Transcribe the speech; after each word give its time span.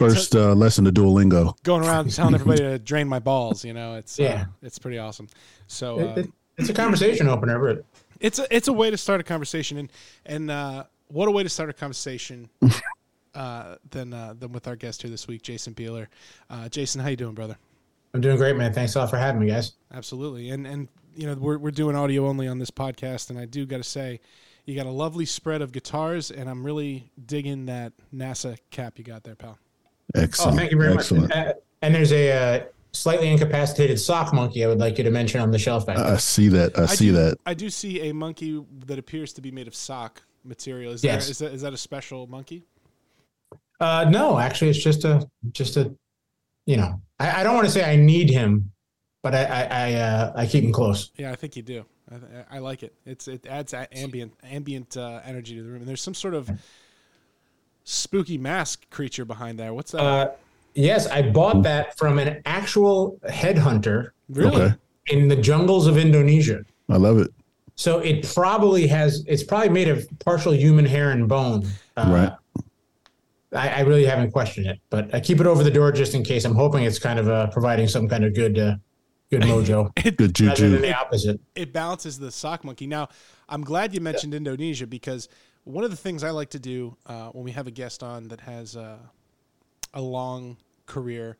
First 0.00 0.34
uh, 0.34 0.54
lesson 0.54 0.86
to 0.86 0.92
Duolingo. 0.92 1.62
Going 1.62 1.84
around 1.84 2.10
telling 2.10 2.34
everybody 2.34 2.60
to 2.62 2.78
drain 2.78 3.06
my 3.06 3.18
balls. 3.18 3.64
You 3.64 3.74
know, 3.74 3.96
it's 3.96 4.18
yeah, 4.18 4.42
uh, 4.42 4.44
it's 4.62 4.78
pretty 4.78 4.98
awesome. 4.98 5.28
So 5.66 5.98
it, 5.98 6.02
it, 6.18 6.24
um, 6.24 6.32
it's 6.56 6.68
a 6.70 6.74
conversation 6.74 7.28
opener. 7.28 7.82
It's 8.18 8.38
a 8.38 8.54
it's 8.54 8.68
a 8.68 8.72
way 8.72 8.90
to 8.90 8.96
start 8.96 9.20
a 9.20 9.24
conversation, 9.24 9.76
and 9.76 9.92
and 10.24 10.50
uh, 10.50 10.84
what 11.08 11.28
a 11.28 11.30
way 11.30 11.42
to 11.42 11.48
start 11.48 11.70
a 11.70 11.74
conversation. 11.74 12.48
Uh, 13.32 13.76
than 13.92 14.12
uh, 14.12 14.34
than 14.36 14.50
with 14.50 14.66
our 14.66 14.74
guest 14.74 15.02
here 15.02 15.10
this 15.10 15.28
week, 15.28 15.40
Jason 15.42 15.72
Bieler. 15.72 16.08
Uh, 16.50 16.68
Jason, 16.68 17.00
how 17.00 17.10
you 17.10 17.16
doing, 17.16 17.32
brother? 17.32 17.56
I'm 18.12 18.20
doing 18.20 18.36
great, 18.36 18.56
man. 18.56 18.72
Thanks 18.72 18.96
a 18.96 18.98
lot 18.98 19.08
for 19.08 19.18
having 19.18 19.40
me, 19.40 19.46
guys. 19.46 19.74
Absolutely, 19.94 20.50
and 20.50 20.66
and 20.66 20.88
you 21.14 21.28
know 21.28 21.34
we're 21.34 21.56
we're 21.56 21.70
doing 21.70 21.94
audio 21.94 22.26
only 22.26 22.48
on 22.48 22.58
this 22.58 22.72
podcast, 22.72 23.30
and 23.30 23.38
I 23.38 23.44
do 23.44 23.66
got 23.66 23.76
to 23.76 23.84
say, 23.84 24.18
you 24.64 24.74
got 24.74 24.86
a 24.86 24.90
lovely 24.90 25.26
spread 25.26 25.62
of 25.62 25.70
guitars, 25.70 26.32
and 26.32 26.50
I'm 26.50 26.66
really 26.66 27.12
digging 27.24 27.66
that 27.66 27.92
NASA 28.12 28.58
cap 28.72 28.98
you 28.98 29.04
got 29.04 29.22
there, 29.22 29.36
pal. 29.36 29.60
Excellent. 30.14 30.54
Oh, 30.54 30.56
thank 30.58 30.70
you 30.70 30.78
very 30.78 30.94
Excellent. 30.94 31.28
much. 31.28 31.36
And, 31.36 31.54
and 31.82 31.94
there's 31.94 32.12
a 32.12 32.32
uh, 32.32 32.64
slightly 32.92 33.30
incapacitated 33.30 33.98
sock 33.98 34.32
monkey 34.32 34.64
I 34.64 34.68
would 34.68 34.78
like 34.78 34.98
you 34.98 35.04
to 35.04 35.10
mention 35.10 35.40
on 35.40 35.50
the 35.50 35.58
shelf 35.58 35.86
back 35.86 35.98
I 35.98 36.16
see 36.16 36.48
that. 36.48 36.78
I, 36.78 36.82
I 36.82 36.86
see 36.86 37.06
do, 37.06 37.12
that. 37.12 37.38
I 37.46 37.54
do 37.54 37.70
see 37.70 38.08
a 38.08 38.12
monkey 38.12 38.64
that 38.86 38.98
appears 38.98 39.32
to 39.34 39.40
be 39.40 39.50
made 39.50 39.68
of 39.68 39.74
sock 39.74 40.22
material. 40.44 40.92
Is, 40.92 41.04
yes. 41.04 41.24
there, 41.24 41.30
is, 41.30 41.38
that, 41.38 41.52
is 41.52 41.62
that 41.62 41.72
a 41.72 41.76
special 41.76 42.26
monkey? 42.26 42.64
Uh, 43.78 44.06
no, 44.10 44.38
actually, 44.38 44.68
it's 44.68 44.82
just 44.82 45.04
a 45.04 45.26
just 45.52 45.78
a 45.78 45.94
you 46.66 46.76
know 46.76 47.00
I, 47.18 47.40
I 47.40 47.42
don't 47.42 47.54
want 47.54 47.66
to 47.66 47.72
say 47.72 47.90
I 47.90 47.96
need 47.96 48.28
him, 48.28 48.70
but 49.22 49.34
I 49.34 49.44
I 49.44 49.62
I, 49.62 49.94
uh, 49.94 50.32
I 50.36 50.46
keep 50.46 50.64
him 50.64 50.72
close. 50.72 51.12
Yeah, 51.16 51.32
I 51.32 51.36
think 51.36 51.56
you 51.56 51.62
do. 51.62 51.86
I, 52.12 52.56
I 52.56 52.58
like 52.58 52.82
it. 52.82 52.94
It's 53.06 53.26
it 53.26 53.46
adds 53.46 53.72
ambient 53.72 54.34
ambient 54.42 54.98
uh, 54.98 55.20
energy 55.24 55.56
to 55.56 55.62
the 55.62 55.70
room. 55.70 55.80
And 55.80 55.88
there's 55.88 56.02
some 56.02 56.14
sort 56.14 56.34
of 56.34 56.50
spooky 57.90 58.38
mask 58.38 58.88
creature 58.90 59.24
behind 59.24 59.58
there. 59.58 59.74
What's 59.74 59.92
that? 59.92 60.00
Uh, 60.00 60.30
yes, 60.74 61.06
I 61.08 61.22
bought 61.22 61.62
that 61.64 61.98
from 61.98 62.18
an 62.18 62.40
actual 62.46 63.18
headhunter. 63.28 64.10
Really? 64.28 64.62
Okay. 64.62 64.74
In 65.08 65.28
the 65.28 65.36
jungles 65.36 65.86
of 65.86 65.98
Indonesia. 65.98 66.64
I 66.88 66.96
love 66.96 67.18
it. 67.18 67.32
So 67.74 67.98
it 67.98 68.30
probably 68.34 68.86
has. 68.86 69.24
It's 69.26 69.42
probably 69.42 69.70
made 69.70 69.88
of 69.88 70.06
partial 70.20 70.52
human 70.52 70.84
hair 70.84 71.10
and 71.10 71.28
bone. 71.28 71.66
Uh, 71.96 72.36
right. 72.54 72.64
I, 73.52 73.68
I, 73.68 73.80
really 73.80 74.04
haven't 74.04 74.30
questioned 74.30 74.66
it, 74.66 74.78
but 74.90 75.12
I 75.12 75.18
keep 75.18 75.40
it 75.40 75.46
over 75.46 75.64
the 75.64 75.70
door 75.72 75.90
just 75.90 76.14
in 76.14 76.22
case. 76.22 76.44
I'm 76.44 76.54
hoping 76.54 76.84
it's 76.84 77.00
kind 77.00 77.18
of 77.18 77.28
uh, 77.28 77.48
providing 77.48 77.88
some 77.88 78.08
kind 78.08 78.24
of 78.24 78.32
good, 78.32 78.56
uh, 78.56 78.76
good 79.30 79.42
mojo. 79.42 79.90
it, 80.04 80.16
good 80.16 80.34
juju. 80.34 80.78
the 80.78 80.96
opposite. 80.96 81.40
It 81.56 81.72
balances 81.72 82.18
the 82.18 82.30
sock 82.30 82.62
monkey. 82.62 82.86
Now, 82.86 83.08
I'm 83.48 83.64
glad 83.64 83.92
you 83.92 84.00
mentioned 84.00 84.34
yeah. 84.34 84.38
Indonesia 84.38 84.86
because 84.86 85.28
one 85.64 85.84
of 85.84 85.90
the 85.90 85.96
things 85.96 86.24
I 86.24 86.30
like 86.30 86.50
to 86.50 86.58
do 86.58 86.96
uh, 87.06 87.28
when 87.28 87.44
we 87.44 87.52
have 87.52 87.66
a 87.66 87.70
guest 87.70 88.02
on 88.02 88.28
that 88.28 88.40
has 88.40 88.76
uh, 88.76 88.98
a 89.94 90.00
long 90.00 90.56
career 90.86 91.36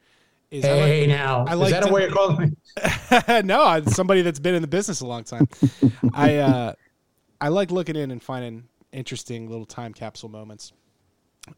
is 0.50 0.64
hey, 0.64 0.70
I 0.70 0.74
like, 0.74 0.88
hey 0.88 1.06
now 1.06 1.44
I 1.46 1.54
like 1.54 1.66
is 1.66 1.72
that 1.72 1.82
to, 1.84 1.88
a 1.90 1.92
way 1.92 2.04
of 2.06 2.12
calling 2.12 2.38
me? 2.40 3.42
no, 3.44 3.82
somebody 3.86 4.22
that's 4.22 4.40
been 4.40 4.54
in 4.54 4.62
the 4.62 4.68
business 4.68 5.00
a 5.00 5.06
long 5.06 5.24
time. 5.24 5.48
I 6.12 6.36
uh, 6.38 6.72
I 7.40 7.48
like 7.48 7.70
looking 7.70 7.96
in 7.96 8.10
and 8.10 8.22
finding 8.22 8.64
interesting 8.92 9.48
little 9.48 9.64
time 9.64 9.94
capsule 9.94 10.28
moments, 10.28 10.72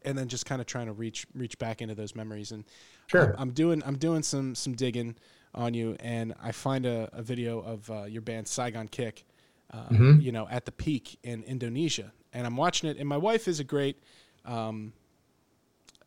and 0.03 0.17
then 0.17 0.27
just 0.27 0.45
kind 0.45 0.61
of 0.61 0.67
trying 0.67 0.85
to 0.87 0.93
reach 0.93 1.25
reach 1.33 1.57
back 1.57 1.81
into 1.81 1.95
those 1.95 2.15
memories. 2.15 2.51
And 2.51 2.65
sure, 3.07 3.33
I'm, 3.33 3.41
I'm 3.41 3.51
doing 3.51 3.81
I'm 3.85 3.97
doing 3.97 4.21
some 4.21 4.53
some 4.53 4.73
digging 4.73 5.15
on 5.55 5.73
you, 5.73 5.95
and 5.99 6.33
I 6.41 6.51
find 6.51 6.85
a, 6.85 7.09
a 7.13 7.23
video 7.23 7.59
of 7.61 7.89
uh, 7.89 8.03
your 8.03 8.21
band 8.21 8.47
Saigon 8.47 8.87
Kick. 8.87 9.25
Uh, 9.71 9.87
mm-hmm. 9.89 10.19
You 10.21 10.31
know, 10.31 10.47
at 10.51 10.65
the 10.65 10.71
peak 10.71 11.17
in 11.23 11.41
Indonesia, 11.43 12.13
and 12.33 12.45
I'm 12.45 12.57
watching 12.57 12.89
it. 12.89 12.97
And 12.97 13.07
my 13.07 13.17
wife 13.17 13.47
is 13.47 13.59
a 13.59 13.63
great. 13.63 14.01
Um, 14.45 14.93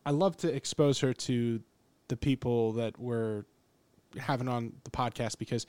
I 0.05 0.11
love 0.11 0.37
to 0.37 0.53
expose 0.53 0.99
her 0.99 1.13
to 1.13 1.61
the 2.07 2.17
people 2.17 2.73
that 2.73 2.97
we're 2.99 3.45
having 4.17 4.47
on 4.47 4.73
the 4.83 4.91
podcast 4.91 5.37
because 5.37 5.65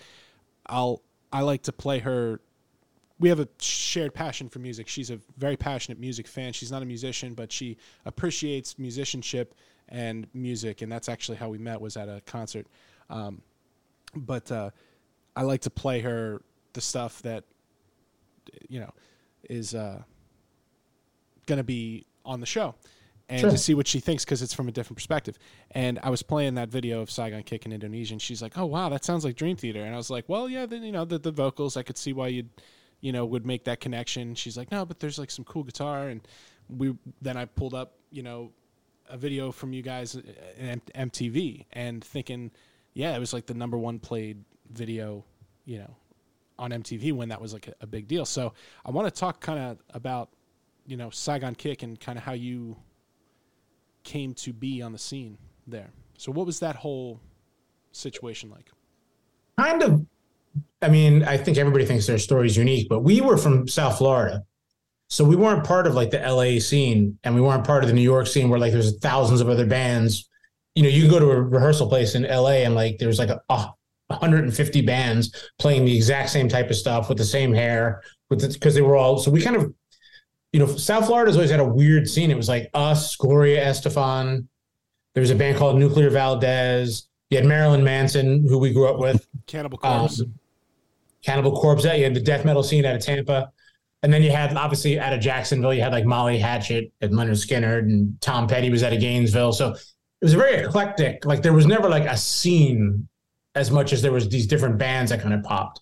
I'll 0.67 1.03
I 1.33 1.42
like 1.42 1.62
to 1.62 1.73
play 1.73 1.98
her. 2.00 2.41
We 3.19 3.28
have 3.31 3.41
a 3.41 3.49
shared 3.60 4.15
passion 4.15 4.49
for 4.49 4.60
music. 4.60 4.87
She's 4.87 5.10
a 5.10 5.19
very 5.37 5.56
passionate 5.56 5.99
music 5.99 6.28
fan. 6.28 6.53
She's 6.53 6.71
not 6.71 6.83
a 6.83 6.87
musician, 6.87 7.34
but 7.34 7.50
she 7.50 7.77
appreciates 8.04 8.78
musicianship 8.78 9.54
and 9.88 10.28
music, 10.34 10.83
and 10.83 10.93
that's 10.93 11.09
actually 11.09 11.38
how 11.38 11.49
we 11.49 11.59
met. 11.59 11.81
Was 11.81 11.97
at 11.97 12.09
a 12.09 12.22
concert. 12.27 12.66
Um, 13.10 13.43
but 14.15 14.50
uh, 14.53 14.71
I 15.34 15.43
like 15.43 15.62
to 15.62 15.71
play 15.71 16.00
her 16.00 16.43
the 16.75 16.81
stuff 16.81 17.22
that 17.22 17.44
you 18.69 18.81
know 18.81 18.93
is. 19.49 19.75
Uh, 19.75 20.03
going 21.48 21.56
to 21.56 21.64
be 21.64 22.06
on 22.25 22.38
the 22.38 22.47
show 22.47 22.76
and 23.28 23.41
sure. 23.41 23.50
to 23.50 23.59
see 23.59 23.75
what 23.75 23.86
she 23.86 24.00
thinks 24.00 24.25
because 24.25 24.41
it's 24.42 24.54
from 24.54 24.69
a 24.69 24.72
different 24.72 24.97
perspective. 24.97 25.38
And 25.72 25.98
I 26.03 26.10
was 26.10 26.22
playing 26.22 26.54
that 26.54 26.69
video 26.69 27.00
of 27.00 27.10
Saigon 27.10 27.42
Kick 27.42 27.66
in 27.66 27.72
Indonesian. 27.72 28.19
she's 28.19 28.41
like, 28.41 28.56
"Oh 28.56 28.66
wow, 28.66 28.88
that 28.88 29.04
sounds 29.04 29.25
like 29.25 29.36
Dream 29.36 29.56
Theater." 29.56 29.82
And 29.82 29.94
I 29.94 29.97
was 29.97 30.10
like, 30.10 30.28
"Well, 30.28 30.48
yeah, 30.48 30.66
then 30.66 30.82
you 30.82 30.92
know 30.92 31.04
the 31.04 31.19
the 31.19 31.32
vocals, 31.32 31.76
I 31.76 31.82
could 31.82 31.98
see 31.98 32.12
why 32.12 32.28
you'd, 32.28 32.48
you 33.00 33.12
know, 33.12 33.25
would 33.25 33.47
make 33.47 33.64
that 33.64 33.81
connection." 33.81 34.34
She's 34.34 34.56
like, 34.56 34.70
"No, 34.70 34.86
but 34.86 35.00
there's 35.00 35.19
like 35.19 35.31
some 35.31 35.44
cool 35.44 35.64
guitar." 35.64 36.09
And 36.09 36.26
we 36.69 36.97
then 37.20 37.36
I 37.36 37.44
pulled 37.44 37.75
up, 37.75 37.94
you 38.10 38.22
know, 38.22 38.53
a 39.09 39.16
video 39.16 39.53
from 39.53 39.72
you 39.72 39.82
guys 39.82 40.16
uh, 40.16 40.22
in 40.59 40.80
MTV, 40.94 41.66
and 41.72 42.03
thinking, 42.03 42.50
yeah, 42.94 43.15
it 43.15 43.19
was 43.19 43.32
like 43.32 43.47
the 43.47 43.54
number 43.54 43.76
one 43.76 43.98
played 43.98 44.42
video, 44.70 45.25
you 45.66 45.78
know, 45.78 45.94
on 46.59 46.70
MTV 46.70 47.12
when 47.12 47.28
that 47.28 47.41
was 47.41 47.53
like 47.53 47.69
a, 47.69 47.75
a 47.82 47.86
big 47.86 48.09
deal. 48.09 48.25
So 48.25 48.54
I 48.84 48.91
want 48.91 49.12
to 49.12 49.20
talk 49.20 49.41
kind 49.41 49.59
of 49.59 49.78
about 49.91 50.30
you 50.88 50.97
know 50.97 51.10
Saigon 51.10 51.54
Kick 51.54 51.84
and 51.84 52.00
kind 52.00 52.19
of 52.19 52.25
how 52.25 52.32
you 52.32 52.76
came 54.03 54.34
to 54.34 54.53
be 54.53 54.82
on 54.82 54.93
the 54.93 54.99
scene 54.99 55.38
there. 55.66 55.91
So 56.16 56.32
what 56.32 56.47
was 56.47 56.59
that 56.60 56.75
whole 56.75 57.21
situation 57.93 58.50
like? 58.50 58.71
Kind 59.59 59.82
of 59.82 60.06
I 60.81 60.88
mean, 60.88 61.22
I 61.25 61.37
think 61.37 61.59
everybody 61.59 61.84
thinks 61.84 62.06
their 62.06 62.19
story 62.19 62.47
is 62.47 62.56
unique, 62.56 62.88
but 62.88 63.00
we 63.00 63.21
were 63.21 63.37
from 63.37 63.69
South 63.69 63.98
Florida. 63.98 64.44
So 65.09 65.25
we 65.25 65.37
weren't 65.37 65.65
part 65.65 65.87
of 65.87 65.94
like 65.94 66.10
the 66.10 66.19
LA 66.19 66.59
scene 66.59 67.19
and 67.22 67.34
we 67.34 67.41
weren't 67.41 67.65
part 67.65 67.82
of 67.82 67.88
the 67.88 67.94
New 67.94 68.03
York 68.03 68.27
scene 68.27 68.48
where 68.48 68.59
like 68.59 68.72
there's 68.72 68.98
thousands 68.98 69.41
of 69.41 69.48
other 69.48 69.66
bands. 69.66 70.28
You 70.75 70.82
know, 70.82 70.88
you 70.88 71.03
can 71.03 71.10
go 71.10 71.19
to 71.19 71.31
a 71.31 71.43
rehearsal 71.43 71.88
place 71.88 72.15
in 72.15 72.22
LA 72.22 72.65
and 72.65 72.75
like 72.75 72.98
there's 72.98 73.19
like 73.19 73.31
a, 73.31 73.41
a 73.48 73.71
150 74.09 74.81
bands 74.82 75.50
playing 75.59 75.84
the 75.84 75.94
exact 75.94 76.31
same 76.31 76.48
type 76.48 76.71
of 76.71 76.77
stuff 76.77 77.09
with 77.09 77.19
the 77.19 77.25
same 77.25 77.53
hair 77.53 78.03
with 78.31 78.41
because 78.53 78.75
the, 78.75 78.81
they 78.81 78.87
were 78.87 78.97
all 78.97 79.19
so 79.19 79.31
we 79.31 79.43
kind 79.43 79.56
of 79.56 79.72
you 80.53 80.60
know, 80.60 80.66
South 80.66 81.06
Florida's 81.06 81.36
always 81.36 81.50
had 81.50 81.60
a 81.60 81.64
weird 81.64 82.09
scene. 82.09 82.31
It 82.31 82.36
was 82.36 82.48
like 82.48 82.70
us, 82.75 83.16
Gloria 83.16 83.64
Estefan. 83.64 84.47
There 85.14 85.20
was 85.20 85.31
a 85.31 85.34
band 85.34 85.59
called 85.59 85.78
Nuclear 85.78 86.10
Valdez. 86.10 87.09
You 87.31 87.38
had 87.38 87.47
Marilyn 87.47 87.84
Manson, 87.84 88.47
who 88.48 88.59
we 88.59 88.72
grew 88.72 88.88
up 88.88 88.98
with. 88.98 89.26
Cannibal 89.47 89.78
Corpse. 89.78 90.20
Um, 90.20 90.34
Cannibal 91.22 91.53
Corpse. 91.53 91.84
You 91.84 92.04
had 92.04 92.14
the 92.14 92.20
death 92.20 92.44
metal 92.44 92.62
scene 92.62 92.84
out 92.84 92.94
of 92.94 93.03
Tampa. 93.03 93.53
And 94.03 94.12
then 94.12 94.22
you 94.22 94.31
had, 94.31 94.56
obviously, 94.56 94.98
out 94.98 95.12
of 95.12 95.20
Jacksonville, 95.20 95.75
you 95.75 95.82
had 95.82 95.92
like 95.92 96.04
Molly 96.04 96.38
Hatchet 96.38 96.92
and 97.00 97.12
Lynyrd 97.12 97.44
Skynyrd, 97.44 97.80
and 97.80 98.19
Tom 98.20 98.47
Petty 98.47 98.70
was 98.70 98.82
out 98.84 98.92
of 98.92 99.00
Gainesville. 99.00 99.53
So 99.53 99.70
it 99.70 100.25
was 100.25 100.34
very 100.34 100.65
eclectic. 100.65 101.25
Like 101.25 101.42
there 101.42 101.53
was 101.53 101.66
never 101.66 101.88
like 101.88 102.04
a 102.04 102.16
scene 102.16 103.09
as 103.54 103.70
much 103.70 103.92
as 103.92 104.00
there 104.03 104.12
was 104.12 104.28
these 104.28 104.47
different 104.47 104.78
bands 104.78 105.10
that 105.10 105.20
kind 105.20 105.34
of 105.34 105.42
popped. 105.42 105.80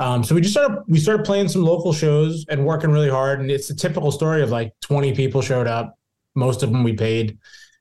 Um, 0.00 0.24
so 0.24 0.34
we 0.34 0.40
just 0.40 0.54
started 0.54 0.82
we 0.88 0.98
started 0.98 1.26
playing 1.26 1.48
some 1.48 1.62
local 1.62 1.92
shows 1.92 2.46
and 2.48 2.64
working 2.64 2.90
really 2.90 3.10
hard. 3.10 3.40
And 3.40 3.50
it's 3.50 3.68
a 3.68 3.76
typical 3.76 4.10
story 4.10 4.42
of 4.42 4.48
like 4.48 4.72
20 4.80 5.14
people 5.14 5.42
showed 5.42 5.66
up, 5.66 5.94
most 6.34 6.62
of 6.62 6.72
them 6.72 6.82
we 6.82 6.94
paid. 6.94 7.36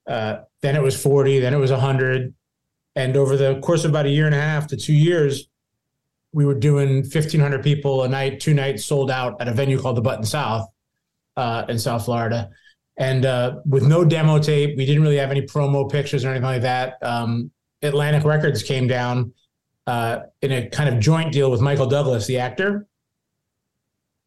Uh, 0.06 0.40
then 0.62 0.76
it 0.76 0.82
was 0.82 1.02
40, 1.02 1.40
then 1.40 1.54
it 1.54 1.58
was 1.58 1.72
100. 1.72 2.34
And 2.98 3.16
over 3.16 3.38
the 3.38 3.62
course 3.62 3.86
of 3.86 3.92
about 3.92 4.06
a 4.06 4.10
year 4.10 4.26
and 4.26 4.36
a 4.36 4.42
half 4.42 4.68
to 4.68 4.76
two 4.76 4.94
years, 4.94 5.48
we 6.34 6.46
were 6.46 6.56
doing 6.56 7.04
1,500 7.04 7.64
people 7.64 8.04
a 8.04 8.10
night, 8.10 8.42
two 8.42 8.54
nights 8.54 8.84
sold 8.84 9.10
out 9.10 9.40
at 9.40 9.48
a 9.48 9.54
venue 9.54 9.80
called 9.80 9.96
the 9.96 10.02
Button 10.02 10.26
South 10.26 10.68
uh, 11.38 11.64
in 11.70 11.80
South 11.80 12.04
Florida. 12.04 12.50
And 12.98 13.26
uh, 13.26 13.60
with 13.66 13.88
no 13.88 14.04
demo 14.04 14.40
tape, 14.40 14.76
we 14.76 14.86
didn't 14.86 15.04
really 15.04 15.18
have 15.18 15.32
any 15.32 15.44
promo 15.44 15.90
pictures 15.90 16.26
or 16.26 16.32
anything 16.32 16.44
like 16.44 16.64
that. 16.64 17.02
Um, 17.02 17.50
Atlantic 17.82 18.26
Records 18.26 18.62
came 18.62 18.88
down 18.88 19.32
uh, 19.90 20.28
in 20.44 20.52
a 20.52 20.70
kind 20.70 20.88
of 20.88 21.00
joint 21.00 21.32
deal 21.32 21.50
with 21.50 21.62
Michael 21.62 21.88
Douglas, 21.88 22.28
the 22.28 22.38
actor, 22.38 22.86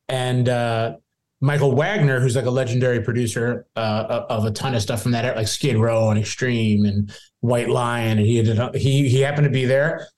and 0.08 0.48
uh, 0.48 0.96
Michael 1.40 1.76
Wagner, 1.76 2.18
who's 2.18 2.34
like 2.34 2.46
a 2.46 2.50
legendary 2.50 3.00
producer 3.00 3.66
uh, 3.76 4.24
of 4.28 4.44
a 4.44 4.50
ton 4.50 4.74
of 4.74 4.82
stuff 4.82 5.02
from 5.04 5.12
that 5.12 5.36
like 5.36 5.46
Skid 5.46 5.76
Row 5.76 6.10
and 6.10 6.18
Extreme 6.18 6.84
and 6.84 7.16
White 7.42 7.68
Lion, 7.68 8.18
and 8.18 8.26
he 8.26 8.42
did, 8.42 8.74
he 8.74 9.08
he 9.08 9.20
happened 9.20 9.44
to 9.44 9.52
be 9.52 9.64
there, 9.64 10.08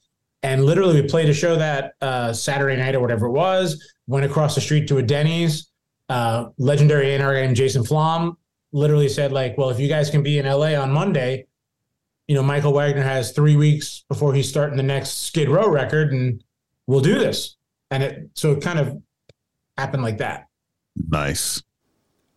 and 0.42 0.64
literally 0.64 1.02
we 1.02 1.06
played 1.06 1.28
a 1.28 1.34
show 1.34 1.56
that 1.56 1.92
uh, 2.00 2.32
Saturday 2.32 2.78
night 2.78 2.94
or 2.94 3.00
whatever 3.00 3.26
it 3.26 3.32
was. 3.32 3.92
Went 4.06 4.24
across 4.24 4.54
the 4.54 4.62
street 4.62 4.88
to 4.88 4.96
a 4.96 5.02
Denny's. 5.02 5.70
Uh, 6.08 6.46
legendary 6.56 7.14
A&R 7.14 7.52
Jason 7.52 7.84
Flom 7.84 8.38
literally 8.72 9.10
said 9.10 9.30
like, 9.30 9.58
"Well, 9.58 9.68
if 9.68 9.78
you 9.78 9.88
guys 9.88 10.08
can 10.08 10.22
be 10.22 10.38
in 10.38 10.46
LA 10.46 10.74
on 10.74 10.90
Monday." 10.90 11.46
You 12.28 12.34
know, 12.34 12.42
Michael 12.42 12.72
Wagner 12.72 13.02
has 13.02 13.32
three 13.32 13.56
weeks 13.56 14.04
before 14.08 14.34
he's 14.34 14.48
starting 14.48 14.76
the 14.76 14.82
next 14.82 15.26
Skid 15.26 15.48
Row 15.48 15.68
record, 15.68 16.12
and 16.12 16.42
we'll 16.86 17.00
do 17.00 17.18
this. 17.18 17.56
And 17.90 18.02
it 18.02 18.30
so 18.34 18.52
it 18.52 18.62
kind 18.62 18.78
of 18.78 19.00
happened 19.76 20.02
like 20.02 20.18
that. 20.18 20.46
Nice. 20.96 21.62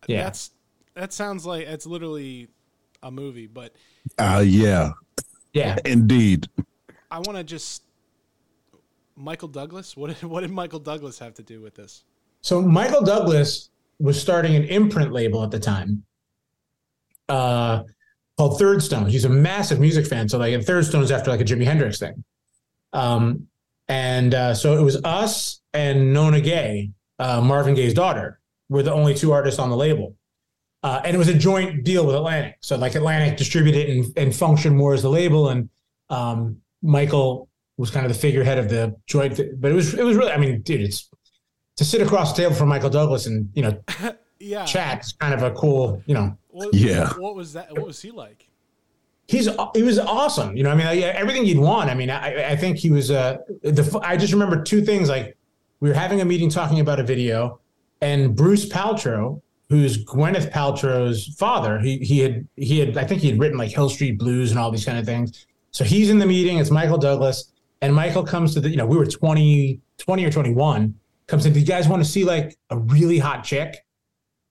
Yeah. 0.06 0.24
That's 0.24 0.50
that 0.94 1.12
sounds 1.12 1.46
like 1.46 1.66
it's 1.66 1.86
literally 1.86 2.48
a 3.02 3.10
movie, 3.10 3.46
but 3.46 3.72
uh, 4.18 4.42
yeah, 4.44 4.90
yeah, 5.52 5.76
indeed. 5.84 6.48
I 7.10 7.18
want 7.18 7.36
to 7.38 7.44
just 7.44 7.84
Michael 9.16 9.48
Douglas. 9.48 9.96
What 9.96 10.08
did, 10.08 10.28
what 10.28 10.40
did 10.40 10.50
Michael 10.50 10.80
Douglas 10.80 11.18
have 11.18 11.34
to 11.34 11.42
do 11.42 11.60
with 11.60 11.74
this? 11.74 12.04
So 12.40 12.60
Michael 12.60 13.02
Douglas 13.02 13.70
was 13.98 14.20
starting 14.20 14.56
an 14.56 14.64
imprint 14.64 15.12
label 15.12 15.42
at 15.42 15.50
the 15.50 15.58
time, 15.58 16.04
uh, 17.28 17.82
called 18.38 18.58
Third 18.58 18.82
Stone. 18.82 19.08
He's 19.08 19.24
a 19.24 19.28
massive 19.28 19.80
music 19.80 20.06
fan, 20.06 20.28
so 20.28 20.38
like, 20.38 20.54
and 20.54 20.64
Third 20.64 20.86
Stone 20.86 21.02
is 21.02 21.10
after 21.10 21.30
like 21.30 21.40
a 21.40 21.44
Jimi 21.44 21.64
Hendrix 21.64 21.98
thing. 21.98 22.24
Um, 22.92 23.48
and 23.88 24.32
uh, 24.32 24.54
so 24.54 24.78
it 24.78 24.82
was 24.82 25.02
us 25.04 25.60
and 25.74 26.12
Nona 26.12 26.40
Gaye, 26.40 26.90
uh, 27.18 27.40
Marvin 27.40 27.74
Gaye's 27.74 27.94
daughter, 27.94 28.38
were 28.68 28.82
the 28.82 28.92
only 28.92 29.14
two 29.14 29.32
artists 29.32 29.58
on 29.58 29.70
the 29.70 29.76
label. 29.76 30.14
Uh, 30.84 31.00
and 31.04 31.16
it 31.16 31.18
was 31.18 31.28
a 31.28 31.34
joint 31.34 31.82
deal 31.82 32.06
with 32.06 32.14
Atlantic. 32.14 32.56
So 32.60 32.76
like 32.76 32.94
Atlantic 32.94 33.36
distributed 33.36 33.90
and, 33.90 34.12
and 34.16 34.34
functioned 34.34 34.76
more 34.76 34.94
as 34.94 35.02
the 35.02 35.10
label, 35.10 35.48
and 35.48 35.68
um, 36.08 36.58
Michael 36.80 37.48
was 37.76 37.90
kind 37.90 38.06
of 38.06 38.12
the 38.12 38.18
figurehead 38.18 38.58
of 38.58 38.68
the 38.68 38.94
joint. 39.06 39.40
But 39.60 39.72
it 39.72 39.74
was 39.74 39.94
it 39.94 40.04
was 40.04 40.16
really, 40.16 40.30
I 40.30 40.36
mean, 40.36 40.60
dude, 40.60 40.82
it's 40.82 41.10
to 41.76 41.84
sit 41.84 42.00
across 42.00 42.32
the 42.32 42.42
table 42.42 42.54
from 42.54 42.68
Michael 42.68 42.90
Douglas 42.90 43.26
and 43.26 43.50
you 43.54 43.62
know, 43.62 43.82
yeah, 44.38 44.64
chat 44.64 45.04
is 45.04 45.12
kind 45.12 45.34
of 45.34 45.42
a 45.42 45.50
cool, 45.50 46.00
you 46.06 46.14
know. 46.14 46.36
What, 46.58 46.74
yeah. 46.74 47.12
What 47.14 47.34
was 47.34 47.52
that? 47.54 47.72
What 47.72 47.86
was 47.86 48.00
he 48.02 48.10
like? 48.10 48.48
he's 49.28 49.48
he 49.74 49.82
was 49.82 49.98
awesome. 49.98 50.56
You 50.56 50.64
know, 50.64 50.70
I 50.70 50.74
mean, 50.74 50.86
everything 50.86 51.44
you'd 51.44 51.58
want. 51.58 51.90
I 51.90 51.94
mean, 51.94 52.10
I, 52.10 52.50
I 52.50 52.56
think 52.56 52.78
he 52.78 52.90
was. 52.90 53.10
Uh, 53.10 53.38
the 53.62 54.00
I 54.02 54.16
just 54.16 54.32
remember 54.32 54.62
two 54.62 54.82
things. 54.82 55.08
Like 55.08 55.36
we 55.80 55.88
were 55.88 55.94
having 55.94 56.20
a 56.20 56.24
meeting 56.24 56.50
talking 56.50 56.80
about 56.80 56.98
a 56.98 57.04
video, 57.04 57.60
and 58.00 58.34
Bruce 58.34 58.68
Paltrow, 58.68 59.40
who's 59.68 60.04
Gwyneth 60.04 60.50
Paltrow's 60.50 61.34
father, 61.38 61.78
he 61.78 61.98
he 61.98 62.18
had 62.18 62.48
he 62.56 62.80
had 62.80 62.96
I 62.96 63.04
think 63.04 63.20
he 63.20 63.28
had 63.28 63.38
written 63.38 63.58
like 63.58 63.70
Hill 63.70 63.90
Street 63.90 64.18
Blues 64.18 64.50
and 64.50 64.58
all 64.58 64.70
these 64.70 64.84
kind 64.84 64.98
of 64.98 65.04
things. 65.04 65.46
So 65.70 65.84
he's 65.84 66.10
in 66.10 66.18
the 66.18 66.26
meeting. 66.26 66.58
It's 66.58 66.70
Michael 66.70 66.98
Douglas, 66.98 67.52
and 67.82 67.94
Michael 67.94 68.24
comes 68.24 68.54
to 68.54 68.60
the. 68.60 68.70
You 68.70 68.76
know, 68.76 68.86
we 68.86 68.96
were 68.96 69.06
20, 69.06 69.80
20 69.98 70.24
or 70.24 70.30
twenty 70.30 70.52
one. 70.52 70.94
Comes 71.26 71.44
in. 71.44 71.52
Do 71.52 71.60
you 71.60 71.66
guys 71.66 71.86
want 71.86 72.02
to 72.02 72.08
see 72.08 72.24
like 72.24 72.56
a 72.70 72.78
really 72.78 73.18
hot 73.18 73.44
chick? 73.44 73.84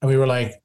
And 0.00 0.08
we 0.08 0.16
were 0.16 0.28
like, 0.28 0.62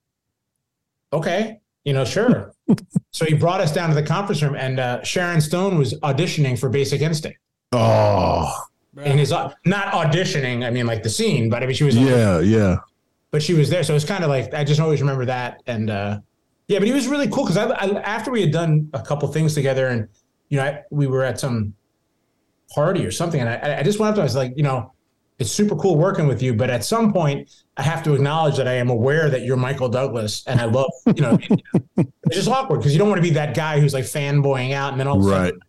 okay, 1.14 1.60
you 1.86 1.94
know, 1.94 2.04
sure. 2.04 2.54
so 3.12 3.26
he 3.26 3.34
brought 3.34 3.62
us 3.62 3.72
down 3.72 3.90
to 3.90 3.96
the 3.96 4.04
conference 4.04 4.42
room, 4.42 4.56
and 4.56 4.80
uh, 4.80 5.04
Sharon 5.04 5.40
Stone 5.40 5.78
was 5.78 5.94
auditioning 6.00 6.60
for 6.60 6.70
Basic 6.70 7.02
Instinct. 7.02 7.40
Oh, 7.72 8.52
and 8.98 9.20
his 9.20 9.32
not 9.32 9.56
auditioning. 9.66 10.66
I 10.66 10.70
mean, 10.70 10.86
like 10.86 11.04
the 11.04 11.10
scene, 11.10 11.50
but 11.50 11.64
I 11.64 11.66
mean, 11.66 11.76
she 11.76 11.84
was. 11.84 11.96
Yeah, 11.96 12.40
yeah. 12.40 12.78
But 13.32 13.42
she 13.42 13.54
was 13.54 13.70
there, 13.70 13.84
so 13.84 13.96
it's 13.96 14.06
kind 14.06 14.24
of 14.24 14.30
like 14.30 14.54
I 14.54 14.64
just 14.64 14.80
always 14.80 15.02
remember 15.02 15.26
that, 15.26 15.64
and 15.66 15.90
uh, 15.90 16.20
yeah. 16.68 16.80
But 16.80 16.88
he 16.88 16.94
was 16.94 17.08
really 17.08 17.28
cool 17.28 17.46
because 17.46 17.58
I, 17.58 17.66
I, 17.66 18.00
after 18.02 18.30
we 18.30 18.42
had 18.42 18.52
done 18.52 18.90
a 18.94 19.02
couple 19.02 19.28
things 19.30 19.54
together, 19.56 19.88
and 19.88 20.08
you 20.50 20.58
know, 20.58 20.66
I, 20.66 20.82
we 20.92 21.08
were 21.08 21.24
at 21.24 21.40
some 21.40 21.74
party 22.70 23.06
or 23.06 23.12
something, 23.12 23.40
and 23.40 23.50
I, 23.50 23.80
I 23.80 23.84
just 23.84 24.00
went 24.00 24.10
up 24.10 24.16
to 24.16 24.22
him. 24.22 24.24
I 24.24 24.26
was 24.26 24.36
like, 24.36 24.54
you 24.56 24.64
know, 24.64 24.94
it's 25.40 25.52
super 25.52 25.76
cool 25.76 25.98
working 25.98 26.28
with 26.28 26.42
you, 26.42 26.54
but 26.54 26.70
at 26.70 26.84
some 26.84 27.12
point, 27.12 27.50
I 27.76 27.82
have 27.82 28.04
to 28.04 28.14
acknowledge 28.14 28.58
that 28.58 28.68
I 28.68 28.74
am 28.74 28.90
aware 28.90 29.30
that 29.30 29.42
you're 29.42 29.58
Michael 29.58 29.90
Douglas, 29.90 30.44
and 30.46 30.62
I 30.62 30.66
love, 30.66 30.92
you 31.08 31.22
know, 31.22 31.40
it's 31.98 32.36
just 32.36 32.48
awkward 32.48 32.78
because 32.78 32.94
you 32.94 33.00
don't 33.00 33.10
want 33.10 33.18
to 33.18 33.28
be 33.28 33.34
that 33.34 33.56
guy 33.56 33.80
who's 33.80 33.94
like 33.94 34.06
fanboying 34.06 34.74
out, 34.74 34.92
and 34.92 35.00
then 35.00 35.08
all 35.08 35.20
of 35.20 35.26
a 35.26 35.30
right. 35.30 35.46
sudden. 35.48 35.60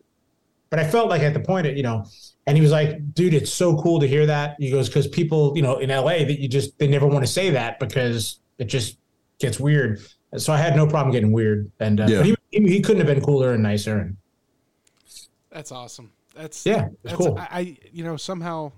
But 0.71 0.79
I 0.81 0.89
felt 0.89 1.09
like 1.09 1.23
at 1.23 1.35
the 1.35 1.41
point, 1.41 1.67
of 1.67 1.77
you 1.77 1.83
know, 1.83 2.05
and 2.47 2.57
he 2.57 2.63
was 2.63 2.73
like, 2.73 3.15
"Dude, 3.15 3.33
it's 3.33 3.53
so 3.53 3.77
cool 3.81 4.01
to 4.01 4.09
hear 4.09 4.27
that." 4.27 4.57
He 4.59 4.71
goes, 4.71 4.89
"Because 4.89 5.07
people, 5.07 5.53
you 5.57 5.63
know, 5.63 5.79
in 5.79 5.91
LA, 5.91 6.19
that 6.25 6.41
you 6.41 6.49
just 6.49 6.79
they 6.79 6.89
never 6.89 7.07
want 7.07 7.25
to 7.25 7.31
say 7.31 7.51
that 7.51 7.79
because 7.79 8.41
it 8.59 8.65
just 8.65 8.99
gets 9.39 9.59
weird." 9.59 10.01
So 10.37 10.53
I 10.53 10.59
had 10.59 10.75
no 10.75 10.87
problem 10.87 11.13
getting 11.13 11.33
weird, 11.33 11.71
and 11.81 12.01
uh, 12.01 12.07
yeah. 12.09 12.17
but 12.19 12.27
he, 12.27 12.37
he, 12.51 12.67
he 12.67 12.81
couldn't 12.81 13.07
have 13.07 13.15
been 13.15 13.25
cooler 13.25 13.53
and 13.53 13.63
nicer. 13.63 13.99
And 13.99 14.17
that's 15.51 15.71
awesome. 15.71 16.11
That's 16.35 16.67
yeah, 16.67 16.89
it's 17.05 17.15
cool. 17.15 17.39
I, 17.39 17.49
I 17.51 17.77
you 17.93 18.03
know 18.03 18.17
somehow 18.17 18.73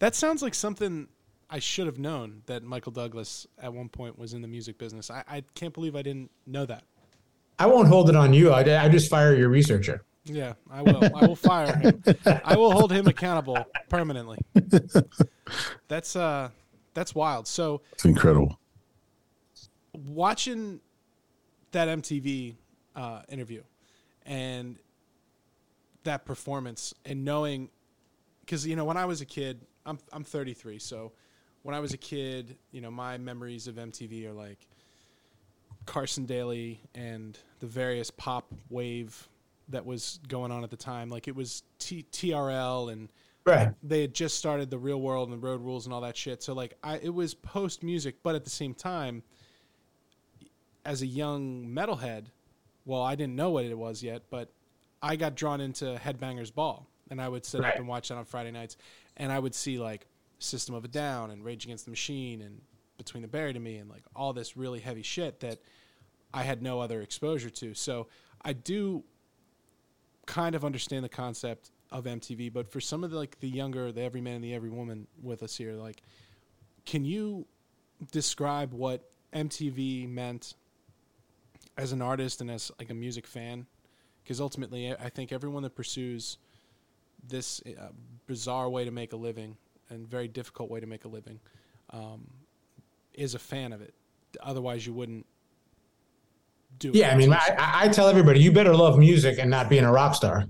that 0.00 0.14
sounds 0.14 0.42
like 0.42 0.54
something 0.54 1.08
I 1.48 1.58
should 1.58 1.86
have 1.86 1.98
known 1.98 2.42
that 2.46 2.62
Michael 2.62 2.92
Douglas 2.92 3.46
at 3.60 3.72
one 3.72 3.88
point 3.88 4.18
was 4.18 4.34
in 4.34 4.42
the 4.42 4.48
music 4.48 4.78
business. 4.78 5.10
I, 5.10 5.22
I 5.28 5.42
can't 5.54 5.72
believe 5.72 5.94
I 5.94 6.02
didn't 6.02 6.30
know 6.46 6.66
that. 6.66 6.84
I 7.58 7.66
won't 7.66 7.88
hold 7.88 8.08
it 8.08 8.16
on 8.16 8.32
you. 8.32 8.50
I, 8.50 8.84
I 8.84 8.88
just 8.88 9.10
fire 9.10 9.34
your 9.34 9.48
researcher. 9.48 10.02
Yeah, 10.24 10.54
I 10.70 10.82
will. 10.82 11.04
I 11.16 11.26
will 11.26 11.36
fire 11.36 11.76
him. 11.76 12.02
I 12.44 12.56
will 12.56 12.72
hold 12.72 12.92
him 12.92 13.06
accountable 13.06 13.64
permanently. 13.88 14.38
That's 15.88 16.14
uh 16.14 16.50
that's 16.94 17.14
wild. 17.14 17.46
So 17.46 17.82
It's 17.92 18.04
incredible. 18.04 18.58
Watching 19.92 20.80
that 21.72 21.88
MTV 21.88 22.54
uh, 22.96 23.22
interview 23.28 23.62
and 24.26 24.76
that 26.04 26.24
performance 26.24 26.94
and 27.04 27.24
knowing 27.24 27.70
because 28.40 28.66
you 28.66 28.76
know 28.76 28.84
when 28.84 28.96
I 28.96 29.04
was 29.04 29.20
a 29.20 29.26
kid, 29.26 29.60
I'm 29.86 29.98
I'm 30.12 30.24
33, 30.24 30.78
so 30.78 31.12
when 31.62 31.74
I 31.74 31.80
was 31.80 31.92
a 31.92 31.98
kid, 31.98 32.56
you 32.72 32.80
know, 32.80 32.90
my 32.90 33.18
memories 33.18 33.66
of 33.66 33.76
MTV 33.76 34.26
are 34.26 34.32
like 34.32 34.66
Carson 35.86 36.26
Daly 36.26 36.80
and 36.94 37.38
the 37.60 37.66
various 37.66 38.10
pop 38.10 38.52
wave 38.68 39.28
that 39.68 39.84
was 39.84 40.20
going 40.28 40.50
on 40.50 40.64
at 40.64 40.70
the 40.70 40.76
time. 40.76 41.08
Like 41.08 41.28
it 41.28 41.36
was 41.36 41.62
T- 41.78 42.06
TRL 42.10 42.92
and 42.92 43.08
right. 43.44 43.74
they 43.82 44.02
had 44.02 44.14
just 44.14 44.36
started 44.36 44.70
the 44.70 44.78
Real 44.78 45.00
World 45.00 45.30
and 45.30 45.42
the 45.42 45.46
Road 45.46 45.60
Rules 45.60 45.86
and 45.86 45.94
all 45.94 46.00
that 46.00 46.16
shit. 46.16 46.42
So 46.42 46.54
like 46.54 46.74
I, 46.82 46.98
it 46.98 47.14
was 47.14 47.34
post 47.34 47.82
music, 47.82 48.16
but 48.22 48.34
at 48.34 48.44
the 48.44 48.50
same 48.50 48.74
time, 48.74 49.22
as 50.84 51.02
a 51.02 51.06
young 51.06 51.66
metalhead, 51.66 52.26
well, 52.84 53.02
I 53.02 53.14
didn't 53.14 53.36
know 53.36 53.50
what 53.50 53.64
it 53.64 53.76
was 53.76 54.02
yet, 54.02 54.22
but 54.30 54.50
I 55.02 55.16
got 55.16 55.34
drawn 55.34 55.60
into 55.60 56.00
Headbangers 56.02 56.52
Ball, 56.52 56.86
and 57.10 57.20
I 57.20 57.28
would 57.28 57.44
sit 57.44 57.60
right. 57.60 57.74
up 57.74 57.78
and 57.78 57.86
watch 57.86 58.08
that 58.08 58.16
on 58.16 58.24
Friday 58.24 58.50
nights, 58.50 58.76
and 59.20 59.30
I 59.30 59.38
would 59.38 59.54
see 59.54 59.78
like 59.78 60.06
System 60.38 60.74
of 60.74 60.84
a 60.84 60.88
Down 60.88 61.30
and 61.30 61.44
Rage 61.44 61.66
Against 61.66 61.84
the 61.84 61.90
Machine 61.90 62.40
and 62.40 62.62
Between 62.96 63.22
the 63.22 63.28
Buried 63.28 63.54
and 63.54 63.64
Me 63.64 63.76
and 63.76 63.88
like 63.88 64.02
all 64.16 64.32
this 64.32 64.56
really 64.56 64.80
heavy 64.80 65.02
shit 65.02 65.40
that 65.40 65.58
I 66.32 66.42
had 66.42 66.62
no 66.62 66.80
other 66.80 67.02
exposure 67.02 67.50
to. 67.50 67.74
So 67.74 68.08
I 68.42 68.54
do 68.54 69.04
kind 70.26 70.54
of 70.54 70.64
understand 70.64 71.04
the 71.04 71.10
concept 71.10 71.70
of 71.92 72.04
MTV, 72.04 72.50
but 72.52 72.72
for 72.72 72.80
some 72.80 73.04
of 73.04 73.10
the 73.10 73.18
like 73.18 73.38
the 73.40 73.48
younger, 73.48 73.92
the 73.92 74.00
every 74.00 74.22
man 74.22 74.36
and 74.36 74.44
the 74.44 74.54
every 74.54 74.70
woman 74.70 75.06
with 75.22 75.42
us 75.42 75.54
here, 75.54 75.74
like, 75.74 76.02
can 76.86 77.04
you 77.04 77.46
describe 78.10 78.72
what 78.72 79.10
MTV 79.34 80.08
meant 80.08 80.54
as 81.76 81.92
an 81.92 82.00
artist 82.00 82.40
and 82.40 82.50
as 82.50 82.72
like 82.78 82.88
a 82.88 82.94
music 82.94 83.26
fan? 83.26 83.66
Because 84.22 84.40
ultimately, 84.40 84.94
I 84.94 85.10
think 85.10 85.30
everyone 85.30 85.62
that 85.64 85.74
pursues 85.74 86.38
this 87.26 87.60
uh, 87.66 87.88
bizarre 88.26 88.68
way 88.68 88.84
to 88.84 88.90
make 88.90 89.12
a 89.12 89.16
living 89.16 89.56
and 89.90 90.06
very 90.06 90.28
difficult 90.28 90.70
way 90.70 90.80
to 90.80 90.86
make 90.86 91.04
a 91.04 91.08
living, 91.08 91.40
um, 91.90 92.26
is 93.14 93.34
a 93.34 93.38
fan 93.38 93.72
of 93.72 93.82
it. 93.82 93.94
Otherwise, 94.42 94.86
you 94.86 94.92
wouldn't 94.92 95.26
do 96.78 96.92
yeah, 96.94 97.10
it. 97.10 97.14
I 97.14 97.16
mean, 97.16 97.32
I, 97.32 97.56
I, 97.58 97.88
tell 97.88 98.08
everybody, 98.08 98.40
you 98.40 98.52
better 98.52 98.74
love 98.74 98.98
music 98.98 99.38
and 99.38 99.50
not 99.50 99.68
being 99.68 99.84
a 99.84 99.92
rock 99.92 100.14
star. 100.14 100.44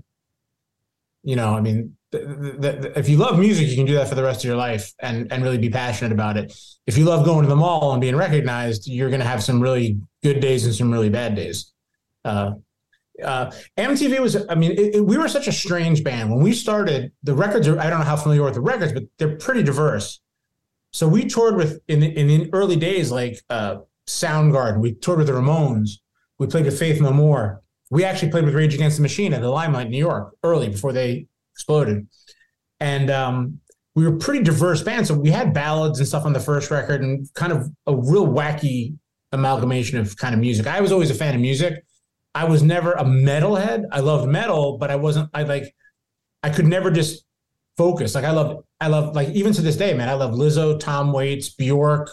You 1.23 1.35
know, 1.35 1.55
I 1.55 1.61
mean, 1.61 1.95
if 2.13 3.09
you 3.09 3.17
love 3.17 3.39
music, 3.39 3.67
you 3.69 3.75
can 3.75 3.85
do 3.85 3.95
that 3.95 4.07
for 4.07 4.15
the 4.15 4.23
rest 4.23 4.43
of 4.43 4.47
your 4.47 4.55
life 4.55 4.93
and, 4.99 5.31
and 5.31 5.43
really 5.43 5.57
be 5.57 5.69
passionate 5.69 6.11
about 6.11 6.37
it. 6.37 6.53
If 6.85 6.97
you 6.97 7.05
love 7.05 7.25
going 7.25 7.43
to 7.43 7.49
the 7.49 7.55
mall 7.55 7.91
and 7.93 8.01
being 8.01 8.15
recognized, 8.15 8.87
you're 8.87 9.09
going 9.09 9.21
to 9.21 9.27
have 9.27 9.43
some 9.43 9.61
really 9.61 9.99
good 10.23 10.39
days 10.39 10.65
and 10.65 10.73
some 10.73 10.91
really 10.91 11.09
bad 11.09 11.35
days. 11.35 11.71
Uh, 12.25 12.53
uh, 13.23 13.51
MTV 13.77 14.19
was, 14.19 14.37
I 14.49 14.55
mean, 14.55 14.71
it, 14.71 14.95
it, 14.95 15.05
we 15.05 15.17
were 15.17 15.27
such 15.27 15.47
a 15.47 15.51
strange 15.51 16.03
band. 16.03 16.31
When 16.31 16.41
we 16.41 16.53
started, 16.53 17.11
the 17.23 17.33
records 17.33 17.67
are, 17.67 17.79
I 17.79 17.89
don't 17.89 17.99
know 17.99 18.05
how 18.05 18.15
familiar 18.15 18.43
with 18.43 18.55
the 18.55 18.61
records, 18.61 18.93
but 18.93 19.03
they're 19.17 19.37
pretty 19.37 19.63
diverse. 19.63 20.19
So 20.91 21.07
we 21.07 21.25
toured 21.25 21.55
with, 21.55 21.79
in, 21.87 22.03
in 22.03 22.27
the 22.27 22.49
early 22.53 22.75
days, 22.75 23.11
like 23.11 23.39
uh, 23.49 23.77
Soundgarden, 24.07 24.81
we 24.81 24.93
toured 24.93 25.19
with 25.19 25.27
the 25.27 25.33
Ramones, 25.33 25.91
we 26.37 26.47
played 26.47 26.65
with 26.65 26.77
Faith 26.77 26.99
No 27.01 27.11
More. 27.11 27.61
We 27.91 28.03
actually 28.03 28.31
played 28.31 28.45
with 28.45 28.55
Rage 28.55 28.73
Against 28.73 28.97
the 28.97 29.03
Machine 29.03 29.33
at 29.33 29.41
the 29.41 29.49
Limelight, 29.49 29.85
in 29.85 29.91
New 29.91 29.97
York, 29.97 30.35
early 30.43 30.69
before 30.69 30.93
they 30.93 31.27
exploded. 31.53 32.07
And 32.79 33.11
um, 33.11 33.59
we 33.95 34.05
were 34.05 34.17
pretty 34.17 34.43
diverse 34.43 34.81
band. 34.81 35.07
So 35.07 35.13
we 35.13 35.29
had 35.29 35.53
ballads 35.53 35.99
and 35.99 36.07
stuff 36.07 36.25
on 36.25 36.33
the 36.33 36.39
first 36.39 36.71
record 36.71 37.01
and 37.01 37.31
kind 37.33 37.51
of 37.51 37.69
a 37.85 37.95
real 37.95 38.27
wacky 38.27 38.97
amalgamation 39.31 39.99
of 39.99 40.17
kind 40.17 40.33
of 40.33 40.39
music. 40.39 40.67
I 40.67 40.81
was 40.81 40.91
always 40.91 41.11
a 41.11 41.13
fan 41.13 41.35
of 41.35 41.41
music 41.41 41.85
I 42.33 42.45
was 42.45 42.63
never 42.63 42.93
a 42.93 43.03
metalhead. 43.03 43.85
I 43.91 43.99
loved 43.99 44.29
metal, 44.29 44.77
but 44.77 44.89
I 44.89 44.95
wasn't. 44.95 45.29
I 45.33 45.43
like. 45.43 45.75
I 46.43 46.49
could 46.49 46.65
never 46.65 46.89
just 46.89 47.25
focus. 47.77 48.15
Like 48.15 48.25
I 48.25 48.31
love. 48.31 48.63
I 48.79 48.87
love 48.87 49.15
like 49.15 49.29
even 49.29 49.53
to 49.53 49.61
this 49.61 49.75
day, 49.75 49.93
man. 49.93 50.09
I 50.09 50.13
love 50.13 50.31
Lizzo, 50.33 50.79
Tom 50.79 51.11
Waits, 51.13 51.49
Bjork. 51.49 52.09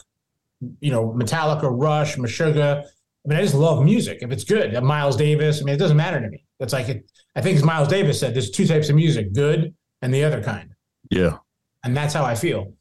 You 0.81 0.91
know, 0.91 1.13
Metallica, 1.13 1.69
Rush, 1.71 2.17
Meshuggah. 2.17 2.85
I 2.85 3.29
mean, 3.29 3.39
I 3.39 3.43
just 3.43 3.55
love 3.55 3.85
music. 3.85 4.19
If 4.23 4.33
it's 4.33 4.43
good, 4.43 4.81
Miles 4.83 5.17
Davis. 5.17 5.61
I 5.61 5.65
mean, 5.65 5.75
it 5.75 5.79
doesn't 5.79 5.97
matter 5.97 6.21
to 6.21 6.29
me. 6.29 6.45
It's 6.59 6.73
like 6.73 6.89
it, 6.89 7.11
I 7.37 7.41
think 7.41 7.57
as 7.57 7.63
Miles 7.63 7.89
Davis 7.89 8.19
said, 8.19 8.35
there's 8.35 8.51
two 8.51 8.67
types 8.67 8.89
of 8.89 8.97
music: 8.97 9.33
good 9.33 9.75
and 10.03 10.13
the 10.13 10.25
other 10.25 10.43
kind. 10.43 10.71
Yeah, 11.11 11.39
and 11.85 11.97
that's 11.97 12.13
how 12.13 12.25
I 12.25 12.35
feel. 12.35 12.73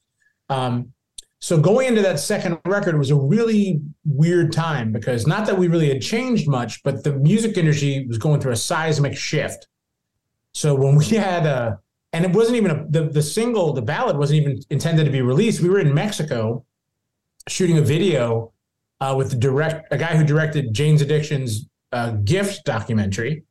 Um, 0.49 0.93
So 1.39 1.59
going 1.59 1.87
into 1.87 2.01
that 2.01 2.19
second 2.19 2.57
record 2.65 2.97
was 2.97 3.11
a 3.11 3.15
really 3.15 3.79
weird 4.05 4.51
time 4.51 4.91
because 4.91 5.27
not 5.27 5.45
that 5.45 5.57
we 5.57 5.67
really 5.67 5.89
had 5.89 6.01
changed 6.01 6.47
much, 6.47 6.81
but 6.83 7.03
the 7.03 7.13
music 7.13 7.57
industry 7.57 8.05
was 8.07 8.17
going 8.17 8.41
through 8.41 8.53
a 8.53 8.57
seismic 8.57 9.15
shift. 9.15 9.67
So 10.53 10.73
when 10.73 10.95
we 10.95 11.05
had 11.05 11.45
a, 11.45 11.79
and 12.13 12.25
it 12.25 12.31
wasn't 12.31 12.57
even 12.57 12.71
a, 12.71 12.85
the 12.89 13.09
the 13.09 13.21
single, 13.21 13.73
the 13.73 13.81
ballad 13.81 14.17
wasn't 14.17 14.41
even 14.41 14.59
intended 14.71 15.03
to 15.03 15.11
be 15.11 15.21
released. 15.21 15.61
We 15.61 15.69
were 15.69 15.79
in 15.79 15.93
Mexico 15.93 16.65
shooting 17.47 17.77
a 17.77 17.81
video 17.81 18.53
uh, 18.99 19.13
with 19.15 19.29
the 19.29 19.37
direct 19.37 19.93
a 19.93 19.97
guy 19.97 20.15
who 20.17 20.23
directed 20.23 20.73
Jane's 20.73 21.01
Addiction's 21.01 21.67
uh, 21.91 22.11
Gift 22.11 22.65
documentary, 22.65 23.43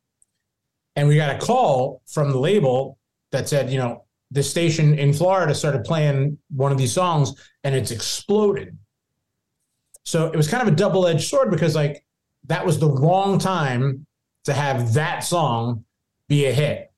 and 0.97 1.07
we 1.07 1.15
got 1.15 1.33
a 1.33 1.39
call 1.39 2.01
from 2.07 2.31
the 2.31 2.39
label 2.39 2.97
that 3.31 3.47
said, 3.47 3.69
you 3.69 3.77
know, 3.77 4.03
the 4.31 4.43
station 4.43 4.97
in 4.99 5.13
Florida 5.13 5.55
started 5.55 5.83
playing 5.83 6.37
one 6.49 6.71
of 6.71 6.77
these 6.77 6.93
songs 6.93 7.33
and 7.63 7.73
it's 7.73 7.91
exploded. 7.91 8.77
So 10.03 10.27
it 10.27 10.35
was 10.35 10.47
kind 10.47 10.65
of 10.65 10.73
a 10.73 10.75
double 10.75 11.07
edged 11.07 11.27
sword 11.27 11.51
because, 11.51 11.75
like, 11.75 12.05
that 12.45 12.65
was 12.65 12.79
the 12.79 12.89
wrong 12.89 13.39
time 13.39 14.05
to 14.45 14.53
have 14.53 14.93
that 14.93 15.19
song 15.19 15.83
be 16.29 16.45
a 16.45 16.53
hit. 16.53 16.91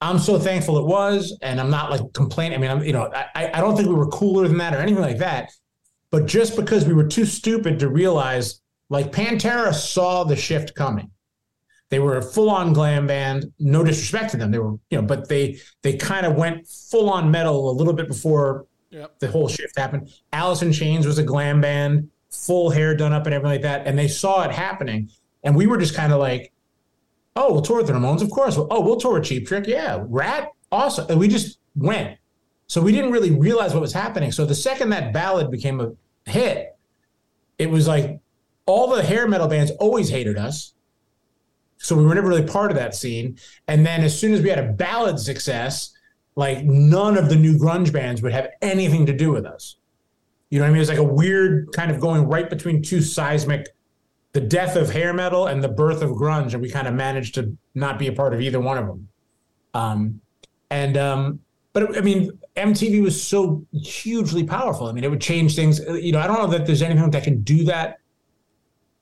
I'm 0.00 0.18
so 0.18 0.38
thankful 0.38 0.78
it 0.78 0.84
was, 0.84 1.36
and 1.40 1.58
I'm 1.58 1.70
not 1.70 1.90
like 1.90 2.12
complaining. 2.12 2.58
I 2.58 2.60
mean, 2.60 2.70
I'm, 2.70 2.84
you 2.84 2.92
know, 2.92 3.10
I, 3.14 3.50
I 3.54 3.60
don't 3.60 3.76
think 3.76 3.88
we 3.88 3.94
were 3.94 4.08
cooler 4.08 4.46
than 4.46 4.58
that 4.58 4.74
or 4.74 4.78
anything 4.78 5.00
like 5.00 5.18
that. 5.18 5.50
But 6.10 6.26
just 6.26 6.56
because 6.56 6.84
we 6.84 6.92
were 6.92 7.06
too 7.06 7.24
stupid 7.24 7.78
to 7.78 7.88
realize, 7.88 8.60
like, 8.90 9.10
Pantera 9.10 9.72
saw 9.72 10.24
the 10.24 10.36
shift 10.36 10.74
coming. 10.74 11.10
They 11.94 12.00
were 12.00 12.16
a 12.16 12.22
full-on 12.22 12.72
glam 12.72 13.06
band. 13.06 13.52
No 13.60 13.84
disrespect 13.84 14.32
to 14.32 14.36
them, 14.36 14.50
they 14.50 14.58
were, 14.58 14.72
you 14.90 15.00
know, 15.00 15.02
but 15.02 15.28
they 15.28 15.60
they 15.82 15.96
kind 15.96 16.26
of 16.26 16.34
went 16.34 16.66
full-on 16.66 17.30
metal 17.30 17.70
a 17.70 17.74
little 17.74 17.92
bit 17.92 18.08
before 18.08 18.66
yep. 18.90 19.16
the 19.20 19.28
whole 19.28 19.46
shift 19.46 19.78
happened. 19.78 20.10
Alice 20.32 20.62
in 20.62 20.72
Chains 20.72 21.06
was 21.06 21.18
a 21.18 21.22
glam 21.22 21.60
band, 21.60 22.10
full 22.32 22.70
hair 22.70 22.96
done 22.96 23.12
up 23.12 23.26
and 23.26 23.32
everything 23.32 23.52
like 23.52 23.62
that, 23.62 23.86
and 23.86 23.96
they 23.96 24.08
saw 24.08 24.42
it 24.42 24.50
happening, 24.50 25.08
and 25.44 25.54
we 25.54 25.68
were 25.68 25.78
just 25.78 25.94
kind 25.94 26.12
of 26.12 26.18
like, 26.18 26.52
"Oh, 27.36 27.52
we'll 27.52 27.62
tour 27.62 27.76
with 27.76 27.86
the 27.86 27.92
Ramones, 27.92 28.22
of 28.22 28.30
course. 28.32 28.58
Oh, 28.58 28.80
we'll 28.80 28.96
tour 28.96 29.12
with 29.12 29.24
Cheap 29.26 29.46
Trick, 29.46 29.68
yeah. 29.68 30.02
Ratt, 30.08 30.48
awesome." 30.72 31.06
And 31.08 31.20
we 31.20 31.28
just 31.28 31.60
went. 31.76 32.18
So 32.66 32.82
we 32.82 32.90
didn't 32.90 33.12
really 33.12 33.30
realize 33.30 33.72
what 33.72 33.82
was 33.82 33.92
happening. 33.92 34.32
So 34.32 34.44
the 34.44 34.56
second 34.56 34.88
that 34.88 35.12
ballad 35.12 35.48
became 35.48 35.80
a 35.80 35.92
hit, 36.28 36.76
it 37.56 37.70
was 37.70 37.86
like 37.86 38.18
all 38.66 38.96
the 38.96 39.04
hair 39.04 39.28
metal 39.28 39.46
bands 39.46 39.70
always 39.78 40.08
hated 40.08 40.36
us 40.36 40.73
so 41.84 41.94
we 41.94 42.04
were 42.04 42.14
never 42.14 42.28
really 42.28 42.46
part 42.46 42.70
of 42.70 42.78
that 42.78 42.94
scene. 42.94 43.36
And 43.68 43.84
then 43.84 44.02
as 44.02 44.18
soon 44.18 44.32
as 44.32 44.40
we 44.40 44.48
had 44.48 44.58
a 44.58 44.72
ballad 44.72 45.18
success, 45.18 45.92
like 46.34 46.64
none 46.64 47.18
of 47.18 47.28
the 47.28 47.36
new 47.36 47.58
grunge 47.58 47.92
bands 47.92 48.22
would 48.22 48.32
have 48.32 48.48
anything 48.62 49.04
to 49.04 49.12
do 49.12 49.30
with 49.30 49.44
us. 49.44 49.76
You 50.48 50.58
know 50.58 50.64
what 50.64 50.68
I 50.68 50.70
mean? 50.70 50.76
It 50.78 50.80
was 50.80 50.88
like 50.88 50.98
a 50.98 51.04
weird 51.04 51.72
kind 51.72 51.90
of 51.90 52.00
going 52.00 52.26
right 52.26 52.48
between 52.48 52.80
two 52.80 53.02
seismic, 53.02 53.68
the 54.32 54.40
death 54.40 54.76
of 54.76 54.90
hair 54.90 55.12
metal 55.12 55.46
and 55.46 55.62
the 55.62 55.68
birth 55.68 56.00
of 56.00 56.12
grunge, 56.12 56.54
and 56.54 56.62
we 56.62 56.70
kind 56.70 56.88
of 56.88 56.94
managed 56.94 57.34
to 57.34 57.54
not 57.74 57.98
be 57.98 58.06
a 58.06 58.12
part 58.12 58.32
of 58.32 58.40
either 58.40 58.60
one 58.60 58.78
of 58.78 58.86
them. 58.86 59.08
Um, 59.74 60.20
and 60.70 60.96
um, 60.96 61.40
but 61.74 61.98
I 61.98 62.00
mean, 62.00 62.30
MTV 62.56 63.02
was 63.02 63.22
so 63.22 63.66
hugely 63.72 64.44
powerful. 64.44 64.86
I 64.86 64.92
mean, 64.92 65.04
it 65.04 65.10
would 65.10 65.20
change 65.20 65.54
things. 65.54 65.80
You 65.80 66.12
know, 66.12 66.20
I 66.20 66.26
don't 66.26 66.38
know 66.38 66.46
that 66.46 66.66
there's 66.66 66.82
anything 66.82 67.10
that 67.10 67.24
can 67.24 67.42
do 67.42 67.64
that 67.64 67.98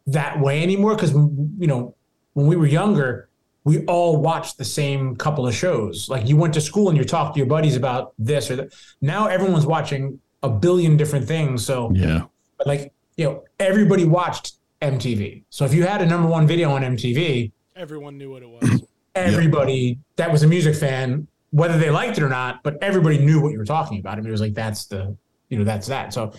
that 0.08 0.40
way 0.40 0.62
anymore 0.62 0.96
because 0.96 1.12
you 1.12 1.68
know 1.68 1.94
when 2.34 2.46
we 2.46 2.56
were 2.56 2.66
younger, 2.66 3.28
we 3.64 3.84
all 3.86 4.16
watched 4.16 4.58
the 4.58 4.64
same 4.64 5.16
couple 5.16 5.46
of 5.46 5.54
shows. 5.54 6.08
Like 6.08 6.28
you 6.28 6.36
went 6.36 6.54
to 6.54 6.60
school 6.60 6.88
and 6.88 6.98
you 6.98 7.04
talked 7.04 7.34
to 7.34 7.38
your 7.38 7.46
buddies 7.46 7.76
about 7.76 8.12
this 8.18 8.50
or 8.50 8.56
that. 8.56 8.72
Now 9.00 9.26
everyone's 9.26 9.66
watching 9.66 10.20
a 10.42 10.48
billion 10.48 10.96
different 10.96 11.26
things. 11.26 11.64
So 11.64 11.92
yeah, 11.94 12.22
but 12.58 12.66
like 12.66 12.92
you 13.16 13.24
know, 13.24 13.44
everybody 13.60 14.04
watched 14.04 14.54
MTV. 14.80 15.44
So 15.50 15.64
if 15.64 15.72
you 15.72 15.84
had 15.84 16.02
a 16.02 16.06
number 16.06 16.28
one 16.28 16.46
video 16.46 16.70
on 16.70 16.82
MTV, 16.82 17.52
everyone 17.76 18.18
knew 18.18 18.30
what 18.30 18.42
it 18.42 18.48
was. 18.48 18.82
Everybody 19.14 19.74
yep. 19.74 19.96
that 20.16 20.32
was 20.32 20.42
a 20.42 20.46
music 20.46 20.74
fan, 20.74 21.28
whether 21.50 21.76
they 21.76 21.90
liked 21.90 22.16
it 22.16 22.24
or 22.24 22.30
not, 22.30 22.62
but 22.62 22.82
everybody 22.82 23.18
knew 23.18 23.42
what 23.42 23.52
you 23.52 23.58
were 23.58 23.64
talking 23.66 24.00
about. 24.00 24.14
I 24.14 24.22
mean, 24.22 24.28
it 24.28 24.30
was 24.30 24.40
like 24.40 24.54
that's 24.54 24.86
the 24.86 25.14
you 25.50 25.58
know 25.58 25.64
that's 25.64 25.86
that. 25.88 26.14
So 26.14 26.32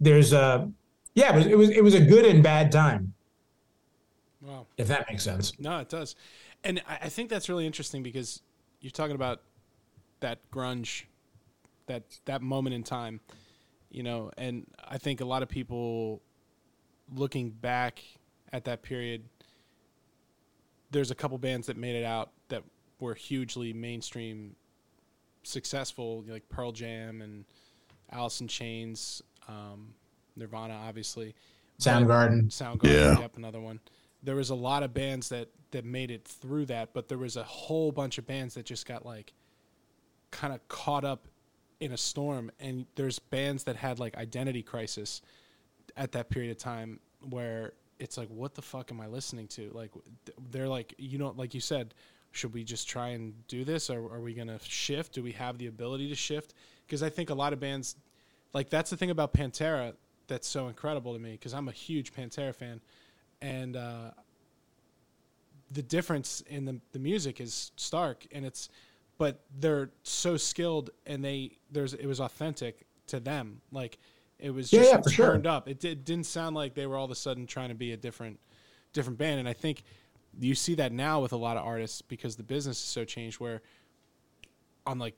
there's 0.00 0.32
a 0.32 0.70
yeah, 1.14 1.32
it 1.32 1.36
was 1.36 1.46
it 1.46 1.58
was, 1.58 1.70
it 1.70 1.82
was 1.82 1.94
a 1.94 2.00
good 2.00 2.24
and 2.24 2.40
bad 2.40 2.70
time. 2.70 3.12
Wow. 4.80 4.82
If 4.82 4.88
that 4.88 5.10
makes 5.10 5.24
sense. 5.24 5.52
No, 5.58 5.78
it 5.78 5.88
does. 5.88 6.16
And 6.64 6.82
I 6.88 7.08
think 7.08 7.30
that's 7.30 7.48
really 7.48 7.66
interesting 7.66 8.02
because 8.02 8.42
you're 8.80 8.90
talking 8.90 9.14
about 9.14 9.42
that 10.20 10.38
grunge, 10.50 11.04
that 11.86 12.02
that 12.24 12.42
moment 12.42 12.74
in 12.74 12.82
time, 12.82 13.20
you 13.90 14.02
know, 14.02 14.30
and 14.36 14.66
I 14.86 14.98
think 14.98 15.20
a 15.20 15.24
lot 15.24 15.42
of 15.42 15.48
people 15.48 16.22
looking 17.14 17.50
back 17.50 18.02
at 18.52 18.64
that 18.64 18.82
period, 18.82 19.24
there's 20.90 21.10
a 21.10 21.14
couple 21.14 21.38
bands 21.38 21.66
that 21.66 21.76
made 21.76 21.96
it 21.96 22.04
out 22.04 22.30
that 22.48 22.62
were 23.00 23.14
hugely 23.14 23.72
mainstream 23.72 24.54
successful, 25.42 26.24
like 26.28 26.48
Pearl 26.48 26.72
Jam 26.72 27.22
and 27.22 27.44
Alice 28.12 28.40
in 28.40 28.48
Chains, 28.48 29.22
um, 29.48 29.94
Nirvana, 30.36 30.74
obviously. 30.74 31.34
Soundgarden. 31.80 32.48
Soundgarden, 32.48 32.84
yeah. 32.84 33.18
yep, 33.20 33.36
another 33.38 33.60
one 33.60 33.80
there 34.22 34.36
was 34.36 34.50
a 34.50 34.54
lot 34.54 34.82
of 34.82 34.92
bands 34.92 35.28
that 35.30 35.48
that 35.70 35.84
made 35.84 36.10
it 36.10 36.24
through 36.24 36.66
that, 36.66 36.92
but 36.92 37.08
there 37.08 37.18
was 37.18 37.36
a 37.36 37.44
whole 37.44 37.92
bunch 37.92 38.18
of 38.18 38.26
bands 38.26 38.54
that 38.54 38.66
just 38.66 38.86
got 38.86 39.06
like 39.06 39.32
kind 40.30 40.52
of 40.52 40.66
caught 40.68 41.04
up 41.04 41.28
in 41.80 41.92
a 41.92 41.96
storm. 41.96 42.50
And 42.60 42.86
there's 42.94 43.18
bands 43.18 43.64
that 43.64 43.76
had 43.76 43.98
like 43.98 44.16
identity 44.16 44.62
crisis 44.62 45.22
at 45.96 46.12
that 46.12 46.28
period 46.28 46.50
of 46.50 46.58
time 46.58 47.00
where 47.28 47.72
it's 47.98 48.16
like, 48.16 48.28
what 48.28 48.54
the 48.54 48.62
fuck 48.62 48.90
am 48.90 49.00
I 49.00 49.06
listening 49.06 49.46
to? 49.48 49.70
Like, 49.74 49.90
they're 50.50 50.68
like, 50.68 50.94
you 50.98 51.18
know, 51.18 51.34
like 51.36 51.54
you 51.54 51.60
said, 51.60 51.94
should 52.32 52.54
we 52.54 52.64
just 52.64 52.88
try 52.88 53.08
and 53.08 53.34
do 53.48 53.64
this, 53.64 53.90
or 53.90 53.98
are 54.12 54.20
we 54.20 54.34
gonna 54.34 54.58
shift? 54.62 55.12
Do 55.12 55.22
we 55.22 55.32
have 55.32 55.58
the 55.58 55.66
ability 55.66 56.08
to 56.08 56.14
shift? 56.14 56.54
Because 56.86 57.02
I 57.02 57.10
think 57.10 57.30
a 57.30 57.34
lot 57.34 57.52
of 57.52 57.60
bands, 57.60 57.96
like 58.52 58.70
that's 58.70 58.90
the 58.90 58.96
thing 58.96 59.10
about 59.10 59.34
Pantera 59.34 59.94
that's 60.28 60.46
so 60.46 60.68
incredible 60.68 61.12
to 61.12 61.18
me. 61.18 61.32
Because 61.32 61.52
I'm 61.52 61.68
a 61.68 61.72
huge 61.72 62.14
Pantera 62.14 62.54
fan 62.54 62.80
and 63.42 63.76
uh, 63.76 64.10
the 65.70 65.82
difference 65.82 66.42
in 66.48 66.64
the 66.64 66.80
the 66.92 66.98
music 66.98 67.40
is 67.40 67.72
stark, 67.76 68.26
and 68.32 68.44
it's 68.44 68.68
but 69.18 69.40
they're 69.58 69.90
so 70.02 70.36
skilled, 70.36 70.90
and 71.06 71.24
they 71.24 71.58
there's 71.70 71.94
it 71.94 72.06
was 72.06 72.20
authentic 72.20 72.86
to 73.08 73.20
them, 73.20 73.60
like 73.70 73.98
it 74.38 74.50
was 74.50 74.70
just 74.70 74.90
yeah, 74.90 74.96
yeah, 74.96 75.16
turned 75.16 75.44
sure. 75.44 75.52
up. 75.52 75.68
It, 75.68 75.78
did, 75.78 76.04
didn't 76.04 76.26
sound 76.26 76.56
like 76.56 76.74
they 76.74 76.86
were 76.86 76.96
all 76.96 77.04
of 77.04 77.10
a 77.10 77.16
sudden 77.16 77.46
trying 77.46 77.68
to 77.68 77.74
be 77.74 77.92
a 77.92 77.96
different 77.96 78.40
different 78.92 79.18
band, 79.18 79.40
and 79.40 79.48
I 79.48 79.52
think 79.52 79.82
you 80.38 80.54
see 80.54 80.74
that 80.76 80.92
now 80.92 81.20
with 81.20 81.32
a 81.32 81.36
lot 81.36 81.56
of 81.56 81.64
artists 81.64 82.02
because 82.02 82.36
the 82.36 82.42
business 82.42 82.78
is 82.78 82.84
so 82.84 83.04
changed 83.04 83.40
where 83.40 83.62
on 84.86 84.98
like 84.98 85.14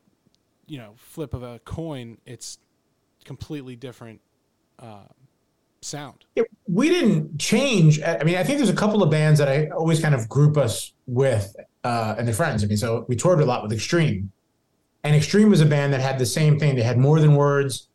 you 0.67 0.79
know 0.79 0.95
flip 0.97 1.35
of 1.35 1.43
a 1.43 1.59
coin 1.61 2.19
it's 2.25 2.59
completely 3.25 3.77
different 3.77 4.21
uh, 4.79 5.05
sound. 5.83 6.25
Yeah, 6.35 6.45
we 6.67 6.89
didn't 6.89 7.39
change. 7.39 8.01
I 8.03 8.23
mean, 8.25 8.37
I 8.37 8.45
think 8.45 8.59
there's 8.59 8.71
a 8.71 8.75
couple 8.75 9.03
of 9.03 9.11
bands 9.11 9.39
that 9.39 9.49
I 9.49 9.67
always 9.69 10.01
kind 10.01 10.15
of 10.15 10.29
group 10.29 10.57
us 10.57 10.93
with 11.07 11.55
uh, 11.85 12.15
and 12.17 12.27
their 12.27 12.35
friends. 12.35 12.65
I 12.65 12.67
mean, 12.67 12.77
so 12.77 13.05
we 13.09 13.17
toured 13.17 13.41
a 13.41 13.45
lot 13.45 13.63
with 13.63 13.73
Extreme, 13.73 14.31
and 15.05 15.15
Extreme 15.15 15.51
was 15.51 15.61
a 15.61 15.67
band 15.67 15.93
that 15.93 16.01
had 16.01 16.19
the 16.19 16.27
same 16.27 16.59
thing. 16.59 16.77
They 16.77 16.83
had 16.83 16.99
more 16.99 17.21
than 17.21 17.35
words, 17.35 17.89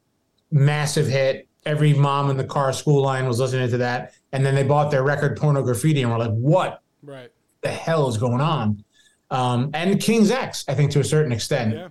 massive 0.51 1.08
hit. 1.08 1.48
Every 1.65 1.94
mom 1.94 2.29
in 2.29 2.38
the 2.38 2.46
car 2.46 2.72
school 2.72 3.01
line 3.01 3.27
was 3.27 3.39
listening 3.39 3.70
to 3.70 3.77
that, 3.77 4.13
and 4.32 4.46
then 4.46 4.56
they 4.56 4.63
bought 4.63 4.91
their 4.91 5.03
record 5.03 5.38
Pornograffitti, 5.38 6.01
and 6.01 6.12
we're 6.12 6.17
like, 6.17 6.32
"What? 6.32 6.82
Right? 7.01 7.32
The 7.62 7.70
hell 7.70 8.08
is 8.08 8.17
going 8.17 8.41
on?" 8.41 8.84
Um, 9.32 9.72
and 9.74 10.00
King's 10.00 10.32
X, 10.32 10.63
I 10.70 10.74
think, 10.74 10.91
to 10.91 11.00
a 11.00 11.03
certain 11.03 11.32
extent, 11.34 11.74
yeah. 11.74 11.88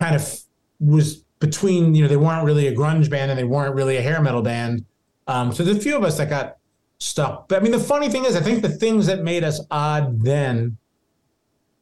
kind 0.00 0.14
of 0.14 0.40
was 0.78 1.24
between. 1.40 1.94
You 1.94 2.02
know, 2.02 2.08
they 2.08 2.16
weren't 2.16 2.44
really 2.44 2.68
a 2.68 2.74
grunge 2.74 3.10
band, 3.10 3.30
and 3.30 3.38
they 3.38 3.44
weren't 3.44 3.74
really 3.74 3.96
a 3.96 4.02
hair 4.02 4.20
metal 4.20 4.42
band 4.42 4.84
um, 5.26 5.52
so 5.52 5.62
there's 5.62 5.76
a 5.76 5.80
few 5.80 5.96
of 5.96 6.04
us 6.04 6.18
that 6.18 6.28
got 6.28 6.56
stuck. 6.98 7.48
But 7.48 7.58
I 7.58 7.62
mean, 7.62 7.72
the 7.72 7.78
funny 7.78 8.08
thing 8.08 8.24
is, 8.24 8.36
I 8.36 8.40
think 8.40 8.62
the 8.62 8.68
things 8.68 9.06
that 9.06 9.22
made 9.22 9.44
us 9.44 9.60
odd 9.70 10.20
then 10.22 10.76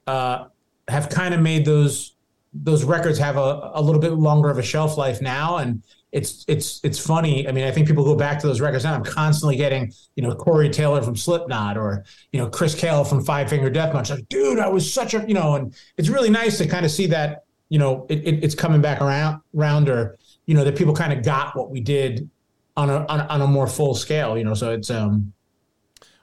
uh, 0.07 0.47
have 0.89 1.09
kind 1.09 1.35
of 1.35 1.41
made 1.41 1.65
those 1.65 2.15
those 2.53 2.83
records 2.83 3.17
have 3.19 3.37
a, 3.37 3.71
a 3.75 3.83
little 3.83 4.01
bit 4.01 4.13
longer 4.13 4.51
of 4.51 4.59
a 4.59 4.63
shelf 4.63 4.97
life 4.97 5.23
now, 5.23 5.59
and 5.59 5.83
it's 6.13 6.45
it's 6.49 6.81
it's 6.83 6.99
funny. 6.99 7.49
I 7.49 7.53
mean, 7.53 7.65
I 7.65 7.71
think 7.71 7.87
people 7.87 8.05
go 8.05 8.17
back 8.17 8.41
to 8.41 8.47
those 8.47 8.61
records 8.61 8.85
now. 8.85 8.95
I'm 8.95 9.05
constantly 9.05 9.57
getting, 9.57 9.93
you 10.17 10.23
know, 10.23 10.35
Corey 10.35 10.69
Taylor 10.69 11.01
from 11.03 11.17
Slipknot 11.17 11.77
or 11.77 12.05
you 12.33 12.41
know 12.41 12.49
Chris 12.49 12.75
Kael 12.75 13.09
from 13.09 13.25
Five 13.25 13.49
Finger 13.49 13.71
Death 13.71 13.93
Punch. 13.93 14.11
Like, 14.11 14.29
dude, 14.29 14.59
I 14.59 14.69
was 14.69 14.93
such 14.93 15.15
a 15.15 15.25
you 15.29 15.35
know, 15.35 15.55
and 15.55 15.75
it's 15.97 16.09
really 16.09 16.31
nice 16.31 16.59
to 16.59 16.67
kind 16.67 16.85
of 16.85 16.91
see 16.91 17.07
that 17.07 17.45
you 17.69 17.79
know 17.79 18.07
it, 18.09 18.19
it, 18.27 18.45
it's 18.45 18.55
coming 18.55 18.81
back 18.81 19.01
around, 19.01 19.89
or 19.89 20.19
you 20.47 20.55
know 20.55 20.65
that 20.65 20.77
people 20.77 20.95
kind 20.95 21.13
of 21.13 21.25
got 21.25 21.57
what 21.57 21.71
we 21.71 21.81
did 21.81 22.29
on 22.77 22.91
a 22.91 23.07
on, 23.07 23.21
on 23.21 23.43
a 23.43 23.47
more 23.47 23.67
full 23.67 23.95
scale. 23.95 24.37
You 24.37 24.45
know, 24.45 24.55
so 24.55 24.73
it's 24.73 24.91
um. 24.91 25.33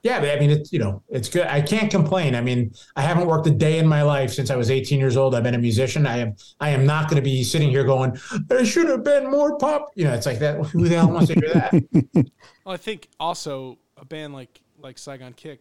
Yeah, 0.04 0.18
I 0.18 0.38
mean, 0.38 0.50
it's 0.50 0.72
you 0.72 0.78
know, 0.78 1.02
it's 1.08 1.28
good. 1.28 1.48
I 1.48 1.60
can't 1.60 1.90
complain. 1.90 2.36
I 2.36 2.40
mean, 2.40 2.72
I 2.94 3.02
haven't 3.02 3.26
worked 3.26 3.48
a 3.48 3.50
day 3.50 3.78
in 3.78 3.86
my 3.86 4.02
life 4.02 4.32
since 4.32 4.48
I 4.48 4.54
was 4.54 4.70
18 4.70 5.00
years 5.00 5.16
old. 5.16 5.34
I've 5.34 5.42
been 5.42 5.56
a 5.56 5.58
musician. 5.58 6.06
I 6.06 6.18
am, 6.18 6.36
I 6.60 6.70
am 6.70 6.86
not 6.86 7.10
going 7.10 7.16
to 7.16 7.22
be 7.22 7.42
sitting 7.42 7.68
here 7.68 7.82
going, 7.82 8.16
"There 8.46 8.64
should 8.64 8.88
have 8.88 9.02
been 9.02 9.28
more 9.28 9.58
pop." 9.58 9.90
You 9.96 10.04
know, 10.04 10.14
it's 10.14 10.24
like 10.24 10.38
that. 10.38 10.64
Who 10.66 10.88
the 10.88 10.96
hell 10.96 11.10
wants 11.10 11.32
to 11.32 11.34
hear 11.34 11.52
that? 11.52 12.30
Well, 12.64 12.74
I 12.74 12.76
think 12.76 13.08
also 13.18 13.78
a 13.96 14.04
band 14.04 14.34
like 14.34 14.60
like 14.78 14.98
Saigon 14.98 15.32
Kick 15.32 15.60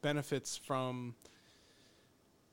benefits 0.00 0.56
from 0.56 1.14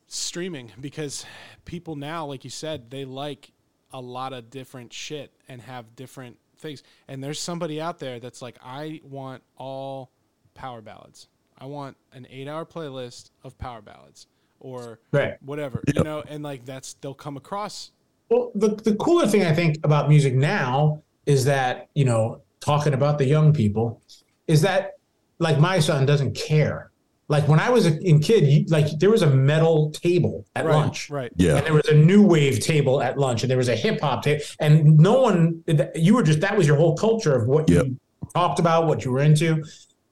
streaming 0.07 0.71
because 0.79 1.25
people 1.65 1.95
now, 1.95 2.25
like 2.25 2.43
you 2.43 2.49
said, 2.49 2.89
they 2.89 3.05
like 3.05 3.51
a 3.91 4.01
lot 4.01 4.33
of 4.33 4.49
different 4.49 4.91
shit 4.93 5.31
and 5.47 5.61
have 5.61 5.95
different 5.95 6.37
things. 6.63 6.81
And 7.07 7.23
there's 7.23 7.39
somebody 7.39 7.79
out 7.79 7.99
there 7.99 8.19
that's 8.19 8.41
like, 8.41 8.57
I 8.63 9.01
want 9.03 9.43
all 9.57 10.09
power 10.55 10.81
ballads. 10.81 11.27
I 11.59 11.65
want 11.65 11.95
an 12.11 12.25
eight 12.31 12.47
hour 12.47 12.65
playlist 12.65 13.29
of 13.43 13.55
power 13.59 13.81
ballads 13.81 14.25
or 14.59 14.99
Right. 15.11 15.35
whatever, 15.43 15.83
you 15.95 16.03
know, 16.03 16.23
and 16.27 16.43
like 16.43 16.65
that's 16.65 16.95
they'll 16.95 17.13
come 17.13 17.37
across. 17.37 17.91
Well, 18.29 18.51
the 18.55 18.69
the 18.69 18.95
cooler 18.95 19.27
thing 19.27 19.43
I 19.43 19.53
think 19.53 19.77
about 19.83 20.09
music 20.09 20.33
now 20.33 21.03
is 21.27 21.45
that 21.45 21.89
you 21.93 22.05
know, 22.05 22.41
talking 22.59 22.93
about 22.93 23.17
the 23.19 23.25
young 23.25 23.53
people, 23.53 24.01
is 24.47 24.61
that 24.61 24.93
like 25.39 25.59
my 25.59 25.79
son 25.79 26.05
doesn't 26.05 26.33
care. 26.35 26.89
Like 27.29 27.47
when 27.47 27.59
I 27.59 27.69
was 27.69 27.85
a 27.87 27.97
in 27.99 28.19
kid, 28.19 28.45
you, 28.45 28.65
like 28.67 28.87
there 28.99 29.09
was 29.09 29.21
a 29.21 29.29
metal 29.29 29.91
table 29.91 30.45
at 30.55 30.65
Right, 30.65 30.75
lunch. 30.75 31.09
right. 31.09 31.31
Yeah. 31.37 31.55
And 31.57 31.65
there 31.65 31.73
was 31.73 31.87
a 31.87 31.93
new 31.95 32.21
wave 32.21 32.59
table 32.59 33.01
at 33.01 33.17
lunch, 33.17 33.43
and 33.43 33.49
there 33.49 33.57
was 33.57 33.69
a 33.69 33.75
hip 33.75 34.01
hop 34.01 34.23
table, 34.23 34.43
and 34.59 34.97
no 34.97 35.21
one. 35.21 35.63
You 35.95 36.15
were 36.15 36.23
just 36.23 36.41
that 36.41 36.57
was 36.57 36.67
your 36.67 36.75
whole 36.75 36.95
culture 36.97 37.33
of 37.35 37.47
what 37.47 37.69
Yep. 37.69 37.85
you 37.85 37.99
talked 38.33 38.59
about, 38.59 38.87
what 38.87 39.05
you 39.05 39.11
were 39.11 39.21
into. 39.21 39.63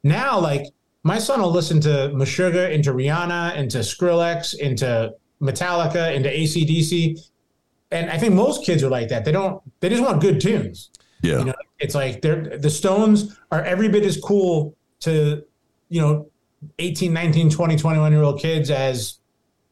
Now, 0.03 0.39
like 0.39 0.65
my 1.03 1.19
son 1.19 1.41
will 1.41 1.51
listen 1.51 1.81
to 1.81 2.11
Meshuggah, 2.13 2.71
into 2.71 2.93
Rihanna, 2.93 3.55
into 3.57 3.79
Skrillex, 3.79 4.57
into 4.57 5.13
Metallica, 5.41 6.15
into 6.15 6.29
ACDC, 6.29 7.19
and 7.91 8.09
I 8.09 8.17
think 8.17 8.33
most 8.33 8.63
kids 8.65 8.83
are 8.83 8.89
like 8.89 9.09
that. 9.09 9.25
They 9.25 9.33
don't. 9.33 9.61
They 9.81 9.89
just 9.89 10.01
want 10.01 10.21
good 10.21 10.39
tunes. 10.39 10.89
Yeah. 11.23 11.39
You 11.39 11.45
know, 11.45 11.53
it's 11.79 11.93
like 11.93 12.21
they're 12.21 12.57
the 12.57 12.69
Stones 12.69 13.37
are 13.51 13.63
every 13.63 13.89
bit 13.89 14.05
as 14.05 14.17
cool 14.19 14.75
to, 15.01 15.43
you 15.89 15.99
know, 16.01 16.30
18, 16.79 17.11
19, 17.13 17.49
20, 17.49 17.75
21 17.77 18.11
year 18.11 18.21
old 18.23 18.39
kids 18.39 18.69
as, 18.69 19.19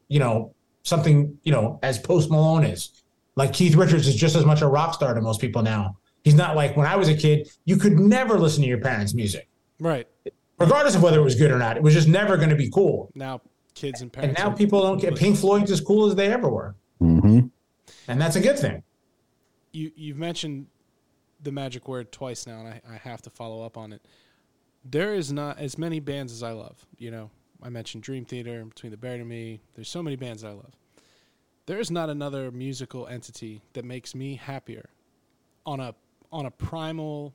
you 0.08 0.18
know, 0.18 0.54
something, 0.82 1.38
you 1.44 1.52
know, 1.52 1.78
as 1.82 1.98
Post 1.98 2.30
Malone 2.30 2.64
is. 2.64 2.90
Like 3.36 3.52
Keith 3.52 3.74
Richards 3.76 4.06
is 4.08 4.16
just 4.16 4.34
as 4.36 4.44
much 4.44 4.60
a 4.60 4.66
rock 4.66 4.94
star 4.94 5.14
to 5.14 5.20
most 5.20 5.40
people 5.40 5.62
now. 5.62 5.96
He's 6.24 6.34
not 6.34 6.56
like 6.56 6.76
when 6.76 6.86
I 6.86 6.96
was 6.96 7.08
a 7.08 7.14
kid, 7.14 7.48
you 7.64 7.76
could 7.76 7.98
never 7.98 8.38
listen 8.38 8.62
to 8.62 8.68
your 8.68 8.80
parents' 8.80 9.14
music, 9.14 9.48
Right. 9.78 10.06
regardless 10.58 10.94
of 10.94 11.02
whether 11.02 11.18
it 11.18 11.22
was 11.22 11.34
good 11.36 11.50
or 11.50 11.58
not. 11.58 11.76
It 11.76 11.82
was 11.82 11.94
just 11.94 12.08
never 12.08 12.36
going 12.36 12.50
to 12.50 12.56
be 12.56 12.68
cool. 12.70 13.10
Now 13.14 13.40
kids 13.74 14.02
and 14.02 14.12
parents. 14.12 14.38
And 14.38 14.46
now 14.50 14.54
people 14.54 14.82
don't 14.82 15.00
get 15.00 15.16
Pink 15.16 15.38
Floyd's 15.38 15.70
as 15.70 15.80
cool 15.80 16.06
as 16.06 16.14
they 16.16 16.30
ever 16.30 16.50
were. 16.50 16.74
hmm 16.98 17.40
And 18.08 18.20
that's 18.20 18.36
a 18.36 18.40
good 18.40 18.58
thing. 18.58 18.82
you 19.72 19.92
you've 19.96 20.18
mentioned 20.18 20.66
the 21.42 21.52
magic 21.52 21.88
word 21.88 22.12
twice 22.12 22.46
now, 22.46 22.58
and 22.58 22.68
I, 22.68 22.80
I 22.90 22.96
have 22.96 23.22
to 23.22 23.30
follow 23.30 23.64
up 23.64 23.78
on 23.78 23.92
it. 23.94 24.02
There 24.84 25.14
is 25.14 25.32
not 25.32 25.58
as 25.58 25.76
many 25.76 26.00
bands 26.00 26.32
as 26.32 26.42
I 26.42 26.52
love. 26.52 26.86
You 26.98 27.10
know, 27.10 27.30
I 27.62 27.68
mentioned 27.68 28.02
Dream 28.02 28.24
Theater, 28.24 28.64
Between 28.64 28.90
the 28.90 28.96
Buried 28.96 29.20
and 29.20 29.28
Me. 29.28 29.60
There's 29.74 29.88
so 29.88 30.02
many 30.02 30.16
bands 30.16 30.42
that 30.42 30.48
I 30.48 30.52
love. 30.52 30.76
There 31.66 31.78
is 31.78 31.90
not 31.90 32.08
another 32.08 32.50
musical 32.50 33.06
entity 33.06 33.62
that 33.74 33.84
makes 33.84 34.14
me 34.14 34.34
happier 34.36 34.88
on 35.66 35.80
a 35.80 35.94
on 36.32 36.46
a 36.46 36.50
primal 36.50 37.34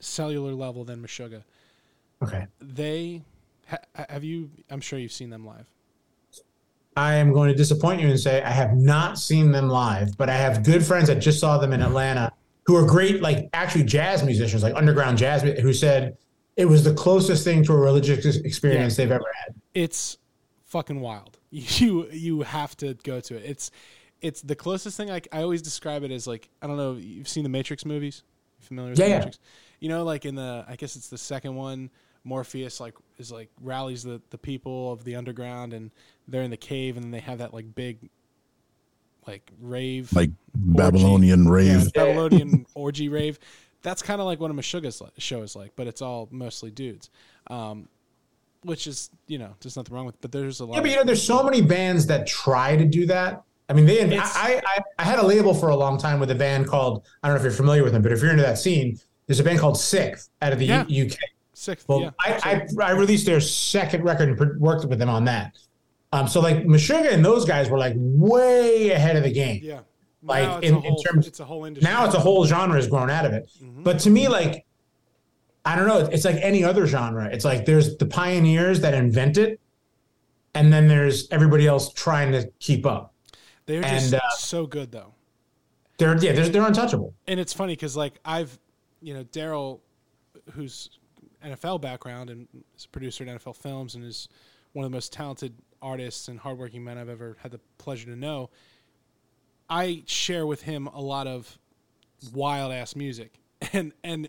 cellular 0.00 0.52
level 0.52 0.84
than 0.84 1.00
Meshuggah. 1.02 1.42
Okay. 2.22 2.46
They 2.60 3.22
ha, 3.68 3.78
have 4.08 4.24
you. 4.24 4.50
I'm 4.70 4.80
sure 4.80 4.98
you've 4.98 5.12
seen 5.12 5.30
them 5.30 5.46
live. 5.46 5.66
I 6.96 7.14
am 7.14 7.32
going 7.32 7.50
to 7.50 7.54
disappoint 7.54 8.00
you 8.00 8.08
and 8.08 8.18
say 8.18 8.42
I 8.42 8.50
have 8.50 8.74
not 8.74 9.18
seen 9.18 9.52
them 9.52 9.68
live, 9.68 10.16
but 10.16 10.30
I 10.30 10.36
have 10.36 10.64
good 10.64 10.84
friends 10.84 11.08
that 11.08 11.16
just 11.16 11.38
saw 11.38 11.58
them 11.58 11.72
in 11.74 11.82
Atlanta 11.82 12.32
who 12.66 12.76
are 12.76 12.84
great, 12.86 13.22
like 13.22 13.48
actually 13.52 13.84
jazz 13.84 14.22
musicians, 14.24 14.62
like 14.62 14.74
underground 14.74 15.18
jazz, 15.18 15.42
who 15.42 15.72
said 15.72 16.16
it 16.56 16.64
was 16.66 16.84
the 16.84 16.94
closest 16.94 17.44
thing 17.44 17.62
to 17.64 17.72
a 17.72 17.76
religious 17.76 18.26
ex- 18.26 18.36
experience 18.36 18.96
they've 18.96 19.10
ever 19.10 19.30
had. 19.44 19.54
it's 19.74 20.18
fucking 20.64 21.00
wild. 21.00 21.38
You 21.50 22.08
you 22.10 22.42
have 22.42 22.76
to 22.78 22.94
go 23.04 23.20
to 23.20 23.36
it. 23.36 23.42
It's 23.46 23.70
it's 24.20 24.42
the 24.42 24.56
closest 24.56 24.96
thing 24.96 25.10
I, 25.10 25.20
I 25.32 25.42
always 25.42 25.62
describe 25.62 26.02
it 26.02 26.10
as 26.10 26.26
like 26.26 26.48
I 26.60 26.66
don't 26.66 26.76
know 26.76 26.94
you've 26.94 27.28
seen 27.28 27.44
the 27.44 27.48
Matrix 27.48 27.84
movies. 27.86 28.24
You 28.60 28.66
familiar 28.66 28.90
with 28.90 28.98
Yeah, 28.98 29.04
the 29.04 29.10
yeah. 29.10 29.16
Matrix? 29.18 29.38
You 29.80 29.88
know, 29.88 30.04
like 30.04 30.24
in 30.26 30.34
the 30.34 30.64
I 30.68 30.76
guess 30.76 30.96
it's 30.96 31.08
the 31.08 31.16
second 31.18 31.54
one. 31.54 31.90
Morpheus 32.24 32.80
like 32.80 32.94
is 33.18 33.30
like 33.30 33.48
rallies 33.62 34.02
the 34.02 34.20
the 34.30 34.38
people 34.38 34.92
of 34.92 35.04
the 35.04 35.14
underground 35.14 35.72
and 35.72 35.92
they're 36.26 36.42
in 36.42 36.50
the 36.50 36.56
cave 36.56 36.96
and 36.96 37.04
then 37.04 37.10
they 37.12 37.20
have 37.20 37.38
that 37.38 37.54
like 37.54 37.72
big 37.74 38.10
like 39.26 39.50
rave 39.60 40.12
Like 40.12 40.30
Babylonian 40.54 41.48
rave. 41.48 41.84
yeah, 41.84 41.88
Babylonian 41.94 42.66
orgy 42.74 43.08
rave. 43.08 43.38
That's 43.82 44.02
kind 44.02 44.20
of 44.20 44.26
like 44.26 44.40
what 44.40 44.50
a 44.50 44.54
Meshuggah's 44.54 45.02
show 45.18 45.42
is 45.42 45.54
like, 45.54 45.72
but 45.76 45.86
it's 45.86 46.02
all 46.02 46.28
mostly 46.30 46.70
dudes. 46.70 47.10
Um, 47.48 47.88
which 48.62 48.86
is, 48.88 49.10
you 49.28 49.38
know, 49.38 49.54
there's 49.60 49.76
nothing 49.76 49.94
wrong 49.94 50.06
with 50.06 50.20
but 50.20 50.32
there's 50.32 50.58
a 50.60 50.64
lot 50.64 50.74
Yeah, 50.74 50.80
but 50.80 50.90
you 50.90 50.96
know, 50.96 51.04
there's 51.04 51.22
so 51.22 51.42
many 51.44 51.60
bands 51.60 52.06
that 52.06 52.26
try 52.26 52.76
to 52.76 52.84
do 52.84 53.06
that. 53.06 53.42
I 53.68 53.72
mean, 53.72 53.84
they. 53.86 54.16
I, 54.18 54.62
I 54.64 54.80
I 54.98 55.04
had 55.04 55.18
a 55.18 55.26
label 55.26 55.52
for 55.54 55.68
a 55.70 55.76
long 55.76 55.98
time 55.98 56.18
with 56.20 56.30
a 56.30 56.34
band 56.34 56.66
called 56.68 57.04
I 57.22 57.28
don't 57.28 57.34
know 57.36 57.40
if 57.40 57.44
you're 57.44 57.52
familiar 57.52 57.82
with 57.84 57.92
them, 57.92 58.02
but 58.02 58.12
if 58.12 58.20
you're 58.22 58.30
into 58.30 58.42
that 58.42 58.58
scene, 58.58 58.98
there's 59.26 59.40
a 59.40 59.44
band 59.44 59.58
called 59.58 59.74
SikTh 59.76 60.28
out 60.42 60.52
of 60.52 60.58
the 60.58 60.66
Yeah. 60.66 60.84
U- 60.88 61.06
UK. 61.06 61.16
SikTh, 61.54 61.88
Well, 61.88 62.00
yeah. 62.02 62.10
I, 62.20 62.66
I 62.80 62.84
I 62.84 62.90
released 62.92 63.26
their 63.26 63.40
second 63.40 64.04
record 64.04 64.28
and 64.28 64.60
worked 64.60 64.84
with 64.86 64.98
them 64.98 65.08
on 65.08 65.24
that. 65.24 65.56
Um, 66.16 66.28
so 66.28 66.40
like 66.40 66.64
Meshuggah 66.64 67.12
and 67.12 67.24
those 67.24 67.44
guys 67.44 67.68
were 67.68 67.78
like 67.78 67.94
way 67.96 68.90
ahead 68.90 69.16
of 69.16 69.22
the 69.22 69.32
game. 69.32 69.60
yeah. 69.62 69.80
like, 70.22 70.64
in- 70.64 70.74
a 70.74 70.78
in 70.78 70.82
whole, 70.82 71.02
terms- 71.02 71.26
it's 71.26 71.40
a 71.40 71.44
whole 71.44 71.64
industry. 71.66 71.90
Now 71.92 72.06
it's 72.06 72.14
a 72.14 72.20
whole 72.20 72.46
genre 72.46 72.76
has 72.76 72.88
grown 72.88 73.10
out 73.10 73.26
of 73.26 73.32
it. 73.32 73.50
Mm-hmm. 73.62 73.82
But 73.82 73.98
to 74.00 74.10
me, 74.10 74.28
like 74.28 74.64
I 75.64 75.74
don't 75.76 75.88
know, 75.88 75.98
it's 75.98 76.24
like 76.24 76.36
any 76.36 76.62
other 76.64 76.86
genre. 76.86 77.28
It's 77.30 77.44
like 77.44 77.66
there's 77.66 77.96
the 77.96 78.06
pioneers 78.06 78.80
that 78.80 78.94
invent 78.94 79.36
it, 79.36 79.60
and 80.54 80.72
then 80.72 80.86
there's 80.88 81.28
everybody 81.30 81.66
else 81.66 81.92
trying 81.92 82.32
to 82.32 82.50
keep 82.60 82.86
up. 82.86 83.12
They're 83.66 83.82
just 83.82 84.12
and, 84.12 84.22
uh, 84.22 84.30
so 84.36 84.66
good 84.66 84.92
though. 84.92 85.12
They're 85.98 86.16
yeah, 86.18 86.32
they're, 86.32 86.48
they're 86.48 86.66
untouchable. 86.66 87.14
And 87.26 87.40
it's 87.40 87.52
funny 87.52 87.72
because 87.72 87.96
like 87.96 88.14
I've, 88.24 88.58
you 89.02 89.12
know, 89.12 89.24
Daryl, 89.24 89.80
who's 90.52 90.88
NFL 91.44 91.80
background 91.80 92.30
and 92.30 92.46
is 92.76 92.84
a 92.84 92.88
producer 92.88 93.24
at 93.24 93.42
NFL 93.42 93.56
Films 93.56 93.96
and 93.96 94.04
is 94.04 94.28
one 94.72 94.84
of 94.84 94.90
the 94.90 94.96
most 94.96 95.12
talented 95.12 95.52
artists 95.86 96.28
and 96.28 96.38
hardworking 96.38 96.82
men 96.82 96.98
I've 96.98 97.08
ever 97.08 97.36
had 97.40 97.52
the 97.52 97.60
pleasure 97.78 98.06
to 98.06 98.16
know. 98.16 98.50
I 99.70 100.02
share 100.06 100.46
with 100.46 100.62
him 100.62 100.88
a 100.88 101.00
lot 101.00 101.26
of 101.26 101.58
wild 102.34 102.72
ass 102.72 102.96
music, 102.96 103.32
and 103.72 103.92
and 104.02 104.28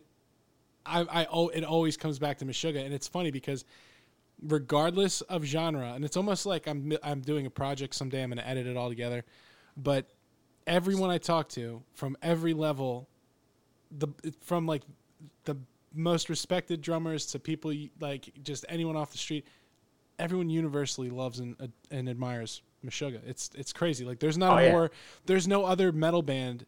I 0.85 1.01
I 1.01 1.27
oh 1.31 1.49
it 1.49 1.63
always 1.63 1.97
comes 1.97 2.19
back 2.19 2.37
to 2.39 2.45
Meshuggah, 2.45 2.83
and 2.83 2.93
it's 2.93 3.07
funny 3.07 3.31
because 3.31 3.65
regardless 4.41 5.21
of 5.21 5.43
genre, 5.43 5.93
and 5.93 6.05
it's 6.05 6.17
almost 6.17 6.45
like 6.45 6.67
I'm 6.67 6.93
I'm 7.03 7.21
doing 7.21 7.45
a 7.45 7.49
project 7.49 7.95
someday. 7.95 8.23
I'm 8.23 8.29
going 8.29 8.37
to 8.37 8.47
edit 8.47 8.67
it 8.67 8.77
all 8.77 8.89
together, 8.89 9.25
but 9.75 10.05
everyone 10.65 11.09
I 11.09 11.17
talk 11.17 11.49
to 11.49 11.81
from 11.93 12.17
every 12.21 12.53
level, 12.53 13.07
the 13.91 14.07
from 14.41 14.67
like 14.67 14.83
the 15.45 15.55
most 15.93 16.29
respected 16.29 16.81
drummers 16.81 17.25
to 17.27 17.39
people 17.39 17.73
like 17.99 18.31
just 18.43 18.65
anyone 18.69 18.95
off 18.95 19.11
the 19.11 19.17
street, 19.17 19.47
everyone 20.19 20.49
universally 20.49 21.09
loves 21.09 21.39
and 21.39 21.55
uh, 21.61 21.67
and 21.91 22.09
admires 22.09 22.61
Meshuggah. 22.85 23.21
It's 23.27 23.49
it's 23.55 23.73
crazy. 23.73 24.05
Like 24.05 24.19
there's 24.19 24.37
not 24.37 24.53
Oh, 24.53 24.57
a 24.57 24.63
yeah. 24.65 24.71
more 24.71 24.91
there's 25.25 25.47
no 25.47 25.65
other 25.65 25.91
metal 25.91 26.21
band 26.21 26.65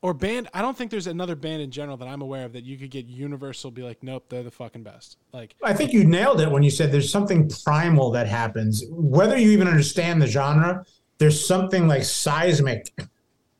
or 0.00 0.14
band. 0.14 0.48
I 0.54 0.62
don't 0.62 0.76
think 0.76 0.90
there's 0.90 1.08
another 1.08 1.34
band 1.34 1.60
in 1.60 1.70
general 1.70 1.96
that 1.96 2.06
I'm 2.08 2.22
aware 2.22 2.44
of 2.44 2.52
that 2.52 2.64
you 2.64 2.76
could 2.76 2.90
get 2.90 3.06
universal 3.06 3.70
be 3.70 3.82
like, 3.82 4.02
nope, 4.02 4.26
they're 4.28 4.44
the 4.44 4.50
fucking 4.50 4.82
best. 4.84 5.16
Like 5.32 5.54
I 5.62 5.72
think 5.72 5.92
you 5.92 6.04
nailed 6.04 6.40
it 6.40 6.50
when 6.50 6.62
you 6.62 6.70
said 6.70 6.92
there's 6.92 7.10
something 7.10 7.50
primal 7.64 8.10
that 8.12 8.28
happens. 8.28 8.84
Whether 8.90 9.36
you 9.36 9.50
even 9.50 9.66
understand 9.68 10.22
the 10.22 10.26
genre, 10.26 10.84
there's 11.18 11.44
something 11.44 11.88
like 11.88 12.04
seismic 12.04 12.92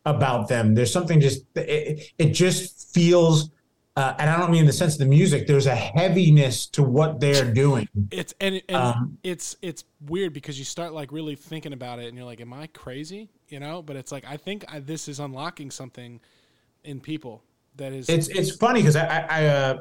about 0.06 0.48
them. 0.48 0.74
There's 0.74 0.92
something 0.92 1.20
just 1.20 1.42
it, 1.56 2.12
it 2.18 2.30
just 2.30 2.94
feels, 2.94 3.50
uh, 3.98 4.14
and 4.20 4.30
I 4.30 4.38
don't 4.38 4.52
mean 4.52 4.60
in 4.60 4.66
the 4.66 4.72
sense 4.72 4.92
of 4.92 5.00
the 5.00 5.06
music. 5.06 5.48
There's 5.48 5.66
a 5.66 5.74
heaviness 5.74 6.68
to 6.68 6.84
what 6.84 7.18
they're 7.18 7.52
doing. 7.52 7.88
It's 8.12 8.32
and, 8.40 8.62
and 8.68 8.76
Um, 8.76 9.18
it's 9.24 9.56
it's 9.60 9.82
weird 10.06 10.32
because 10.32 10.56
you 10.56 10.64
start 10.64 10.92
like 10.92 11.10
really 11.10 11.34
thinking 11.34 11.72
about 11.72 11.98
it 11.98 12.06
and 12.06 12.16
you're 12.16 12.24
like, 12.24 12.40
am 12.40 12.52
I 12.52 12.68
crazy? 12.68 13.28
You 13.48 13.58
know, 13.58 13.82
but 13.82 13.96
it's 13.96 14.12
like 14.12 14.24
I 14.24 14.36
think 14.36 14.64
I, 14.68 14.78
this 14.78 15.08
is 15.08 15.18
unlocking 15.18 15.72
something 15.72 16.20
in 16.84 17.00
people 17.00 17.42
that 17.74 17.92
is 17.92 18.08
It's 18.08 18.28
it's 18.28 18.54
funny 18.54 18.82
because 18.82 18.94
I 18.94 19.04
I 19.04 19.26
I, 19.30 19.46
uh, 19.46 19.78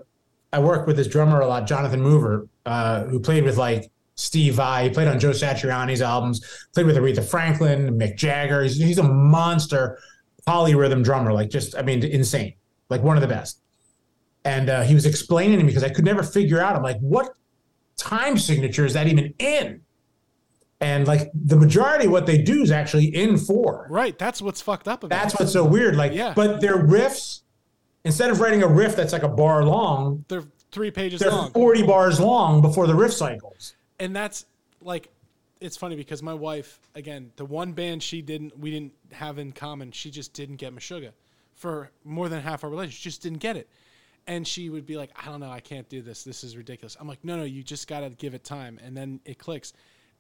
I 0.52 0.60
work 0.62 0.88
with 0.88 0.98
this 0.98 1.08
drummer 1.08 1.42
a 1.42 1.48
lot, 1.48 1.68
Jonathan 1.68 2.02
Mover, 2.02 2.48
uh, 2.66 3.04
who 3.04 3.20
played 3.20 3.44
with 3.44 3.58
like 3.58 3.92
Steve 4.16 4.56
Vai. 4.56 4.86
He 4.86 4.90
played 4.90 5.10
on 5.10 5.20
Joe 5.20 5.30
Satriani's 5.30 6.02
albums. 6.02 6.44
Played 6.74 6.88
with 6.88 6.98
Aretha 6.98 7.24
Franklin, 7.24 8.00
Mick 8.00 8.18
Jagger. 8.18 8.64
He's 8.64 8.78
he's 8.78 8.98
a 8.98 9.04
monster 9.04 10.00
polyrhythm 10.48 11.04
drummer, 11.04 11.34
like 11.34 11.52
just 11.52 11.76
I 11.78 11.84
mean 11.84 12.04
insane, 12.04 12.56
like 12.90 13.04
one 13.04 13.16
of 13.16 13.22
the 13.22 13.28
best. 13.28 13.62
And 14.48 14.70
uh, 14.70 14.82
he 14.84 14.94
was 14.96 15.06
explaining 15.06 15.58
to 15.60 15.64
me 15.66 15.70
because 15.72 15.84
I 15.84 15.90
could 15.90 16.06
never 16.06 16.24
figure 16.24 16.62
out. 16.62 16.76
I'm 16.76 16.82
like, 16.84 17.00
what 17.00 17.34
time 17.98 18.38
signature 18.38 18.86
is 18.86 18.94
that 18.94 19.08
even 19.08 19.34
in? 19.40 19.82
And 20.80 21.06
like 21.06 21.32
the 21.34 21.58
majority 21.58 22.06
of 22.06 22.12
what 22.12 22.26
they 22.26 22.38
do 22.38 22.62
is 22.62 22.72
actually 22.72 23.06
in 23.14 23.38
four. 23.38 23.88
Right. 23.90 24.18
That's 24.18 24.42
what's 24.42 24.62
fucked 24.62 24.88
up 24.88 25.04
about 25.04 25.10
That's 25.22 25.34
it. 25.34 25.40
what's 25.42 25.52
so 25.54 25.66
weird. 25.66 25.96
Like, 25.98 26.14
Yeah. 26.14 26.34
but 26.36 26.62
their 26.62 26.78
riffs, 26.78 27.42
instead 28.06 28.30
of 28.30 28.40
writing 28.40 28.64
a 28.64 28.68
riff 28.68 28.96
that's 28.96 29.12
like 29.12 29.24
a 29.24 29.28
bar 29.28 29.66
long, 29.66 30.24
They're 30.30 30.44
three 30.72 30.92
pages 30.92 31.20
they're 31.20 31.32
long. 31.32 31.52
40 31.52 31.84
bars 31.84 32.20
long 32.20 32.62
before 32.62 32.88
the 32.88 32.96
riff 32.96 33.12
cycles. 33.14 33.74
and 34.00 34.16
that's 34.16 34.46
like 34.82 35.10
it's 35.60 35.76
funny 35.76 35.96
because 35.96 36.22
my 36.22 36.34
wife 36.36 36.80
again 36.94 37.32
the 37.38 37.46
one 37.46 37.72
band 37.74 38.04
she 38.04 38.22
didn't 38.22 38.58
we 38.60 38.70
didn't 38.70 38.94
have 39.12 39.40
in 39.40 39.52
common 39.54 39.92
she 39.92 40.12
just 40.12 40.34
didn't 40.34 40.58
get 40.58 40.76
Meshuggah 40.76 41.14
for 41.56 41.90
more 42.04 42.30
than 42.30 42.42
half 42.42 42.64
our 42.64 42.70
relationship 42.70 43.00
she 43.02 43.10
just 43.10 43.22
didn't 43.24 43.40
get 43.40 43.56
it 43.58 43.68
and 44.28 44.48
she 44.48 44.70
would 44.70 44.86
be 44.86 44.98
like 44.98 45.10
i 45.16 45.26
don't 45.26 45.40
know 45.40 45.50
i 45.50 45.60
can't 45.60 45.90
do 45.90 46.02
this. 46.02 46.24
This 46.24 46.44
is 46.44 46.56
ridiculous. 46.58 46.98
I'm 47.00 47.08
like 47.08 47.24
no 47.24 47.38
no 47.38 47.44
you 47.44 47.64
just 47.64 47.88
gotta 47.88 48.10
give 48.10 48.34
it 48.34 48.44
time. 48.44 48.80
And 48.84 48.96
then 48.96 49.20
it 49.26 49.40
clicks. 49.40 49.74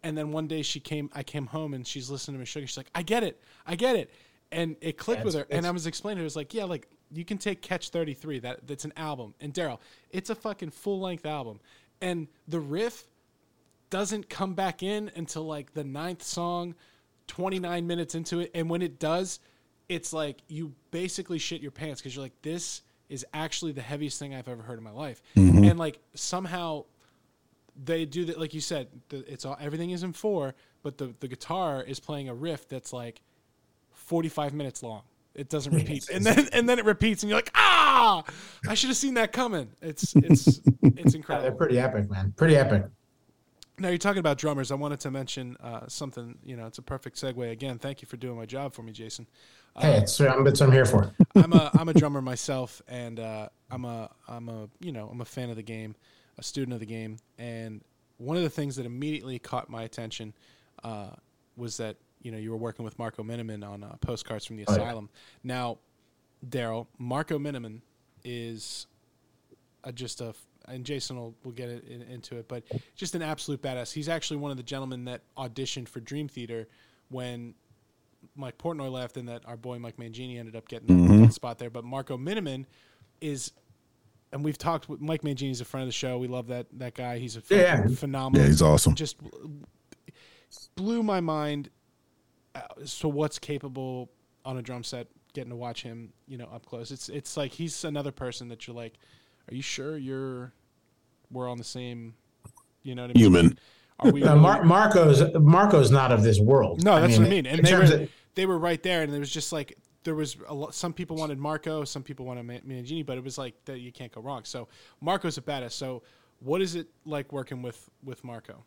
And 0.03 0.17
then 0.17 0.31
one 0.31 0.47
day 0.47 0.61
she 0.61 0.79
came 0.79 1.09
i 1.13 1.23
came 1.23 1.45
home 1.47 1.73
and 1.73 1.85
she's 1.85 2.09
listening 2.09 2.39
to 2.39 2.45
Meshuggah 2.45 2.67
she's 2.67 2.77
like 2.77 2.89
i 2.95 3.01
get 3.01 3.23
it. 3.23 3.41
I 3.65 3.75
get 3.75 3.95
it. 3.95 4.11
And 4.51 4.75
it 4.81 4.97
clicked 4.97 5.25
with 5.25 5.35
her. 5.35 5.45
And 5.49 5.65
i 5.65 5.71
was 5.71 5.87
explaining 5.87 6.17
to 6.17 6.21
it 6.21 6.25
was 6.25 6.35
like 6.35 6.53
yeah 6.53 6.63
like 6.63 6.87
you 7.11 7.23
can 7.23 7.37
take 7.37 7.61
catch 7.61 7.89
33 7.89 8.39
that 8.39 8.67
that's 8.67 8.83
an 8.83 8.91
album 8.97 9.33
and 9.39 9.53
daryl 9.53 9.79
it's 10.11 10.29
a 10.29 10.35
fucking 10.35 10.71
full-length 10.71 11.25
album. 11.25 11.59
And 12.01 12.27
the 12.47 12.59
riff 12.59 13.05
doesn't 13.89 14.29
come 14.29 14.53
back 14.53 14.83
in 14.83 15.11
until 15.15 15.45
like 15.45 15.73
the 15.73 15.83
ninth 15.83 16.23
song, 16.23 16.75
29 17.27 17.87
minutes 17.87 18.15
into 18.15 18.39
it. 18.39 18.51
And 18.53 18.69
when 18.69 18.81
it 18.81 18.99
does, 18.99 19.39
it's 19.89 20.13
like 20.13 20.41
you 20.47 20.73
basically 20.91 21.37
shit 21.37 21.61
your 21.61 21.71
pants 21.71 22.01
because 22.01 22.15
you're 22.15 22.23
like, 22.23 22.41
this 22.41 22.81
is 23.09 23.25
actually 23.33 23.71
the 23.71 23.81
heaviest 23.81 24.19
thing 24.19 24.35
I've 24.35 24.47
ever 24.47 24.63
heard 24.63 24.77
in 24.77 24.83
my 24.83 24.91
life. 24.91 25.21
And 25.65 25.79
like 25.79 25.99
somehow 26.13 26.85
they 27.83 28.05
do 28.05 28.25
that, 28.25 28.39
like 28.39 28.53
you 28.53 28.61
said, 28.61 28.87
the, 29.09 29.17
it's 29.31 29.45
all 29.45 29.57
everything 29.59 29.91
is 29.91 30.03
in 30.03 30.13
four, 30.13 30.55
but 30.83 30.97
the, 30.97 31.13
the 31.19 31.27
guitar 31.27 31.83
is 31.83 31.99
playing 31.99 32.29
a 32.29 32.33
riff 32.33 32.67
that's 32.67 32.91
like 32.93 33.21
45 33.93 34.53
minutes 34.53 34.83
long. 34.83 35.03
It 35.35 35.49
doesn't 35.49 35.73
repeat, 35.75 36.09
and 36.09 36.25
then 36.25 36.47
and 36.51 36.67
then 36.67 36.79
it 36.79 36.85
repeats, 36.85 37.21
and 37.23 37.29
you're 37.29 37.37
like, 37.37 37.51
ah! 37.53 38.23
I 38.67 38.73
should 38.73 38.89
have 38.89 38.97
seen 38.97 39.13
that 39.13 39.31
coming. 39.31 39.69
It's 39.81 40.15
it's 40.15 40.59
it's 40.81 41.13
Yeah, 41.15 41.39
they're 41.39 41.51
pretty 41.51 41.79
epic, 41.79 42.09
man. 42.09 42.33
Pretty 42.35 42.55
epic. 42.55 42.85
Now 43.79 43.89
you're 43.89 43.99
talking 43.99 44.19
about 44.19 44.39
drummers. 44.39 44.71
I 44.71 44.75
wanted 44.75 44.99
to 45.01 45.11
mention 45.11 45.55
uh, 45.61 45.81
something. 45.87 46.39
You 46.43 46.57
know, 46.57 46.65
it's 46.65 46.79
a 46.79 46.81
perfect 46.81 47.17
segue. 47.17 47.51
Again, 47.51 47.77
thank 47.77 48.01
you 48.01 48.07
for 48.07 48.17
doing 48.17 48.35
my 48.35 48.47
job 48.47 48.73
for 48.73 48.81
me, 48.81 48.91
Jason. 48.91 49.27
Hey, 49.79 49.97
it's, 49.97 50.19
I'm, 50.19 50.43
that's 50.43 50.59
what 50.59 50.67
I'm 50.67 50.73
here 50.73 50.85
for. 50.85 51.03
it. 51.03 51.27
I'm 51.35 51.53
a 51.53 51.71
I'm 51.77 51.89
a 51.89 51.93
drummer 51.93 52.21
myself, 52.21 52.81
and 52.87 53.19
uh, 53.19 53.49
I'm 53.69 53.85
a 53.85 54.09
I'm 54.27 54.49
a 54.49 54.67
you 54.79 54.91
know 54.91 55.09
I'm 55.11 55.21
a 55.21 55.25
fan 55.25 55.49
of 55.49 55.55
the 55.55 55.63
game, 55.63 55.95
a 56.37 56.43
student 56.43 56.73
of 56.73 56.79
the 56.79 56.85
game, 56.85 57.17
and 57.37 57.81
one 58.17 58.37
of 58.37 58.43
the 58.43 58.49
things 58.49 58.75
that 58.77 58.85
immediately 58.85 59.37
caught 59.39 59.69
my 59.69 59.83
attention 59.83 60.33
uh, 60.83 61.09
was 61.55 61.77
that 61.77 61.97
you 62.21 62.31
know 62.31 62.37
you 62.37 62.49
were 62.51 62.57
working 62.57 62.83
with 62.85 62.97
Marco 62.97 63.23
Minnemann 63.23 63.63
on 63.63 63.83
uh, 63.83 63.95
postcards 64.01 64.45
from 64.45 64.57
the 64.57 64.65
Oh, 64.67 64.71
yeah. 64.75 64.81
asylum. 64.81 65.09
Now, 65.43 65.77
Daryl, 66.47 66.87
Marco 66.97 67.37
Minnemann 67.37 67.81
is 68.23 68.87
a, 69.83 69.91
just 69.91 70.21
a 70.21 70.33
and 70.69 70.83
Jason 70.83 71.15
will, 71.15 71.33
will 71.45 71.53
get 71.53 71.69
it 71.69 71.85
in, 71.87 72.01
into 72.01 72.35
it, 72.37 72.47
but 72.49 72.63
just 72.95 73.15
an 73.15 73.21
absolute 73.21 73.61
badass. 73.61 73.93
He's 73.93 74.09
actually 74.09 74.37
one 74.37 74.51
of 74.51 74.57
the 74.57 74.63
gentlemen 74.63 75.05
that 75.05 75.21
auditioned 75.37 75.87
for 75.87 75.99
Dream 76.01 76.27
Theater 76.27 76.67
when 77.09 77.53
Mike 78.35 78.57
Portnoy 78.57 78.91
left, 78.91 79.17
and 79.17 79.27
that 79.29 79.43
our 79.45 79.57
boy 79.57 79.79
Mike 79.79 79.97
Mangini 79.97 80.37
ended 80.39 80.55
up 80.55 80.67
getting 80.67 80.89
a 80.89 80.93
mm-hmm. 80.93 81.27
spot 81.29 81.57
there. 81.57 81.69
But 81.69 81.83
Marco 81.83 82.17
Minnemann 82.17 82.65
is, 83.21 83.51
and 84.31 84.43
we've 84.43 84.57
talked 84.57 84.89
with 84.89 85.01
Mike 85.01 85.21
Mangini's 85.21 85.61
a 85.61 85.65
friend 85.65 85.83
of 85.83 85.87
the 85.87 85.93
show. 85.93 86.17
We 86.17 86.27
love 86.27 86.47
that 86.47 86.67
that 86.73 86.93
guy. 86.95 87.17
He's 87.19 87.37
a 87.37 87.43
Yeah. 87.49 87.87
phenomenal. 87.87 88.41
Yeah, 88.45 88.49
he's 88.49 88.61
awesome. 88.61 88.95
Just 88.95 89.17
blew 90.75 91.03
my 91.03 91.19
mind 91.19 91.69
uh, 92.55 92.61
So 92.85 93.07
what's 93.09 93.37
capable 93.39 94.09
on 94.45 94.57
a 94.57 94.61
drum 94.61 94.83
set. 94.83 95.07
Getting 95.33 95.49
to 95.51 95.55
watch 95.55 95.83
him, 95.83 96.13
you 96.27 96.37
know, 96.37 96.49
up 96.51 96.65
close. 96.65 96.89
It's 96.91 97.09
it's 97.09 97.37
like 97.37 97.51
he's 97.51 97.83
another 97.83 98.11
person 98.11 98.47
that 98.47 98.65
you're 98.65 98.75
like, 98.75 98.95
are 99.51 99.55
you 99.55 99.61
sure 99.61 99.97
you're 99.97 100.51
we're 101.31 101.49
on 101.49 101.57
the 101.57 101.63
same, 101.63 102.15
you 102.81 102.95
know 102.95 103.03
what 103.03 103.11
I 103.11 103.13
mean? 103.13 103.23
Human. 103.23 103.59
Are 103.99 104.11
we? 104.11 104.23
Really- 104.23 104.39
Mar- 104.39 104.63
Marco's 104.63 105.21
Marco's 105.39 105.91
not 105.91 106.11
of 106.11 106.23
this 106.23 106.39
world. 106.39 106.83
no, 106.83 106.99
that's 107.01 107.17
what 107.17 107.27
I 107.27 107.29
mean. 107.29 107.45
And 107.45 107.63
they 107.65 107.73
were 107.73 107.83
of- 107.83 108.09
they 108.35 108.45
were 108.45 108.57
right 108.59 108.81
there, 108.83 109.01
and 109.01 109.13
it 109.13 109.19
was 109.19 109.31
just 109.31 109.51
like 109.51 109.77
there 110.03 110.15
was 110.15 110.37
a 110.47 110.53
lot, 110.53 110.73
some 110.75 110.93
people 110.93 111.17
wanted 111.17 111.37
Marco, 111.37 111.83
some 111.83 112.03
people 112.03 112.25
wanted 112.25 112.43
Ma- 112.43 112.59
Mangini, 112.73 113.05
but 113.05 113.17
it 113.17 113.23
was 113.23 113.37
like 113.37 113.55
that 113.65 113.79
you 113.79 113.91
can't 113.91 114.11
go 114.11 114.21
wrong. 114.21 114.43
So 114.45 114.67
Marco's 115.01 115.37
a 115.37 115.41
badass. 115.41 115.71
So 115.71 116.03
what 116.39 116.61
is 116.61 116.75
it 116.75 116.87
like 117.05 117.31
working 117.33 117.61
with 117.61 117.89
with 118.03 118.23
Marco? 118.23 118.63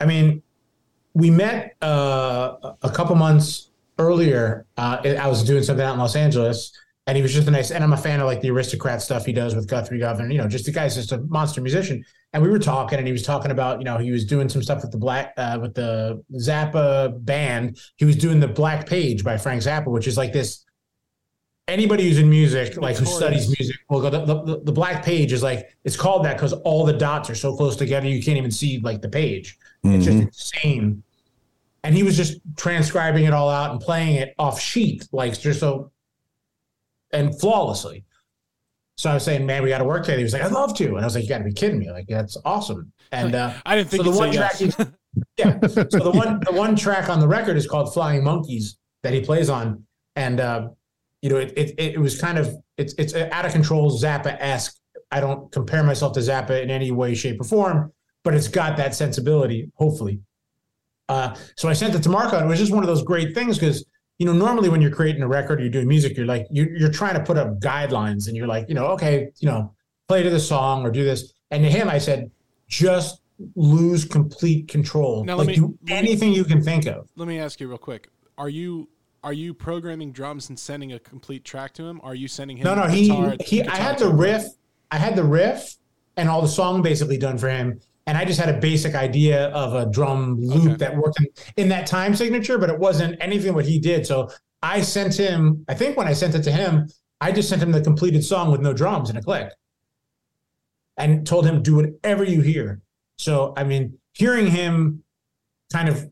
I 0.00 0.06
mean, 0.06 0.42
we 1.14 1.30
met 1.30 1.76
uh, 1.80 2.72
a 2.82 2.90
couple 2.90 3.14
months 3.14 3.70
earlier. 3.98 4.66
Uh, 4.76 4.98
I 5.18 5.28
was 5.28 5.44
doing 5.44 5.62
something 5.62 5.84
out 5.86 5.92
in 5.94 6.00
Los 6.00 6.16
Angeles, 6.16 6.72
and 7.06 7.16
he 7.16 7.22
was 7.22 7.32
just 7.32 7.46
a 7.46 7.50
nice. 7.52 7.70
And 7.70 7.84
I'm 7.84 7.92
a 7.92 7.96
fan 7.96 8.18
of 8.20 8.26
like 8.26 8.40
the 8.40 8.50
aristocrat 8.50 9.00
stuff 9.00 9.24
he 9.24 9.32
does 9.32 9.54
with 9.54 9.68
Guthrie 9.68 10.00
Govan. 10.00 10.30
You 10.32 10.38
know, 10.38 10.48
just 10.48 10.64
the 10.66 10.72
guy's 10.72 10.96
just 10.96 11.12
a 11.12 11.18
monster 11.18 11.60
musician. 11.60 12.04
And 12.34 12.42
we 12.42 12.50
were 12.50 12.58
talking, 12.58 12.98
and 12.98 13.06
he 13.06 13.12
was 13.12 13.22
talking 13.22 13.52
about 13.52 13.78
you 13.78 13.84
know 13.84 13.96
he 13.96 14.10
was 14.10 14.24
doing 14.24 14.48
some 14.48 14.60
stuff 14.60 14.82
with 14.82 14.90
the 14.90 14.98
black 14.98 15.32
uh, 15.36 15.56
with 15.62 15.72
the 15.72 16.22
Zappa 16.34 17.24
band. 17.24 17.78
He 17.94 18.04
was 18.04 18.16
doing 18.16 18.40
the 18.40 18.48
Black 18.48 18.88
Page 18.88 19.22
by 19.22 19.38
Frank 19.38 19.62
Zappa, 19.62 19.86
which 19.86 20.08
is 20.08 20.16
like 20.16 20.32
this. 20.32 20.64
Anybody 21.68 22.02
who's 22.02 22.18
in 22.18 22.28
music, 22.28 22.76
like 22.76 22.96
who 22.96 23.06
studies 23.06 23.46
music, 23.48 23.76
will 23.88 24.02
go. 24.02 24.10
The, 24.10 24.24
the, 24.26 24.60
the 24.64 24.72
black 24.72 25.02
page 25.04 25.32
is 25.32 25.42
like 25.42 25.74
it's 25.84 25.96
called 25.96 26.24
that 26.26 26.36
because 26.36 26.52
all 26.52 26.84
the 26.84 26.92
dots 26.92 27.30
are 27.30 27.34
so 27.34 27.56
close 27.56 27.74
together 27.76 28.06
you 28.06 28.22
can't 28.22 28.36
even 28.36 28.50
see 28.50 28.80
like 28.80 29.00
the 29.00 29.08
page. 29.08 29.56
It's 29.84 30.04
just 30.04 30.18
insane. 30.18 31.02
And 31.84 31.94
he 31.94 32.02
was 32.02 32.16
just 32.16 32.40
transcribing 32.56 33.24
it 33.24 33.32
all 33.32 33.48
out 33.48 33.70
and 33.70 33.80
playing 33.80 34.16
it 34.16 34.34
off 34.38 34.60
sheet, 34.60 35.06
like 35.12 35.38
just 35.38 35.60
so 35.60 35.92
and 37.12 37.38
flawlessly. 37.38 38.04
So 38.96 39.10
I 39.10 39.14
was 39.14 39.24
saying, 39.24 39.44
man, 39.44 39.62
we 39.62 39.70
got 39.70 39.78
to 39.78 39.84
work 39.84 40.02
together. 40.02 40.18
He 40.18 40.24
was 40.24 40.32
like, 40.32 40.42
I'd 40.42 40.52
love 40.52 40.74
to. 40.76 40.86
And 40.86 41.00
I 41.00 41.04
was 41.04 41.14
like, 41.16 41.24
you 41.24 41.28
got 41.28 41.38
to 41.38 41.44
be 41.44 41.52
kidding 41.52 41.78
me. 41.80 41.90
Like, 41.90 42.06
that's 42.08 42.36
awesome. 42.44 42.92
And 43.10 43.34
uh, 43.34 43.54
I 43.66 43.76
didn't 43.76 43.90
think 43.90 44.04
so 44.04 44.12
the 44.12 44.18
one 44.18 44.32
track, 44.32 44.52
yes. 44.60 44.76
he's- 44.76 44.88
yeah. 45.36 45.58
So 45.66 45.84
the 45.98 46.12
one, 46.12 46.40
the 46.40 46.52
one 46.52 46.76
track 46.76 47.08
on 47.08 47.20
the 47.20 47.28
record 47.28 47.56
is 47.56 47.66
called 47.66 47.92
"Flying 47.94 48.24
Monkeys" 48.24 48.78
that 49.02 49.12
he 49.12 49.20
plays 49.20 49.48
on, 49.48 49.84
and 50.16 50.40
uh, 50.40 50.68
you 51.22 51.30
know, 51.30 51.36
it, 51.36 51.52
it 51.56 51.74
it 51.78 52.00
was 52.00 52.20
kind 52.20 52.36
of 52.36 52.52
it's 52.78 52.94
it's 52.98 53.14
out 53.14 53.46
of 53.46 53.52
control 53.52 53.90
Zappa 53.96 54.36
esque. 54.40 54.76
I 55.12 55.20
don't 55.20 55.52
compare 55.52 55.84
myself 55.84 56.14
to 56.14 56.20
Zappa 56.20 56.60
in 56.62 56.68
any 56.70 56.90
way, 56.90 57.14
shape, 57.14 57.40
or 57.40 57.44
form, 57.44 57.92
but 58.24 58.34
it's 58.34 58.48
got 58.48 58.76
that 58.78 58.96
sensibility. 58.96 59.70
Hopefully, 59.76 60.18
uh, 61.08 61.36
so 61.56 61.68
I 61.68 61.74
sent 61.74 61.94
it 61.94 62.02
to 62.02 62.08
Marco, 62.08 62.36
and 62.36 62.46
it 62.46 62.48
was 62.48 62.58
just 62.58 62.72
one 62.72 62.82
of 62.82 62.88
those 62.88 63.04
great 63.04 63.34
things 63.34 63.56
because 63.56 63.84
you 64.18 64.26
know 64.26 64.32
normally 64.32 64.68
when 64.68 64.80
you're 64.80 64.90
creating 64.90 65.22
a 65.22 65.28
record 65.28 65.58
or 65.58 65.62
you're 65.62 65.72
doing 65.72 65.88
music, 65.88 66.16
you're 66.16 66.26
like 66.26 66.46
you're, 66.50 66.70
you're 66.76 66.90
trying 66.90 67.14
to 67.14 67.22
put 67.22 67.36
up 67.36 67.60
guidelines, 67.60 68.28
and 68.28 68.36
you're 68.36 68.46
like, 68.46 68.68
you 68.68 68.74
know, 68.74 68.86
okay, 68.88 69.28
you 69.38 69.48
know, 69.48 69.74
play 70.08 70.22
to 70.22 70.30
the 70.30 70.40
song 70.40 70.84
or 70.84 70.90
do 70.90 71.04
this. 71.04 71.32
And 71.50 71.62
to 71.64 71.70
him, 71.70 71.88
I 71.88 71.98
said, 71.98 72.30
just 72.68 73.20
lose 73.54 74.04
complete 74.04 74.68
control. 74.68 75.24
Now, 75.24 75.36
like 75.36 75.48
me- 75.48 75.56
do 75.56 75.78
anything 75.88 76.32
you 76.32 76.44
can 76.44 76.62
think 76.62 76.86
of. 76.86 77.08
Let 77.16 77.28
me 77.28 77.38
ask 77.38 77.60
you 77.60 77.68
real 77.68 77.78
quick: 77.78 78.08
Are 78.38 78.48
you 78.48 78.88
are 79.22 79.32
you 79.32 79.54
programming 79.54 80.12
drums 80.12 80.48
and 80.48 80.58
sending 80.58 80.92
a 80.92 80.98
complete 80.98 81.44
track 81.44 81.72
to 81.74 81.86
him? 81.86 82.00
Are 82.04 82.14
you 82.14 82.28
sending 82.28 82.58
him? 82.58 82.64
No, 82.64 82.74
no, 82.74 82.86
he 82.86 83.08
he. 83.44 83.62
I 83.62 83.76
had 83.76 83.98
the 83.98 84.08
riff. 84.08 84.44
I 84.90 84.98
had 84.98 85.16
the 85.16 85.24
riff 85.24 85.76
and 86.16 86.28
all 86.28 86.42
the 86.42 86.48
song 86.48 86.82
basically 86.82 87.16
done 87.16 87.38
for 87.38 87.48
him, 87.48 87.80
and 88.06 88.18
I 88.18 88.24
just 88.24 88.38
had 88.38 88.54
a 88.54 88.58
basic 88.58 88.94
idea 88.94 89.48
of 89.48 89.74
a 89.74 89.90
drum 89.90 90.38
loop 90.40 90.72
Okay. 90.72 90.76
that 90.76 90.96
worked 90.96 91.20
in, 91.20 91.26
in 91.56 91.68
that 91.70 91.86
time 91.86 92.14
signature, 92.14 92.58
but 92.58 92.68
it 92.70 92.78
wasn't 92.78 93.16
anything 93.20 93.54
what 93.54 93.64
he 93.64 93.78
did. 93.78 94.06
So 94.06 94.30
I 94.62 94.82
sent 94.82 95.14
him. 95.16 95.64
I 95.68 95.74
think 95.74 95.96
when 95.96 96.06
I 96.06 96.12
sent 96.12 96.34
it 96.34 96.42
to 96.42 96.52
him, 96.52 96.88
I 97.20 97.32
just 97.32 97.48
sent 97.48 97.62
him 97.62 97.72
the 97.72 97.80
completed 97.80 98.24
song 98.24 98.50
with 98.50 98.60
no 98.60 98.72
drums 98.72 99.08
and 99.08 99.18
a 99.18 99.22
click, 99.22 99.50
and 100.96 101.26
told 101.26 101.46
him 101.46 101.62
do 101.62 101.76
whatever 101.76 102.24
you 102.24 102.40
hear. 102.42 102.80
So 103.18 103.54
I 103.56 103.64
mean, 103.64 103.98
hearing 104.12 104.46
him 104.48 105.02
kind 105.72 105.88
of 105.88 106.10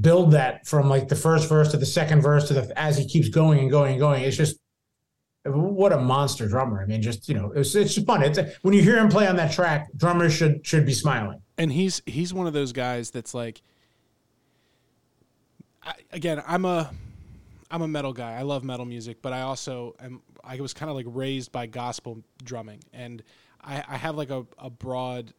build 0.00 0.30
that 0.32 0.66
from 0.66 0.88
like 0.88 1.08
the 1.08 1.16
first 1.16 1.48
verse 1.48 1.70
to 1.72 1.76
the 1.76 1.86
second 1.86 2.22
verse 2.22 2.48
to 2.48 2.54
the 2.54 2.72
as 2.80 2.96
he 2.96 3.06
keeps 3.06 3.28
going 3.28 3.58
and 3.58 3.70
going 3.70 3.92
and 3.92 4.00
going, 4.00 4.22
it's 4.22 4.36
just 4.36 4.56
what 5.44 5.92
a 5.92 5.98
monster 5.98 6.46
drummer. 6.48 6.82
I 6.82 6.86
mean, 6.86 7.00
just 7.02 7.28
you 7.28 7.34
know, 7.34 7.52
it's 7.54 7.74
it's 7.74 8.00
fun. 8.02 8.22
It's 8.22 8.38
when 8.62 8.74
you 8.74 8.82
hear 8.82 8.98
him 8.98 9.08
play 9.08 9.26
on 9.26 9.36
that 9.36 9.52
track, 9.52 9.88
drummers 9.96 10.32
should 10.34 10.66
should 10.66 10.84
be 10.86 10.92
smiling. 10.92 11.40
and 11.58 11.72
he's 11.72 12.02
he's 12.06 12.32
one 12.34 12.46
of 12.46 12.52
those 12.52 12.72
guys 12.72 13.10
that's 13.10 13.34
like 13.34 13.62
I, 15.82 15.94
again 16.12 16.42
i'm 16.46 16.64
a 16.64 16.90
i'm 17.70 17.82
a 17.82 17.88
metal 17.88 18.12
guy 18.12 18.34
i 18.38 18.42
love 18.42 18.64
metal 18.64 18.84
music 18.86 19.22
but 19.22 19.32
i 19.32 19.40
also 19.42 19.94
am 20.00 20.20
i 20.44 20.60
was 20.60 20.74
kind 20.74 20.90
of 20.90 20.96
like 20.96 21.06
raised 21.08 21.52
by 21.52 21.66
gospel 21.66 22.22
drumming 22.44 22.80
and 22.92 23.22
i, 23.62 23.82
I 23.88 23.96
have 23.96 24.14
like 24.16 24.30
a, 24.30 24.46
a 24.58 24.68
broad 24.70 25.32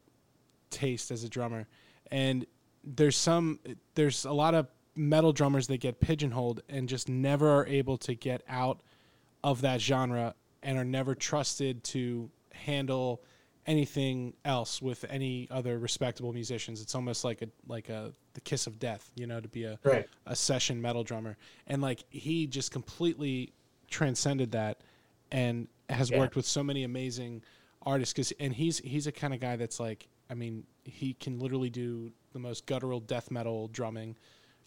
taste 0.71 1.11
as 1.11 1.23
a 1.23 1.29
drummer 1.29 1.67
and 2.11 2.45
there's 2.83 3.15
some 3.17 3.59
there's 3.95 4.25
a 4.25 4.31
lot 4.33 4.55
of 4.55 4.67
metal 4.95 5.31
drummers 5.31 5.67
that 5.67 5.77
get 5.79 5.99
pigeonholed 5.99 6.61
and 6.69 6.89
just 6.89 7.07
never 7.07 7.49
are 7.49 7.65
able 7.67 7.97
to 7.99 8.15
get 8.15 8.41
out 8.49 8.81
of 9.43 9.61
that 9.61 9.81
genre 9.81 10.35
and 10.63 10.77
are 10.77 10.85
never 10.85 11.15
trusted 11.15 11.83
to 11.83 12.29
handle 12.53 13.23
anything 13.67 14.33
else 14.43 14.81
with 14.81 15.05
any 15.09 15.47
other 15.51 15.77
respectable 15.77 16.33
musicians. 16.33 16.81
It's 16.81 16.95
almost 16.95 17.23
like 17.23 17.41
a 17.41 17.47
like 17.67 17.89
a 17.89 18.11
the 18.33 18.41
kiss 18.41 18.67
of 18.67 18.79
death, 18.79 19.11
you 19.15 19.27
know, 19.27 19.39
to 19.39 19.47
be 19.47 19.65
a 19.65 19.79
right. 19.83 20.07
a 20.25 20.35
session 20.35 20.81
metal 20.81 21.03
drummer. 21.03 21.37
And 21.67 21.81
like 21.81 22.03
he 22.09 22.47
just 22.47 22.71
completely 22.71 23.53
transcended 23.89 24.51
that 24.53 24.81
and 25.31 25.67
has 25.89 26.09
Yeah. 26.09 26.19
worked 26.19 26.35
with 26.35 26.45
so 26.45 26.63
many 26.63 26.83
amazing 26.83 27.43
artists 27.83 28.13
cuz 28.13 28.31
and 28.39 28.53
he's 28.53 28.79
he's 28.79 29.07
a 29.07 29.11
kind 29.11 29.33
of 29.33 29.39
guy 29.39 29.55
that's 29.55 29.79
like 29.79 30.07
I 30.29 30.33
mean, 30.33 30.65
he 30.85 31.13
can 31.13 31.39
literally 31.39 31.69
do 31.69 32.13
the 32.31 32.39
most 32.39 32.65
guttural 32.65 32.99
death 33.01 33.29
metal 33.31 33.67
drumming, 33.67 34.15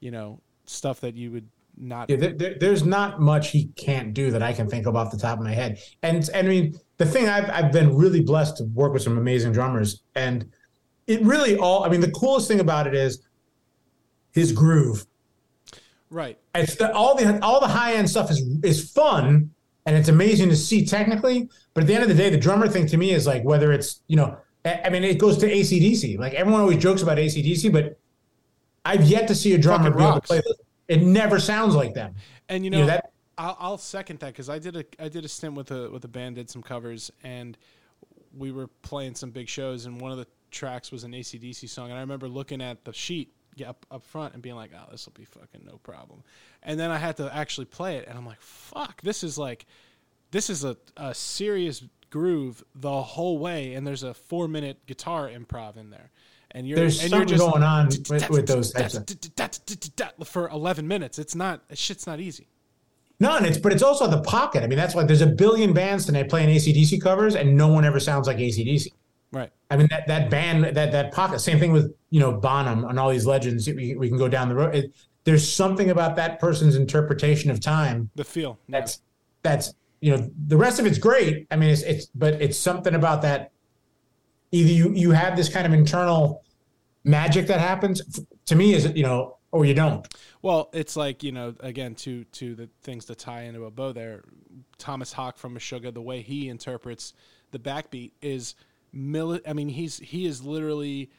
you 0.01 0.11
know, 0.11 0.41
stuff 0.67 1.01
that 1.01 1.15
you 1.15 1.31
would 1.31 1.49
not 1.77 2.09
Yeah, 2.11 2.17
there, 2.17 2.33
there- 2.33 2.57
there's 2.59 2.85
not 2.85 3.21
much 3.21 3.51
he 3.51 3.67
can't 3.77 4.15
do 4.15 4.31
that 4.31 4.43
I 4.43 4.53
can 4.53 4.69
think 4.69 4.87
of 4.87 4.95
off 4.97 5.11
the 5.11 5.17
top 5.19 5.39
of 5.39 5.45
my 5.45 5.53
head. 5.53 5.79
And, 6.03 6.29
and 6.35 6.47
I 6.47 6.51
mean, 6.51 6.79
the 6.99 7.07
thing 7.07 7.29
I've 7.29 7.51
I've 7.51 7.73
been 7.73 7.95
really 7.97 8.21
blessed 8.21 8.59
to 8.59 8.65
work 8.65 8.93
with 8.93 9.03
some 9.03 9.19
amazing 9.19 9.53
drummers, 9.53 10.03
and 10.15 10.47
it 11.07 11.21
really 11.23 11.57
all. 11.57 11.85
I 11.85 11.89
mean, 11.89 12.01
the 12.01 12.11
coolest 12.13 12.47
thing 12.49 12.61
about 12.61 12.87
it 12.87 12.95
is 12.95 13.21
his 14.33 14.53
groove. 14.53 15.05
right. 16.11 16.39
It's 16.55 16.77
the, 16.77 16.93
all 16.93 17.17
the 17.17 17.39
all 17.43 17.61
the 17.61 17.67
high 17.69 17.95
end 17.95 18.09
stuff 18.09 18.31
is 18.31 18.43
is 18.63 18.91
fun 18.93 19.51
and 19.87 19.97
it's 19.97 20.09
amazing 20.09 20.49
to 20.51 20.57
see 20.57 20.87
technically. 20.87 21.49
But 21.75 21.83
at 21.83 21.87
the 21.89 21.95
end 21.95 22.03
of 22.05 22.09
the 22.09 22.15
day, 22.15 22.31
the 22.31 22.39
drummer 22.39 22.69
thing 22.69 22.87
to 22.87 22.97
me 22.97 23.11
is 23.11 23.27
like 23.27 23.43
whether 23.45 23.73
it's 23.73 24.01
you 24.07 24.17
know, 24.17 24.37
I 24.65 24.83
I 24.85 24.91
mean, 24.91 25.03
it 25.05 25.19
goes 25.19 25.37
to 25.39 25.47
ACDC. 25.51 26.19
Like 26.19 26.35
everyone 26.35 26.61
always 26.61 26.79
jokes 26.79 27.03
about 27.03 27.19
ACDC, 27.19 27.73
but 27.73 27.99
I've 28.85 29.05
yet 29.05 29.27
to 29.29 29.35
see 29.35 29.55
a 29.55 29.59
drummer 29.59 29.91
be 29.91 30.03
able 30.03 30.15
to 30.15 30.21
play 30.21 30.37
this. 30.39 30.57
It 30.89 31.03
never 31.03 31.39
sounds 31.39 31.75
like 31.75 31.95
them. 31.95 32.15
And 32.49 32.65
you 32.65 32.71
You 32.71 32.79
know, 32.79 32.81
know, 32.83 32.87
that 32.87 33.13
I'll, 33.39 33.57
I'll 33.59 33.79
second 33.79 34.21
that 34.21 34.29
because 34.29 34.49
I 34.49 34.59
did 34.59 34.77
a 34.77 34.85
I 34.99 35.09
did 35.09 35.25
a 35.25 35.29
stint 35.29 35.55
with 35.55 35.71
a 35.71 35.91
with 35.91 36.05
a 36.05 36.09
band, 36.09 36.37
did 36.37 36.51
some 36.51 36.63
covers, 36.63 37.11
and 37.23 37.57
we 38.37 38.53
were 38.53 38.69
playing 38.83 39.15
some 39.15 39.31
big 39.31 39.49
shows, 39.49 39.87
and 39.87 40.01
one 40.01 40.13
of 40.13 40.19
the 40.19 40.27
tracks 40.51 40.93
was 40.93 41.05
an 41.05 41.13
ACDC 41.13 41.69
song, 41.69 41.91
and 41.91 41.99
I 41.99 42.01
remember 42.01 42.29
looking 42.29 42.61
at 42.61 42.85
the 42.85 42.93
sheet 42.93 43.33
up 43.67 43.87
up 43.91 44.05
front 44.05 44.35
and 44.35 44.43
being 44.43 44.57
like, 44.57 44.71
"Oh, 44.75 44.91
this 44.91 45.07
will 45.07 45.13
be 45.15 45.25
fucking 45.25 45.63
no 45.65 45.79
problem," 45.79 46.23
and 46.63 46.79
then 46.79 46.91
I 46.91 46.99
had 46.99 47.17
to 47.19 47.35
actually 47.35 47.67
play 47.67 47.97
it, 47.97 48.07
and 48.09 48.19
I'm 48.19 48.27
like, 48.27 48.41
"Fuck, 48.41 49.01
this 49.03 49.23
is 49.25 49.39
like, 49.39 49.67
this 50.31 50.51
is 50.51 50.65
a 50.65 50.77
a 50.97 51.15
serious 51.15 51.85
groove 52.11 52.63
the 52.75 53.03
whole 53.03 53.39
way, 53.39 53.75
and 53.75 53.87
there's 53.87 54.03
a 54.03 54.15
four 54.15 54.49
minute 54.49 54.85
guitar 54.87 55.29
improv 55.29 55.77
in 55.77 55.91
there." 55.91 56.11
And 56.55 56.69
you're, 56.69 56.77
there's 56.77 57.01
and 57.01 57.11
something 57.11 57.29
you're 57.29 57.39
just 57.39 57.51
going 57.51 57.63
on 57.65 57.87
with, 58.09 58.31
with 58.31 58.47
those 58.47 58.73
types 58.73 58.95
of 58.95 59.05
for 60.27 60.49
11 60.49 60.87
minutes. 60.87 61.19
It's 61.19 61.35
not 61.35 61.63
shit's 61.75 62.07
not 62.07 62.21
easy. 62.21 62.49
no, 63.21 63.37
and 63.37 63.45
it's 63.47 63.59
but 63.59 63.73
it's 63.73 63.83
also 63.83 64.07
the 64.07 64.23
pocket. 64.23 64.63
I 64.63 64.67
mean, 64.69 64.79
that's 64.79 64.95
why 64.95 65.05
there's 65.05 65.21
a 65.21 65.27
billion 65.27 65.73
bands 65.73 66.07
tonight 66.07 66.29
playing 66.29 66.49
ACDC 66.49 67.01
covers, 67.03 67.35
and 67.35 67.57
no 67.57 67.69
one 67.69 67.85
ever 67.85 67.99
sounds 67.99 68.27
like 68.27 68.39
ACDC. 68.39 68.89
Right. 69.33 69.51
I 69.69 69.77
mean 69.77 69.89
that 69.91 70.07
that 70.07 70.31
band 70.31 70.65
that 70.65 70.93
that 70.93 71.13
pocket. 71.13 71.41
Same 71.41 71.59
thing 71.59 71.73
with 71.73 71.93
you 72.11 72.21
know 72.21 72.33
Bonham 72.33 72.85
and 72.85 73.01
all 73.01 73.11
these 73.11 73.27
legends. 73.27 73.67
We, 73.67 73.97
we 73.97 74.09
can 74.09 74.17
go 74.17 74.29
down 74.29 74.49
the 74.49 74.55
road. 74.55 74.75
It, 74.77 74.95
there's 75.25 75.51
something 75.51 75.91
about 75.91 76.15
that 76.17 76.39
person's 76.39 76.77
interpretation 76.77 77.51
of 77.51 77.59
time 77.59 78.11
The 78.15 78.25
feel. 78.25 78.59
yeah. 78.69 78.79
that's 78.79 79.01
that's 79.43 79.75
you 80.01 80.17
know 80.17 80.31
the 80.47 80.57
rest 80.57 80.79
of 80.79 80.87
it's 80.87 80.99
great. 80.99 81.49
I 81.51 81.57
mean 81.57 81.71
it's 81.71 81.83
it's 81.83 82.07
but 82.15 82.35
it's 82.41 82.57
something 82.57 82.95
about 82.95 83.23
that. 83.23 83.51
Either 84.55 84.71
you 84.73 84.93
you 84.93 85.11
have 85.11 85.37
this 85.37 85.49
kind 85.49 85.67
of 85.67 85.73
internal 85.73 86.45
magic 87.03 87.47
that 87.49 87.61
happens 87.61 88.25
to 88.47 88.55
me 88.55 88.75
is 88.75 88.91
you 88.95 89.03
know 89.03 89.37
or 89.55 89.65
you 89.65 89.75
don't. 89.75 90.07
Well, 90.43 90.69
it's 90.73 90.97
like 90.97 91.23
you 91.23 91.33
know, 91.33 91.55
again, 91.61 91.95
to 91.97 92.25
to 92.25 92.55
the 92.55 92.69
things 92.83 93.05
to 93.07 93.15
tie 93.15 93.43
into 93.43 93.65
a 93.65 93.71
bow 93.71 93.93
there. 93.93 94.25
Tomas 94.79 95.15
Haake 95.15 95.37
from 95.37 95.55
Meshuggah, 95.55 95.95
the 95.95 96.03
way 96.03 96.23
he 96.23 96.49
interprets 96.49 97.15
the 97.53 97.59
backbeat 97.59 98.13
is 98.21 98.57
mili- 98.95 99.41
I 99.47 99.53
mean, 99.53 99.69
he's 99.69 99.99
he 99.99 100.27
is 100.27 100.43
literally 100.45 101.11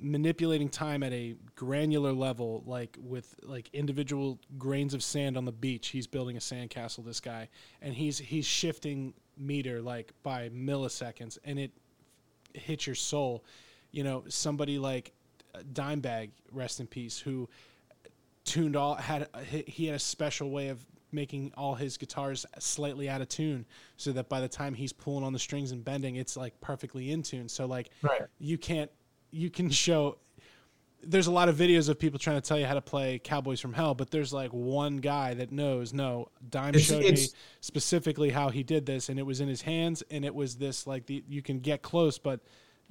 manipulating 0.00 0.68
time 0.68 1.04
at 1.04 1.12
a 1.12 1.36
granular 1.54 2.12
level, 2.12 2.64
like 2.66 2.96
with 3.00 3.34
like 3.42 3.70
individual 3.72 4.40
grains 4.58 4.92
of 4.92 5.02
sand 5.02 5.36
on 5.36 5.44
the 5.44 5.52
beach. 5.52 5.88
He's 5.88 6.06
building 6.08 6.36
a 6.36 6.40
sandcastle. 6.40 7.04
This 7.04 7.20
guy, 7.20 7.48
and 7.80 7.94
he's 7.94 8.18
he's 8.18 8.46
shifting 8.46 9.14
meter 9.38 9.80
like 9.80 10.12
by 10.22 10.48
milliseconds, 10.48 11.38
and 11.44 11.58
it 11.58 11.70
hits 12.54 12.86
your 12.86 12.96
soul. 12.96 13.44
You 13.92 14.04
know, 14.04 14.24
somebody 14.28 14.78
like 14.78 15.12
uh, 15.54 15.58
Dimebag, 15.72 16.30
rest 16.52 16.80
in 16.80 16.86
peace, 16.86 17.18
who 17.18 17.48
tuned 18.44 18.76
all 18.76 18.94
had 18.94 19.28
he- 19.50 19.64
he 19.66 19.86
had 19.86 19.96
a 19.96 19.98
special 20.00 20.50
way 20.50 20.68
of 20.68 20.84
making 21.12 21.52
all 21.56 21.74
his 21.76 21.96
guitars 21.96 22.44
slightly 22.58 23.08
out 23.08 23.20
of 23.20 23.28
tune 23.28 23.64
so 23.96 24.10
that 24.12 24.28
by 24.28 24.40
the 24.40 24.48
time 24.48 24.74
he's 24.74 24.92
pulling 24.92 25.24
on 25.24 25.32
the 25.32 25.38
strings 25.38 25.70
and 25.70 25.84
bending 25.84 26.16
it's 26.16 26.36
like 26.36 26.60
perfectly 26.60 27.12
in 27.12 27.22
tune 27.22 27.48
so 27.48 27.66
like 27.66 27.90
Right. 28.02 28.22
you 28.40 28.58
can't 28.58 28.90
you 29.30 29.48
can 29.48 29.70
show 29.84 30.18
there's 31.06 31.26
a 31.26 31.30
lot 31.32 31.48
of 31.48 31.56
videos 31.56 31.88
of 31.88 31.98
people 31.98 32.18
trying 32.18 32.40
to 32.40 32.46
tell 32.46 32.58
you 32.58 32.66
how 32.66 32.74
to 32.74 32.80
play 32.80 33.18
Cowboys 33.18 33.60
from 33.60 33.72
Hell, 33.72 33.94
but 33.94 34.10
there's 34.10 34.32
like 34.32 34.50
one 34.50 34.98
guy 34.98 35.34
that 35.34 35.52
knows. 35.52 35.92
No, 35.92 36.28
Dime 36.50 36.70
It's- 36.70 36.84
showed 36.84 37.02
me 37.02 37.16
specifically 37.60 38.30
how 38.30 38.48
he 38.50 38.62
did 38.62 38.86
this, 38.86 39.08
and 39.08 39.18
it 39.18 39.22
was 39.24 39.40
in 39.40 39.48
his 39.48 39.62
hands, 39.62 40.02
and 40.10 40.24
it 40.24 40.34
was 40.34 40.56
this 40.56 40.86
like 40.86 41.06
the 41.06 41.24
you 41.28 41.42
can 41.42 41.60
get 41.60 41.82
close, 41.82 42.18
but 42.18 42.40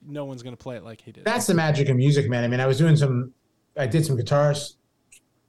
no 0.06 0.26
one's 0.26 0.44
gonna 0.44 0.58
play 0.58 0.76
it 0.76 0.84
like 0.84 1.02
he 1.02 1.12
did. 1.12 1.26
That's 1.26 1.48
the 1.48 1.54
magic 1.54 1.90
of 1.90 1.96
music, 1.98 2.30
man. 2.30 2.44
I 2.44 2.48
mean, 2.48 2.60
I 2.60 2.66
was 2.68 2.78
doing 2.78 2.96
some, 2.96 3.34
I 3.78 3.88
did 3.88 4.06
some 4.06 4.16
guitar 4.18 4.54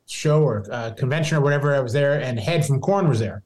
show 0.06 0.42
or 0.42 0.64
uh, 0.70 0.90
convention 0.92 1.36
or 1.38 1.40
whatever. 1.40 1.74
I 1.74 1.80
was 1.80 1.92
there, 1.92 2.20
and 2.20 2.38
Head 2.38 2.64
from 2.66 2.80
Korn 2.80 3.08
was 3.08 3.18
there. 3.18 3.42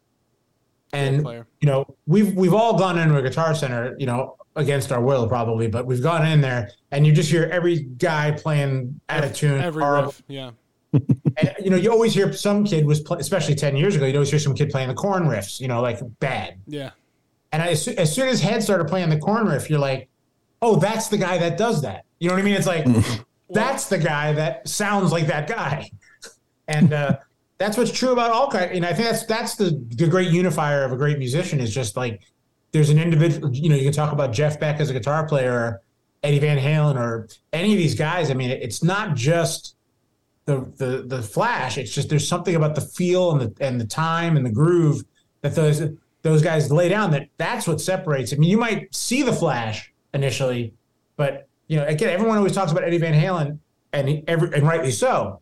And 0.92 1.24
you 1.60 1.66
know, 1.66 1.84
we've 2.06 2.34
we've 2.34 2.54
all 2.54 2.78
gone 2.78 2.98
into 2.98 3.16
a 3.16 3.22
guitar 3.22 3.54
center, 3.54 3.94
you 3.98 4.06
know, 4.06 4.36
against 4.56 4.90
our 4.90 5.00
will 5.02 5.28
probably, 5.28 5.68
but 5.68 5.86
we've 5.86 6.02
gone 6.02 6.26
in 6.26 6.40
there, 6.40 6.70
and 6.90 7.06
you 7.06 7.12
just 7.12 7.30
hear 7.30 7.44
every 7.52 7.80
guy 7.80 8.30
playing 8.32 8.98
out 9.08 9.22
of 9.24 9.34
tune. 9.34 9.60
Every 9.60 9.84
riff, 9.84 10.22
yeah, 10.28 10.50
And, 10.92 11.54
you 11.62 11.70
know, 11.70 11.76
you 11.76 11.92
always 11.92 12.14
hear 12.14 12.32
some 12.32 12.64
kid 12.64 12.84
was, 12.86 13.00
play, 13.00 13.18
especially 13.20 13.54
ten 13.54 13.76
years 13.76 13.94
ago, 13.96 14.06
you 14.06 14.14
always 14.14 14.30
hear 14.30 14.38
some 14.40 14.54
kid 14.54 14.70
playing 14.70 14.88
the 14.88 14.94
Korn 14.94 15.24
riffs, 15.24 15.60
you 15.60 15.68
know, 15.68 15.80
like 15.82 16.00
bad. 16.20 16.58
yeah, 16.66 16.90
And 17.52 17.62
I, 17.62 17.68
as, 17.68 17.82
soo- 17.84 17.94
as 17.98 18.12
soon 18.12 18.28
as 18.28 18.40
Head 18.40 18.62
started 18.62 18.88
playing 18.88 19.10
the 19.10 19.18
Korn 19.18 19.46
riff, 19.46 19.68
you're 19.70 19.78
like, 19.78 20.08
oh, 20.62 20.76
that's 20.76 21.08
the 21.08 21.18
guy 21.18 21.38
that 21.38 21.56
does 21.58 21.82
that. 21.82 22.04
You 22.18 22.28
know 22.28 22.34
what 22.34 22.40
I 22.40 22.44
mean? 22.44 22.54
It's 22.54 22.66
like, 22.66 22.86
that's 23.50 23.88
the 23.88 23.98
guy 23.98 24.32
that 24.32 24.66
sounds 24.68 25.12
like 25.12 25.26
that 25.26 25.48
guy. 25.48 25.90
And 26.70 26.92
uh, 26.92 27.16
that's 27.58 27.76
what's 27.76 27.90
true 27.90 28.12
about 28.12 28.30
all 28.30 28.50
kind. 28.50 28.70
And 28.70 28.86
I 28.86 28.92
think 28.94 29.08
that's 29.08 29.26
that's 29.26 29.56
the 29.56 29.84
the 29.96 30.06
great 30.06 30.30
unifier 30.30 30.84
of 30.84 30.92
a 30.92 30.96
great 30.96 31.18
musician 31.18 31.60
is 31.60 31.74
just 31.74 31.96
like 31.96 32.22
there's 32.72 32.90
an 32.90 32.98
individual. 32.98 33.52
You 33.52 33.68
know, 33.68 33.76
you 33.76 33.84
can 33.84 33.92
talk 33.92 34.12
about 34.12 34.32
Jeff 34.32 34.58
Beck 34.60 34.80
as 34.80 34.90
a 34.90 34.92
guitar 34.92 35.26
player, 35.26 35.80
Eddie 36.22 36.38
Van 36.38 36.58
Halen, 36.58 36.96
or 36.96 37.28
any 37.52 37.72
of 37.72 37.78
these 37.78 37.94
guys. 37.94 38.30
I 38.30 38.34
mean, 38.34 38.50
it's 38.50 38.82
not 38.82 39.16
just 39.16 39.76
the 40.44 40.72
the 40.76 41.04
the 41.06 41.22
flash. 41.22 41.78
It's 41.78 41.92
just 41.92 42.08
there's 42.08 42.26
something 42.26 42.54
about 42.54 42.74
the 42.74 42.80
feel 42.80 43.32
and 43.32 43.40
the 43.40 43.64
and 43.64 43.80
the 43.80 43.86
time 43.86 44.36
and 44.36 44.46
the 44.46 44.52
groove 44.52 45.02
that 45.42 45.54
those 45.54 45.82
those 46.22 46.42
guys 46.42 46.70
lay 46.70 46.88
down. 46.88 47.10
That 47.10 47.28
that's 47.38 47.66
what 47.66 47.80
separates. 47.80 48.32
I 48.32 48.36
mean, 48.36 48.50
you 48.50 48.58
might 48.58 48.94
see 48.94 49.22
the 49.22 49.32
flash 49.32 49.92
initially, 50.14 50.74
but 51.16 51.48
you 51.66 51.76
know, 51.76 51.86
again, 51.86 52.10
everyone 52.10 52.38
always 52.38 52.54
talks 52.54 52.70
about 52.70 52.84
Eddie 52.84 52.98
Van 52.98 53.14
Halen, 53.14 53.58
and 53.92 54.22
every 54.28 54.54
and 54.54 54.66
rightly 54.66 54.92
so. 54.92 55.40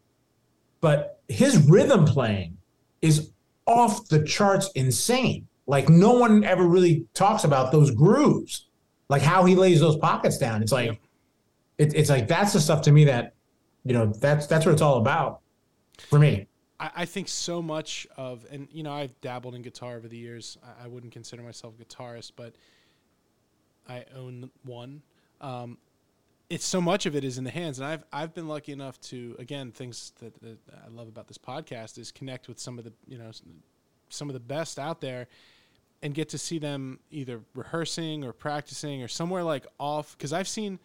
But 0.87 1.19
his 1.27 1.57
rhythm 1.69 2.05
playing 2.05 2.59
is 3.03 3.33
off 3.67 4.07
the 4.07 4.23
charts 4.23 4.71
insane. 4.77 5.49
Like 5.67 5.89
no 5.89 6.13
one 6.13 6.45
ever 6.45 6.63
really 6.63 7.07
talks 7.13 7.43
about 7.43 7.73
those 7.73 7.91
grooves, 7.91 8.69
like 9.09 9.21
how 9.21 9.45
he 9.45 9.57
lays 9.57 9.81
those 9.81 9.97
pockets 9.97 10.39
down. 10.39 10.63
It's 10.63 10.71
like 10.71 10.91
Yep. 10.91 10.99
it, 11.79 11.95
it's 11.97 12.09
like 12.09 12.29
that's 12.29 12.53
the 12.53 12.61
stuff 12.61 12.83
to 12.83 12.93
me 12.93 13.03
that 13.07 13.35
you 13.83 13.95
know 13.95 14.07
that's 14.07 14.47
that's 14.47 14.65
what 14.65 14.71
it's 14.71 14.81
all 14.81 14.99
about 14.99 15.41
for 15.99 16.21
me. 16.21 16.47
I, 16.79 16.91
I 16.99 17.05
think 17.05 17.27
so 17.27 17.61
much 17.61 18.07
of, 18.17 18.47
and 18.53 18.69
you 18.71 18.85
know, 18.85 18.93
I've 18.93 19.21
dabbled 19.21 19.57
in 19.57 19.63
guitar 19.63 19.97
over 19.97 20.07
the 20.07 20.17
years. 20.17 20.57
I, 20.63 20.85
I 20.85 20.87
wouldn't 20.87 21.13
consider 21.13 21.43
myself 21.43 21.75
a 21.81 21.85
guitarist, 21.85 22.31
but 22.37 22.55
I 23.89 24.05
own 24.15 24.53
one. 24.63 25.03
Um, 25.41 25.79
it's 26.49 26.65
so 26.65 26.81
much 26.81 27.07
of 27.07 27.17
it 27.17 27.25
is 27.25 27.39
in 27.39 27.45
the 27.45 27.51
hands, 27.51 27.79
and 27.79 27.87
I've 27.87 28.05
I've 28.13 28.35
been 28.35 28.49
lucky 28.49 28.73
enough 28.73 29.01
to 29.03 29.37
again 29.39 29.73
things 29.73 30.13
that, 30.21 30.41
that 30.43 30.59
I 30.85 30.89
love 30.91 31.09
about 31.09 31.29
this 31.29 31.39
podcast 31.39 31.99
is 31.99 32.13
connect 32.13 32.49
with 32.49 32.59
some 32.59 32.79
of 32.79 32.85
the 32.85 32.93
you 33.07 33.19
know 33.19 33.31
some 34.09 34.29
of 34.29 34.35
the 34.35 34.41
best 34.41 34.79
out 34.79 35.01
there, 35.01 35.27
and 36.03 36.15
get 36.15 36.29
to 36.31 36.39
see 36.39 36.59
them 36.59 37.01
either 37.11 37.41
rehearsing 37.55 38.25
or 38.25 38.33
practicing 38.33 39.03
or 39.03 39.09
somewhere 39.09 39.43
like 39.43 39.67
off 39.79 40.17
because 40.17 40.33
I've 40.33 40.49
seen 40.49 40.79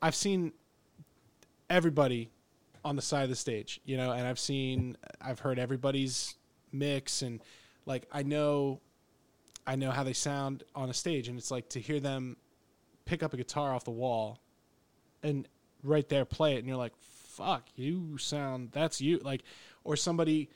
I've 0.00 0.14
seen 0.14 0.52
everybody 1.70 2.30
on 2.84 2.96
the 2.96 3.02
side 3.02 3.24
of 3.24 3.30
the 3.30 3.36
stage, 3.36 3.80
you 3.84 3.96
know, 3.96 4.12
and 4.12 4.26
I've 4.26 4.38
seen, 4.38 4.96
I've 5.20 5.38
heard 5.38 5.58
everybody's 5.58 6.34
mix, 6.72 7.22
and 7.22 7.40
like 7.86 8.06
I 8.12 8.22
know, 8.22 8.80
I 9.66 9.76
know 9.76 9.90
how 9.90 10.04
they 10.04 10.12
sound 10.12 10.64
on 10.74 10.90
a 10.90 10.94
stage, 10.94 11.28
and 11.28 11.38
it's 11.38 11.50
like 11.50 11.68
to 11.70 11.80
hear 11.80 12.00
them 12.00 12.36
pick 13.06 13.22
up 13.22 13.32
a 13.32 13.36
guitar 13.36 13.74
off 13.74 13.84
the 13.84 13.90
wall, 13.90 14.38
and 15.24 15.48
right 15.82 16.08
there 16.08 16.24
play 16.24 16.54
it, 16.54 16.58
and 16.58 16.68
you're 16.68 16.76
like, 16.76 16.92
fuck, 17.00 17.64
you 17.74 18.16
sound, 18.18 18.70
that's 18.70 19.00
you, 19.00 19.18
like, 19.18 19.42
or 19.82 19.96
somebody. 19.96 20.48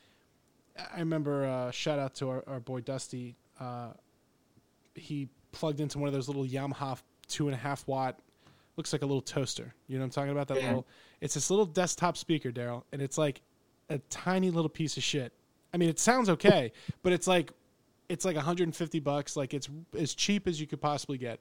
I 0.94 1.00
remember 1.00 1.44
uh, 1.44 1.70
shout 1.72 1.98
out 1.98 2.14
to 2.16 2.28
our, 2.30 2.44
our 2.46 2.60
boy 2.60 2.82
Dusty. 2.82 3.34
Uh, 3.58 3.88
he 4.94 5.28
plugged 5.50 5.80
into 5.80 5.98
one 5.98 6.06
of 6.06 6.14
those 6.14 6.28
little 6.28 6.44
Yamaha 6.44 7.00
two 7.26 7.48
and 7.48 7.54
a 7.54 7.58
half 7.58 7.86
watt, 7.88 8.18
looks 8.76 8.92
like 8.92 9.02
a 9.02 9.06
little 9.06 9.20
toaster. 9.20 9.74
You 9.88 9.96
know 9.96 10.02
what 10.02 10.06
I'm 10.06 10.10
talking 10.10 10.30
about? 10.30 10.48
That 10.48 10.58
Yeah. 10.58 10.66
little. 10.68 10.86
It's 11.20 11.34
this 11.34 11.50
little 11.50 11.66
desktop 11.66 12.16
speaker, 12.16 12.52
Daryl, 12.52 12.84
and 12.92 13.02
it's 13.02 13.18
like 13.18 13.40
a 13.90 13.98
tiny 14.08 14.50
little 14.50 14.68
piece 14.68 14.96
of 14.96 15.02
shit. 15.02 15.32
I 15.74 15.76
mean, 15.78 15.88
it 15.88 15.98
sounds 15.98 16.28
okay, 16.30 16.72
but 17.02 17.12
it's 17.12 17.26
like 17.26 17.50
it's 18.08 18.24
like 18.24 18.36
150 18.36 19.00
bucks. 19.00 19.36
Like 19.36 19.52
it's 19.52 19.68
as 19.98 20.14
cheap 20.14 20.46
as 20.46 20.60
you 20.60 20.66
could 20.68 20.80
possibly 20.80 21.18
get. 21.18 21.40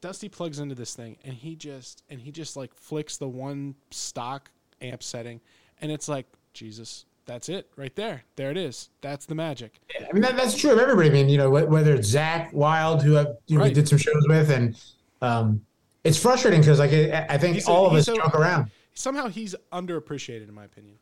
Dusty 0.00 0.28
plugs 0.28 0.58
into 0.60 0.74
this 0.74 0.94
thing 0.94 1.16
and 1.24 1.34
he 1.34 1.54
just 1.56 2.02
and 2.08 2.20
he 2.20 2.30
just 2.32 2.56
like 2.56 2.74
flicks 2.74 3.16
the 3.18 3.28
one 3.28 3.74
stock 3.90 4.50
amp 4.80 5.02
setting 5.02 5.40
and 5.82 5.92
it's 5.92 6.08
like 6.08 6.26
Jesus, 6.54 7.04
that's 7.26 7.48
it 7.48 7.70
right 7.76 7.94
there. 7.96 8.24
There 8.36 8.50
it 8.50 8.56
is. 8.56 8.88
That's 9.02 9.26
the 9.26 9.34
magic. 9.34 9.78
I 9.98 10.12
mean, 10.12 10.22
that, 10.22 10.36
that's 10.36 10.56
true 10.56 10.72
of 10.72 10.78
everybody. 10.78 11.08
I 11.08 11.12
mean, 11.12 11.28
you 11.28 11.38
know, 11.38 11.50
wh- 11.50 11.70
whether 11.70 11.94
it's 11.94 12.12
Zakk 12.12 12.52
Wylde, 12.52 13.02
who 13.02 13.18
I've, 13.18 13.26
you 13.46 13.56
know, 13.56 13.62
we 13.64 13.68
Right. 13.68 13.74
did 13.74 13.88
some 13.88 13.98
shows 13.98 14.26
with, 14.28 14.50
and 14.50 14.74
um, 15.22 15.64
it's 16.02 16.18
frustrating 16.18 16.60
because, 16.60 16.78
like, 16.80 16.92
I, 16.92 17.26
I 17.30 17.38
think 17.38 17.56
a- 17.58 17.70
all 17.70 17.86
of 17.86 17.92
us 17.92 18.08
a- 18.08 18.16
joke 18.16 18.34
around. 18.34 18.70
Somehow 18.94 19.28
he's 19.28 19.54
underappreciated 19.72 20.48
in 20.48 20.54
my 20.54 20.64
opinion. 20.64 20.96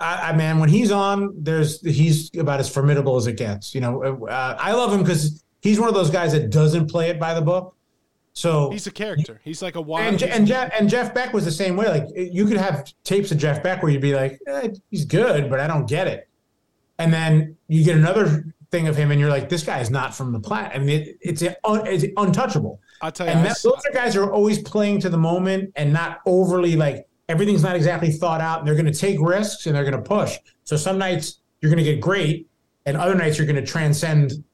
I, 0.00 0.30
I 0.30 0.36
man, 0.36 0.58
when 0.58 0.68
he's 0.68 0.90
on, 0.90 1.32
there's 1.38 1.80
he's 1.80 2.34
about 2.36 2.58
as 2.58 2.68
formidable 2.68 3.14
as 3.16 3.26
it 3.28 3.36
gets. 3.36 3.74
You 3.74 3.82
know, 3.82 4.26
uh, 4.26 4.56
I 4.58 4.72
love 4.72 4.92
him 4.92 5.00
because 5.02 5.43
he's 5.64 5.80
one 5.80 5.88
of 5.88 5.94
those 5.94 6.10
guys 6.10 6.32
that 6.32 6.50
doesn't 6.50 6.88
play 6.88 7.08
it 7.08 7.18
by 7.18 7.32
the 7.32 7.40
book. 7.40 7.74
So 8.34 8.70
He's 8.70 8.86
a 8.86 8.90
character. 8.90 9.40
He's 9.42 9.62
like 9.62 9.76
a 9.76 9.80
wild 9.80 10.22
and, 10.22 10.22
and 10.22 10.46
Jeff 10.46 10.70
and 10.78 10.90
Jeff 10.90 11.14
Beck 11.14 11.32
was 11.32 11.44
the 11.44 11.52
same 11.52 11.74
way. 11.74 11.88
Like 11.88 12.08
you 12.14 12.46
could 12.46 12.58
have 12.58 12.92
tapes 13.02 13.32
of 13.32 13.38
Jeff 13.38 13.62
Beck 13.62 13.82
where 13.82 13.90
you'd 13.90 14.02
be 14.02 14.14
like, 14.14 14.38
eh, 14.46 14.68
he's 14.90 15.04
good, 15.04 15.48
but 15.48 15.58
I 15.58 15.66
don't 15.66 15.88
get 15.88 16.06
it. 16.06 16.28
And 16.98 17.12
then 17.12 17.56
you 17.66 17.82
get 17.82 17.96
another 17.96 18.44
thing 18.70 18.88
of 18.88 18.96
him, 18.96 19.10
and 19.10 19.20
you're 19.20 19.30
like, 19.30 19.48
this 19.48 19.64
guy 19.64 19.80
is 19.80 19.90
not 19.90 20.14
from 20.14 20.32
the 20.32 20.38
planet. 20.38 20.72
I 20.74 20.78
mean, 20.78 21.00
it, 21.00 21.16
it's 21.20 21.42
un, 21.64 21.86
it's 21.86 22.04
untouchable. 22.16 22.80
I'll 23.00 23.10
tell 23.10 23.26
you 23.26 23.32
And 23.32 23.44
that, 23.46 23.56
those 23.62 23.82
are 23.88 23.92
guys 23.92 24.14
who 24.14 24.22
are 24.22 24.32
always 24.32 24.60
playing 24.62 25.00
to 25.00 25.08
the 25.08 25.18
moment 25.18 25.72
and 25.76 25.92
not 25.92 26.20
overly 26.26 26.76
like 26.76 27.08
everything's 27.28 27.62
not 27.62 27.74
exactly 27.74 28.12
thought 28.12 28.40
out. 28.40 28.58
And 28.58 28.68
they're 28.68 28.74
going 28.74 28.92
to 28.92 28.98
take 28.98 29.18
risks 29.20 29.66
and 29.66 29.74
they're 29.74 29.84
going 29.84 29.96
to 29.96 30.08
push. 30.08 30.38
So 30.64 30.76
some 30.76 30.98
nights 30.98 31.40
you're 31.60 31.70
going 31.70 31.82
to 31.82 31.90
get 31.90 32.00
great, 32.00 32.48
and 32.84 32.96
other 32.96 33.14
nights 33.14 33.38
you're 33.38 33.46
going 33.46 33.64
to 33.64 33.66
transcend 33.66 34.44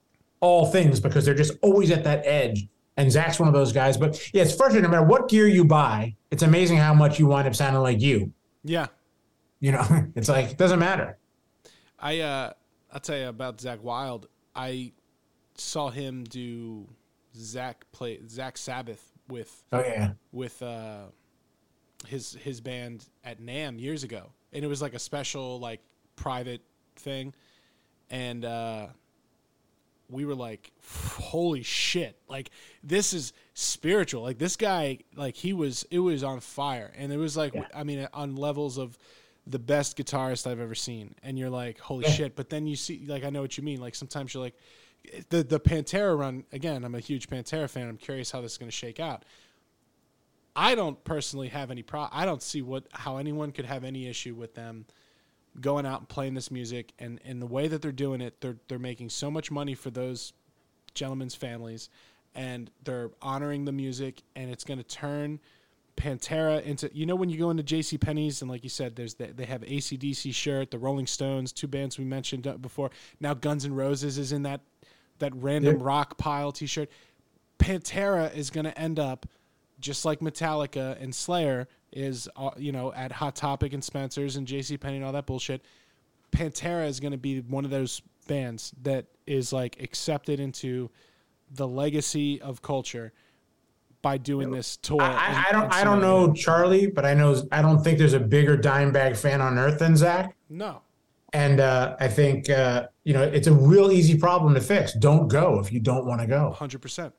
all 0.40 0.66
things 0.66 1.00
because 1.00 1.24
they're 1.24 1.35
just 1.35 1.53
always 1.62 1.90
at 1.90 2.05
that 2.05 2.26
edge. 2.26 2.66
And 2.96 3.09
Zakk's 3.11 3.38
one 3.38 3.48
of 3.48 3.55
those 3.55 3.72
guys. 3.72 3.96
But 3.96 4.31
yeah, 4.35 4.42
it's 4.42 4.55
frustrating. 4.55 4.83
No 4.90 4.90
matter 4.90 5.07
what 5.07 5.29
gear 5.29 5.46
you 5.46 5.64
buy, 5.64 6.16
it's 6.31 6.42
amazing 6.42 6.76
how 6.76 6.92
much 6.92 7.18
you 7.18 7.26
wind 7.26 7.46
up 7.48 7.55
sounding 7.55 7.83
like 7.83 8.00
you. 8.00 8.33
yeah. 8.64 8.87
You 9.61 9.72
know, 9.72 9.87
it's 10.16 10.29
like 10.29 10.50
it 10.53 10.57
doesn't 10.59 10.79
matter. 10.79 11.18
I 11.98 12.20
uh 12.20 12.53
I'll 12.92 13.00
tell 13.00 13.18
you 13.18 13.29
about 13.29 13.59
Zakk 13.59 13.81
Wylde. 13.81 14.26
I 14.55 14.92
saw 15.55 15.90
him 15.90 16.24
do 16.24 16.88
Zakk 17.37 17.74
play 17.92 18.18
Zakk 18.18 18.57
Sabbath 18.57 19.12
with 19.29 19.62
Oh 19.72 19.81
yeah, 19.81 20.12
with 20.33 20.62
uh 20.62 21.05
his 22.07 22.33
his 22.42 22.61
band 22.61 23.05
at 23.22 23.40
NAMM 23.40 23.79
years 23.79 24.03
ago. 24.03 24.33
And 24.53 24.64
it 24.64 24.68
was 24.68 24.81
like 24.81 24.94
a 24.94 24.98
special 24.98 25.61
like 25.61 25.81
private 26.16 26.62
thing. 26.96 27.35
And 28.09 28.44
uh 28.44 28.87
we 30.10 30.24
were 30.24 30.34
like 30.34 30.70
holy 31.18 31.62
shit. 31.62 32.16
Like 32.28 32.50
this 32.82 33.12
is 33.12 33.32
spiritual. 33.54 34.22
Like 34.22 34.38
this 34.38 34.56
guy 34.56 34.98
like 35.16 35.36
he 35.36 35.52
was 35.52 35.86
it 35.90 35.98
was 36.00 36.22
on 36.24 36.40
fire. 36.40 36.92
And 36.96 37.12
it 37.12 37.16
was 37.16 37.36
like 37.36 37.54
I 37.74 37.84
mean 37.84 38.08
on 38.12 38.36
levels 38.36 38.78
of 38.78 38.96
the 39.46 39.58
best 39.58 39.96
guitarist 39.96 40.46
I've 40.46 40.60
ever 40.60 40.74
seen. 40.74 41.14
And 41.22 41.38
you're 41.38 41.50
like 41.50 41.78
holy 41.78 42.04
Yeah. 42.06 42.12
shit. 42.12 42.36
But 42.36 42.50
then 42.50 42.66
you 42.66 42.76
see 42.76 43.04
like 43.06 43.24
I 43.24 43.30
know 43.30 43.42
what 43.42 43.56
you 43.56 43.64
mean. 43.64 43.80
Like 43.80 43.94
sometimes 43.94 44.34
you're 44.34 44.42
like 44.42 44.56
the 45.30 45.42
the 45.42 45.58
Pantera 45.60 46.16
run 46.18 46.44
again. 46.52 46.84
I'm 46.84 46.94
a 46.94 47.00
huge 47.00 47.28
Pantera 47.28 47.68
fan. 47.68 47.88
I'm 47.88 47.96
curious 47.96 48.30
how 48.30 48.40
this 48.40 48.52
is 48.52 48.58
going 48.58 48.68
to 48.70 48.76
shake 48.76 49.00
out. 49.00 49.24
I 50.56 50.74
don't 50.74 51.02
personally 51.04 51.48
have 51.48 51.70
any 51.70 51.82
pro. 51.82 52.08
I 52.10 52.24
don't 52.26 52.42
see 52.42 52.60
what 52.60 52.84
how 52.92 53.16
anyone 53.18 53.52
could 53.52 53.64
have 53.66 53.84
any 53.84 54.08
issue 54.08 54.34
with 54.34 54.54
them 54.54 54.84
going 55.60 55.86
out 55.86 56.00
and 56.00 56.08
playing 56.08 56.34
this 56.34 56.50
music 56.50 56.92
and 56.98 57.20
and 57.24 57.40
the 57.40 57.46
way 57.46 57.66
that 57.68 57.80
they're 57.82 57.92
doing 57.92 58.20
it. 58.20 58.40
They're 58.40 58.56
they're 58.68 58.78
making 58.78 59.08
so 59.10 59.30
much 59.30 59.50
money 59.50 59.74
for 59.74 59.90
those 59.90 60.32
gentlemen's 60.94 61.34
families, 61.34 61.88
and 62.34 62.70
they're 62.84 63.10
honoring 63.22 63.64
the 63.64 63.72
music, 63.72 64.22
and 64.36 64.50
it's 64.50 64.64
going 64.64 64.78
to 64.78 64.84
turn 64.84 65.40
Pantera 65.96 66.62
into 66.62 66.90
you 66.94 67.04
know 67.04 67.16
when 67.16 67.28
you 67.30 67.38
go 67.38 67.50
into 67.50 67.62
J.C. 67.62 67.98
Penney's 67.98 68.42
and 68.42 68.50
like 68.50 68.62
you 68.64 68.70
said, 68.70 68.96
there's 68.96 69.14
the, 69.14 69.26
they 69.26 69.44
have 69.44 69.60
ACDC 69.62 70.34
shirt, 70.34 70.70
the 70.70 70.78
Rolling 70.78 71.06
Stones, 71.06 71.52
two 71.52 71.66
bands 71.66 71.98
we 71.98 72.04
mentioned 72.04 72.46
uh, 72.46 72.56
before. 72.56 72.90
Now 73.20 73.34
Guns 73.34 73.64
N' 73.64 73.74
Roses 73.74 74.18
is 74.18 74.32
in 74.32 74.42
that 74.44 74.60
that 75.18 75.34
random 75.34 75.76
Yeah. 75.78 75.84
rock 75.84 76.16
pile 76.16 76.52
T-shirt. 76.52 76.88
Pantera 77.58 78.34
is 78.34 78.48
going 78.50 78.64
to 78.64 78.78
end 78.78 78.98
up 78.98 79.26
just 79.78 80.04
like 80.06 80.20
Metallica 80.20 81.00
and 81.02 81.14
Slayer 81.14 81.68
is, 81.92 82.29
uh, 82.37 82.50
you 82.57 82.72
know, 82.72 82.92
at 82.92 83.12
Hot 83.12 83.35
Topic 83.35 83.72
and 83.72 83.83
Spencer's 83.83 84.37
and 84.37 84.46
J.C. 84.46 84.76
Penney 84.76 84.96
and 84.96 85.05
all 85.05 85.12
that 85.12 85.26
bullshit. 85.26 85.64
Pantera 86.33 86.87
is 86.87 87.00
going 87.00 87.12
to 87.12 87.18
be 87.18 87.40
one 87.40 87.64
of 87.64 87.70
those 87.70 88.03
bands 88.29 88.72
that 88.83 89.07
is 89.26 89.53
like 89.53 89.81
accepted 89.83 90.38
into 90.40 90.90
the 91.50 91.66
legacy 91.66 92.40
of 92.40 92.62
culture 92.62 93.12
by 94.03 94.16
doing 94.16 94.50
this 94.50 94.76
tour. 94.76 95.03
I, 95.03 95.46
I 95.48 95.53
don't 95.53 95.72
I 95.72 95.85
don't 95.85 96.00
know. 96.00 96.33
Charlie, 96.33 96.87
but 96.87 97.05
I 97.05 97.14
know 97.14 97.42
I 97.53 97.62
don't 97.62 97.83
think 97.83 97.98
there's 97.98 98.14
a 98.14 98.20
bigger 98.20 98.57
Dimebag 98.57 99.16
fan 99.16 99.40
on 99.40 99.59
earth 99.59 99.81
than 99.81 99.94
Zakk. 99.94 100.33
No, 100.48 100.83
And 101.33 101.61
uh, 101.61 101.96
I 102.00 102.09
think 102.09 102.48
uh, 102.48 102.88
you 103.05 103.12
know 103.12 103.22
it's 103.22 103.46
a 103.46 103.53
real 103.53 103.92
easy 103.92 104.16
problem 104.16 104.55
to 104.55 104.61
fix. 104.61 104.94
Don't 104.94 105.29
go 105.29 105.61
if 105.61 105.72
you 105.72 105.81
don't 105.81 106.07
want 106.07 106.20
to 106.20 106.26
go. 106.26 106.53
hundred 106.53 106.81
percent. 106.81 107.12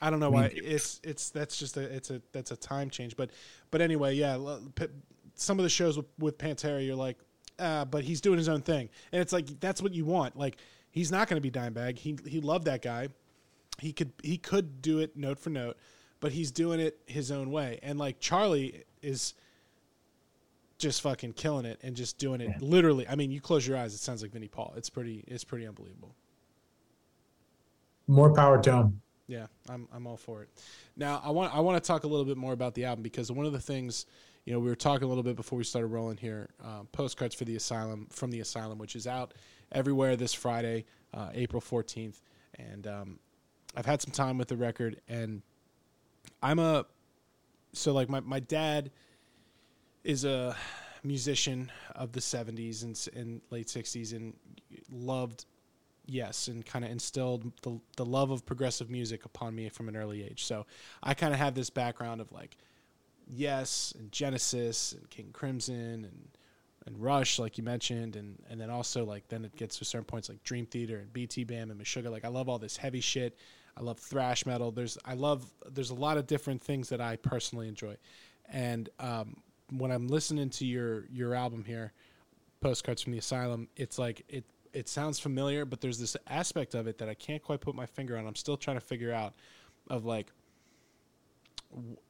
I 0.00 0.10
don't 0.10 0.20
know 0.20 0.30
why 0.30 0.52
it's 0.54 1.00
it's 1.02 1.30
that's 1.30 1.56
just 1.56 1.76
a 1.76 1.82
it's 1.82 2.10
a 2.10 2.20
that's 2.32 2.50
a 2.50 2.56
time 2.56 2.90
change, 2.90 3.16
but 3.16 3.30
but 3.70 3.80
anyway, 3.80 4.14
yeah. 4.14 4.38
Some 5.38 5.58
of 5.58 5.64
the 5.64 5.68
shows 5.68 5.98
with, 5.98 6.06
with 6.18 6.38
Pantera, 6.38 6.84
you're 6.84 6.96
like, 6.96 7.18
uh, 7.58 7.84
but 7.84 8.04
he's 8.04 8.22
doing 8.22 8.38
his 8.38 8.48
own 8.48 8.62
thing, 8.62 8.88
and 9.12 9.20
it's 9.20 9.32
like 9.32 9.60
that's 9.60 9.82
what 9.82 9.94
you 9.94 10.04
want. 10.04 10.36
Like 10.36 10.56
he's 10.90 11.10
not 11.10 11.28
going 11.28 11.40
to 11.42 11.50
be 11.50 11.50
Dimebag. 11.50 11.98
He 11.98 12.18
he 12.26 12.40
loved 12.40 12.64
that 12.66 12.82
guy. 12.82 13.08
He 13.78 13.92
could 13.92 14.12
he 14.22 14.38
could 14.38 14.80
do 14.82 14.98
it 15.00 15.16
note 15.16 15.38
for 15.38 15.50
note, 15.50 15.76
but 16.20 16.32
he's 16.32 16.50
doing 16.50 16.80
it 16.80 16.98
his 17.06 17.30
own 17.30 17.50
way. 17.50 17.78
And 17.82 17.98
like 17.98 18.20
Charlie 18.20 18.84
is 19.02 19.34
just 20.78 21.00
fucking 21.02 21.32
killing 21.32 21.64
it 21.64 21.80
and 21.82 21.96
just 21.96 22.18
doing 22.18 22.40
it 22.40 22.60
literally. 22.60 23.08
I 23.08 23.14
mean, 23.14 23.30
you 23.30 23.40
close 23.40 23.66
your 23.66 23.76
eyes, 23.76 23.94
it 23.94 23.98
sounds 23.98 24.22
like 24.22 24.32
Vinnie 24.32 24.48
Paul. 24.48 24.74
It's 24.76 24.90
pretty 24.90 25.24
it's 25.26 25.44
pretty 25.44 25.66
unbelievable. 25.66 26.14
More 28.06 28.32
power 28.32 28.60
to 28.62 28.72
him. 28.72 29.00
Yeah, 29.26 29.46
I'm 29.68 29.88
I'm 29.92 30.06
all 30.06 30.16
for 30.16 30.42
it. 30.42 30.48
Now 30.96 31.20
I 31.24 31.30
want 31.30 31.54
I 31.54 31.60
want 31.60 31.82
to 31.82 31.86
talk 31.86 32.04
a 32.04 32.06
little 32.06 32.24
bit 32.24 32.36
more 32.36 32.52
about 32.52 32.74
the 32.74 32.84
album 32.84 33.02
because 33.02 33.30
one 33.32 33.46
of 33.46 33.52
the 33.52 33.60
things, 33.60 34.06
you 34.44 34.52
know, 34.52 34.60
we 34.60 34.68
were 34.68 34.76
talking 34.76 35.04
a 35.04 35.08
little 35.08 35.24
bit 35.24 35.36
before 35.36 35.58
we 35.58 35.64
started 35.64 35.88
rolling 35.88 36.16
here. 36.16 36.48
Uh, 36.64 36.84
postcards 36.92 37.34
for 37.34 37.44
the 37.44 37.56
asylum 37.56 38.06
from 38.10 38.30
the 38.30 38.40
asylum, 38.40 38.78
which 38.78 38.94
is 38.94 39.06
out 39.06 39.34
everywhere 39.72 40.14
this 40.16 40.32
Friday, 40.32 40.84
uh, 41.12 41.30
April 41.34 41.60
14th, 41.60 42.20
and 42.58 42.86
um, 42.86 43.18
I've 43.76 43.86
had 43.86 44.00
some 44.00 44.12
time 44.12 44.38
with 44.38 44.48
the 44.48 44.56
record, 44.56 45.00
and 45.08 45.42
I'm 46.42 46.60
a 46.60 46.86
so 47.72 47.92
like 47.92 48.08
my 48.08 48.20
my 48.20 48.40
dad 48.40 48.92
is 50.04 50.24
a 50.24 50.56
musician 51.02 51.70
of 51.94 52.12
the 52.12 52.20
70s 52.20 52.82
and, 52.82 53.08
and 53.16 53.40
late 53.50 53.66
60s 53.66 54.14
and 54.14 54.34
loved 54.90 55.46
yes 56.06 56.48
and 56.48 56.64
kind 56.64 56.84
of 56.84 56.90
instilled 56.90 57.52
the, 57.62 57.78
the 57.96 58.04
love 58.04 58.30
of 58.30 58.46
progressive 58.46 58.90
music 58.90 59.24
upon 59.24 59.54
me 59.54 59.68
from 59.68 59.88
an 59.88 59.96
early 59.96 60.24
age. 60.24 60.44
So 60.44 60.66
i 61.02 61.14
kind 61.14 61.32
of 61.32 61.38
have 61.38 61.54
this 61.54 61.70
background 61.70 62.20
of 62.20 62.30
like 62.32 62.56
yes 63.28 63.92
and 63.98 64.12
genesis 64.12 64.92
and 64.92 65.10
king 65.10 65.30
crimson 65.32 66.04
and 66.04 66.28
and 66.86 67.02
rush 67.02 67.40
like 67.40 67.58
you 67.58 67.64
mentioned 67.64 68.14
and 68.14 68.40
and 68.48 68.60
then 68.60 68.70
also 68.70 69.04
like 69.04 69.26
then 69.28 69.44
it 69.44 69.56
gets 69.56 69.78
to 69.78 69.84
certain 69.84 70.04
points 70.04 70.28
like 70.28 70.42
dream 70.44 70.64
theater 70.66 70.98
and 70.98 71.12
BTBAM 71.12 71.70
and 71.70 71.80
Meshuggah. 71.80 72.10
like 72.10 72.24
i 72.24 72.28
love 72.28 72.48
all 72.48 72.58
this 72.58 72.76
heavy 72.76 73.00
shit. 73.00 73.36
I 73.78 73.82
love 73.82 73.98
thrash 73.98 74.46
metal. 74.46 74.70
There's 74.70 74.96
i 75.04 75.14
love 75.14 75.44
there's 75.70 75.90
a 75.90 75.94
lot 75.94 76.16
of 76.16 76.26
different 76.26 76.62
things 76.62 76.88
that 76.90 77.00
i 77.00 77.16
personally 77.16 77.68
enjoy. 77.68 77.96
And 78.48 78.88
um, 79.00 79.36
when 79.70 79.90
i'm 79.90 80.06
listening 80.06 80.50
to 80.50 80.64
your 80.64 81.06
your 81.10 81.34
album 81.34 81.64
here 81.64 81.92
postcards 82.60 83.02
from 83.02 83.12
the 83.12 83.18
asylum 83.18 83.68
it's 83.76 83.98
like 83.98 84.24
it 84.28 84.44
it 84.76 84.88
sounds 84.88 85.18
familiar 85.18 85.64
but 85.64 85.80
there's 85.80 85.98
this 85.98 86.16
aspect 86.28 86.74
of 86.74 86.86
it 86.86 86.98
that 86.98 87.08
i 87.08 87.14
can't 87.14 87.42
quite 87.42 87.60
put 87.60 87.74
my 87.74 87.86
finger 87.86 88.16
on. 88.16 88.26
I'm 88.26 88.34
still 88.34 88.56
trying 88.56 88.76
to 88.76 88.84
figure 88.84 89.12
out 89.12 89.34
of 89.88 90.04
like 90.04 90.30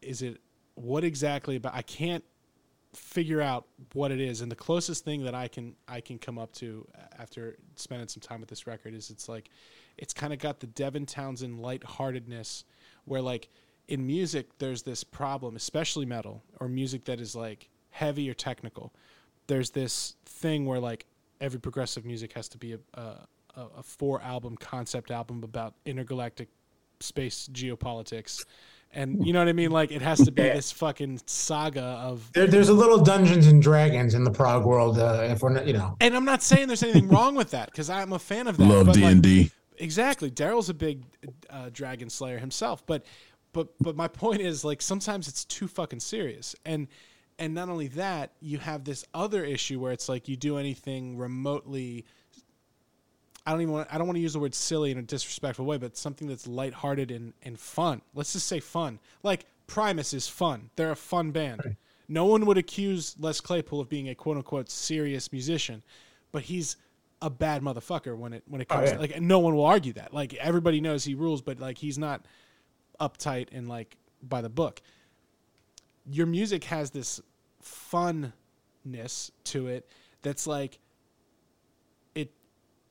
is 0.02 0.22
it 0.22 0.40
what 0.74 1.04
exactly 1.04 1.58
but 1.58 1.72
i 1.74 1.82
can't 1.82 2.24
figure 2.94 3.42
out 3.42 3.66
what 3.92 4.10
it 4.10 4.20
is. 4.20 4.40
And 4.40 4.50
the 4.50 4.56
closest 4.56 5.04
thing 5.04 5.22
that 5.24 5.34
i 5.34 5.48
can 5.48 5.74
i 5.86 6.00
can 6.00 6.18
come 6.18 6.38
up 6.38 6.52
to 6.54 6.86
after 7.18 7.56
spending 7.74 8.08
some 8.08 8.22
time 8.22 8.40
with 8.40 8.48
this 8.48 8.66
record 8.66 8.94
is 8.94 9.10
it's 9.10 9.28
like 9.28 9.50
it's 9.98 10.14
kind 10.14 10.32
of 10.32 10.38
got 10.38 10.60
the 10.60 10.66
devin 10.66 11.04
townsend 11.04 11.60
lightheartedness 11.60 12.64
where 13.04 13.20
like 13.20 13.48
in 13.88 14.06
music 14.06 14.58
there's 14.58 14.82
this 14.82 15.04
problem 15.04 15.56
especially 15.56 16.06
metal 16.06 16.42
or 16.58 16.68
music 16.68 17.04
that 17.04 17.20
is 17.20 17.36
like 17.36 17.68
heavy 17.96 18.28
or 18.28 18.34
technical. 18.34 18.92
There's 19.46 19.70
this 19.70 20.16
thing 20.26 20.66
where 20.66 20.80
like 20.80 21.06
every 21.40 21.60
progressive 21.60 22.04
music 22.04 22.32
has 22.32 22.48
to 22.48 22.58
be 22.58 22.74
a, 22.74 22.78
a, 22.94 23.26
a 23.78 23.82
four 23.82 24.20
album 24.22 24.56
concept 24.56 25.10
album 25.10 25.42
about 25.42 25.74
intergalactic 25.84 26.48
space 27.00 27.48
geopolitics. 27.52 28.44
And 28.92 29.26
you 29.26 29.32
know 29.32 29.40
what 29.40 29.48
I 29.48 29.52
mean? 29.52 29.70
Like 29.70 29.90
it 29.90 30.00
has 30.00 30.24
to 30.24 30.32
be 30.32 30.42
this 30.42 30.72
fucking 30.72 31.20
saga 31.26 31.82
of. 31.82 32.30
There, 32.32 32.46
there's 32.46 32.70
a 32.70 32.72
little 32.72 32.98
Dungeons 32.98 33.46
and 33.46 33.60
Dragons 33.60 34.14
in 34.14 34.24
the 34.24 34.30
prog 34.30 34.64
world. 34.64 34.98
Uh, 34.98 35.26
if 35.28 35.42
we're 35.42 35.50
not, 35.50 35.66
you 35.66 35.74
know. 35.74 35.96
And 36.00 36.14
I'm 36.16 36.24
not 36.24 36.42
saying 36.42 36.68
there's 36.68 36.82
anything 36.82 37.08
wrong 37.08 37.34
with 37.34 37.50
that 37.50 37.70
because 37.70 37.90
I'm 37.90 38.12
a 38.12 38.18
fan 38.18 38.46
of 38.46 38.56
that. 38.56 38.64
Love 38.64 38.92
D 38.92 39.04
and 39.04 39.22
D. 39.22 39.50
Exactly. 39.78 40.30
Daryl's 40.30 40.70
a 40.70 40.74
big 40.74 41.02
uh, 41.50 41.68
dragon 41.72 42.08
slayer 42.08 42.38
himself, 42.38 42.86
but 42.86 43.04
but 43.52 43.68
but 43.80 43.96
my 43.96 44.08
point 44.08 44.40
is 44.40 44.64
like 44.64 44.80
sometimes 44.80 45.28
it's 45.28 45.44
too 45.44 45.68
fucking 45.68 46.00
serious. 46.00 46.54
And 46.64 46.88
and 47.38 47.54
not 47.54 47.68
only 47.68 47.88
that, 47.88 48.32
you 48.40 48.58
have 48.58 48.84
this 48.84 49.04
other 49.12 49.44
issue 49.44 49.78
where 49.78 49.92
it's 49.92 50.08
like 50.08 50.28
you 50.28 50.36
do 50.36 50.58
anything 50.58 51.16
remotely 51.16 52.04
I 53.46 53.52
don't 53.52 53.62
even 53.62 53.72
want 53.72 53.88
I 53.92 53.98
don't 53.98 54.08
want 54.08 54.16
to 54.16 54.22
use 54.22 54.32
the 54.32 54.40
word 54.40 54.54
silly 54.54 54.90
in 54.90 54.98
a 54.98 55.02
disrespectful 55.02 55.64
way, 55.64 55.78
but 55.78 55.96
something 55.96 56.26
that's 56.26 56.48
lighthearted 56.48 57.12
and, 57.12 57.32
and 57.42 57.58
fun. 57.58 58.02
Let's 58.12 58.32
just 58.32 58.48
say 58.48 58.58
fun. 58.58 58.98
Like 59.22 59.46
Primus 59.68 60.12
is 60.12 60.26
fun. 60.26 60.70
They're 60.74 60.90
a 60.90 60.96
fun 60.96 61.30
band. 61.30 61.62
Right. 61.64 61.76
No 62.08 62.26
one 62.26 62.44
would 62.46 62.58
accuse 62.58 63.14
Les 63.18 63.40
Claypool 63.40 63.80
of 63.80 63.88
being 63.88 64.08
a 64.08 64.14
quote 64.14 64.36
unquote 64.36 64.68
serious 64.68 65.30
musician, 65.30 65.84
but 66.32 66.42
he's 66.42 66.76
a 67.22 67.30
bad 67.30 67.62
motherfucker 67.62 68.16
when 68.16 68.32
it 68.32 68.42
when 68.48 68.60
it 68.60 68.66
oh, 68.70 68.74
comes 68.74 68.88
oh, 68.88 68.92
yeah. 68.92 68.96
to, 68.96 69.00
like 69.00 69.20
no 69.20 69.38
one 69.38 69.54
will 69.54 69.64
argue 69.64 69.92
that. 69.92 70.12
Like 70.12 70.34
everybody 70.34 70.80
knows 70.80 71.04
he 71.04 71.14
rules, 71.14 71.40
but 71.40 71.60
like 71.60 71.78
he's 71.78 71.98
not 71.98 72.26
uptight 73.00 73.48
and 73.52 73.68
like 73.68 73.96
by 74.22 74.40
the 74.40 74.48
book. 74.48 74.82
Your 76.08 76.26
music 76.26 76.64
has 76.64 76.90
this 76.90 77.20
funness 77.62 79.30
to 79.44 79.66
it 79.66 79.88
that's 80.22 80.46
like 80.46 80.78
it 82.14 82.30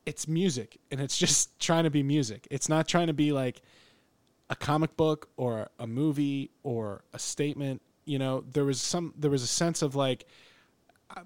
it's 0.06 0.28
music 0.28 0.78
and 0.92 1.00
it's 1.00 1.18
just 1.26 1.60
trying 1.60 1.86
to 1.86 1.90
be 1.90 2.04
music. 2.04 2.48
It's 2.52 2.70
not 2.70 2.88
trying 2.88 3.08
to 3.08 3.14
be 3.14 3.32
like 3.32 3.62
a 4.50 4.56
comic 4.56 4.96
book 4.96 5.30
or 5.38 5.70
a 5.80 5.88
movie 5.88 6.52
or 6.64 7.04
a 7.14 7.20
statement. 7.20 7.82
You 8.06 8.20
know, 8.20 8.44
there 8.52 8.66
was 8.66 8.82
some 8.82 9.14
there 9.18 9.32
was 9.32 9.44
a 9.44 9.48
sense 9.48 9.82
of 9.82 9.96
like 9.96 10.26
I, 11.10 11.22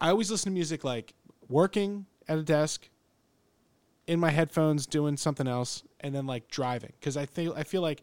I 0.00 0.10
always 0.10 0.30
listen 0.30 0.52
to 0.52 0.54
music 0.54 0.84
like 0.84 1.14
working 1.48 2.06
at 2.28 2.38
a 2.38 2.42
desk 2.42 2.88
in 4.06 4.18
my 4.18 4.30
headphones 4.30 4.86
doing 4.86 5.16
something 5.16 5.46
else 5.46 5.82
and 6.00 6.14
then 6.14 6.26
like 6.26 6.48
driving 6.48 6.92
because 6.98 7.16
I 7.16 7.26
feel 7.26 7.54
I 7.56 7.64
feel 7.64 7.82
like 7.82 8.02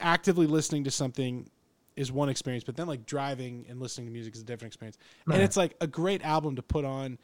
actively 0.00 0.46
listening 0.46 0.84
to 0.84 0.90
something 0.90 1.48
is 1.96 2.10
one 2.10 2.28
experience, 2.28 2.64
but 2.64 2.76
then 2.76 2.86
like 2.86 3.06
driving 3.06 3.66
and 3.68 3.80
listening 3.80 4.06
to 4.06 4.12
music 4.12 4.34
is 4.34 4.42
a 4.42 4.44
different 4.44 4.72
experience. 4.72 4.98
Right. 5.26 5.34
And 5.34 5.44
it's 5.44 5.56
like 5.56 5.74
a 5.80 5.86
great 5.86 6.24
album 6.24 6.56
to 6.56 6.62
put 6.62 6.84
on 6.84 7.18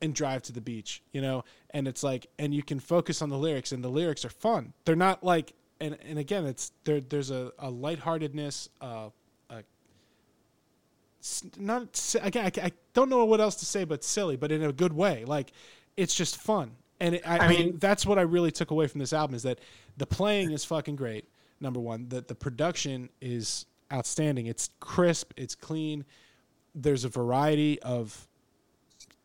and 0.00 0.14
drive 0.14 0.42
to 0.42 0.52
the 0.52 0.60
beach, 0.60 1.02
you 1.12 1.20
know? 1.20 1.44
And 1.70 1.88
it's 1.88 2.02
like 2.02 2.26
and 2.38 2.54
you 2.54 2.62
can 2.62 2.80
focus 2.80 3.22
on 3.22 3.28
the 3.28 3.38
lyrics 3.38 3.72
and 3.72 3.82
the 3.82 3.88
lyrics 3.88 4.24
are 4.24 4.30
fun. 4.30 4.72
They're 4.84 4.96
not 4.96 5.22
like 5.24 5.54
and 5.80 5.96
and 6.06 6.18
again, 6.18 6.46
it's 6.46 6.72
there 6.84 7.00
there's 7.00 7.30
a 7.30 7.52
a 7.58 7.70
lightheartedness 7.70 8.68
uh 8.80 9.10
a, 9.50 9.62
not 11.58 12.16
again 12.22 12.44
I, 12.44 12.66
I 12.66 12.72
don't 12.94 13.08
know 13.08 13.24
what 13.24 13.40
else 13.40 13.56
to 13.56 13.66
say 13.66 13.84
but 13.84 14.04
silly, 14.04 14.36
but 14.36 14.52
in 14.52 14.62
a 14.62 14.72
good 14.72 14.92
way. 14.92 15.24
Like 15.24 15.52
it's 15.96 16.14
just 16.14 16.36
fun. 16.36 16.72
And 17.00 17.16
it, 17.16 17.28
I, 17.28 17.38
I 17.38 17.48
mean, 17.48 17.78
that's 17.78 18.04
what 18.04 18.18
I 18.18 18.22
really 18.22 18.50
took 18.50 18.70
away 18.70 18.88
from 18.88 18.98
this 18.98 19.12
album 19.12 19.34
is 19.36 19.44
that 19.44 19.60
the 19.96 20.06
playing 20.06 20.50
is 20.50 20.64
fucking 20.64 20.96
great. 20.96 21.28
Number 21.60 21.80
one, 21.80 22.08
that 22.08 22.28
the 22.28 22.34
production 22.34 23.08
is 23.20 23.66
outstanding. 23.92 24.46
It's 24.46 24.70
crisp, 24.80 25.32
it's 25.36 25.54
clean. 25.54 26.04
There's 26.74 27.04
a 27.04 27.08
variety 27.08 27.80
of 27.82 28.28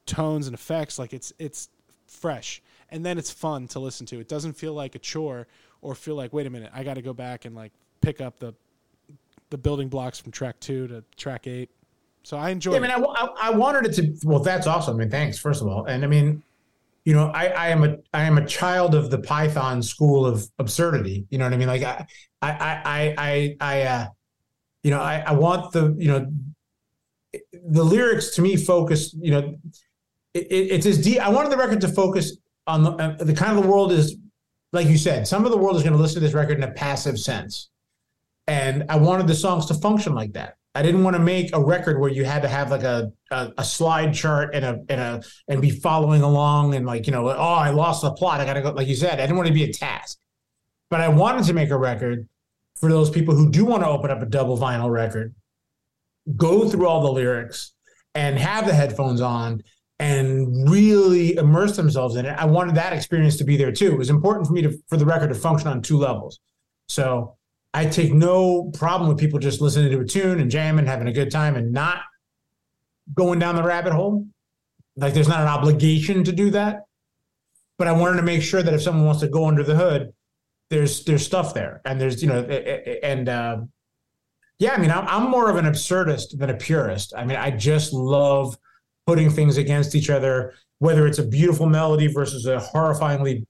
tones 0.05 0.47
and 0.47 0.53
effects. 0.53 0.97
Like 0.97 1.13
it's 1.13 1.33
it's 1.39 1.69
fresh, 2.07 2.61
and 2.89 3.05
then 3.05 3.17
it's 3.17 3.31
fun 3.31 3.67
to 3.69 3.79
listen 3.79 4.05
to. 4.07 4.19
It 4.19 4.27
doesn't 4.27 4.53
feel 4.53 4.73
like 4.73 4.95
a 4.95 4.99
chore 4.99 5.47
or 5.81 5.93
feel 5.95 6.15
like 6.15 6.33
wait 6.33 6.47
a 6.47 6.49
minute, 6.49 6.71
I 6.73 6.83
got 6.83 6.95
to 6.95 7.01
go 7.01 7.13
back 7.13 7.45
and 7.45 7.55
like 7.55 7.71
pick 8.01 8.21
up 8.21 8.39
the 8.39 8.53
the 9.49 9.57
building 9.57 9.87
blocks 9.87 10.19
from 10.19 10.31
track 10.31 10.59
two 10.59 10.87
to 10.87 11.03
track 11.15 11.45
eight. 11.45 11.69
So 12.23 12.37
I 12.37 12.49
enjoy. 12.49 12.71
Yeah, 12.71 12.77
I 12.77 12.81
mean, 12.81 12.91
I, 12.91 12.97
I, 12.97 13.27
I 13.41 13.49
wanted 13.51 13.85
it 13.85 13.93
to. 13.95 14.27
Well, 14.27 14.39
that's 14.39 14.65
awesome. 14.65 14.95
I 14.95 14.99
mean, 14.99 15.09
thanks 15.11 15.37
first 15.37 15.61
of 15.61 15.67
all, 15.67 15.85
and 15.85 16.03
I 16.03 16.07
mean, 16.07 16.41
you 17.03 17.13
know, 17.13 17.27
I, 17.27 17.47
I 17.47 17.67
am 17.69 17.83
a 17.83 17.97
I 18.13 18.23
am 18.23 18.37
a 18.37 18.45
child 18.45 18.95
of 18.95 19.11
the 19.11 19.19
Python 19.19 19.83
school 19.83 20.25
of 20.25 20.47
absurdity. 20.57 21.27
You 21.29 21.37
know 21.37 21.45
what 21.45 21.53
I 21.53 21.57
mean? 21.57 21.67
Like 21.67 21.83
I 21.83 22.07
I 22.41 22.51
I 22.51 23.15
I 23.17 23.57
I 23.59 23.81
uh, 23.81 24.07
you 24.83 24.91
know 24.91 24.99
I, 24.99 25.23
I 25.25 25.31
want 25.33 25.71
the 25.71 25.95
you 25.97 26.09
know 26.09 26.31
the 27.65 27.83
lyrics 27.83 28.29
to 28.35 28.41
me 28.41 28.55
focus. 28.55 29.13
You 29.13 29.31
know, 29.31 29.55
it, 30.33 30.47
it's 30.49 30.85
as 30.85 30.97
deep. 30.99 31.19
I 31.19 31.29
wanted 31.29 31.51
the 31.51 31.57
record 31.57 31.81
to 31.81 31.87
focus 31.87 32.37
on 32.67 32.83
the 32.83 32.91
uh, 32.91 33.23
the 33.23 33.33
kind 33.33 33.57
of 33.57 33.63
the 33.63 33.69
world 33.69 33.91
is 33.91 34.17
like 34.71 34.87
you 34.87 34.97
said. 34.97 35.27
Some 35.27 35.45
of 35.45 35.51
the 35.51 35.57
world 35.57 35.75
is 35.75 35.83
going 35.83 35.93
to 35.93 35.99
listen 35.99 36.15
to 36.15 36.19
this 36.21 36.33
record 36.33 36.57
in 36.57 36.63
a 36.63 36.71
passive 36.71 37.19
sense, 37.19 37.69
and 38.47 38.85
I 38.89 38.97
wanted 38.97 39.27
the 39.27 39.35
songs 39.35 39.65
to 39.67 39.73
function 39.75 40.13
like 40.13 40.33
that. 40.33 40.57
I 40.75 40.81
didn't 40.81 41.03
want 41.03 41.15
to 41.15 41.21
make 41.21 41.55
a 41.55 41.63
record 41.63 41.99
where 41.99 42.09
you 42.09 42.25
had 42.25 42.41
to 42.41 42.47
have 42.47 42.71
like 42.71 42.81
a, 42.81 43.11
a, 43.29 43.51
a 43.59 43.63
slide 43.63 44.13
chart 44.13 44.55
and 44.55 44.65
a 44.65 44.79
and 44.89 44.99
a 44.99 45.23
and 45.47 45.61
be 45.61 45.69
following 45.69 46.23
along 46.23 46.73
and 46.73 46.85
like 46.85 47.05
you 47.05 47.13
know 47.13 47.29
oh 47.29 47.33
I 47.35 47.69
lost 47.69 48.01
the 48.01 48.11
plot 48.11 48.41
I 48.41 48.45
gotta 48.45 48.61
go 48.61 48.71
like 48.71 48.87
you 48.87 48.95
said 48.95 49.19
I 49.19 49.23
didn't 49.23 49.37
want 49.37 49.47
to 49.47 49.53
be 49.53 49.63
a 49.63 49.71
task, 49.71 50.19
but 50.89 50.99
I 50.99 51.09
wanted 51.09 51.45
to 51.45 51.53
make 51.53 51.69
a 51.69 51.77
record 51.77 52.27
for 52.83 52.89
those 52.89 53.09
people 53.09 53.33
who 53.33 53.49
do 53.49 53.63
want 53.63 53.81
to 53.81 53.87
open 53.87 54.11
up 54.11 54.21
a 54.21 54.25
double 54.25 54.57
vinyl 54.57 54.91
record, 54.91 55.33
go 56.35 56.67
through 56.67 56.85
all 56.85 57.01
the 57.01 57.09
lyrics 57.09 57.71
and 58.13 58.37
have 58.37 58.67
the 58.67 58.73
headphones 58.73 59.21
on 59.21 59.63
and 59.99 60.69
really 60.69 61.37
immerse 61.37 61.77
themselves 61.77 62.17
in 62.17 62.25
it. 62.25 62.35
I 62.37 62.43
wanted 62.43 62.75
that 62.75 62.91
experience 62.91 63.37
to 63.37 63.45
be 63.45 63.55
there 63.55 63.71
too. 63.71 63.93
It 63.93 63.97
was 63.97 64.09
important 64.09 64.47
for 64.47 64.51
me 64.51 64.63
to 64.63 64.77
for 64.89 64.97
the 64.97 65.05
record 65.05 65.29
to 65.29 65.35
function 65.35 65.69
on 65.69 65.81
two 65.81 65.97
levels. 65.97 66.41
So 66.89 67.37
I 67.73 67.85
take 67.85 68.13
no 68.13 68.69
problem 68.73 69.07
with 69.07 69.17
people 69.17 69.39
just 69.39 69.61
listening 69.61 69.89
to 69.91 70.01
a 70.01 70.05
tune 70.05 70.41
and 70.41 70.51
jamming, 70.51 70.85
having 70.85 71.07
a 71.07 71.13
good 71.13 71.31
time, 71.31 71.55
and 71.55 71.71
not 71.71 71.99
going 73.13 73.39
down 73.39 73.55
the 73.55 73.63
rabbit 73.63 73.93
hole. 73.93 74.27
Like 74.97 75.13
there's 75.13 75.29
not 75.29 75.39
an 75.39 75.47
obligation 75.47 76.25
to 76.25 76.33
do 76.33 76.49
that. 76.49 76.81
But 77.77 77.87
I 77.87 77.93
wanted 77.93 78.17
to 78.17 78.23
make 78.23 78.41
sure 78.41 78.61
that 78.61 78.73
if 78.73 78.81
someone 78.81 79.05
wants 79.05 79.21
to 79.21 79.29
go 79.29 79.47
under 79.47 79.63
the 79.63 79.75
hood, 79.75 80.11
there's 80.73 81.05
there's 81.05 81.25
stuff 81.25 81.53
there, 81.53 81.81
and 81.85 82.01
there's 82.01 82.21
you 82.21 82.27
know, 82.27 82.41
and 82.41 83.29
uh, 83.29 83.57
yeah, 84.57 84.73
I 84.73 84.77
mean, 84.77 84.91
I'm, 84.91 85.29
more 85.29 85.49
of 85.49 85.55
an 85.57 85.65
absurdist 85.65 86.37
than 86.37 86.49
a 86.49 86.55
purist. 86.55 87.13
I 87.15 87.25
mean, 87.25 87.37
I 87.37 87.51
just 87.51 87.93
love 87.93 88.57
putting 89.05 89.29
things 89.29 89.57
against 89.57 89.93
each 89.93 90.09
other, 90.09 90.53
whether 90.79 91.05
it's 91.05 91.19
a 91.19 91.23
beautiful 91.23 91.67
melody 91.67 92.07
versus 92.07 92.45
a 92.45 92.57
horrifyingly, 92.57 93.45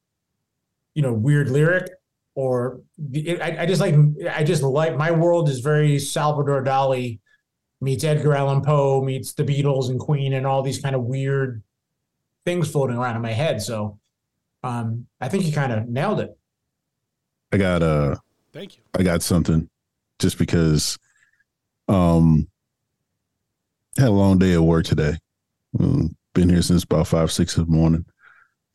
you 0.95 1.01
know, 1.01 1.13
weird 1.13 1.49
lyric 1.49 1.89
or 2.36 2.82
I, 3.15 3.57
I, 3.59 3.65
just 3.67 3.80
like 3.80 3.95
I 4.32 4.43
just 4.43 4.63
like 4.63 4.97
my 4.97 5.11
world 5.11 5.49
is 5.49 5.59
very 5.59 5.99
Salvador 5.99 6.63
Dali 6.63 7.19
meets 7.80 8.03
Edgar 8.03 8.34
Allan 8.34 8.61
Poe 8.61 9.03
meets 9.03 9.34
the 9.34 9.43
Beatles 9.43 9.89
and 9.89 9.99
Queen 9.99 10.34
and 10.34 10.47
all 10.47 10.63
these 10.63 10.80
kind 10.80 10.95
of 10.95 11.03
weird 11.03 11.61
things 12.43 12.71
floating 12.71 12.97
around 12.97 13.15
in 13.15 13.21
my 13.21 13.32
head. 13.32 13.61
So 13.61 13.99
um, 14.63 15.05
I 15.21 15.30
think 15.30 15.45
you 15.45 15.53
kind 15.53 15.71
of 15.71 15.88
nailed 15.88 16.21
it. 16.21 16.36
I 17.53 17.57
got 17.57 17.83
uh 17.83 18.15
thank 18.51 18.77
you. 18.77 18.83
I 18.97 19.03
got 19.03 19.21
something 19.21 19.69
just 20.19 20.39
because 20.39 20.97
um 21.87 22.47
had 23.97 24.07
a 24.07 24.11
long 24.11 24.39
day 24.39 24.53
at 24.53 24.61
work 24.61 24.85
today. 24.85 25.19
Um, 25.79 26.15
been 26.33 26.49
here 26.49 26.63
since 26.63 26.83
about 26.83 27.07
five, 27.07 27.31
six 27.31 27.55
in 27.55 27.65
the 27.65 27.71
morning. 27.71 28.05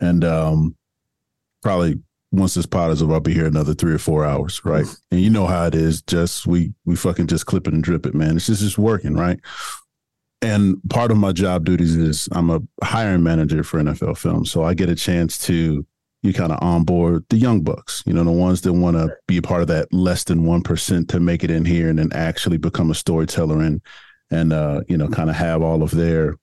And 0.01 0.25
um 0.25 0.77
probably 1.61 2.01
once 2.31 2.55
this 2.55 2.67
pod 2.67 2.93
is 2.93 3.03
over, 3.03 3.15
I'll 3.15 3.21
be 3.21 3.35
here 3.35 3.47
another 3.47 3.75
three 3.75 3.93
or 3.93 3.99
four 3.99 4.25
hours, 4.25 4.65
right? 4.65 4.87
And 5.11 5.21
you 5.21 5.31
know 5.31 5.47
how 5.47 5.67
it 5.67 5.75
is. 5.75 6.03
Just 6.03 6.47
we 6.47 6.73
we 6.85 6.95
fucking 6.95 7.27
just 7.27 7.47
clip 7.47 7.67
it 7.67 7.75
and 7.75 7.83
drip 7.83 8.07
it, 8.07 8.15
man. 8.15 8.37
It's 8.37 8.47
just 8.47 8.61
just 8.63 8.79
working, 8.79 9.15
right? 9.15 9.41
And 10.41 10.77
part 10.89 11.11
of 11.11 11.17
my 11.17 11.33
job 11.33 11.65
duties 11.65 11.97
is 11.97 12.29
I'm 12.31 12.51
a 12.51 12.61
hiring 12.85 13.25
manager 13.25 13.65
for 13.65 13.81
NFL 13.83 14.19
Films, 14.19 14.53
so 14.53 14.63
I 14.63 14.75
get 14.75 14.89
a 14.89 14.95
chance 14.95 15.37
to 15.47 15.85
you 16.23 16.33
kind 16.33 16.53
of 16.53 16.59
onboard 16.61 17.25
the 17.31 17.37
young 17.37 17.61
bucks, 17.61 18.03
you 18.07 18.13
know, 18.13 18.25
the 18.25 18.31
ones 18.31 18.63
that 18.63 18.73
want 18.73 18.97
to 18.97 19.09
be 19.27 19.37
a 19.37 19.43
part 19.43 19.63
of 19.63 19.69
that 19.69 19.93
less 19.93 20.25
than 20.25 20.45
one 20.45 20.63
percent 20.63 21.09
to 21.11 21.21
make 21.21 21.45
it 21.45 21.51
in 21.51 21.65
here 21.65 21.89
and 21.89 21.99
then 21.99 22.13
actually 22.13 22.59
become 22.59 22.91
a 22.91 22.95
storyteller 22.95 23.61
and 23.63 23.81
and 24.31 24.53
uh, 24.53 24.81
you 24.89 24.97
know, 24.97 25.09
kind 25.09 25.31
of 25.31 25.37
have 25.37 25.63
all 25.63 25.83
of 25.83 25.91
their 25.93 26.37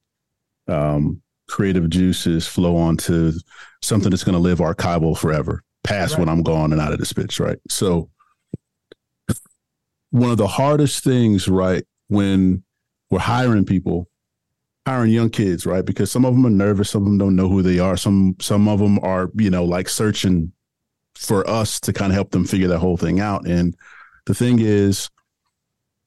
um 0.67 1.21
creative 1.47 1.89
juices 1.89 2.47
flow 2.47 2.75
onto 2.75 3.31
something 3.81 4.09
that's 4.09 4.23
going 4.23 4.33
to 4.33 4.39
live 4.39 4.59
archival 4.59 5.15
forever 5.15 5.61
past 5.83 6.13
right. 6.13 6.19
when 6.21 6.29
I'm 6.29 6.41
gone 6.41 6.71
and 6.71 6.81
out 6.81 6.91
of 6.91 6.99
this 6.99 7.13
bitch, 7.13 7.39
right? 7.39 7.59
So 7.69 8.09
one 10.09 10.31
of 10.31 10.37
the 10.37 10.47
hardest 10.47 11.03
things, 11.03 11.47
right, 11.47 11.83
when 12.07 12.63
we're 13.11 13.19
hiring 13.19 13.65
people, 13.65 14.07
hiring 14.85 15.11
young 15.11 15.29
kids, 15.29 15.65
right? 15.65 15.85
Because 15.85 16.11
some 16.11 16.25
of 16.25 16.33
them 16.33 16.45
are 16.45 16.51
nervous, 16.51 16.91
some 16.91 17.03
of 17.03 17.07
them 17.07 17.17
don't 17.17 17.35
know 17.35 17.49
who 17.49 17.61
they 17.61 17.79
are, 17.79 17.97
some 17.97 18.35
some 18.39 18.67
of 18.67 18.79
them 18.79 18.99
are, 18.99 19.29
you 19.35 19.49
know, 19.49 19.63
like 19.65 19.89
searching 19.89 20.51
for 21.15 21.47
us 21.49 21.79
to 21.79 21.93
kind 21.93 22.11
of 22.11 22.15
help 22.15 22.31
them 22.31 22.45
figure 22.45 22.67
that 22.67 22.79
whole 22.79 22.97
thing 22.97 23.19
out. 23.19 23.47
And 23.47 23.75
the 24.25 24.35
thing 24.35 24.59
is, 24.59 25.09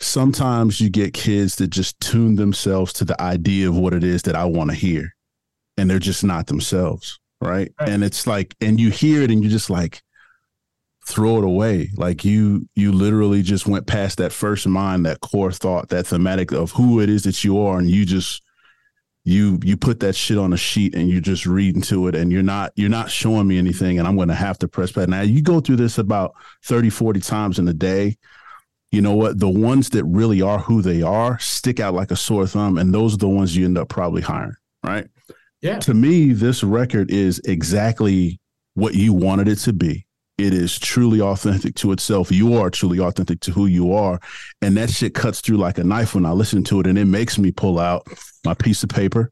sometimes 0.01 0.81
you 0.81 0.91
get 0.91 1.15
kids 1.15 1.57
that 1.57 1.69
just 1.69 1.99
tune 2.01 2.37
themselves 2.37 2.93
to 2.95 3.05
the 3.05 3.21
idea 3.21 3.69
of 3.69 3.77
what 3.77 3.95
it 3.95 4.05
is 4.05 4.23
that 4.23 4.37
I 4.37 4.45
want 4.45 4.71
to 4.71 4.77
hear, 4.77 5.15
and 5.77 5.89
they're 5.89 5.99
just 5.99 6.25
not 6.25 6.47
themselves 6.47 7.19
right? 7.41 7.73
right? 7.81 7.89
And 7.89 8.05
it's 8.05 8.27
like, 8.27 8.55
and 8.61 8.81
you 8.81 8.91
hear 8.91 9.23
it 9.23 9.31
and 9.31 9.43
you're 9.43 9.51
just 9.51 9.71
like, 9.71 10.03
throw 11.07 11.39
it 11.39 11.45
away. 11.45 11.91
Like 11.97 12.25
you, 12.25 12.69
you 12.75 12.93
literally 12.93 13.43
just 13.43 13.67
went 13.67 13.87
past 13.87 14.19
that 14.19 14.33
first 14.33 14.67
mind, 14.67 15.07
that 15.07 15.21
core 15.21 15.53
thought, 15.53 15.89
that 15.89 16.07
thematic 16.07 16.53
of 16.53 16.73
who 16.73 17.01
it 17.01 17.09
is 17.09 17.23
that 17.23 17.45
you 17.45 17.61
are, 17.61 17.79
and 17.79 17.91
you 17.91 18.05
just 18.05 18.43
you 19.29 19.59
you 19.63 19.77
put 19.77 20.01
that 20.01 20.15
shit 20.15 20.39
on 20.39 20.55
a 20.55 20.57
sheet 20.57 20.95
and 20.95 21.11
you 21.11 21.21
just 21.21 21.45
read 21.45 21.77
into 21.77 22.09
it 22.09 22.15
and 22.15 22.33
you're 22.33 22.43
not 22.43 22.73
you're 22.77 22.89
not 22.89 23.11
showing 23.11 23.47
me 23.47 23.59
anything 23.59 23.99
and 23.99 24.09
i'm 24.09 24.17
going 24.17 24.29
to 24.29 24.35
have 24.35 24.59
to 24.59 24.67
press 24.67 24.91
play. 24.91 25.05
Now 25.05 25.21
you 25.21 25.43
go 25.43 25.61
through 25.61 25.77
this 25.77 25.99
about 25.99 26.35
30 26.65 26.91
40 26.91 27.21
times 27.21 27.59
in 27.59 27.69
a 27.69 27.75
day. 27.75 28.17
You 28.91 29.03
know 29.03 29.15
what? 29.15 29.39
The 29.39 29.51
ones 29.51 29.91
that 29.91 30.05
really 30.05 30.41
are 30.41 30.59
who 30.59 30.81
they 30.81 31.03
are 31.03 31.39
stick 31.41 31.79
out 31.79 31.93
like 31.93 32.11
a 32.11 32.17
sore 32.17 32.47
thumb 32.47 32.79
and 32.79 32.95
those 32.95 33.15
are 33.15 33.19
the 33.19 33.29
ones 33.29 33.55
you 33.55 33.67
end 33.67 33.77
up 33.77 33.91
probably 33.91 34.23
hiring 34.23 34.57
right? 34.83 35.07
Yeah. 35.61 35.79
To 35.81 35.93
me 35.93 36.33
this 36.33 36.65
record 36.65 37.11
is 37.11 37.39
exactly 37.45 38.41
what 38.75 38.95
you 38.95 39.13
wanted 39.13 39.49
it 39.49 39.57
to 39.57 39.75
be 39.75 40.07
it 40.39 40.55
is 40.55 40.79
truly 40.79 41.21
authentic 41.21 41.75
to 41.77 41.91
itself. 41.91 42.31
You 42.31 42.55
are 42.55 42.71
truly 42.71 43.01
authentic 43.01 43.41
to 43.41 43.51
who 43.51 43.67
you 43.67 43.93
are. 43.93 44.21
And 44.63 44.77
that 44.77 44.89
shit 44.89 45.13
cuts 45.13 45.41
through 45.41 45.57
like 45.57 45.79
a 45.79 45.85
knife 45.85 46.15
when 46.15 46.25
I 46.25 46.31
listen 46.31 46.63
to 46.65 46.81
it. 46.81 46.87
And 46.87 46.97
it 46.97 47.07
makes 47.07 47.39
me 47.39 47.51
pull 47.51 47.81
out 47.81 48.07
my 48.45 48.55
piece 48.55 48.85
of 48.85 48.89
paper 48.89 49.31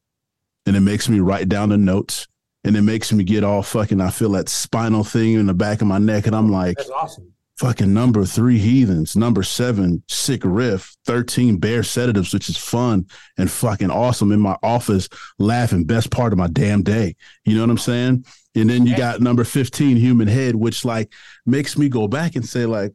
and 0.66 0.74
it 0.74 0.80
makes 0.80 1.08
me 1.08 1.20
write 1.20 1.48
down 1.48 1.68
the 1.68 1.78
notes 1.78 2.26
and 2.64 2.76
it 2.76 2.82
makes 2.82 3.12
me 3.12 3.22
get 3.22 3.44
all 3.44 3.62
fucking, 3.62 4.00
I 4.00 4.10
feel 4.10 4.32
that 4.32 4.48
spinal 4.48 5.04
thing 5.04 5.34
in 5.34 5.46
the 5.46 5.54
back 5.54 5.80
of 5.80 5.86
my 5.86 5.98
neck. 5.98 6.26
And 6.26 6.34
I'm 6.34 6.50
like, 6.50 6.76
That's 6.76 6.90
awesome. 6.90 7.32
Fucking 7.58 7.94
number 7.94 8.26
three 8.26 8.58
heathens, 8.58 9.16
number 9.16 9.42
seven 9.42 10.02
sick 10.08 10.42
riff, 10.44 10.94
13 11.06 11.56
bear 11.56 11.82
sedatives, 11.82 12.34
which 12.34 12.50
is 12.50 12.56
fun 12.58 13.06
and 13.38 13.50
fucking 13.50 13.90
awesome 13.90 14.30
in 14.30 14.40
my 14.40 14.58
office, 14.62 15.08
laughing, 15.38 15.84
best 15.84 16.10
part 16.10 16.34
of 16.34 16.38
my 16.38 16.48
damn 16.48 16.82
day. 16.82 17.16
You 17.46 17.54
know 17.54 17.62
what 17.62 17.70
I'm 17.70 17.78
saying? 17.78 18.26
And 18.54 18.68
then 18.68 18.86
you 18.86 18.94
got 18.94 19.20
number 19.20 19.44
15, 19.44 19.96
Human 19.96 20.28
Head, 20.28 20.54
which 20.54 20.84
like 20.84 21.12
makes 21.46 21.78
me 21.78 21.88
go 21.88 22.08
back 22.08 22.36
and 22.36 22.46
say, 22.46 22.66
like, 22.66 22.92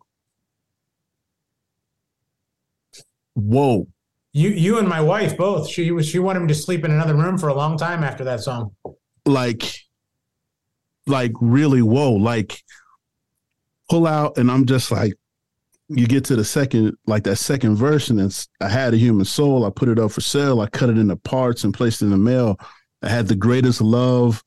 whoa. 3.34 3.88
You 4.34 4.49
you 4.49 4.78
and 4.80 4.88
my 4.88 5.01
wife 5.01 5.38
both. 5.38 5.68
She 5.68 5.91
was 5.91 6.07
she 6.07 6.20
wanted 6.20 6.41
me 6.41 6.47
to 6.47 6.55
sleep 6.55 6.86
in 6.86 6.91
another 6.91 7.16
room 7.16 7.38
for 7.38 7.49
a 7.49 7.53
long 7.53 7.78
time 7.78 8.03
after 8.03 8.24
that 8.26 8.39
song. 8.39 8.76
Like, 9.26 9.64
like 11.05 11.34
really, 11.41 11.82
whoa, 11.82 12.14
like 12.14 12.62
pull 13.91 14.07
out, 14.07 14.37
and 14.37 14.49
I'm 14.49 14.65
just 14.65 14.91
like, 14.91 15.13
you 15.89 16.07
get 16.07 16.25
to 16.25 16.35
the 16.35 16.45
second, 16.45 16.97
like 17.05 17.23
that 17.25 17.35
second 17.35 17.75
verse, 17.75 18.09
and 18.09 18.19
it's 18.19 18.47
I 18.61 18.69
had 18.69 18.93
a 18.93 18.97
human 18.97 19.25
soul. 19.25 19.65
I 19.65 19.69
put 19.69 19.89
it 19.89 19.99
up 19.99 20.11
for 20.11 20.21
sale. 20.21 20.61
I 20.61 20.67
cut 20.67 20.89
it 20.89 20.97
into 20.97 21.15
parts 21.17 21.63
and 21.63 21.73
placed 21.73 22.01
it 22.01 22.05
in 22.05 22.11
the 22.11 22.17
mail. 22.17 22.57
I 23.01 23.09
had 23.09 23.27
the 23.27 23.35
greatest 23.35 23.81
love 23.81 24.43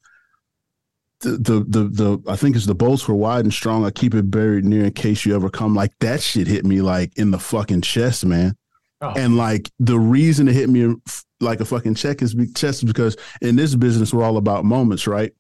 the, 1.25 1.65
the 1.67 1.85
the 1.85 2.23
I 2.29 2.37
think 2.37 2.57
it's 2.57 2.67
the 2.67 2.75
bolts 2.75 3.09
were 3.09 3.15
wide 3.15 3.45
and 3.45 3.53
strong. 3.53 3.85
I 3.85 3.91
keep 3.91 4.15
it 4.15 4.31
buried 4.31 4.65
near 4.65 4.85
in 4.85 4.93
case 4.93 5.25
you 5.25 5.35
ever 5.35 5.51
come. 5.51 5.75
Like 5.75 5.93
that 6.01 6.21
shit 6.23 6.47
hit 6.47 6.65
me 6.65 6.83
like 6.83 7.17
in 7.17 7.31
the 7.31 7.39
fucking 7.39 7.81
chest, 7.83 8.25
man. 8.25 8.57
Oh. 9.01 9.13
And 9.17 9.37
like 9.37 9.71
the 9.79 9.99
reason 9.99 10.49
it 10.49 10.55
hit 10.55 10.69
me 10.69 10.95
like 11.41 11.61
a 11.61 11.65
fucking 11.65 11.95
check 11.95 12.23
is 12.23 12.35
chest 12.55 12.83
is 12.83 12.85
because 12.85 13.17
in 13.41 13.57
this 13.57 13.75
business 13.75 14.13
we're 14.13 14.25
all 14.25 14.37
about 14.37 14.65
moments, 14.65 15.07
right? 15.07 15.33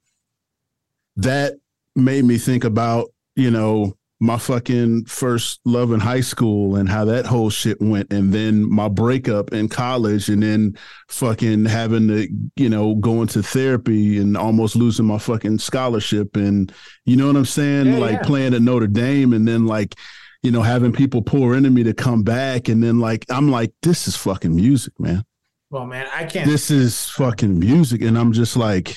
That 1.16 1.54
made 1.94 2.24
me 2.24 2.38
think 2.38 2.64
about 2.64 3.10
you 3.36 3.50
know 3.50 3.94
my 4.20 4.38
fucking 4.38 5.04
first 5.04 5.60
love 5.64 5.92
in 5.92 6.00
high 6.00 6.20
school 6.20 6.76
and 6.76 6.88
how 6.88 7.04
that 7.04 7.26
whole 7.26 7.50
shit 7.50 7.80
went 7.80 8.10
and 8.12 8.32
then 8.32 8.68
my 8.68 8.88
breakup 8.88 9.52
in 9.52 9.68
college 9.68 10.28
and 10.28 10.42
then 10.42 10.74
fucking 11.08 11.64
having 11.64 12.08
to 12.08 12.28
you 12.56 12.68
know 12.68 12.94
go 12.94 13.20
into 13.22 13.42
therapy 13.42 14.18
and 14.18 14.36
almost 14.36 14.76
losing 14.76 15.04
my 15.04 15.18
fucking 15.18 15.58
scholarship. 15.58 16.36
And 16.36 16.72
you 17.04 17.16
know 17.16 17.26
what 17.26 17.36
i'm 17.36 17.44
saying? 17.44 17.86
Yeah, 17.86 17.98
like 17.98 18.12
yeah. 18.12 18.22
playing 18.22 18.54
at 18.54 18.62
notre 18.62 18.86
dame 18.86 19.32
and 19.32 19.46
then 19.46 19.66
like 19.66 19.94
you 20.42 20.50
know 20.50 20.62
having 20.62 20.92
people 20.92 21.20
pour 21.20 21.54
into 21.54 21.70
me 21.70 21.82
to 21.82 21.92
come 21.92 22.22
back. 22.22 22.68
And 22.68 22.82
then 22.82 23.00
like 23.00 23.26
i'm 23.28 23.50
like 23.50 23.72
this 23.82 24.06
is 24.08 24.16
fucking 24.16 24.54
music 24.54 24.98
man. 24.98 25.24
Well 25.70 25.86
man 25.86 26.06
i 26.14 26.24
can't 26.24 26.48
this 26.48 26.70
is 26.70 27.08
fucking 27.10 27.58
music. 27.58 28.00
And 28.00 28.16
i'm 28.16 28.32
just 28.32 28.56
like 28.56 28.96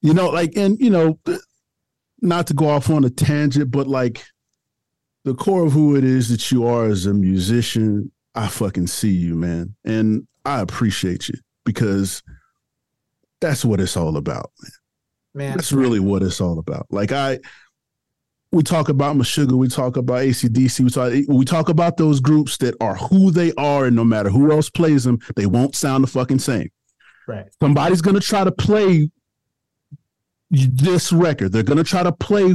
you 0.00 0.14
know 0.14 0.30
like 0.30 0.56
and 0.56 0.78
you 0.78 0.90
know 0.90 1.18
not 2.24 2.46
to 2.48 2.54
go 2.54 2.68
off 2.68 2.90
on 2.90 3.04
a 3.04 3.10
tangent, 3.10 3.70
but 3.70 3.86
like 3.86 4.24
the 5.24 5.34
core 5.34 5.66
of 5.66 5.72
who 5.72 5.96
it 5.96 6.04
is 6.04 6.28
that 6.30 6.50
you 6.50 6.66
are 6.66 6.86
as 6.86 7.06
a 7.06 7.14
musician, 7.14 8.10
I 8.34 8.48
fucking 8.48 8.88
see 8.88 9.12
you, 9.12 9.34
man. 9.34 9.74
And 9.84 10.26
I 10.44 10.60
appreciate 10.60 11.28
you 11.28 11.34
because 11.64 12.22
that's 13.40 13.64
what 13.64 13.80
it's 13.80 13.96
all 13.96 14.16
about, 14.16 14.50
man. 14.60 14.70
Man, 15.36 15.56
that's 15.56 15.72
really 15.72 16.00
what 16.00 16.22
it's 16.22 16.40
all 16.40 16.58
about. 16.58 16.86
Like 16.90 17.12
I 17.12 17.40
we 18.52 18.62
talk 18.62 18.88
about 18.88 19.16
Meshuggah, 19.16 19.52
we 19.52 19.66
talk 19.66 19.96
about 19.96 20.22
ACDC, 20.22 20.80
we 20.80 20.90
talk 20.90 21.12
we 21.28 21.44
talk 21.44 21.68
about 21.68 21.96
those 21.96 22.20
groups 22.20 22.56
that 22.58 22.76
are 22.80 22.94
who 22.94 23.30
they 23.30 23.52
are, 23.54 23.86
and 23.86 23.96
no 23.96 24.04
matter 24.04 24.30
who 24.30 24.52
else 24.52 24.70
plays 24.70 25.04
them, 25.04 25.18
they 25.34 25.46
won't 25.46 25.74
sound 25.74 26.04
the 26.04 26.08
fucking 26.08 26.38
same. 26.38 26.70
Right. 27.26 27.46
Somebody's 27.60 28.00
gonna 28.00 28.20
try 28.20 28.44
to 28.44 28.52
play 28.52 29.10
this 30.54 31.12
record. 31.12 31.52
They're 31.52 31.62
gonna 31.62 31.84
try 31.84 32.02
to 32.02 32.12
play 32.12 32.54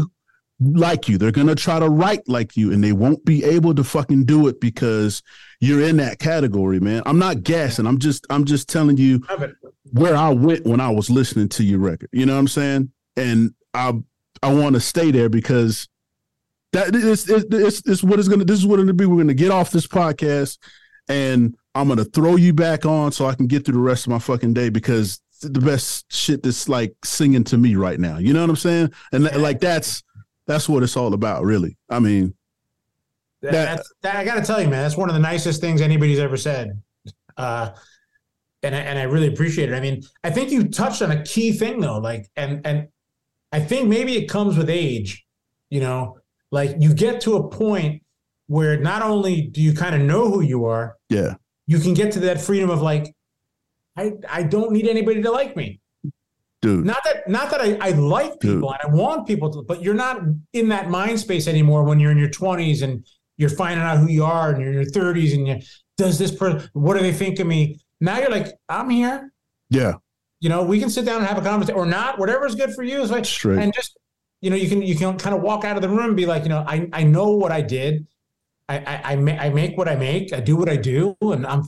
like 0.59 1.07
you. 1.07 1.17
They're 1.17 1.31
gonna 1.31 1.55
try 1.55 1.79
to 1.79 1.89
write 1.89 2.27
like 2.27 2.57
you, 2.57 2.71
and 2.71 2.83
they 2.83 2.91
won't 2.91 3.23
be 3.25 3.43
able 3.43 3.73
to 3.75 3.83
fucking 3.83 4.25
do 4.25 4.47
it 4.47 4.59
because 4.59 5.23
you're 5.59 5.81
in 5.81 5.97
that 5.97 6.19
category, 6.19 6.79
man. 6.79 7.03
I'm 7.05 7.19
not 7.19 7.43
guessing. 7.43 7.85
I'm 7.85 7.99
just 7.99 8.25
I'm 8.29 8.45
just 8.45 8.67
telling 8.67 8.97
you 8.97 9.23
where 9.91 10.15
I 10.15 10.29
went 10.29 10.65
when 10.65 10.79
I 10.79 10.89
was 10.89 11.09
listening 11.09 11.49
to 11.49 11.63
your 11.63 11.79
record. 11.79 12.09
You 12.11 12.25
know 12.25 12.33
what 12.33 12.39
I'm 12.39 12.47
saying? 12.47 12.91
And 13.15 13.53
I 13.73 13.93
I 14.41 14.53
want 14.53 14.75
to 14.75 14.81
stay 14.81 15.11
there 15.11 15.29
because 15.29 15.87
that 16.71 16.95
is 16.95 17.29
it's, 17.29 17.81
it's 17.87 18.03
what 18.03 18.19
it's 18.19 18.27
gonna 18.27 18.45
this 18.45 18.59
is 18.59 18.65
what 18.65 18.79
it's 18.79 18.85
gonna 18.85 18.93
be. 18.93 19.05
We're 19.05 19.17
gonna 19.17 19.33
get 19.33 19.51
off 19.51 19.71
this 19.71 19.87
podcast 19.87 20.57
and 21.07 21.55
I'm 21.75 21.87
gonna 21.87 22.05
throw 22.05 22.35
you 22.35 22.53
back 22.53 22.85
on 22.85 23.11
so 23.11 23.25
I 23.25 23.35
can 23.35 23.47
get 23.47 23.65
through 23.65 23.75
the 23.75 23.79
rest 23.79 24.05
of 24.05 24.11
my 24.11 24.19
fucking 24.19 24.53
day 24.53 24.69
because 24.69 25.21
the 25.41 25.59
best 25.59 26.11
shit 26.11 26.43
that's 26.43 26.67
like 26.69 26.93
singing 27.03 27.43
to 27.45 27.57
me 27.57 27.75
right 27.75 27.99
now. 27.99 28.17
You 28.17 28.33
know 28.33 28.41
what 28.41 28.49
I'm 28.49 28.55
saying? 28.55 28.91
And 29.11 29.25
th- 29.25 29.37
like 29.37 29.59
that's 29.59 30.03
that's 30.45 30.67
what 30.67 30.83
it's 30.83 30.97
all 30.97 31.13
about, 31.13 31.43
really. 31.43 31.77
I 31.89 31.99
mean, 31.99 32.33
that, 33.41 33.51
that's 33.51 33.93
that, 34.01 34.15
I 34.15 34.25
got 34.25 34.35
to 34.35 34.41
tell 34.41 34.61
you, 34.61 34.67
man, 34.67 34.83
that's 34.83 34.97
one 34.97 35.09
of 35.09 35.15
the 35.15 35.21
nicest 35.21 35.61
things 35.61 35.81
anybody's 35.81 36.19
ever 36.19 36.37
said. 36.37 36.81
Uh, 37.37 37.71
and 38.63 38.75
I, 38.75 38.79
and 38.79 38.99
I 38.99 39.03
really 39.03 39.27
appreciate 39.27 39.69
it. 39.69 39.75
I 39.75 39.79
mean, 39.79 40.01
I 40.23 40.29
think 40.29 40.51
you 40.51 40.67
touched 40.67 41.01
on 41.01 41.11
a 41.11 41.23
key 41.23 41.53
thing 41.53 41.79
though, 41.79 41.99
like, 41.99 42.29
and 42.35 42.65
and 42.65 42.87
I 43.51 43.59
think 43.59 43.87
maybe 43.87 44.17
it 44.17 44.27
comes 44.27 44.57
with 44.57 44.69
age. 44.69 45.25
You 45.69 45.79
know, 45.79 46.17
like 46.51 46.75
you 46.79 46.93
get 46.93 47.21
to 47.21 47.37
a 47.37 47.49
point 47.49 48.03
where 48.47 48.77
not 48.77 49.03
only 49.03 49.41
do 49.43 49.61
you 49.61 49.73
kind 49.73 49.95
of 49.95 50.01
know 50.01 50.29
who 50.29 50.41
you 50.41 50.65
are, 50.65 50.97
yeah, 51.09 51.35
you 51.67 51.79
can 51.79 51.93
get 51.93 52.11
to 52.13 52.19
that 52.21 52.41
freedom 52.41 52.71
of 52.71 52.81
like, 52.81 53.15
I, 53.99 54.13
I 54.29 54.43
don't 54.43 54.71
need 54.71 54.87
anybody 54.87 55.21
to 55.21 55.31
like 55.31 55.55
me. 55.55 55.79
Dude. 56.61 56.85
Not 56.85 57.01
that 57.05 57.27
not 57.29 57.51
that 57.51 57.61
I, 57.61 57.77
I 57.79 57.91
like 57.91 58.39
people 58.39 58.69
Dude. 58.69 58.77
and 58.83 58.91
I 58.91 58.95
want 58.95 59.27
people 59.27 59.49
to, 59.51 59.61
but 59.61 59.81
you're 59.81 59.93
not 59.93 60.21
in 60.53 60.69
that 60.69 60.89
mind 60.89 61.19
space 61.19 61.47
anymore 61.47 61.83
when 61.83 61.99
you're 61.99 62.11
in 62.11 62.17
your 62.17 62.29
20s 62.29 62.81
and 62.81 63.05
you're 63.37 63.49
finding 63.49 63.83
out 63.83 63.97
who 63.97 64.07
you 64.07 64.25
are 64.25 64.51
and 64.51 64.61
you're 64.61 64.71
in 64.71 64.75
your 64.75 64.85
30s 64.85 65.33
and 65.33 65.47
you 65.47 65.59
does 65.97 66.17
this 66.17 66.31
person 66.35 66.69
what 66.73 66.95
do 66.95 67.01
they 67.01 67.13
think 67.13 67.39
of 67.39 67.47
me? 67.47 67.79
Now 68.01 68.19
you're 68.19 68.29
like, 68.29 68.47
I'm 68.67 68.89
here. 68.89 69.31
Yeah. 69.69 69.93
You 70.41 70.49
know, 70.49 70.63
we 70.63 70.79
can 70.79 70.89
sit 70.89 71.05
down 71.05 71.17
and 71.17 71.27
have 71.27 71.37
a 71.37 71.41
conversation 71.41 71.79
or 71.79 71.85
not, 71.85 72.19
whatever's 72.19 72.55
good 72.55 72.73
for 72.73 72.83
you. 72.83 73.01
Is 73.01 73.11
like 73.11 73.25
Straight. 73.25 73.59
and 73.59 73.73
just 73.73 73.97
you 74.41 74.49
know, 74.49 74.55
you 74.55 74.67
can 74.67 74.81
you 74.81 74.95
can 74.95 75.17
kind 75.17 75.35
of 75.35 75.41
walk 75.41 75.63
out 75.63 75.75
of 75.77 75.81
the 75.81 75.89
room 75.89 76.07
and 76.07 76.15
be 76.17 76.25
like, 76.25 76.43
you 76.43 76.49
know, 76.49 76.63
I 76.67 76.89
I 76.91 77.03
know 77.03 77.31
what 77.31 77.51
I 77.51 77.61
did. 77.61 78.05
I 78.67 78.77
I, 78.77 79.01
I, 79.03 79.13
I 79.13 79.49
make 79.49 79.77
what 79.77 79.87
I 79.87 79.95
make. 79.95 80.33
I 80.33 80.39
do 80.39 80.55
what 80.55 80.69
I 80.69 80.77
do, 80.77 81.15
and 81.21 81.45
I'm 81.45 81.63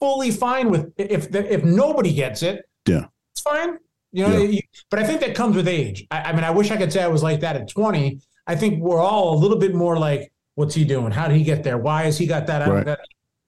fully 0.00 0.30
fine 0.30 0.70
with 0.70 0.92
if 0.96 1.34
if 1.34 1.64
nobody 1.64 2.12
gets 2.12 2.42
it. 2.42 2.64
Yeah, 2.86 3.06
it's 3.32 3.42
fine. 3.42 3.78
You 4.12 4.26
know, 4.26 4.38
yeah. 4.38 4.60
but 4.90 5.00
I 5.00 5.04
think 5.04 5.20
that 5.20 5.34
comes 5.34 5.54
with 5.54 5.68
age. 5.68 6.06
I, 6.10 6.22
I, 6.22 6.32
mean, 6.32 6.42
I 6.42 6.50
wish 6.50 6.70
I 6.70 6.78
could 6.78 6.90
say 6.90 7.02
I 7.02 7.08
was 7.08 7.22
like 7.22 7.40
that 7.40 7.56
at 7.56 7.68
20. 7.68 8.20
I 8.46 8.56
think 8.56 8.82
we're 8.82 9.00
all 9.00 9.34
a 9.34 9.38
little 9.38 9.58
bit 9.58 9.74
more 9.74 9.98
like, 9.98 10.32
what's 10.54 10.74
he 10.74 10.84
doing? 10.84 11.12
How 11.12 11.28
did 11.28 11.36
he 11.36 11.44
get 11.44 11.62
there? 11.62 11.76
Why 11.76 12.04
has 12.04 12.16
he 12.16 12.26
got 12.26 12.46
that? 12.46 12.66
Right. 12.66 12.86
that? 12.86 13.00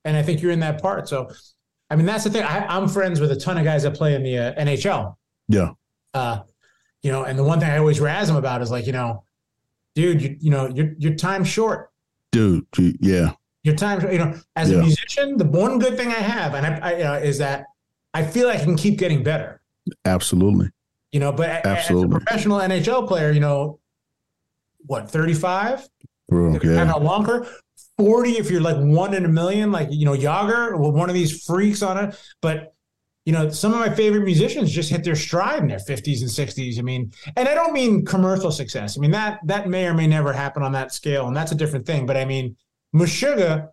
And 0.04 0.18
I 0.18 0.22
think 0.22 0.42
you're 0.42 0.52
in 0.52 0.60
that 0.60 0.82
part. 0.82 1.08
So, 1.08 1.30
I 1.88 1.96
mean, 1.96 2.04
that's 2.04 2.24
the 2.24 2.30
thing. 2.30 2.42
I, 2.42 2.76
am 2.76 2.88
friends 2.88 3.20
with 3.20 3.32
a 3.32 3.36
ton 3.36 3.56
of 3.56 3.64
guys 3.64 3.84
that 3.84 3.94
play 3.94 4.14
in 4.14 4.22
the 4.22 4.36
uh, 4.36 4.54
NHL. 4.62 5.16
Yeah. 5.48 5.70
Uh, 6.12 6.40
you 7.02 7.10
know, 7.10 7.24
and 7.24 7.38
the 7.38 7.44
one 7.44 7.58
thing 7.58 7.70
I 7.70 7.78
always 7.78 7.98
razz 7.98 8.28
them 8.28 8.36
about 8.36 8.60
is 8.60 8.70
like, 8.70 8.86
you 8.86 8.92
know, 8.92 9.24
dude, 9.94 10.20
you, 10.20 10.36
you 10.40 10.50
know, 10.50 10.68
your 10.68 10.92
your 10.98 11.14
time's 11.14 11.48
short. 11.48 11.90
Dude, 12.32 12.66
yeah 13.00 13.32
your 13.62 13.74
time 13.74 14.00
you 14.10 14.18
know 14.18 14.34
as 14.56 14.70
yeah. 14.70 14.78
a 14.78 14.82
musician 14.82 15.36
the 15.36 15.44
one 15.44 15.78
good 15.78 15.96
thing 15.96 16.08
i 16.08 16.12
have 16.12 16.54
and 16.54 16.66
i, 16.66 16.92
I 16.92 16.98
know, 16.98 17.14
is 17.14 17.38
that 17.38 17.66
i 18.14 18.22
feel 18.22 18.48
i 18.48 18.56
can 18.56 18.76
keep 18.76 18.98
getting 18.98 19.22
better 19.22 19.60
absolutely 20.04 20.70
you 21.12 21.20
know 21.20 21.32
but 21.32 21.66
absolutely. 21.66 22.16
as 22.16 22.22
a 22.22 22.24
professional 22.24 22.58
nhl 22.58 23.06
player 23.06 23.30
you 23.30 23.40
know 23.40 23.78
what 24.86 25.10
35 25.10 25.88
Bro, 26.28 26.60
yeah. 26.62 26.84
how 26.84 26.98
longer 26.98 27.46
40 27.98 28.38
if 28.38 28.50
you're 28.50 28.60
like 28.60 28.76
one 28.76 29.14
in 29.14 29.24
a 29.24 29.28
million 29.28 29.72
like 29.72 29.88
you 29.90 30.06
know 30.06 30.14
Jagr, 30.14 30.78
well, 30.78 30.92
one 30.92 31.10
of 31.10 31.14
these 31.14 31.44
freaks 31.44 31.82
on 31.82 32.02
it 32.02 32.18
but 32.40 32.74
you 33.26 33.32
know, 33.34 33.50
some 33.50 33.72
of 33.72 33.78
my 33.78 33.90
favorite 33.90 34.24
musicians 34.24 34.72
just 34.72 34.90
hit 34.90 35.04
their 35.04 35.14
stride 35.14 35.60
in 35.60 35.68
their 35.68 35.78
50s 35.78 36.22
and 36.22 36.30
60s. 36.30 36.78
I 36.78 36.82
mean, 36.82 37.12
and 37.36 37.48
I 37.48 37.54
don't 37.54 37.72
mean 37.72 38.04
commercial 38.04 38.50
success. 38.50 38.96
I 38.96 39.00
mean 39.00 39.10
that 39.10 39.40
that 39.44 39.68
may 39.68 39.86
or 39.86 39.94
may 39.94 40.06
never 40.06 40.32
happen 40.32 40.62
on 40.62 40.72
that 40.72 40.92
scale, 40.92 41.28
and 41.28 41.36
that's 41.36 41.52
a 41.52 41.54
different 41.54 41.86
thing. 41.86 42.06
But 42.06 42.16
I 42.16 42.24
mean, 42.24 42.56
Meshuggah, 42.94 43.70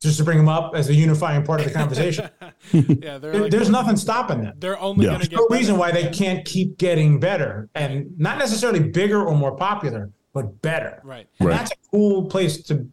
just 0.00 0.18
to 0.18 0.24
bring 0.24 0.38
them 0.38 0.48
up 0.48 0.74
as 0.74 0.88
a 0.88 0.94
unifying 0.94 1.42
part 1.42 1.60
of 1.60 1.66
the 1.66 1.72
conversation. 1.72 2.28
yeah, 2.72 3.18
there, 3.18 3.34
like, 3.34 3.50
there's 3.50 3.70
nothing 3.70 3.96
stopping 3.96 4.42
them. 4.42 4.54
They're 4.58 4.78
only 4.78 5.06
yeah. 5.06 5.12
going 5.12 5.22
to 5.22 5.28
get. 5.28 5.36
no 5.36 5.48
better. 5.48 5.58
reason 5.58 5.76
why 5.78 5.90
they 5.90 6.10
can't 6.10 6.44
keep 6.44 6.78
getting 6.78 7.18
better, 7.18 7.68
and 7.74 8.18
not 8.18 8.38
necessarily 8.38 8.80
bigger 8.80 9.24
or 9.24 9.34
more 9.34 9.56
popular, 9.56 10.10
but 10.32 10.60
better. 10.62 11.00
Right. 11.02 11.26
And 11.38 11.48
right. 11.48 11.58
that's 11.58 11.72
a 11.72 11.90
cool 11.90 12.26
place 12.26 12.62
to. 12.64 12.86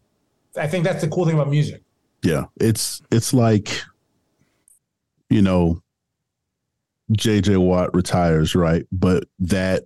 I 0.56 0.66
think 0.66 0.84
that's 0.84 1.02
the 1.02 1.08
cool 1.08 1.26
thing 1.26 1.34
about 1.34 1.50
music. 1.50 1.82
Yeah, 2.22 2.44
it's 2.56 3.02
it's 3.10 3.34
like, 3.34 3.82
you 5.28 5.42
know, 5.42 5.82
JJ 7.12 7.58
Watt 7.58 7.94
retires, 7.94 8.54
right? 8.54 8.86
But 8.90 9.24
that 9.40 9.84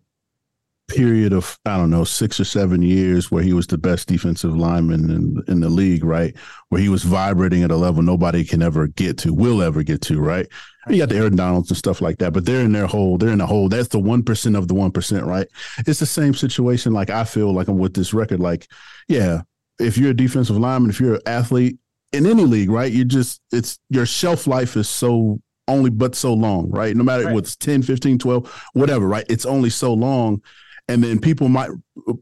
period 0.89 1.33
of 1.33 1.59
I 1.65 1.77
don't 1.77 1.91
know 1.91 2.05
six 2.05 2.41
or 2.41 2.45
seven 2.45 2.83
years 2.83 3.31
where 3.31 3.43
he 3.43 3.53
was 3.53 3.67
the 3.67 3.79
best 3.79 4.09
defensive 4.09 4.57
lineman 4.57 5.11
in 5.11 5.43
in 5.47 5.61
the 5.61 5.69
league, 5.69 6.03
right? 6.03 6.35
Where 6.71 6.81
he 6.81 6.89
was 6.89 7.05
vibrating 7.05 7.63
at 7.63 7.71
a 7.71 7.77
level 7.77 8.03
nobody 8.03 8.45
can 8.45 8.63
ever 8.63 8.89
get 8.89 9.19
to, 9.19 9.35
will 9.35 9.63
ever 9.63 9.83
get 9.83 10.01
to, 10.03 10.19
right? 10.19 10.47
And 10.87 10.97
you 10.97 11.03
got 11.03 11.11
the 11.11 11.17
Aaron 11.17 11.37
Donalds 11.37 11.71
and 11.71 11.77
stuff 11.77 12.01
like 12.01 12.19
that, 12.19 12.33
but 12.33 12.47
they're 12.47 12.63
in 12.63 12.73
their 12.73 12.87
hole. 12.87 13.19
They're 13.19 13.29
in 13.29 13.41
a 13.41 13.47
hole. 13.47 13.69
That's 13.69 13.89
the 13.89 13.99
one 13.99 14.23
percent 14.23 14.57
of 14.57 14.69
the 14.69 14.75
one 14.75 14.91
percent, 14.91 15.27
right? 15.27 15.47
It's 15.87 16.01
the 16.01 16.07
same 16.07 16.35
situation. 16.35 16.93
Like 16.93 17.11
I 17.11 17.25
feel 17.25 17.53
like 17.53 17.69
I'm 17.69 17.79
with 17.79 17.95
this 17.95 18.15
record. 18.15 18.41
Like, 18.41 18.67
yeah, 19.07 19.43
if 19.79 19.99
you're 19.99 20.11
a 20.11 20.17
defensive 20.17 20.57
lineman, 20.57 20.91
if 20.91 21.01
you're 21.01 21.17
an 21.17 21.23
athlete 21.27 21.79
in 22.13 22.27
any 22.27 22.45
league, 22.45 22.71
right? 22.71 22.91
You 22.91 23.05
just 23.05 23.41
it's 23.53 23.79
your 23.91 24.07
shelf 24.07 24.47
life 24.47 24.77
is 24.77 24.89
so 24.89 25.41
only 25.69 25.91
but 25.91 26.15
so 26.15 26.33
long, 26.33 26.71
right? 26.71 26.97
No 26.97 27.05
matter 27.05 27.27
right. 27.27 27.35
what's 27.35 27.55
10, 27.55 27.83
15, 27.83 28.19
12, 28.19 28.65
whatever, 28.73 29.07
right? 29.07 29.27
It's 29.29 29.45
only 29.45 29.71
so 29.71 29.93
long. 29.93 30.43
And 30.89 31.05
then 31.05 31.19
people 31.19 31.49
might, 31.49 31.71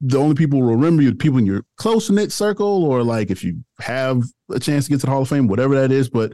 the 0.00 0.18
only 0.18 0.34
people 0.34 0.60
will 0.60 0.74
remember 0.74 1.02
you, 1.02 1.14
people 1.14 1.38
in 1.38 1.46
your 1.46 1.64
close 1.76 2.10
knit 2.10 2.32
circle, 2.32 2.84
or 2.84 3.04
like 3.04 3.30
if 3.30 3.44
you 3.44 3.62
have 3.78 4.22
a 4.50 4.58
chance 4.58 4.86
to 4.86 4.90
get 4.90 5.00
to 5.00 5.06
the 5.06 5.12
Hall 5.12 5.22
of 5.22 5.28
Fame, 5.28 5.46
whatever 5.46 5.76
that 5.76 5.92
is. 5.92 6.08
But 6.08 6.32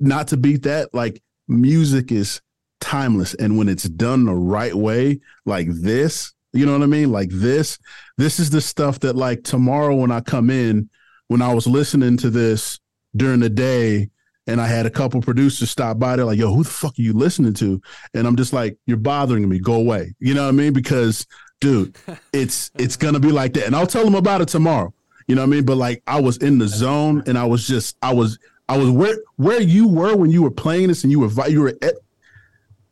not 0.00 0.28
to 0.28 0.36
beat 0.36 0.62
that, 0.62 0.94
like 0.94 1.22
music 1.46 2.10
is 2.10 2.40
timeless. 2.80 3.34
And 3.34 3.58
when 3.58 3.68
it's 3.68 3.84
done 3.84 4.24
the 4.24 4.34
right 4.34 4.74
way, 4.74 5.20
like 5.44 5.68
this, 5.68 6.32
you 6.54 6.64
know 6.64 6.72
what 6.72 6.82
I 6.82 6.86
mean? 6.86 7.12
Like 7.12 7.30
this, 7.30 7.78
this 8.16 8.40
is 8.40 8.48
the 8.48 8.60
stuff 8.60 9.00
that, 9.00 9.14
like, 9.14 9.42
tomorrow 9.42 9.94
when 9.94 10.10
I 10.10 10.20
come 10.20 10.50
in, 10.50 10.88
when 11.28 11.42
I 11.42 11.52
was 11.52 11.66
listening 11.66 12.16
to 12.18 12.30
this 12.30 12.78
during 13.16 13.40
the 13.40 13.50
day, 13.50 14.08
and 14.46 14.60
I 14.60 14.66
had 14.66 14.84
a 14.84 14.90
couple 14.90 15.22
producers 15.22 15.70
stop 15.70 15.98
by. 15.98 16.16
They're 16.16 16.26
like, 16.26 16.38
"Yo, 16.38 16.52
who 16.54 16.64
the 16.64 16.68
fuck 16.70 16.98
are 16.98 17.02
you 17.02 17.14
listening 17.14 17.54
to?" 17.54 17.80
And 18.12 18.26
I'm 18.26 18.36
just 18.36 18.52
like, 18.52 18.76
"You're 18.86 18.98
bothering 18.98 19.48
me. 19.48 19.58
Go 19.58 19.74
away." 19.74 20.14
You 20.18 20.34
know 20.34 20.42
what 20.42 20.50
I 20.50 20.52
mean? 20.52 20.74
Because, 20.74 21.26
dude, 21.64 21.96
it's 22.32 22.70
it's 22.78 22.96
gonna 22.96 23.20
be 23.20 23.32
like 23.32 23.54
that. 23.54 23.66
And 23.66 23.74
I'll 23.74 23.86
tell 23.86 24.04
them 24.04 24.14
about 24.14 24.40
it 24.42 24.48
tomorrow. 24.48 24.92
You 25.26 25.34
know 25.34 25.40
what 25.40 25.48
I 25.48 25.50
mean? 25.50 25.64
But 25.64 25.78
like, 25.78 26.02
I 26.06 26.20
was 26.20 26.36
in 26.36 26.58
the 26.58 26.68
zone, 26.68 27.22
and 27.26 27.38
I 27.38 27.44
was 27.44 27.66
just, 27.66 27.96
I 28.02 28.12
was, 28.12 28.38
I 28.68 28.76
was 28.76 28.90
where 28.90 29.16
where 29.36 29.60
you 29.60 29.88
were 29.88 30.14
when 30.14 30.30
you 30.30 30.42
were 30.42 30.50
playing 30.50 30.88
this, 30.88 31.02
and 31.02 31.10
you 31.10 31.20
were 31.20 31.48
you 31.48 31.62
were. 31.62 31.74
At, 31.80 31.94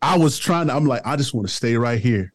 I 0.01 0.18
was 0.18 0.39
trying 0.39 0.68
to. 0.68 0.75
I'm 0.75 0.87
like, 0.87 1.03
I 1.05 1.16
just 1.16 1.35
want 1.35 1.47
to 1.47 1.53
stay 1.53 1.77
right 1.77 2.01
here, 2.01 2.33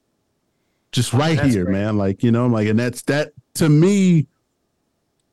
just 0.91 1.11
right 1.13 1.39
here, 1.39 1.65
great. 1.65 1.73
man. 1.73 1.97
Like 1.97 2.23
you 2.23 2.31
know, 2.31 2.45
I'm 2.45 2.53
like, 2.53 2.67
and 2.67 2.79
that's 2.79 3.01
that 3.03 3.33
to 3.55 3.67
me. 3.67 4.27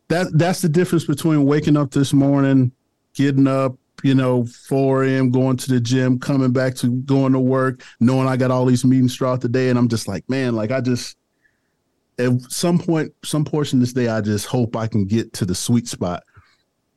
That 0.09 0.27
that's 0.37 0.61
the 0.63 0.69
difference 0.69 1.05
between 1.05 1.45
waking 1.45 1.77
up 1.77 1.91
this 1.91 2.13
morning 2.13 2.73
getting 3.15 3.47
up, 3.47 3.77
you 4.05 4.15
know, 4.15 4.45
4 4.45 5.05
a.m., 5.05 5.31
going 5.31 5.57
to 5.57 5.71
the 5.71 5.81
gym, 5.81 6.19
coming 6.19 6.53
back 6.53 6.75
to 6.77 6.89
going 6.89 7.33
to 7.33 7.41
work, 7.41 7.83
knowing 8.01 8.29
I 8.29 8.37
got 8.37 8.51
all 8.51 8.67
these 8.67 8.85
meetings 8.85 9.17
throughout 9.17 9.41
the 9.41 9.49
day. 9.49 9.71
And 9.71 9.79
I'm 9.79 9.89
just 9.89 10.07
like, 10.07 10.29
man, 10.29 10.55
like 10.55 10.71
I 10.71 10.83
just, 10.83 11.17
at 12.19 12.31
some 12.51 12.79
point, 12.79 13.15
some 13.25 13.47
portion 13.47 13.79
of 13.79 13.81
this 13.81 13.95
day, 13.95 14.09
I 14.09 14.21
just 14.21 14.45
hope 14.45 14.77
I 14.77 14.89
can 14.89 15.07
get 15.07 15.33
to 15.33 15.47
the 15.47 15.55
sweet 15.55 15.89
spot 15.89 16.23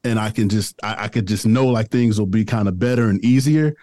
and 0.04 0.20
I 0.20 0.32
can 0.32 0.50
just, 0.50 0.76
I, 0.84 1.06
I 1.06 1.08
could 1.08 1.26
just 1.28 1.46
know 1.46 1.68
like 1.68 1.90
things 1.90 2.20
will 2.20 2.28
be 2.28 2.44
kind 2.44 2.68
of 2.68 2.78
better 2.78 3.10
and 3.10 3.24
easier. 3.24 3.74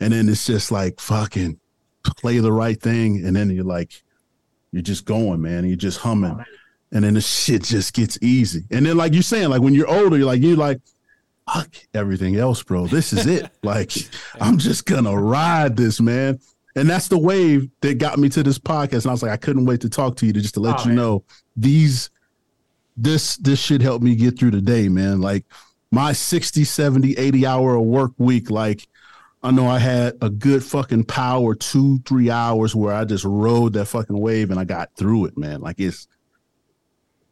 And 0.00 0.12
then 0.12 0.28
it's 0.28 0.44
just 0.44 0.72
like 0.72 0.98
fucking 0.98 1.60
play 2.02 2.38
the 2.38 2.52
right 2.52 2.78
thing. 2.78 3.24
And 3.24 3.36
then 3.36 3.50
you're 3.50 3.64
like, 3.64 4.02
you're 4.72 4.82
just 4.82 5.04
going, 5.04 5.40
man. 5.40 5.64
You're 5.64 5.76
just 5.76 6.00
humming. 6.00 6.44
And 6.90 7.04
then 7.04 7.14
the 7.14 7.20
shit 7.20 7.62
just 7.62 7.94
gets 7.94 8.18
easy. 8.20 8.64
And 8.72 8.84
then, 8.84 8.96
like 8.96 9.14
you're 9.14 9.22
saying, 9.22 9.48
like 9.48 9.62
when 9.62 9.74
you're 9.74 9.88
older, 9.88 10.16
you're 10.16 10.26
like, 10.26 10.42
you're 10.42 10.56
like, 10.56 10.80
fuck 11.52 11.74
everything 11.92 12.36
else, 12.36 12.62
bro. 12.62 12.86
This 12.86 13.12
is 13.12 13.26
it. 13.26 13.50
like, 13.62 13.92
I'm 14.40 14.58
just 14.58 14.86
gonna 14.86 15.16
ride 15.16 15.76
this, 15.76 16.00
man. 16.00 16.38
And 16.76 16.90
that's 16.90 17.08
the 17.08 17.18
wave 17.18 17.68
that 17.82 17.98
got 17.98 18.18
me 18.18 18.28
to 18.30 18.42
this 18.42 18.58
podcast. 18.58 19.02
And 19.02 19.08
I 19.08 19.12
was 19.12 19.22
like, 19.22 19.32
I 19.32 19.36
couldn't 19.36 19.64
wait 19.64 19.80
to 19.82 19.88
talk 19.88 20.16
to 20.16 20.26
you 20.26 20.32
to 20.32 20.40
just 20.40 20.54
to 20.54 20.60
let 20.60 20.80
oh, 20.80 20.82
you 20.82 20.88
man. 20.88 20.96
know 20.96 21.24
these 21.56 22.10
this 22.96 23.36
this 23.36 23.60
should 23.60 23.82
help 23.82 24.02
me 24.02 24.14
get 24.14 24.38
through 24.38 24.52
the 24.52 24.60
day, 24.60 24.88
man. 24.88 25.20
Like 25.20 25.44
my 25.90 26.12
60, 26.12 26.64
70, 26.64 27.16
80 27.16 27.46
hour 27.46 27.78
work 27.78 28.12
week, 28.18 28.50
like 28.50 28.88
I 29.42 29.50
know 29.50 29.68
I 29.68 29.78
had 29.78 30.16
a 30.22 30.30
good 30.30 30.64
fucking 30.64 31.04
power 31.04 31.54
two, 31.54 31.98
three 32.00 32.30
hours 32.30 32.74
where 32.74 32.94
I 32.94 33.04
just 33.04 33.24
rode 33.24 33.74
that 33.74 33.86
fucking 33.86 34.18
wave 34.18 34.50
and 34.50 34.58
I 34.58 34.64
got 34.64 34.94
through 34.96 35.26
it, 35.26 35.36
man. 35.36 35.60
Like 35.60 35.78
it's 35.78 36.08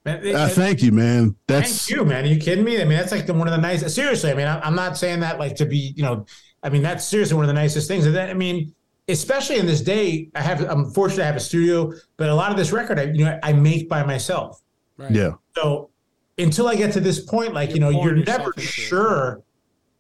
Man, 0.05 0.35
uh, 0.35 0.49
thank 0.49 0.83
you, 0.83 0.91
man. 0.91 1.37
That's 1.47 1.87
thank 1.87 1.97
you, 1.97 2.05
man. 2.05 2.25
Are 2.25 2.29
you 2.29 2.41
kidding 2.41 2.65
me? 2.65 2.81
I 2.81 2.85
mean, 2.85 2.99
that's 2.99 3.13
like 3.13 3.27
the, 3.27 3.35
one 3.35 3.47
of 3.47 3.53
the 3.53 3.61
nicest. 3.61 3.95
Seriously, 3.95 4.31
I 4.31 4.35
mean, 4.35 4.49
I'm 4.49 4.75
not 4.75 4.97
saying 4.97 5.21
that 5.21 5.39
like 5.39 5.55
to 5.57 5.67
be, 5.67 5.95
you 5.97 6.03
know, 6.03 6.27
I 6.63 6.71
mean, 6.71 6.83
that's 6.83 7.07
seriously 7.07 7.37
one 7.37 7.45
of 7.45 7.49
the 7.49 7.55
nicest 7.55 7.87
things. 7.87 8.05
And 8.07 8.15
that, 8.17 8.29
I 8.31 8.35
mean, 8.35 8.75
especially 9.09 9.59
in 9.59 9.67
this 9.67 9.81
day, 9.81 10.29
I 10.35 10.41
have, 10.41 10.61
I'm 10.69 10.91
fortunate 10.91 11.19
to 11.19 11.25
have 11.25 11.37
a 11.37 11.41
studio, 11.41 11.93
but 12.17 12.29
a 12.29 12.35
lot 12.35 12.51
of 12.51 12.57
this 12.57 12.73
record, 12.73 12.99
I, 12.99 13.05
you 13.05 13.25
know, 13.25 13.39
I 13.45 13.53
make 13.53 13.89
by 13.89 14.03
myself. 14.03 14.61
Right. 14.97 15.11
Yeah. 15.13 15.33
So 15.57 15.91
until 16.39 16.67
I 16.67 16.75
get 16.75 16.93
to 16.95 17.01
this 17.01 17.21
point, 17.21 17.55
like, 17.55 17.71
you, 17.71 17.75
you 17.77 17.81
know, 17.81 17.91
you're 17.91 18.17
never 18.17 18.53
sure, 18.59 19.35
it. 19.35 19.45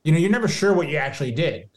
you 0.08 0.12
know, 0.12 0.18
you're 0.18 0.30
never 0.30 0.48
sure 0.48 0.72
what 0.72 0.88
you 0.88 0.96
actually 0.96 1.32
did. 1.32 1.68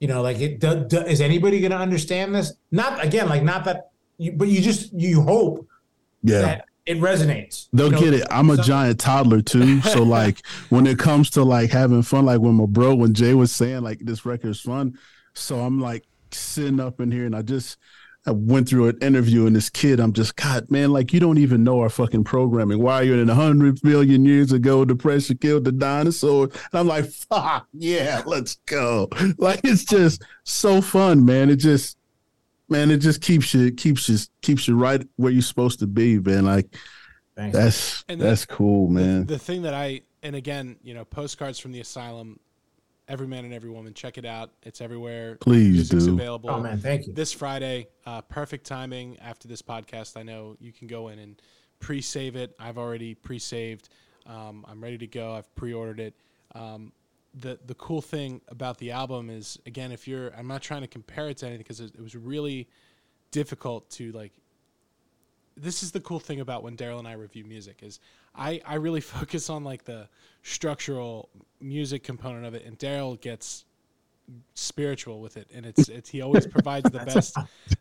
You 0.00 0.08
know, 0.08 0.22
like, 0.22 0.40
it, 0.40 0.60
do, 0.60 0.84
do, 0.84 1.00
is 1.00 1.20
anybody 1.20 1.60
going 1.60 1.72
to 1.72 1.78
understand 1.78 2.34
this? 2.34 2.54
Not 2.70 3.04
again, 3.04 3.28
like, 3.28 3.42
not 3.42 3.64
that, 3.64 3.90
you, 4.18 4.32
but 4.32 4.48
you 4.48 4.62
just, 4.62 4.92
you 4.92 5.22
hope 5.22 5.66
yeah. 6.22 6.40
that 6.40 6.64
it 6.86 6.98
resonates. 6.98 7.68
They'll 7.72 7.86
you 7.86 7.92
know, 7.92 8.00
get 8.00 8.14
it. 8.14 8.26
I'm 8.30 8.50
a 8.50 8.56
giant 8.56 9.00
toddler 9.00 9.42
too. 9.42 9.80
So 9.86 10.02
like 10.02 10.44
when 10.68 10.86
it 10.86 10.98
comes 10.98 11.30
to 11.30 11.42
like 11.42 11.70
having 11.70 12.02
fun, 12.02 12.26
like 12.26 12.40
when 12.40 12.54
my 12.54 12.66
bro, 12.66 12.94
when 12.94 13.14
Jay 13.14 13.34
was 13.34 13.52
saying 13.52 13.82
like 13.82 14.00
this 14.00 14.24
record 14.24 14.50
is 14.50 14.60
fun. 14.60 14.98
So 15.34 15.60
I'm 15.60 15.80
like 15.80 16.04
sitting 16.32 16.80
up 16.80 17.00
in 17.00 17.10
here 17.10 17.26
and 17.26 17.34
I 17.36 17.42
just 17.42 17.76
I 18.26 18.32
went 18.32 18.68
through 18.68 18.88
an 18.88 18.98
interview 19.00 19.46
and 19.46 19.54
this 19.54 19.70
kid, 19.70 20.00
I'm 20.00 20.12
just, 20.12 20.34
God, 20.34 20.68
man, 20.68 20.92
like 20.92 21.12
you 21.12 21.20
don't 21.20 21.38
even 21.38 21.62
know 21.62 21.80
our 21.80 21.88
fucking 21.88 22.24
programming. 22.24 22.82
Why 22.82 22.94
are 22.94 23.04
you 23.04 23.14
in 23.14 23.30
a 23.30 23.34
hundred 23.34 23.82
million 23.84 24.24
years 24.24 24.50
ago, 24.50 24.84
depression 24.84 25.38
killed 25.38 25.64
the 25.64 25.70
dinosaur? 25.70 26.44
And 26.44 26.54
I'm 26.72 26.88
like, 26.88 27.06
fuck 27.06 27.68
yeah, 27.72 28.22
let's 28.26 28.56
go. 28.66 29.08
Like 29.38 29.60
it's 29.64 29.84
just 29.84 30.22
so 30.44 30.80
fun, 30.80 31.24
man. 31.24 31.50
It 31.50 31.56
just 31.56 31.96
man, 32.68 32.90
it 32.90 32.98
just 32.98 33.20
keeps 33.20 33.54
you 33.54 33.70
keeps 33.72 34.08
you 34.08 34.18
keeps 34.42 34.68
you 34.68 34.76
right 34.76 35.06
where 35.16 35.32
you're 35.32 35.42
supposed 35.42 35.78
to 35.80 35.86
be, 35.86 36.18
man. 36.18 36.44
Like 36.44 36.74
Thanks. 37.36 37.56
that's 37.56 38.04
and 38.08 38.20
that's 38.20 38.46
the, 38.46 38.54
cool, 38.54 38.88
man. 38.88 39.20
The, 39.20 39.34
the, 39.34 39.38
thing 39.38 39.62
that 39.62 39.74
I 39.74 40.02
and 40.22 40.36
again, 40.36 40.76
you 40.82 40.94
know, 40.94 41.04
postcards 41.04 41.58
from 41.58 41.72
the 41.72 41.80
asylum, 41.80 42.40
every 43.08 43.26
man 43.26 43.44
and 43.44 43.54
every 43.54 43.70
woman, 43.70 43.94
check 43.94 44.18
it 44.18 44.24
out. 44.24 44.50
It's 44.62 44.80
everywhere. 44.80 45.36
Please 45.36 45.72
Music's 45.72 46.04
do. 46.04 46.14
Available. 46.14 46.50
Oh 46.50 46.60
man, 46.60 46.78
thank 46.78 47.06
you. 47.06 47.12
This 47.12 47.32
Friday, 47.32 47.88
uh, 48.04 48.22
perfect 48.22 48.66
timing 48.66 49.18
after 49.20 49.48
this 49.48 49.62
podcast. 49.62 50.16
I 50.16 50.22
know 50.22 50.56
you 50.60 50.72
can 50.72 50.86
go 50.86 51.08
in 51.08 51.18
and 51.18 51.40
pre-save 51.78 52.36
it. 52.36 52.54
I've 52.58 52.78
already 52.78 53.14
pre-saved. 53.14 53.88
Um, 54.26 54.64
I'm 54.68 54.82
ready 54.82 54.98
to 54.98 55.06
go. 55.06 55.34
I've 55.34 55.54
pre-ordered 55.54 56.00
it. 56.00 56.14
Um, 56.54 56.92
the 57.38 57.58
the 57.66 57.74
cool 57.74 58.00
thing 58.00 58.40
about 58.48 58.78
the 58.78 58.90
album 58.90 59.28
is 59.30 59.58
again 59.66 59.92
if 59.92 60.08
you're 60.08 60.32
I'm 60.36 60.46
not 60.46 60.62
trying 60.62 60.82
to 60.82 60.86
compare 60.86 61.28
it 61.28 61.38
to 61.38 61.46
anything 61.46 61.62
because 61.62 61.80
it, 61.80 61.92
it, 61.94 62.00
was 62.00 62.16
really 62.16 62.68
difficult 63.30 63.88
to 63.90 64.10
like 64.12 64.32
this 65.56 65.82
is 65.82 65.92
the 65.92 66.00
cool 66.00 66.20
thing 66.20 66.40
about 66.40 66.62
when 66.62 66.76
Daryl 66.76 66.98
and 66.98 67.06
I 67.06 67.12
review 67.12 67.44
music 67.44 67.80
is 67.82 68.00
I 68.34 68.60
I 68.66 68.76
really 68.76 69.00
focus 69.16 69.50
on 69.50 69.64
like 69.64 69.84
the 69.84 70.08
structural 70.42 71.28
music 71.60 72.02
component 72.02 72.46
of 72.46 72.54
it 72.54 72.64
and 72.64 72.78
Daryl 72.78 73.20
gets 73.20 73.64
spiritual 74.54 75.20
with 75.20 75.36
it 75.36 75.48
and 75.54 75.66
it's 75.66 75.88
it's 75.90 76.08
he 76.08 76.22
always 76.22 76.46
provides 76.46 76.90
the 76.90 77.00
best 77.00 77.36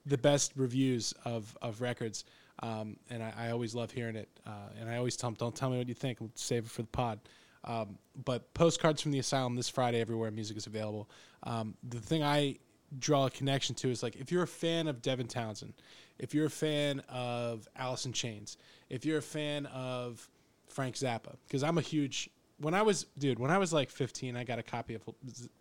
the 0.05 0.17
best 0.17 0.51
reviews 0.55 1.13
of 1.23 1.57
of 1.61 1.81
records 1.81 2.25
um, 2.59 2.97
and 3.09 3.21
I, 3.21 3.33
I, 3.37 3.51
always 3.51 3.75
love 3.75 3.91
hearing 3.91 4.15
it 4.15 4.29
uh, 4.47 4.69
and 4.79 4.89
I 4.89 4.95
always 4.95 5.17
tell 5.17 5.27
him 5.27 5.33
don't 5.33 5.53
tell 5.53 5.69
me 5.69 5.77
what 5.77 5.89
you 5.89 5.93
think. 5.93 6.21
We'll 6.21 6.31
save 6.35 6.63
it 6.63 6.71
for 6.71 6.83
the 6.83 6.87
pod 6.87 7.19
um, 7.65 7.97
but 8.23 8.53
postcards 8.53 9.01
from 9.01 9.11
the 9.11 9.19
asylum 9.19 9.55
this 9.55 9.69
Friday 9.69 9.99
everywhere 9.99 10.31
music 10.31 10.55
is 10.57 10.67
available. 10.67 11.09
Um, 11.43 11.75
the 11.87 11.99
thing 11.99 12.23
I 12.23 12.59
draw 12.99 13.25
a 13.25 13.29
connection 13.29 13.75
to 13.75 13.89
is 13.89 14.03
like 14.03 14.15
if 14.15 14.31
you're 14.31 14.43
a 14.43 14.47
fan 14.47 14.87
of 14.87 15.01
Devin 15.01 15.27
Townsend, 15.27 15.73
if 16.17 16.33
you're 16.33 16.45
a 16.45 16.49
fan 16.49 17.01
of 17.09 17.67
Alice 17.75 18.05
in 18.05 18.13
Chains, 18.13 18.57
if 18.89 19.05
you're 19.05 19.17
a 19.17 19.23
fan 19.23 19.65
of 19.67 20.29
Frank 20.67 20.95
Zappa, 20.95 21.35
because 21.47 21.63
I'm 21.63 21.77
a 21.77 21.81
huge 21.81 22.29
when 22.57 22.73
I 22.73 22.83
was, 22.83 23.05
dude, 23.17 23.37
when 23.37 23.51
I 23.51 23.57
was 23.57 23.73
like 23.73 23.89
15, 23.89 24.37
I 24.37 24.43
got 24.45 24.59
a 24.59 24.63
copy 24.63 24.93
of 24.95 25.01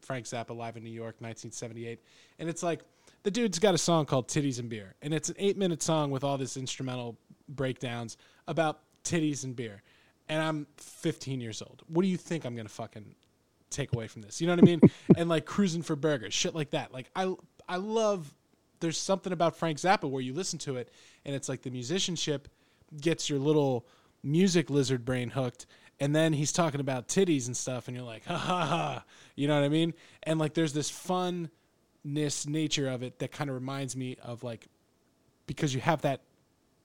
Frank 0.00 0.26
Zappa 0.26 0.56
live 0.56 0.76
in 0.76 0.84
New 0.84 0.90
York, 0.90 1.16
1978, 1.18 2.00
and 2.38 2.48
it's 2.48 2.62
like 2.62 2.82
the 3.24 3.30
dude's 3.30 3.58
got 3.58 3.74
a 3.74 3.78
song 3.78 4.06
called 4.06 4.28
"Titties 4.28 4.58
and 4.60 4.68
Beer," 4.68 4.94
and 5.02 5.12
it's 5.12 5.28
an 5.28 5.36
eight-minute 5.38 5.82
song 5.82 6.10
with 6.10 6.22
all 6.22 6.38
this 6.38 6.56
instrumental 6.56 7.18
breakdowns 7.48 8.16
about 8.46 8.80
titties 9.02 9.44
and 9.44 9.56
beer, 9.56 9.82
and 10.28 10.42
I'm 10.42 10.66
15 10.76 11.40
years 11.40 11.62
old. 11.62 11.82
What 11.88 12.02
do 12.02 12.08
you 12.08 12.16
think 12.16 12.44
I'm 12.44 12.56
gonna 12.56 12.68
fucking 12.68 13.14
take 13.70 13.92
away 13.92 14.06
from 14.06 14.22
this? 14.22 14.40
You 14.40 14.46
know 14.46 14.54
what 14.54 14.62
I 14.62 14.66
mean? 14.66 14.80
and 15.16 15.28
like 15.28 15.46
cruising 15.46 15.82
for 15.82 15.96
burgers, 15.96 16.34
shit 16.34 16.54
like 16.54 16.70
that. 16.70 16.92
Like 16.92 17.10
I, 17.14 17.34
I 17.68 17.76
love. 17.76 18.34
There's 18.80 18.98
something 18.98 19.32
about 19.32 19.56
Frank 19.56 19.78
Zappa 19.78 20.10
where 20.10 20.20
you 20.20 20.34
listen 20.34 20.58
to 20.60 20.76
it, 20.76 20.92
and 21.24 21.34
it's 21.34 21.48
like 21.48 21.62
the 21.62 21.70
musicianship 21.70 22.48
gets 23.00 23.30
your 23.30 23.38
little 23.38 23.86
music 24.22 24.70
lizard 24.70 25.04
brain 25.04 25.30
hooked 25.30 25.66
and 26.00 26.14
then 26.14 26.32
he's 26.32 26.52
talking 26.52 26.80
about 26.80 27.08
titties 27.08 27.46
and 27.46 27.56
stuff 27.56 27.88
and 27.88 27.96
you're 27.96 28.06
like 28.06 28.24
ha 28.24 28.36
ha 28.36 28.64
ha 28.64 29.04
you 29.36 29.46
know 29.46 29.54
what 29.54 29.64
i 29.64 29.68
mean 29.68 29.92
and 30.22 30.38
like 30.38 30.54
there's 30.54 30.72
this 30.72 30.90
funness 30.90 32.46
nature 32.46 32.88
of 32.88 33.02
it 33.02 33.18
that 33.18 33.30
kind 33.30 33.50
of 33.50 33.54
reminds 33.54 33.94
me 33.94 34.16
of 34.22 34.42
like 34.42 34.66
because 35.46 35.74
you 35.74 35.80
have 35.80 36.02
that 36.02 36.20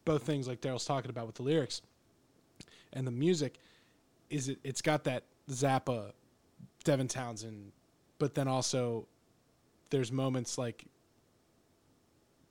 both 0.06 0.24
things 0.24 0.48
like 0.48 0.62
daryl's 0.62 0.86
talking 0.86 1.10
about 1.10 1.26
with 1.26 1.36
the 1.36 1.44
lyrics 1.44 1.82
and 2.94 3.06
the 3.06 3.12
music 3.12 3.58
is 4.30 4.50
it 4.50 4.60
it's 4.64 4.82
got 4.82 5.04
that 5.04 5.24
zappa 5.50 6.12
devin 6.84 7.08
townsend 7.08 7.72
but 8.18 8.36
then 8.36 8.48
also 8.48 9.08
there's 9.90 10.12
moments 10.12 10.58
like 10.58 10.86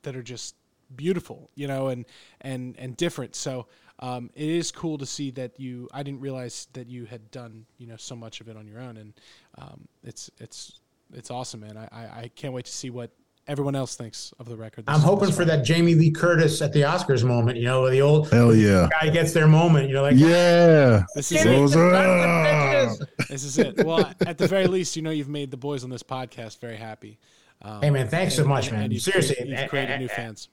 that 0.02 0.16
are 0.16 0.22
just 0.22 0.54
beautiful 0.96 1.50
you 1.54 1.66
know 1.66 1.88
and 1.88 2.06
and 2.40 2.74
and 2.78 2.96
different 2.96 3.36
so 3.36 3.66
um, 4.00 4.30
it 4.34 4.48
is 4.48 4.70
cool 4.70 4.96
to 4.98 5.06
see 5.06 5.30
that 5.32 5.58
you. 5.58 5.88
I 5.92 6.02
didn't 6.02 6.20
realize 6.20 6.68
that 6.74 6.88
you 6.88 7.04
had 7.04 7.30
done 7.30 7.66
you 7.78 7.86
know 7.86 7.96
so 7.96 8.14
much 8.14 8.40
of 8.40 8.48
it 8.48 8.56
on 8.56 8.66
your 8.66 8.80
own, 8.80 8.96
and 8.96 9.12
um, 9.56 9.88
it's 10.04 10.30
it's 10.38 10.80
it's 11.12 11.30
awesome, 11.30 11.60
man. 11.60 11.76
I, 11.76 11.88
I, 11.90 12.02
I 12.20 12.30
can't 12.34 12.52
wait 12.54 12.66
to 12.66 12.72
see 12.72 12.90
what 12.90 13.10
everyone 13.48 13.74
else 13.74 13.96
thinks 13.96 14.32
of 14.38 14.48
the 14.48 14.56
record. 14.56 14.86
This, 14.86 14.94
I'm 14.94 15.00
hoping 15.00 15.32
for 15.32 15.44
that 15.46 15.64
Jamie 15.64 15.94
Lee 15.94 16.10
Curtis 16.10 16.62
at 16.62 16.72
the 16.72 16.82
Oscars 16.82 17.24
moment. 17.24 17.58
You 17.58 17.64
know, 17.64 17.90
the 17.90 18.02
old 18.02 18.30
hell 18.30 18.54
yeah 18.54 18.88
guy 18.90 19.08
gets 19.08 19.32
their 19.32 19.48
moment. 19.48 19.88
You 19.88 19.94
know, 19.94 20.02
like 20.02 20.16
yeah, 20.16 21.04
this 21.14 21.32
is 21.32 21.44
it. 21.44 23.08
this 23.28 23.44
is 23.44 23.58
it. 23.58 23.84
Well, 23.84 24.12
at 24.26 24.38
the 24.38 24.46
very 24.46 24.66
least, 24.66 24.94
you 24.94 25.02
know, 25.02 25.10
you've 25.10 25.28
made 25.28 25.50
the 25.50 25.56
boys 25.56 25.82
on 25.82 25.90
this 25.90 26.02
podcast 26.02 26.60
very 26.60 26.76
happy. 26.76 27.18
Um, 27.62 27.82
hey 27.82 27.90
man, 27.90 28.08
thanks 28.08 28.38
and, 28.38 28.44
so 28.44 28.48
much, 28.48 28.68
and, 28.68 28.76
man. 28.76 28.84
And 28.84 28.92
you've 28.92 29.02
Seriously, 29.02 29.34
created, 29.34 29.50
you've 29.50 29.58
eh, 29.60 29.66
created 29.66 29.92
eh, 29.94 29.98
new 29.98 30.08
eh, 30.08 30.14
fans. 30.14 30.48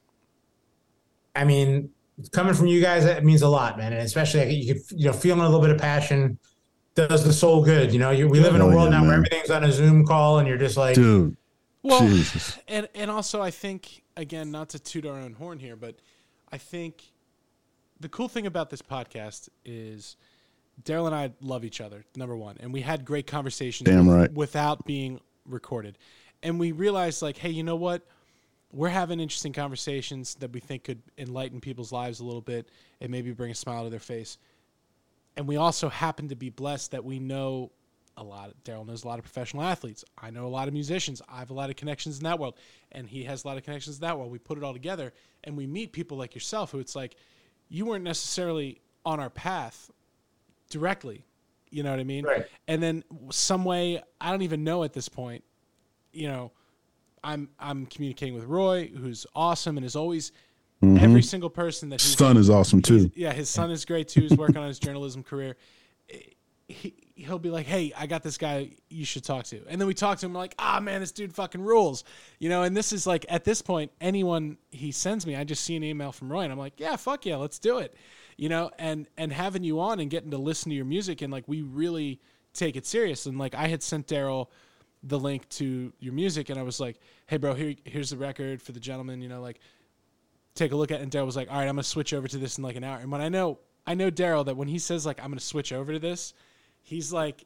I 1.35 1.43
mean, 1.43 1.89
coming 2.31 2.53
from 2.53 2.67
you 2.67 2.81
guys, 2.81 3.03
that 3.03 3.23
means 3.23 3.41
a 3.41 3.49
lot, 3.49 3.77
man. 3.77 3.93
And 3.93 4.01
especially 4.01 4.53
you 4.55 4.73
could, 4.73 4.83
you 4.91 5.07
know, 5.07 5.13
feeling 5.13 5.41
a 5.41 5.45
little 5.45 5.61
bit 5.61 5.69
of 5.69 5.77
passion 5.77 6.39
does 6.95 7.25
the 7.25 7.33
soul 7.33 7.63
good. 7.63 7.91
You 7.91 7.99
know, 7.99 8.11
you, 8.11 8.27
we 8.27 8.39
live 8.39 8.55
in 8.55 8.61
a 8.61 8.65
world 8.65 8.85
yeah, 8.85 8.89
now 8.91 8.99
man. 8.99 9.07
where 9.07 9.17
everything's 9.17 9.49
on 9.51 9.63
a 9.65 9.71
Zoom 9.71 10.05
call, 10.05 10.39
and 10.39 10.47
you're 10.47 10.57
just 10.57 10.77
like, 10.77 10.95
dude. 10.95 11.35
Well, 11.85 12.07
Jesus. 12.07 12.57
and 12.67 12.87
and 12.95 13.11
also 13.11 13.41
I 13.41 13.51
think 13.51 14.03
again, 14.17 14.51
not 14.51 14.69
to 14.69 14.79
toot 14.79 15.05
our 15.05 15.17
own 15.17 15.33
horn 15.33 15.59
here, 15.59 15.75
but 15.75 15.95
I 16.51 16.57
think 16.57 17.03
the 17.99 18.09
cool 18.09 18.27
thing 18.27 18.45
about 18.45 18.69
this 18.69 18.81
podcast 18.81 19.49
is 19.63 20.17
Daryl 20.83 21.05
and 21.05 21.15
I 21.15 21.31
love 21.41 21.63
each 21.63 21.81
other. 21.81 22.03
Number 22.15 22.35
one, 22.35 22.57
and 22.59 22.73
we 22.73 22.81
had 22.81 23.05
great 23.05 23.27
conversations. 23.27 23.89
Damn 23.89 24.09
right. 24.09 24.31
Without 24.33 24.85
being 24.85 25.19
recorded, 25.45 25.97
and 26.43 26.59
we 26.59 26.71
realized 26.71 27.21
like, 27.21 27.37
hey, 27.37 27.49
you 27.49 27.63
know 27.63 27.75
what? 27.75 28.05
we're 28.75 28.89
having 28.89 29.21
interesting 29.21 29.53
conversations 29.53 30.35
that 30.35 30.51
we 30.51 30.59
think 30.59 30.83
could 30.83 31.01
enlighten 31.17 31.61
people's 31.61 31.93
lives 31.93 32.19
a 32.19 32.25
little 32.25 32.41
bit 32.41 32.69
and 32.99 33.09
maybe 33.09 33.31
bring 33.31 33.49
a 33.49 33.55
smile 33.55 33.85
to 33.85 33.89
their 33.89 33.99
face. 33.99 34.37
And 35.37 35.47
we 35.47 35.55
also 35.55 35.87
happen 35.87 36.27
to 36.27 36.35
be 36.35 36.49
blessed 36.49 36.91
that 36.91 37.05
we 37.05 37.17
know 37.17 37.71
a 38.17 38.23
lot. 38.23 38.49
Of, 38.49 38.63
Daryl 38.63 38.85
knows 38.85 39.03
a 39.03 39.07
lot 39.07 39.19
of 39.19 39.25
professional 39.25 39.63
athletes. 39.63 40.03
I 40.17 40.29
know 40.29 40.45
a 40.45 40.49
lot 40.49 40.67
of 40.67 40.73
musicians. 40.73 41.21
I 41.29 41.39
have 41.39 41.49
a 41.49 41.53
lot 41.53 41.69
of 41.69 41.75
connections 41.75 42.17
in 42.17 42.23
that 42.23 42.39
world, 42.39 42.55
and 42.91 43.07
he 43.07 43.23
has 43.23 43.43
a 43.43 43.47
lot 43.47 43.57
of 43.57 43.63
connections 43.63 43.97
in 43.97 44.01
that 44.01 44.17
world. 44.17 44.31
We 44.31 44.39
put 44.39 44.57
it 44.57 44.63
all 44.63 44.73
together, 44.73 45.13
and 45.43 45.55
we 45.55 45.67
meet 45.67 45.91
people 45.91 46.17
like 46.17 46.33
yourself, 46.35 46.71
who 46.71 46.79
it's 46.79 46.95
like 46.95 47.15
you 47.69 47.85
weren't 47.85 48.03
necessarily 48.03 48.81
on 49.05 49.19
our 49.19 49.29
path 49.29 49.91
directly. 50.69 51.25
You 51.69 51.83
know 51.83 51.91
what 51.91 51.99
I 51.99 52.03
mean? 52.03 52.25
Right. 52.25 52.45
And 52.67 52.81
then 52.81 53.03
some 53.31 53.65
way 53.65 54.01
I 54.21 54.31
don't 54.31 54.43
even 54.43 54.63
know 54.63 54.83
at 54.83 54.93
this 54.93 55.09
point. 55.09 55.43
You 56.13 56.29
know 56.29 56.51
I'm 57.25 57.49
I'm 57.59 57.85
communicating 57.87 58.35
with 58.35 58.45
Roy, 58.45 58.87
who's 58.87 59.25
awesome 59.35 59.77
and 59.77 59.85
is 59.85 59.95
always 59.95 60.31
mm-hmm. 60.81 61.03
every 61.03 61.23
single 61.23 61.49
person 61.49 61.89
that 61.89 61.99
his 61.99 62.13
son 62.13 62.37
is 62.37 62.49
awesome 62.49 62.81
too. 62.81 63.11
Yeah, 63.15 63.33
his 63.33 63.49
son 63.49 63.71
is 63.71 63.83
great 63.83 64.07
too. 64.07 64.21
He's 64.21 64.37
working 64.37 64.57
on 64.57 64.67
his 64.67 64.79
journalism 64.79 65.23
career. 65.23 65.57
He, 66.67 66.93
he'll 67.15 67.39
be 67.39 67.49
like, 67.49 67.65
"Hey, 67.65 67.91
I 67.97 68.07
got 68.07 68.23
this 68.23 68.37
guy 68.37 68.71
you 68.89 69.05
should 69.05 69.23
talk 69.23 69.45
to," 69.45 69.61
and 69.67 69.79
then 69.79 69.87
we 69.87 69.93
talk 69.93 70.19
to 70.19 70.25
him. 70.25 70.33
We're 70.33 70.39
like, 70.39 70.55
"Ah, 70.59 70.79
man, 70.79 71.01
this 71.01 71.11
dude 71.11 71.33
fucking 71.33 71.61
rules," 71.61 72.03
you 72.39 72.49
know. 72.49 72.63
And 72.63 72.75
this 72.75 72.91
is 72.91 73.07
like 73.07 73.25
at 73.29 73.45
this 73.45 73.61
point, 73.61 73.91
anyone 74.01 74.57
he 74.71 74.91
sends 74.91 75.25
me, 75.25 75.35
I 75.35 75.43
just 75.43 75.63
see 75.63 75.75
an 75.75 75.83
email 75.83 76.11
from 76.11 76.31
Roy, 76.31 76.41
and 76.41 76.51
I'm 76.51 76.59
like, 76.59 76.79
"Yeah, 76.79 76.95
fuck 76.97 77.25
yeah, 77.25 77.37
let's 77.37 77.57
do 77.57 77.79
it," 77.79 77.95
you 78.37 78.49
know. 78.49 78.69
And 78.77 79.07
and 79.17 79.31
having 79.31 79.63
you 79.63 79.79
on 79.79 79.99
and 79.99 80.09
getting 80.09 80.31
to 80.31 80.37
listen 80.37 80.69
to 80.69 80.75
your 80.75 80.85
music 80.85 81.21
and 81.21 81.31
like 81.31 81.47
we 81.47 81.61
really 81.61 82.19
take 82.53 82.75
it 82.75 82.85
serious. 82.85 83.25
And 83.25 83.37
like 83.37 83.55
I 83.55 83.67
had 83.67 83.81
sent 83.81 84.07
Daryl 84.07 84.47
the 85.03 85.19
link 85.19 85.47
to 85.49 85.93
your 85.99 86.13
music, 86.13 86.49
and 86.49 86.59
I 86.59 86.63
was 86.63 86.79
like, 86.79 86.99
"Hey, 87.27 87.37
bro, 87.37 87.53
here, 87.53 87.75
here's 87.85 88.09
the 88.09 88.17
record 88.17 88.61
for 88.61 88.71
the 88.71 88.79
gentleman." 88.79 89.21
You 89.21 89.29
know, 89.29 89.41
like, 89.41 89.59
take 90.53 90.71
a 90.71 90.75
look 90.75 90.91
at. 90.91 90.99
it. 90.99 91.03
And 91.03 91.11
Daryl 91.11 91.25
was 91.25 91.35
like, 91.35 91.49
"All 91.49 91.57
right, 91.57 91.67
I'm 91.67 91.75
gonna 91.75 91.83
switch 91.83 92.13
over 92.13 92.27
to 92.27 92.37
this 92.37 92.57
in 92.57 92.63
like 92.63 92.75
an 92.75 92.83
hour." 92.83 92.97
And 92.97 93.11
when 93.11 93.21
I 93.21 93.29
know, 93.29 93.59
I 93.87 93.93
know 93.93 94.11
Daryl 94.11 94.45
that 94.45 94.57
when 94.57 94.67
he 94.67 94.79
says 94.79 95.05
like, 95.05 95.19
"I'm 95.21 95.29
gonna 95.29 95.39
switch 95.39 95.71
over 95.71 95.93
to 95.93 95.99
this," 95.99 96.33
he's 96.85 97.11
like 97.11 97.45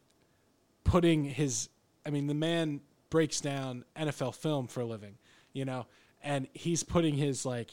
putting 0.83 1.23
his. 1.23 1.69
I 2.05 2.11
mean, 2.11 2.27
the 2.27 2.35
man 2.35 2.81
breaks 3.09 3.41
down 3.41 3.83
NFL 3.97 4.35
film 4.35 4.67
for 4.67 4.81
a 4.81 4.85
living, 4.85 5.17
you 5.51 5.65
know, 5.65 5.87
and 6.21 6.47
he's 6.53 6.83
putting 6.83 7.15
his 7.15 7.45
like 7.45 7.71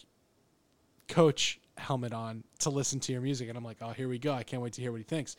coach 1.09 1.61
helmet 1.77 2.15
on 2.15 2.43
to 2.61 2.71
listen 2.71 3.01
to 3.01 3.13
your 3.13 3.21
music, 3.21 3.51
and 3.51 3.59
I'm 3.59 3.65
like, 3.65 3.79
"Oh, 3.83 3.91
here 3.91 4.09
we 4.09 4.19
go! 4.19 4.33
I 4.33 4.43
can't 4.43 4.63
wait 4.63 4.73
to 4.75 4.81
hear 4.81 4.93
what 4.93 4.99
he 4.99 5.05
thinks." 5.05 5.37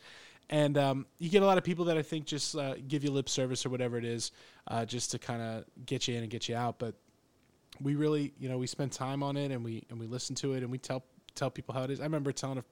and 0.50 0.78
um, 0.78 1.06
you 1.18 1.28
get 1.28 1.42
a 1.42 1.46
lot 1.46 1.58
of 1.58 1.64
people 1.64 1.86
that 1.86 1.98
I 1.98 2.02
think 2.02 2.24
just 2.24 2.56
uh, 2.56 2.74
give 2.86 3.04
you 3.04 3.10
lip 3.10 3.28
service 3.28 3.66
or 3.66 3.70
whatever 3.70 3.98
it 3.98 4.04
is, 4.04 4.32
uh, 4.68 4.84
just 4.84 5.10
to 5.10 5.18
kind 5.18 5.42
of 5.42 5.64
get 5.84 6.08
you 6.08 6.16
in 6.16 6.22
and 6.22 6.30
get 6.30 6.48
you 6.48 6.56
out. 6.56 6.78
But 6.78 6.94
we 7.80 7.96
really, 7.96 8.32
you 8.38 8.48
know, 8.48 8.56
we 8.56 8.66
spend 8.66 8.92
time 8.92 9.22
on 9.22 9.36
it 9.36 9.50
and 9.50 9.62
we 9.62 9.84
and 9.90 10.00
we 10.00 10.06
listen 10.06 10.34
to 10.36 10.54
it 10.54 10.62
and 10.62 10.70
we 10.70 10.78
tell 10.78 11.04
tell 11.34 11.50
people 11.50 11.74
how 11.74 11.82
it 11.82 11.90
is. 11.90 12.00
I 12.00 12.04
remember 12.04 12.32
telling 12.32 12.58
a, 12.58 12.64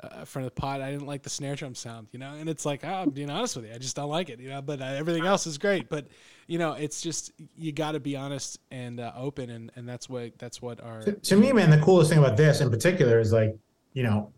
a 0.00 0.24
friend 0.24 0.46
of 0.46 0.54
the 0.54 0.60
pod 0.60 0.80
I 0.80 0.92
didn't 0.92 1.06
like 1.06 1.22
the 1.22 1.30
snare 1.30 1.56
drum 1.56 1.74
sound, 1.74 2.08
you 2.12 2.18
know, 2.18 2.34
and 2.34 2.48
it's 2.48 2.64
like 2.64 2.84
oh, 2.84 2.88
I'm 2.88 3.10
being 3.10 3.30
honest 3.30 3.56
with 3.56 3.66
you, 3.66 3.72
I 3.74 3.78
just 3.78 3.96
don't 3.96 4.08
like 4.08 4.28
it, 4.28 4.40
you 4.40 4.48
know. 4.48 4.62
But 4.62 4.80
uh, 4.80 4.84
everything 4.84 5.26
else 5.26 5.46
is 5.46 5.58
great. 5.58 5.88
But 5.88 6.06
you 6.46 6.58
know, 6.58 6.72
it's 6.72 7.00
just 7.00 7.32
you 7.56 7.72
got 7.72 7.92
to 7.92 8.00
be 8.00 8.16
honest 8.16 8.60
and 8.70 9.00
uh, 9.00 9.12
open, 9.16 9.50
and 9.50 9.70
and 9.76 9.88
that's 9.88 10.08
what 10.08 10.38
that's 10.38 10.62
what 10.62 10.80
our 10.80 11.02
to, 11.02 11.12
to 11.12 11.36
me, 11.36 11.52
man. 11.52 11.70
The 11.70 11.78
coolest 11.78 12.10
thing 12.10 12.18
about 12.18 12.36
this 12.36 12.60
in 12.60 12.70
particular 12.70 13.18
is 13.18 13.32
like 13.32 13.56
you 13.92 14.02
know 14.02 14.32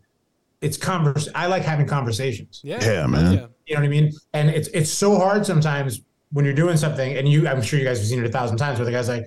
it's 0.61 0.77
converse. 0.77 1.27
I 1.35 1.47
like 1.47 1.63
having 1.63 1.87
conversations. 1.87 2.61
Yeah, 2.63 2.83
yeah, 2.83 3.07
man. 3.07 3.33
Yeah. 3.33 3.47
You 3.65 3.75
know 3.75 3.81
what 3.81 3.85
I 3.85 3.89
mean? 3.89 4.11
And 4.33 4.49
it's 4.49 4.67
it's 4.69 4.91
so 4.91 5.17
hard 5.17 5.45
sometimes 5.45 6.01
when 6.31 6.45
you're 6.45 6.53
doing 6.53 6.77
something, 6.77 7.17
and 7.17 7.27
you, 7.27 7.47
I'm 7.47 7.61
sure 7.61 7.77
you 7.77 7.85
guys 7.85 7.97
have 7.97 8.07
seen 8.07 8.19
it 8.19 8.25
a 8.25 8.31
thousand 8.31 8.57
times, 8.57 8.79
where 8.79 8.85
the 8.85 8.91
guy's 8.91 9.09
like, 9.09 9.25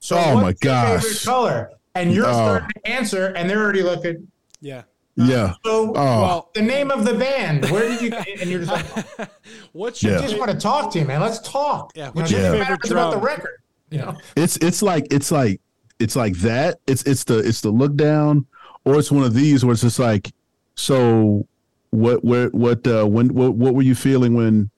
"So, 0.00 0.16
oh 0.16 0.40
my 0.40 0.52
gosh, 0.60 1.24
color?" 1.24 1.70
And 1.94 2.12
you're 2.12 2.26
oh. 2.26 2.32
starting 2.32 2.68
to 2.68 2.90
answer, 2.90 3.26
and 3.36 3.48
they're 3.48 3.62
already 3.62 3.82
looking. 3.82 4.28
Yeah. 4.60 4.82
Yeah. 5.16 5.54
So, 5.64 5.90
oh. 5.90 5.92
well, 5.94 6.50
the 6.54 6.62
name 6.62 6.90
of 6.90 7.04
the 7.04 7.14
band. 7.14 7.70
Where 7.70 7.88
did 7.88 8.02
you? 8.02 8.12
And 8.40 8.50
you're 8.50 8.64
just 8.64 8.72
like, 8.72 9.30
"What's 9.72 10.02
your?" 10.02 10.14
Yeah. 10.14 10.18
I 10.18 10.22
just 10.22 10.38
want 10.38 10.50
to 10.50 10.58
talk 10.58 10.92
to 10.92 10.98
you, 10.98 11.04
man. 11.04 11.20
Let's 11.20 11.38
talk. 11.40 11.92
Yeah. 11.94 12.10
What's 12.12 12.30
you 12.30 12.38
know, 12.38 12.54
your 12.54 12.64
favorite 12.64 12.80
drum? 12.80 13.08
about 13.08 13.20
the 13.20 13.24
record? 13.24 13.62
You 13.90 13.98
know, 13.98 14.16
it's 14.36 14.56
it's 14.56 14.82
like 14.82 15.06
it's 15.12 15.30
like 15.30 15.60
it's 16.00 16.16
like 16.16 16.34
that. 16.38 16.80
It's 16.86 17.04
it's 17.04 17.24
the 17.24 17.38
it's 17.38 17.60
the 17.60 17.70
look 17.70 17.94
down, 17.94 18.46
or 18.84 18.98
it's 18.98 19.12
one 19.12 19.22
of 19.22 19.34
these 19.34 19.64
where 19.64 19.72
it's 19.72 19.82
just 19.82 20.00
like 20.00 20.32
so, 20.74 21.46
what, 21.90 22.24
what, 22.24 22.54
what, 22.54 22.86
uh, 22.86 23.04
when, 23.04 23.28
what, 23.28 23.54
what 23.54 23.74
were 23.74 23.82
you 23.82 23.94
feeling 23.94 24.34
when 24.34 24.70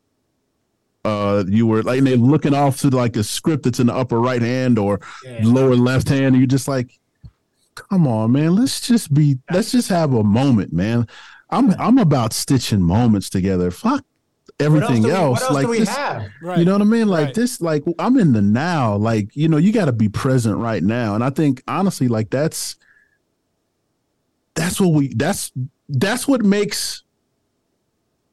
uh, 1.05 1.45
you 1.47 1.67
were 1.67 1.83
like 1.85 2.03
they're 2.03 2.17
looking 2.17 2.53
off 2.53 2.81
to 2.81 2.91
like 2.91 3.17
a 3.17 3.23
script 3.23 3.63
that's 3.63 3.79
in 3.79 3.87
the 3.87 3.95
upper 3.95 4.21
right 4.21 4.43
hand 4.43 4.77
or 4.79 5.01
yeah. 5.25 5.41
lower 5.43 5.77
left 5.77 6.09
hand, 6.09 6.27
and 6.27 6.37
you're 6.39 6.47
just 6.47 6.69
like, 6.69 6.99
come 7.77 8.07
on, 8.07 8.33
man, 8.33 8.57
let's 8.57 8.81
just 8.81 9.15
be, 9.15 9.39
let's 9.51 9.71
just 9.71 9.89
have 9.89 10.13
a 10.13 10.25
moment, 10.25 10.73
man. 10.73 11.07
I'm, 11.51 11.71
I'm 11.79 11.99
about 11.99 12.33
stitching 12.33 12.83
moments 12.83 13.31
together. 13.31 13.71
Fuck 13.71 14.05
everything 14.59 15.09
else. 15.09 15.43
else. 15.43 15.53
like 15.53 15.69
this, 15.69 15.89
right. 16.43 16.59
you 16.59 16.65
know 16.65 16.73
what 16.73 16.83
I 16.83 16.87
mean? 16.87 17.09
Like 17.09 17.27
right. 17.27 17.35
this, 17.35 17.61
like 17.61 17.85
I'm 17.99 18.19
in 18.19 18.33
the 18.33 18.43
now. 18.43 18.97
Like 18.97 19.35
you 19.37 19.49
know, 19.49 19.57
you 19.57 19.73
got 19.73 19.87
to 19.87 19.93
be 19.93 20.09
present 20.09 20.57
right 20.59 20.83
now. 20.83 21.15
And 21.15 21.23
I 21.23 21.31
think 21.31 21.63
honestly, 21.69 22.09
like 22.09 22.31
that's 22.31 22.77
that's 24.55 24.81
what 24.81 24.93
we. 24.93 25.09
That's 25.15 25.53
that's 25.89 26.27
what 26.27 26.43
makes 26.43 27.03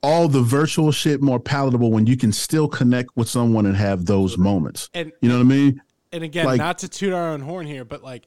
all 0.02 0.28
the 0.28 0.42
virtual 0.42 0.92
shit 0.92 1.22
more 1.22 1.40
palatable 1.40 1.92
when 1.92 2.06
you 2.06 2.18
can 2.18 2.32
still 2.32 2.68
connect 2.68 3.16
with 3.16 3.30
someone 3.30 3.66
and 3.66 3.78
have 3.78 4.06
those 4.06 4.38
moments. 4.38 4.90
And 4.94 5.12
you 5.22 5.30
know 5.30 5.36
what 5.36 5.42
I 5.42 5.46
mean? 5.46 5.82
And 6.12 6.24
again, 6.24 6.46
like, 6.46 6.58
not 6.58 6.80
to 6.80 6.90
toot 6.90 7.14
our 7.14 7.30
own 7.30 7.42
horn 7.42 7.66
here, 7.66 7.86
but 7.86 8.04
like 8.04 8.26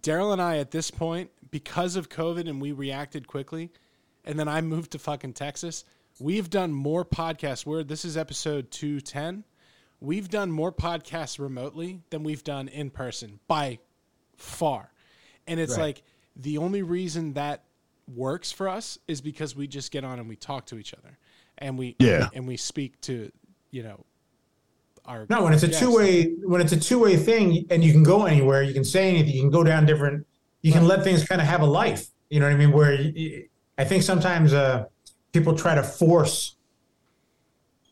Daryl 0.00 0.32
and 0.32 0.42
I 0.42 0.58
at 0.58 0.70
this 0.70 0.90
point, 0.90 1.30
because 1.50 1.96
of 1.96 2.08
COVID 2.08 2.48
and 2.48 2.60
we 2.60 2.72
reacted 2.72 3.26
quickly, 3.26 3.70
and 4.24 4.38
then 4.38 4.48
I 4.48 4.60
moved 4.60 4.92
to 4.92 4.98
fucking 4.98 5.34
Texas, 5.34 5.84
we've 6.18 6.50
done 6.50 6.72
more 6.72 7.04
podcasts. 7.04 7.64
Where 7.64 7.84
this 7.84 8.04
is 8.04 8.16
episode 8.16 8.70
two 8.70 9.00
ten, 9.00 9.44
we've 10.00 10.28
done 10.28 10.50
more 10.50 10.72
podcasts 10.72 11.38
remotely 11.38 12.02
than 12.10 12.22
we've 12.24 12.44
done 12.44 12.68
in 12.68 12.90
person 12.90 13.38
by 13.46 13.78
far, 14.36 14.92
and 15.46 15.60
it's 15.60 15.72
Right. 15.76 15.82
like 15.82 16.02
the 16.34 16.58
only 16.58 16.82
reason 16.82 17.32
that 17.34 17.62
works 18.14 18.52
for 18.52 18.68
us 18.68 18.98
is 19.08 19.20
because 19.20 19.56
we 19.56 19.66
just 19.66 19.90
get 19.90 20.04
on 20.04 20.18
and 20.18 20.28
we 20.28 20.36
talk 20.36 20.66
to 20.66 20.78
each 20.78 20.92
other, 20.94 21.18
and 21.58 21.78
we 21.78 21.96
Yeah. 21.98 22.28
and 22.34 22.46
we 22.46 22.56
speak 22.56 23.00
to 23.02 23.30
you 23.70 23.82
know 23.82 24.04
our 25.06 25.26
No, 25.28 25.44
when 25.44 25.52
it's 25.52 25.62
a 25.62 25.68
guests. 25.68 25.80
two 25.80 25.94
way 25.96 26.24
when 26.44 26.60
it's 26.60 26.72
a 26.72 26.80
two 26.80 26.98
way 26.98 27.16
thing 27.16 27.66
and 27.70 27.82
you 27.84 27.92
can 27.92 28.02
go 28.02 28.26
anywhere, 28.26 28.62
you 28.62 28.74
can 28.74 28.84
say 28.84 29.08
anything, 29.10 29.34
you 29.34 29.40
can 29.40 29.50
go 29.50 29.64
down 29.64 29.86
different, 29.86 30.26
you 30.62 30.72
can 30.72 30.86
let 30.86 31.04
things 31.04 31.24
kind 31.26 31.40
of 31.40 31.46
have 31.46 31.60
a 31.62 31.66
life. 31.66 32.08
You 32.30 32.40
know 32.40 32.46
what 32.46 32.54
I 32.54 32.56
mean? 32.58 32.72
Where 32.72 32.92
you- 32.94 33.48
I 33.78 33.84
think 33.84 34.02
sometimes 34.02 34.52
uh, 34.52 34.86
people 35.32 35.54
try 35.54 35.74
to 35.74 35.82
force 35.82 36.56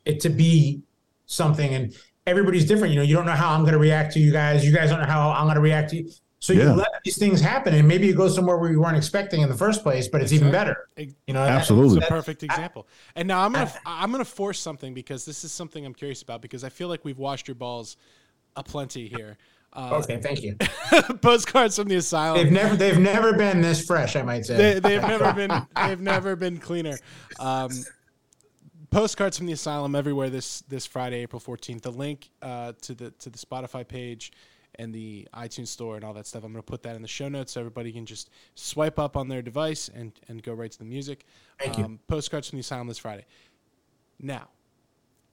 it 0.04 0.20
to 0.20 0.28
be 0.30 0.80
something, 1.26 1.74
and 1.74 1.94
everybody's 2.26 2.64
different. 2.66 2.92
You 2.94 3.00
know, 3.00 3.04
you 3.04 3.14
don't 3.14 3.26
know 3.26 3.32
how 3.32 3.52
I'm 3.54 3.60
going 3.62 3.72
to 3.74 3.78
react 3.78 4.12
to 4.14 4.20
you 4.20 4.32
guys. 4.32 4.64
You 4.64 4.72
guys 4.72 4.90
don't 4.90 5.00
know 5.00 5.06
how 5.06 5.30
I'm 5.30 5.44
going 5.44 5.56
to 5.56 5.60
react 5.60 5.90
to 5.90 5.96
you. 5.98 6.10
So 6.44 6.52
you 6.52 6.60
Yeah. 6.60 6.74
let 6.74 6.88
these 7.06 7.16
things 7.16 7.40
happen, 7.40 7.72
and 7.74 7.88
maybe 7.88 8.06
you 8.06 8.14
go 8.14 8.28
somewhere 8.28 8.58
where 8.58 8.70
you 8.70 8.78
weren't 8.78 8.98
expecting 8.98 9.40
in 9.40 9.48
the 9.48 9.56
first 9.56 9.82
place, 9.82 10.08
but 10.08 10.20
it's 10.20 10.30
even 10.30 10.52
better. 10.52 10.90
You 10.98 11.32
know, 11.32 11.40
Absolutely. 11.42 11.96
It's 11.96 12.06
a 12.06 12.08
perfect 12.10 12.42
example. 12.42 12.86
And 13.16 13.26
now 13.26 13.40
I'm 13.46 13.52
gonna 13.52 13.72
I'm 13.86 14.10
gonna 14.12 14.26
force 14.26 14.60
something 14.60 14.92
because 14.92 15.24
this 15.24 15.42
is 15.42 15.52
something 15.52 15.86
I'm 15.86 15.94
curious 15.94 16.20
about 16.20 16.42
because 16.42 16.62
I 16.62 16.68
feel 16.68 16.88
like 16.88 17.02
we've 17.02 17.16
washed 17.18 17.48
your 17.48 17.54
balls 17.54 17.96
aplenty 18.56 19.08
here. 19.08 19.38
Uh, 19.72 20.02
Okay, 20.02 20.20
thank 20.20 20.42
you. 20.42 20.54
postcards 21.22 21.76
from 21.76 21.88
the 21.88 21.96
asylum. 21.96 22.42
They've 22.42 22.52
never 22.52 22.76
they've 22.76 22.98
never 22.98 23.32
been 23.32 23.62
this 23.62 23.82
fresh. 23.86 24.14
I 24.14 24.20
might 24.22 24.44
say. 24.44 24.56
they, 24.74 24.80
they've 24.80 25.00
never 25.02 25.32
been 25.40 25.66
they've 25.74 26.00
never 26.00 26.36
been 26.36 26.58
cleaner. 26.58 26.98
Um, 27.40 27.70
postcards 28.90 29.38
from 29.38 29.46
the 29.46 29.54
asylum 29.54 29.94
everywhere 29.94 30.28
this 30.28 30.60
this 30.68 30.84
Friday, 30.84 31.22
April 31.22 31.40
fourteenth. 31.40 31.84
The 31.84 31.90
link 31.90 32.28
uh, 32.42 32.74
to 32.82 32.94
the 32.94 33.12
to 33.12 33.30
the 33.30 33.38
Spotify 33.38 33.88
page 33.88 34.30
and 34.78 34.94
the 34.94 35.28
iTunes 35.34 35.68
store 35.68 35.96
and 35.96 36.04
all 36.04 36.14
that 36.14 36.26
stuff. 36.26 36.44
I'm 36.44 36.52
going 36.52 36.62
to 36.62 36.70
put 36.70 36.82
that 36.82 36.96
in 36.96 37.02
the 37.02 37.08
show 37.08 37.28
notes 37.28 37.52
so 37.52 37.60
everybody 37.60 37.92
can 37.92 38.06
just 38.06 38.30
swipe 38.54 38.98
up 38.98 39.16
on 39.16 39.28
their 39.28 39.42
device 39.42 39.88
and 39.94 40.12
and 40.28 40.42
go 40.42 40.52
right 40.52 40.70
to 40.70 40.78
the 40.78 40.84
music. 40.84 41.26
Thank 41.58 41.78
you. 41.78 41.84
Um, 41.84 42.00
postcards 42.06 42.48
from 42.48 42.58
the 42.58 42.60
asylum 42.60 42.88
this 42.88 42.98
Friday. 42.98 43.26
Now, 44.20 44.48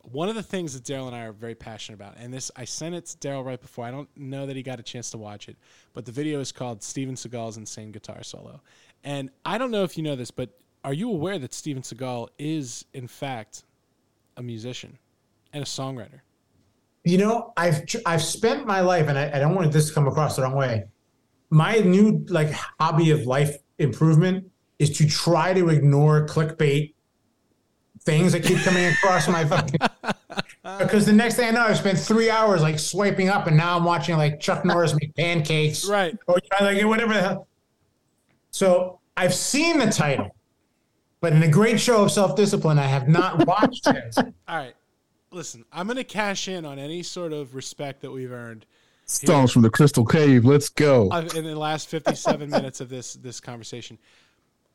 one 0.03 0.29
of 0.29 0.35
the 0.35 0.43
things 0.43 0.73
that 0.73 0.83
Daryl 0.83 1.07
and 1.07 1.15
I 1.15 1.25
are 1.25 1.31
very 1.31 1.55
passionate 1.55 1.95
about, 1.95 2.15
and 2.17 2.33
this 2.33 2.51
I 2.55 2.65
sent 2.65 2.95
it 2.95 3.05
to 3.07 3.17
Daryl 3.17 3.45
right 3.45 3.61
before. 3.61 3.85
I 3.85 3.91
don't 3.91 4.09
know 4.17 4.45
that 4.45 4.55
he 4.55 4.63
got 4.63 4.79
a 4.79 4.83
chance 4.83 5.11
to 5.11 5.17
watch 5.17 5.47
it, 5.47 5.57
but 5.93 6.05
the 6.05 6.11
video 6.11 6.39
is 6.39 6.51
called 6.51 6.83
Steven 6.83 7.15
Seagal's 7.15 7.57
Insane 7.57 7.91
Guitar 7.91 8.23
Solo. 8.23 8.61
And 9.03 9.29
I 9.45 9.57
don't 9.57 9.71
know 9.71 9.83
if 9.83 9.97
you 9.97 10.03
know 10.03 10.15
this, 10.15 10.31
but 10.31 10.49
are 10.83 10.93
you 10.93 11.09
aware 11.09 11.37
that 11.39 11.53
Steven 11.53 11.83
Seagal 11.83 12.29
is 12.39 12.85
in 12.93 13.07
fact 13.07 13.63
a 14.37 14.43
musician 14.43 14.97
and 15.53 15.63
a 15.63 15.67
songwriter? 15.67 16.21
You 17.03 17.17
know, 17.17 17.53
I've 17.57 17.83
I've 18.05 18.21
spent 18.21 18.65
my 18.67 18.81
life, 18.81 19.07
and 19.07 19.17
I, 19.17 19.31
I 19.33 19.39
don't 19.39 19.55
want 19.55 19.71
this 19.71 19.87
to 19.87 19.93
come 19.93 20.07
across 20.07 20.35
the 20.35 20.43
wrong 20.43 20.55
way. 20.55 20.85
My 21.49 21.77
new 21.77 22.25
like 22.29 22.51
hobby 22.79 23.11
of 23.11 23.25
life 23.25 23.57
improvement 23.79 24.45
is 24.79 24.95
to 24.97 25.07
try 25.07 25.53
to 25.53 25.69
ignore 25.69 26.25
clickbait 26.27 26.93
things 28.03 28.31
that 28.31 28.43
keep 28.43 28.59
coming 28.59 28.85
across 28.85 29.27
my 29.27 29.45
fucking. 29.45 29.79
Because 30.79 31.07
the 31.07 31.13
next 31.13 31.35
thing 31.35 31.47
I 31.47 31.51
know, 31.51 31.61
I've 31.61 31.77
spent 31.77 31.97
three 31.97 32.29
hours 32.29 32.61
like 32.61 32.77
swiping 32.77 33.29
up, 33.29 33.47
and 33.47 33.57
now 33.57 33.75
I'm 33.75 33.83
watching 33.83 34.15
like 34.15 34.39
Chuck 34.39 34.63
Norris 34.63 34.93
make 34.93 35.15
pancakes, 35.15 35.87
Right. 35.87 36.15
Or 36.27 36.37
you 36.41 36.49
know, 36.59 36.71
like 36.71 36.85
whatever 36.85 37.13
the 37.15 37.21
hell. 37.21 37.47
So 38.51 38.99
I've 39.17 39.33
seen 39.33 39.79
the 39.79 39.87
title, 39.91 40.35
but 41.19 41.33
in 41.33 41.41
a 41.41 41.47
great 41.47 41.79
show 41.79 42.03
of 42.03 42.11
self 42.11 42.35
discipline, 42.35 42.77
I 42.77 42.85
have 42.85 43.07
not 43.07 43.47
watched 43.47 43.87
it. 43.87 44.15
All 44.47 44.57
right. 44.57 44.75
Listen, 45.33 45.63
I'm 45.71 45.87
going 45.87 45.97
to 45.97 46.03
cash 46.03 46.49
in 46.49 46.65
on 46.65 46.77
any 46.77 47.03
sort 47.03 47.31
of 47.31 47.55
respect 47.55 48.01
that 48.01 48.11
we've 48.11 48.31
earned 48.31 48.65
Songs 49.05 49.51
from 49.51 49.61
the 49.61 49.69
Crystal 49.69 50.05
Cave. 50.05 50.45
Let's 50.45 50.69
go. 50.69 51.09
in 51.35 51.45
the 51.45 51.55
last 51.55 51.87
57 51.87 52.49
minutes 52.49 52.81
of 52.81 52.89
this 52.89 53.13
this 53.13 53.39
conversation. 53.39 53.97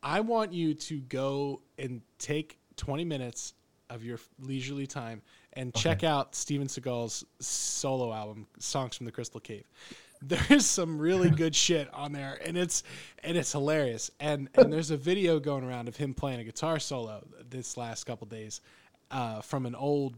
I 0.02 0.20
want 0.20 0.52
you 0.52 0.74
to 0.74 1.00
go 1.00 1.60
and 1.78 2.00
take 2.18 2.58
20 2.76 3.04
minutes 3.04 3.54
of 3.90 4.04
your 4.04 4.18
leisurely 4.40 4.86
time 4.86 5.22
and 5.54 5.74
check 5.74 6.04
out 6.04 6.34
Steven 6.34 6.68
Seagal's 6.68 7.24
solo 7.40 8.12
album, 8.12 8.46
Songs 8.58 8.96
from 8.96 9.06
the 9.06 9.12
Crystal 9.12 9.40
Cave. 9.40 9.64
There's 10.22 10.66
some 10.66 10.98
really 10.98 11.30
good 11.42 11.54
shit 11.54 11.92
on 11.92 12.12
there, 12.12 12.38
and 12.44 12.56
it's 12.56 12.82
and 13.22 13.36
it's 13.36 13.52
hilarious. 13.52 14.10
And 14.20 14.48
and 14.54 14.72
there's 14.72 14.90
a 14.90 14.96
video 14.96 15.38
going 15.38 15.64
around 15.64 15.88
of 15.88 15.96
him 15.96 16.14
playing 16.14 16.40
a 16.40 16.44
guitar 16.44 16.78
solo 16.78 17.26
this 17.48 17.76
last 17.76 18.04
couple 18.04 18.26
days 18.26 18.62
uh, 19.10 19.40
from 19.40 19.66
an 19.66 19.74
old 19.74 20.16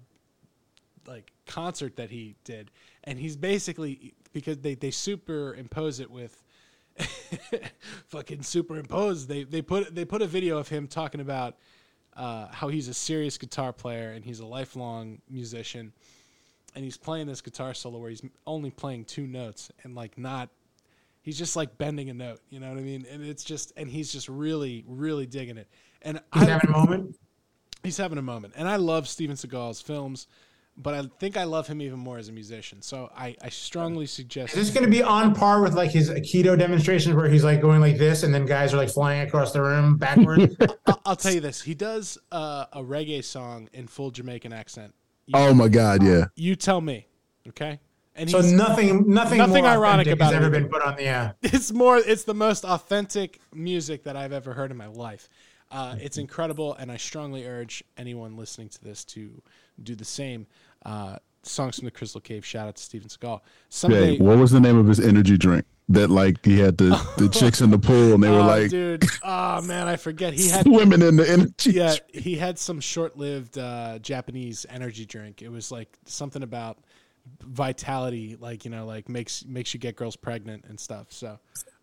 like 1.09 1.33
concert 1.47 1.97
that 1.97 2.11
he 2.11 2.37
did, 2.45 2.71
and 3.05 3.19
he's 3.19 3.37
basically 3.37 4.15
because 4.33 4.59
they 4.59 4.75
they 4.75 4.91
superimpose 4.91 5.99
it 6.01 6.11
with 6.11 6.43
fucking 8.09 8.43
superimpose. 8.43 9.27
They 9.27 9.45
they 9.45 9.63
put 9.63 9.95
they 9.95 10.05
put 10.05 10.23
a 10.23 10.27
video 10.27 10.59
of 10.59 10.69
him 10.69 10.87
talking 10.87 11.21
about 11.21 11.57
uh, 12.17 12.49
how 12.53 12.69
he's 12.69 12.89
a 12.89 12.95
serious 12.95 13.39
guitar 13.39 13.73
player 13.73 14.11
and 14.11 14.25
he's 14.25 14.41
a 14.41 14.47
lifelong 14.47 15.21
musician, 15.29 15.93
and 16.75 16.85
he's 16.85 16.97
playing 16.97 17.27
this 17.27 17.41
guitar 17.41 17.75
solo 17.75 17.99
where 17.99 18.11
he's 18.11 18.23
only 18.47 18.71
playing 18.71 19.05
two 19.05 19.27
notes 19.27 19.71
and 19.83 19.95
like 19.95 20.19
not. 20.19 20.51
He's 21.23 21.37
just 21.37 21.57
like 21.57 21.77
bending 21.77 22.09
a 22.09 22.15
note, 22.15 22.41
you 22.49 22.59
know 22.59 22.71
what 22.71 22.79
I 22.79 22.83
mean? 22.83 23.05
And 23.11 23.23
it's 23.23 23.45
just, 23.45 23.75
and 23.77 23.87
he's 23.91 24.11
just 24.11 24.31
really, 24.31 24.83
really 24.87 25.27
digging 25.27 25.59
it. 25.59 25.69
And 26.01 26.23
He's 26.33 26.45
I, 26.45 26.47
having 26.47 26.71
a 26.71 26.73
moment. 26.73 27.17
he's 27.83 27.99
having 27.99 28.17
a 28.17 28.23
moment. 28.23 28.55
And 28.57 28.67
I 28.67 28.77
love 28.77 29.07
Steven 29.07 29.37
Seagal's 29.37 29.83
films, 29.83 30.27
but 30.81 30.95
I 30.95 31.03
think 31.19 31.37
I 31.37 31.45
love 31.45 31.67
him 31.67 31.83
even 31.83 31.99
more 31.99 32.19
as 32.19 32.29
a 32.29 32.33
musician. 32.33 32.81
So 32.83 33.11
I, 33.17 33.37
I 33.43 33.49
strongly 33.49 34.07
suggest. 34.07 34.55
Is 34.57 34.69
this 34.69 34.75
going 34.75 34.85
to 34.85 34.91
be 34.91 35.03
on 35.03 35.35
par 35.35 35.61
with 35.61 35.75
like 35.75 35.91
his 35.91 36.09
Aikido 36.09 36.57
demonstrations 36.57 37.15
where 37.17 37.29
he's 37.29 37.45
like 37.45 37.61
going 37.61 37.81
like 37.81 37.99
this 37.99 38.23
and 38.23 38.33
then 38.33 38.47
guys 38.47 38.73
are 38.73 38.77
like 38.77 38.89
flying 38.91 39.27
across 39.27 39.53
the 39.53 39.61
room 39.61 39.97
backwards? 39.97 40.55
I'll, 40.87 41.01
I'll 41.05 41.17
tell 41.17 41.33
you 41.35 41.41
this: 41.41 41.61
he 41.61 41.75
does 41.75 42.17
uh, 42.31 42.67
a 42.73 42.81
reggae 42.83 43.25
song 43.25 43.69
in 43.73 43.89
full 43.89 44.11
Jamaican 44.11 44.53
accent. 44.53 44.95
You, 45.27 45.35
Oh 45.37 45.53
my 45.53 45.69
God, 45.69 46.03
yeah. 46.03 46.27
you 46.37 46.55
tell 46.55 46.81
me, 46.81 47.07
okay? 47.49 47.81
And 48.15 48.31
so 48.31 48.41
nothing, 48.41 49.09
nothing, 49.09 49.39
Nothing 49.39 49.63
more 49.63 49.73
ironic 49.73 50.09
about 50.09 50.33
has 50.33 50.35
ever 50.35 50.47
it. 50.47 50.51
been 50.51 50.69
put 50.69 50.83
on 50.83 50.97
the 50.97 51.09
uh, 51.09 51.33
it's 51.43 51.73
more. 51.73 51.99
It's 51.99 52.25
the 52.25 52.35
most 52.35 52.65
authentic 52.65 53.41
music 53.55 54.05
that 54.05 54.17
I've 54.17 54.33
ever 54.33 54.53
heard 54.55 54.71
in 54.71 54.77
my 54.77 54.87
life. 54.87 55.29
Uh, 55.71 55.97
it's 56.01 56.19
incredible, 56.19 56.75
and 56.75 56.91
I 56.91 56.97
strongly 56.97 57.47
urge 57.47 57.85
anyone 57.97 58.37
listening 58.37 58.71
to 58.71 58.83
this 58.83 59.05
to 59.07 59.43
do 59.83 59.95
the 59.95 60.05
same. 60.05 60.47
Uh, 60.85 61.17
songs 61.43 61.77
from 61.77 61.87
the 61.87 61.91
Crystal 61.91 62.21
Cave. 62.21 62.45
Shout 62.45 62.69
out 62.69 62.77
to 62.77 62.83
Steven 62.83 63.09
Seagal. 63.09 63.41
Someday, 63.69 64.17
Jay, 64.17 64.23
what 64.23 64.39
was 64.39 64.51
the 64.51 64.61
name 64.61 64.77
of 64.77 64.87
his 64.87 65.01
energy 65.01 65.37
drink? 65.37 65.65
That 65.91 66.11
like 66.11 66.45
he 66.45 66.59
had 66.59 66.77
the 66.77 66.91
the 67.17 67.29
chicks 67.33 67.63
in 67.63 67.71
the 67.71 67.79
pool 67.79 68.13
and 68.13 68.23
they 68.23 68.29
were 68.29 68.41
oh, 68.41 68.47
like 68.47 68.69
dude, 68.69 69.05
oh 69.23 69.63
man, 69.63 69.89
I 69.89 69.97
forget. 69.97 70.35
He 70.35 70.49
had 70.51 70.65
swimming 70.65 71.01
in 71.01 71.17
the 71.17 71.29
energy. 71.29 71.71
yeah, 71.71 71.97
drink. 71.97 72.27
he 72.27 72.37
had 72.37 72.59
some 72.59 72.79
short-lived 72.79 73.57
uh, 73.57 73.99
Japanese 74.01 74.67
energy 74.69 75.07
drink. 75.07 75.41
It 75.41 75.49
was 75.49 75.73
like 75.73 75.89
something 76.05 76.43
about 76.43 76.79
vitality, 77.43 78.37
like 78.39 78.67
you 78.67 78.71
know, 78.71 78.85
like 78.85 79.09
makes 79.09 79.47
makes 79.47 79.73
you 79.73 79.81
get 79.81 79.97
girls 79.97 80.15
pregnant 80.15 80.67
and 80.69 80.79
stuff. 80.79 81.07
So 81.11 81.39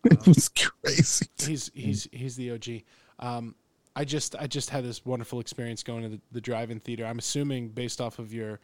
It 0.10 0.26
was 0.26 0.48
crazy. 0.48 1.26
he's 1.38 1.70
he's 1.74 2.08
he's 2.12 2.36
the 2.36 2.52
OG. 2.52 2.82
Um, 3.18 3.54
I 3.94 4.04
just 4.04 4.36
I 4.36 4.46
just 4.46 4.70
had 4.70 4.84
this 4.84 5.04
wonderful 5.04 5.40
experience 5.40 5.82
going 5.82 6.02
to 6.02 6.08
the, 6.10 6.20
the 6.32 6.40
drive-in 6.40 6.80
theater. 6.80 7.04
I'm 7.04 7.18
assuming 7.18 7.70
based 7.70 8.00
off 8.00 8.18
of 8.18 8.32
your, 8.32 8.60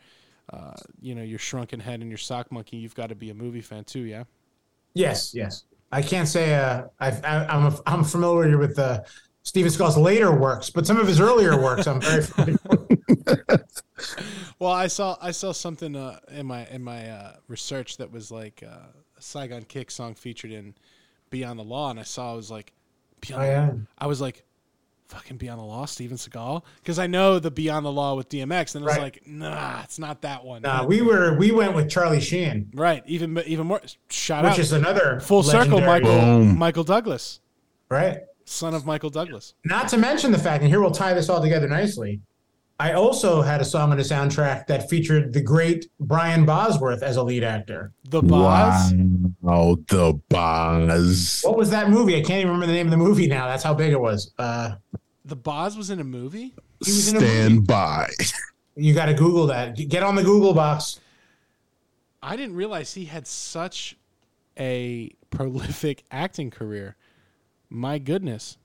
uh, 0.51 0.75
you 1.01 1.15
know, 1.15 1.23
your 1.23 1.39
shrunken 1.39 1.81
head 1.81 2.01
and 2.01 2.09
your 2.11 2.19
sock 2.19 2.51
monkey, 2.53 2.77
you've 2.77 2.95
got 2.95 3.09
to 3.09 3.15
be 3.15 3.31
a 3.31 3.35
movie 3.35 3.61
fan 3.61 3.85
too, 3.85 4.01
yeah. 4.01 4.25
yes, 4.95 5.35
yes. 5.35 5.65
I 5.91 6.01
can't 6.03 6.29
say 6.29 6.55
uh, 6.55 6.85
I've, 7.01 7.23
I, 7.25 7.47
I'm 7.47 7.67
a, 7.67 7.79
I'm 7.87 8.05
familiar 8.05 8.57
with 8.59 8.79
uh, 8.79 9.03
Steven 9.43 9.71
Skull's 9.71 9.97
later 9.99 10.33
works, 10.35 10.71
but 10.71 10.87
some 10.87 10.99
of 10.99 11.07
his 11.07 11.21
earlier 11.21 11.61
works 11.61 11.87
I'm 11.87 12.01
very 12.01 12.23
familiar 12.23 12.59
with. 12.67 12.99
Well, 14.59 14.73
I 14.73 14.87
saw 14.87 15.17
I 15.21 15.33
saw 15.33 15.53
something 15.53 15.97
uh, 15.97 16.19
in 16.31 16.47
my 16.47 16.67
in 16.67 16.83
my 16.83 17.09
uh, 17.11 17.33
research 17.49 17.97
that 17.99 18.11
was 18.11 18.31
like 18.31 18.63
uh, 18.65 18.87
a 19.17 19.21
Saigon 19.21 19.63
Kick 19.65 19.91
song 19.91 20.15
featured 20.15 20.53
in 20.53 20.75
Beyond 21.31 21.59
the 21.59 21.65
Law, 21.65 21.91
and 21.91 21.99
I 21.99 22.05
saw 22.05 22.33
I 22.33 22.37
was 22.37 22.51
like, 22.51 22.73
Beyond 23.21 23.43
Oh, 23.43 23.47
yeah. 23.47 23.73
I 23.99 24.07
was 24.07 24.21
like, 24.21 24.45
fucking 25.13 25.37
Beyond 25.37 25.61
the 25.61 25.65
Law, 25.65 25.85
Steven 25.85 26.17
Seagal, 26.17 26.63
because 26.81 26.99
I 26.99 27.07
know 27.07 27.39
the 27.39 27.51
Beyond 27.51 27.85
the 27.85 27.93
Law 27.93 28.15
with 28.17 28.31
DMX, 28.31 28.75
and 28.75 28.83
I 28.83 28.87
was 28.87 28.97
Right. 28.97 29.03
like, 29.03 29.23
nah, 29.27 29.83
it's 29.83 29.99
not 29.99 30.23
that 30.23 30.43
one. 30.43 30.65
Uh, 30.65 30.85
we 30.87 31.03
were 31.03 31.37
we 31.37 31.51
went 31.53 31.75
with 31.75 31.91
Charlie 31.91 32.21
Sheen, 32.21 32.71
right, 32.75 33.03
even 33.07 33.39
even 33.47 33.67
more. 33.67 33.83
Shout 34.09 34.45
which 34.45 34.53
out, 34.55 34.59
is 34.59 34.73
another 34.73 35.21
full 35.21 35.43
circle, 35.43 35.81
Michael 35.83 36.11
Boom. 36.19 36.59
Michael 36.59 36.85
Douglas, 36.85 37.41
right? 37.91 38.21
son 38.45 38.75
of 38.75 38.85
Michael 38.87 39.11
Douglas. 39.11 39.55
Not 39.65 39.89
to 39.89 39.99
mention 39.99 40.33
the 40.33 40.39
fact, 40.39 40.63
and 40.63 40.71
here 40.71 40.81
we'll 40.81 40.91
tie 40.91 41.15
this 41.15 41.29
all 41.29 41.41
together 41.41 41.69
nicely. 41.69 42.21
I 42.81 42.95
also 42.95 43.43
had 43.43 43.61
a 43.61 43.65
song 43.65 43.93
on 43.93 43.97
the 43.97 44.03
soundtrack 44.03 44.67
that 44.67 44.89
featured 44.91 45.33
the 45.33 45.41
great 45.41 45.87
Brian 46.01 46.45
Bosworth 46.45 47.03
as 47.03 47.17
a 47.17 47.23
lead 47.23 47.45
actor. 47.45 47.93
The 48.09 48.23
Boz. 48.23 48.93
Wow, 49.41 49.77
the 49.89 50.21
Boz. 50.29 51.43
What 51.45 51.57
was 51.57 51.71
that 51.71 51.91
movie? 51.91 52.17
I 52.17 52.21
can't 52.23 52.41
even 52.41 52.49
remember 52.49 52.67
the 52.67 52.73
name 52.73 52.87
of 52.89 52.91
the 52.91 52.97
movie 52.97 53.29
now. 53.29 53.47
That's 53.47 53.63
how 53.63 53.73
big 53.75 53.93
it 53.93 54.01
was. 54.01 54.33
Uh, 54.39 54.73
The 55.25 55.37
Boz 55.37 55.77
was 55.77 55.91
in 55.91 56.01
a 56.01 56.05
movie. 56.05 56.55
Stand 56.83 57.67
by. 57.67 58.11
You 58.75 58.95
got 58.95 59.07
to 59.07 59.15
Google 59.15 59.47
that. 59.49 59.77
Get 59.77 60.03
on 60.03 60.17
the 60.17 60.23
Google 60.25 60.53
box. 60.55 60.99
I 62.23 62.37
didn't 62.37 62.57
realize 62.57 62.95
he 62.95 63.05
had 63.05 63.27
such 63.27 63.97
a 64.59 65.11
prolific 65.31 66.05
acting 66.11 66.51
career. 66.51 66.97
My 67.71 67.99
goodness. 67.99 68.57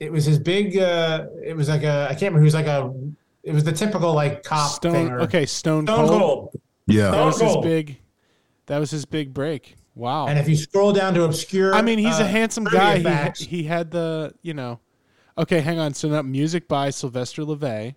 It 0.00 0.10
was 0.10 0.24
his 0.24 0.38
big. 0.38 0.76
uh 0.76 1.26
It 1.44 1.56
was 1.56 1.68
like 1.68 1.82
a. 1.84 2.06
I 2.10 2.14
can't 2.14 2.34
remember. 2.34 2.40
He 2.40 2.44
was 2.46 2.54
like 2.54 2.66
a. 2.66 2.92
It 3.46 3.54
was 3.54 3.62
the 3.62 3.72
typical 3.72 4.12
like 4.12 4.42
cop. 4.42 4.72
Stone. 4.72 4.92
thing 4.92 5.08
or- 5.08 5.20
okay, 5.20 5.46
Stone, 5.46 5.86
Stone 5.86 6.08
Cold. 6.08 6.20
Cold. 6.20 6.60
Yeah. 6.88 7.12
That 7.12 7.24
was 7.24 7.40
his 7.40 7.52
Cold. 7.52 7.64
big. 7.64 7.98
That 8.66 8.78
was 8.78 8.90
his 8.90 9.04
big 9.04 9.32
break. 9.32 9.76
Wow. 9.94 10.26
And 10.26 10.36
if 10.36 10.48
you 10.48 10.56
scroll 10.56 10.92
down 10.92 11.14
to 11.14 11.22
obscure, 11.22 11.72
I 11.72 11.80
mean, 11.80 11.98
he's 11.98 12.18
a 12.18 12.24
uh, 12.24 12.26
handsome 12.26 12.66
trivia 12.66 13.02
guy. 13.02 13.32
He, 13.36 13.44
he 13.44 13.62
had 13.62 13.92
the, 13.92 14.34
you 14.42 14.52
know. 14.52 14.80
Okay, 15.38 15.60
hang 15.60 15.78
on. 15.78 15.94
So 15.94 16.08
now 16.08 16.22
music 16.22 16.66
by 16.66 16.90
Sylvester 16.90 17.42
LeVay. 17.42 17.94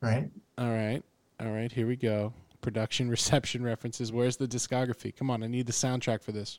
right? 0.00 0.30
All 0.56 0.70
right. 0.70 1.02
All 1.38 1.50
right, 1.50 1.70
here 1.70 1.86
we 1.86 1.96
go. 1.96 2.32
Production 2.62 3.10
reception 3.16 3.62
references. 3.62 4.10
Where's 4.10 4.38
the 4.38 4.48
discography? 4.48 5.14
Come 5.14 5.30
on, 5.30 5.42
I 5.42 5.48
need 5.48 5.66
the 5.66 5.72
soundtrack 5.72 6.22
for 6.22 6.32
this. 6.32 6.58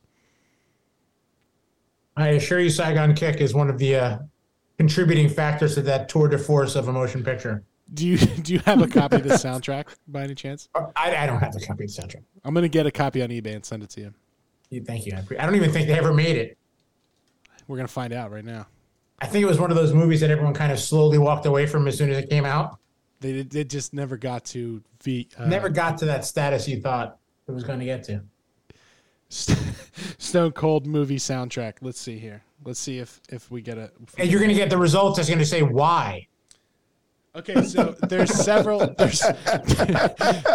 I 2.16 2.30
assure 2.30 2.60
you, 2.60 2.70
Saigon 2.70 3.16
Kick 3.16 3.38
is 3.42 3.56
one 3.56 3.70
of 3.72 3.80
the 3.80 3.96
uh, 3.96 4.18
contributing 4.78 5.28
factors 5.30 5.74
to 5.76 5.82
that 5.82 6.10
tour 6.10 6.28
de 6.28 6.38
force 6.38 6.76
of 6.76 6.88
a 6.88 6.94
motion 6.94 7.24
picture. 7.24 7.64
Do 7.94 8.08
you 8.08 8.18
do 8.42 8.54
you 8.54 8.60
have 8.60 8.82
a 8.82 8.88
copy 8.88 9.18
of 9.18 9.24
the 9.24 9.30
soundtrack 9.36 9.86
by 10.08 10.24
any 10.24 10.36
chance? 10.36 10.70
I, 10.76 11.16
I 11.16 11.26
don't 11.26 11.40
have 11.40 11.54
the 11.54 11.60
copy 11.66 11.84
of 11.86 11.96
the 11.96 12.02
soundtrack. 12.02 12.24
I'm 12.44 12.54
gonna 12.54 12.68
get 12.68 12.86
a 12.86 12.92
copy 12.92 13.22
on 13.22 13.30
eBay 13.30 13.56
and 13.56 13.66
send 13.66 13.84
it 13.84 13.90
to 13.92 14.02
you. 14.02 14.14
You- 14.70 14.84
Thank 14.84 15.06
you. 15.06 15.14
I, 15.16 15.22
pre- 15.22 15.38
I 15.38 15.46
don't 15.46 15.56
even 15.56 15.72
think 15.72 15.88
they 15.88 15.98
ever 15.98 16.14
made 16.14 16.36
it. 16.38 16.58
We're 17.68 17.78
gonna 17.78 17.88
find 17.88 18.14
out 18.14 18.32
right 18.32 18.44
now. 18.46 18.68
I 19.20 19.28
think 19.28 19.44
it 19.44 19.48
was 19.48 19.60
one 19.60 19.70
of 19.72 19.78
those 19.78 19.94
movies 19.94 20.20
that 20.22 20.32
everyone 20.32 20.54
kind 20.54 20.72
of 20.72 20.80
slowly 20.80 21.18
walked 21.18 21.46
away 21.46 21.66
from 21.66 21.88
as 21.88 21.98
soon 21.98 22.10
as 22.10 22.18
it 22.18 22.30
came 22.30 22.46
out. 22.46 22.78
They 23.22 23.32
did- 23.34 23.50
they 23.52 23.64
just 23.64 23.94
never 23.94 24.18
got 24.18 24.44
to 24.46 24.82
V. 25.02 25.30
Uh, 25.38 25.46
Never 25.46 25.70
got 25.70 25.98
to 26.00 26.06
that 26.06 26.26
status 26.26 26.68
you 26.68 26.82
thought 26.82 27.18
it 27.48 27.52
was 27.52 27.64
going 27.64 27.80
to 27.80 27.86
get 27.86 28.04
to. 28.06 28.22
Stone 29.30 30.52
Cold 30.52 30.86
movie 30.86 31.18
soundtrack. 31.18 31.76
Let's 31.82 32.00
see 32.00 32.18
here. 32.18 32.44
Let's 32.66 32.80
see 32.80 33.00
if 33.00 33.20
if 33.30 33.50
we 33.52 33.62
get 33.62 33.78
a. 33.78 33.92
And 34.18 34.30
you're 34.30 34.40
going 34.40 34.50
to 34.50 34.56
get 34.56 34.70
the 34.70 34.78
results 34.78 35.18
that's 35.18 35.30
going 35.30 35.40
to 35.40 35.46
say 35.46 35.62
why. 35.64 36.28
Okay, 37.36 37.64
so 37.64 37.96
there's 38.08 38.30
several 38.32 38.94
there's 38.98 39.24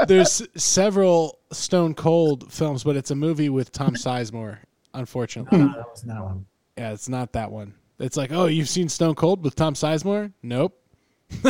there's 0.07 0.43
several 0.57 1.39
Stone 1.53 1.95
Cold 1.95 2.53
films, 2.53 2.85
but 2.85 2.95
it's 2.97 3.11
a 3.11 3.17
movie 3.17 3.49
with 3.49 3.73
Tom 3.73 3.95
Sizemore. 3.95 4.59
Unfortunately, 4.95 5.59
No, 5.59 5.67
that 5.69 5.91
was 5.91 6.05
not 6.05 6.25
one. 6.25 6.47
yeah, 6.77 6.93
it's 6.93 7.09
not 7.09 7.33
that 7.33 7.51
one. 7.51 7.75
It's 7.99 8.17
like, 8.17 8.33
oh, 8.33 8.47
you've 8.47 8.69
seen 8.69 8.89
Stone 8.89 9.17
Cold 9.17 9.43
with 9.43 9.55
Tom 9.57 9.75
Sizemore? 9.75 10.33
Nope, 10.43 10.81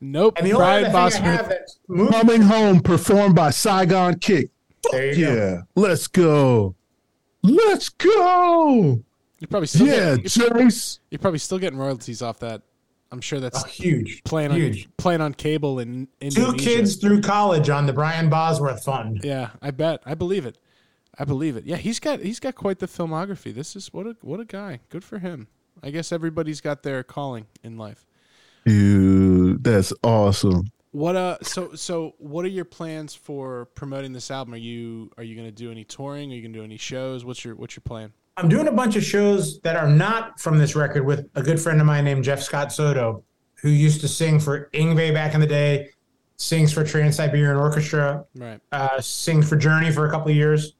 nope. 0.00 0.38
And 0.38 0.46
the 0.46 0.52
only 0.52 0.52
Brian 0.54 0.84
thing 0.86 0.94
I 0.94 1.10
have 1.28 1.52
Bosworth. 1.88 2.10
Coming 2.10 2.42
home, 2.42 2.80
performed 2.80 3.34
by 3.34 3.50
Saigon 3.50 4.18
Kick. 4.18 4.50
there 4.90 5.12
you 5.12 5.26
go. 5.26 5.34
Yeah. 5.34 5.60
Let's 5.74 6.06
go. 6.06 6.74
Let's 7.42 7.88
go. 7.90 9.00
You're 9.38 9.48
probably 9.48 9.66
still 9.68 9.86
Yeah, 9.86 10.16
getting, 10.16 10.24
Jace. 10.24 10.98
you're 11.10 11.18
probably 11.20 11.38
still 11.38 11.58
getting 11.58 11.78
royalties 11.78 12.22
off 12.22 12.38
that. 12.40 12.62
I'm 13.10 13.20
sure 13.22 13.40
that's 13.40 13.64
Oh, 13.64 13.66
huge. 13.66 14.22
playing 14.24 14.50
on 14.50 14.56
huge. 14.58 14.88
playing 14.98 15.20
on 15.22 15.32
cable 15.34 15.78
in 15.78 16.08
Indonesia. 16.20 16.52
Two 16.52 16.58
kids 16.58 16.96
through 16.96 17.22
college 17.22 17.70
on 17.70 17.86
the 17.86 17.92
Brian 17.92 18.28
Bosworth 18.28 18.84
Fund. 18.84 19.20
Yeah, 19.24 19.50
I 19.62 19.70
bet. 19.70 20.02
I 20.04 20.14
believe 20.14 20.44
it. 20.44 20.58
I 21.18 21.24
believe 21.24 21.56
it. 21.56 21.64
Yeah, 21.64 21.76
he's 21.76 21.98
got 22.00 22.20
he's 22.20 22.38
got 22.38 22.54
quite 22.54 22.78
the 22.80 22.86
filmography. 22.86 23.52
This 23.54 23.74
is 23.74 23.92
what 23.94 24.06
a 24.06 24.16
what 24.20 24.40
a 24.40 24.44
guy. 24.44 24.80
Good 24.90 25.02
for 25.04 25.18
him. 25.18 25.48
I 25.82 25.90
guess 25.90 26.12
everybody's 26.12 26.60
got 26.60 26.82
their 26.82 27.02
calling 27.02 27.46
in 27.64 27.76
life. 27.78 28.04
Dude, 28.66 29.64
that's 29.64 29.92
awesome. 30.02 30.70
What 30.90 31.16
uh 31.16 31.38
so 31.42 31.74
so 31.74 32.14
what 32.18 32.44
are 32.44 32.48
your 32.48 32.64
plans 32.64 33.14
for 33.14 33.66
promoting 33.74 34.12
this 34.12 34.30
album? 34.30 34.54
Are 34.54 34.58
you 34.58 35.10
are 35.16 35.24
you 35.24 35.34
going 35.34 35.46
to 35.48 35.52
do 35.52 35.70
any 35.70 35.84
touring? 35.84 36.30
Are 36.32 36.34
you 36.34 36.42
going 36.42 36.52
to 36.52 36.58
do 36.58 36.64
any 36.64 36.76
shows? 36.76 37.24
What's 37.24 37.44
your 37.44 37.54
what's 37.56 37.74
your 37.76 37.82
plan? 37.82 38.12
I'm 38.38 38.48
doing 38.48 38.68
a 38.68 38.72
bunch 38.72 38.94
of 38.94 39.02
shows 39.02 39.58
that 39.62 39.74
are 39.74 39.88
not 39.88 40.38
from 40.38 40.58
this 40.58 40.76
record 40.76 41.04
with 41.04 41.28
a 41.34 41.42
good 41.42 41.60
friend 41.60 41.80
of 41.80 41.88
mine 41.88 42.04
named 42.04 42.22
Jeff 42.22 42.40
Scott 42.40 42.72
Soto, 42.72 43.24
who 43.54 43.68
used 43.68 44.00
to 44.02 44.08
sing 44.08 44.38
for 44.38 44.70
Yngwie 44.72 45.12
back 45.12 45.34
in 45.34 45.40
the 45.40 45.46
day, 45.46 45.88
sings 46.36 46.72
for 46.72 46.84
Trans 46.84 47.16
Siberian 47.16 47.56
Orchestra, 47.56 48.24
Right. 48.36 48.60
uh, 48.70 49.00
sings 49.00 49.48
for 49.48 49.56
Journey 49.56 49.90
for 49.90 50.06
a 50.06 50.10
couple 50.10 50.30
of 50.30 50.36
years. 50.36 50.74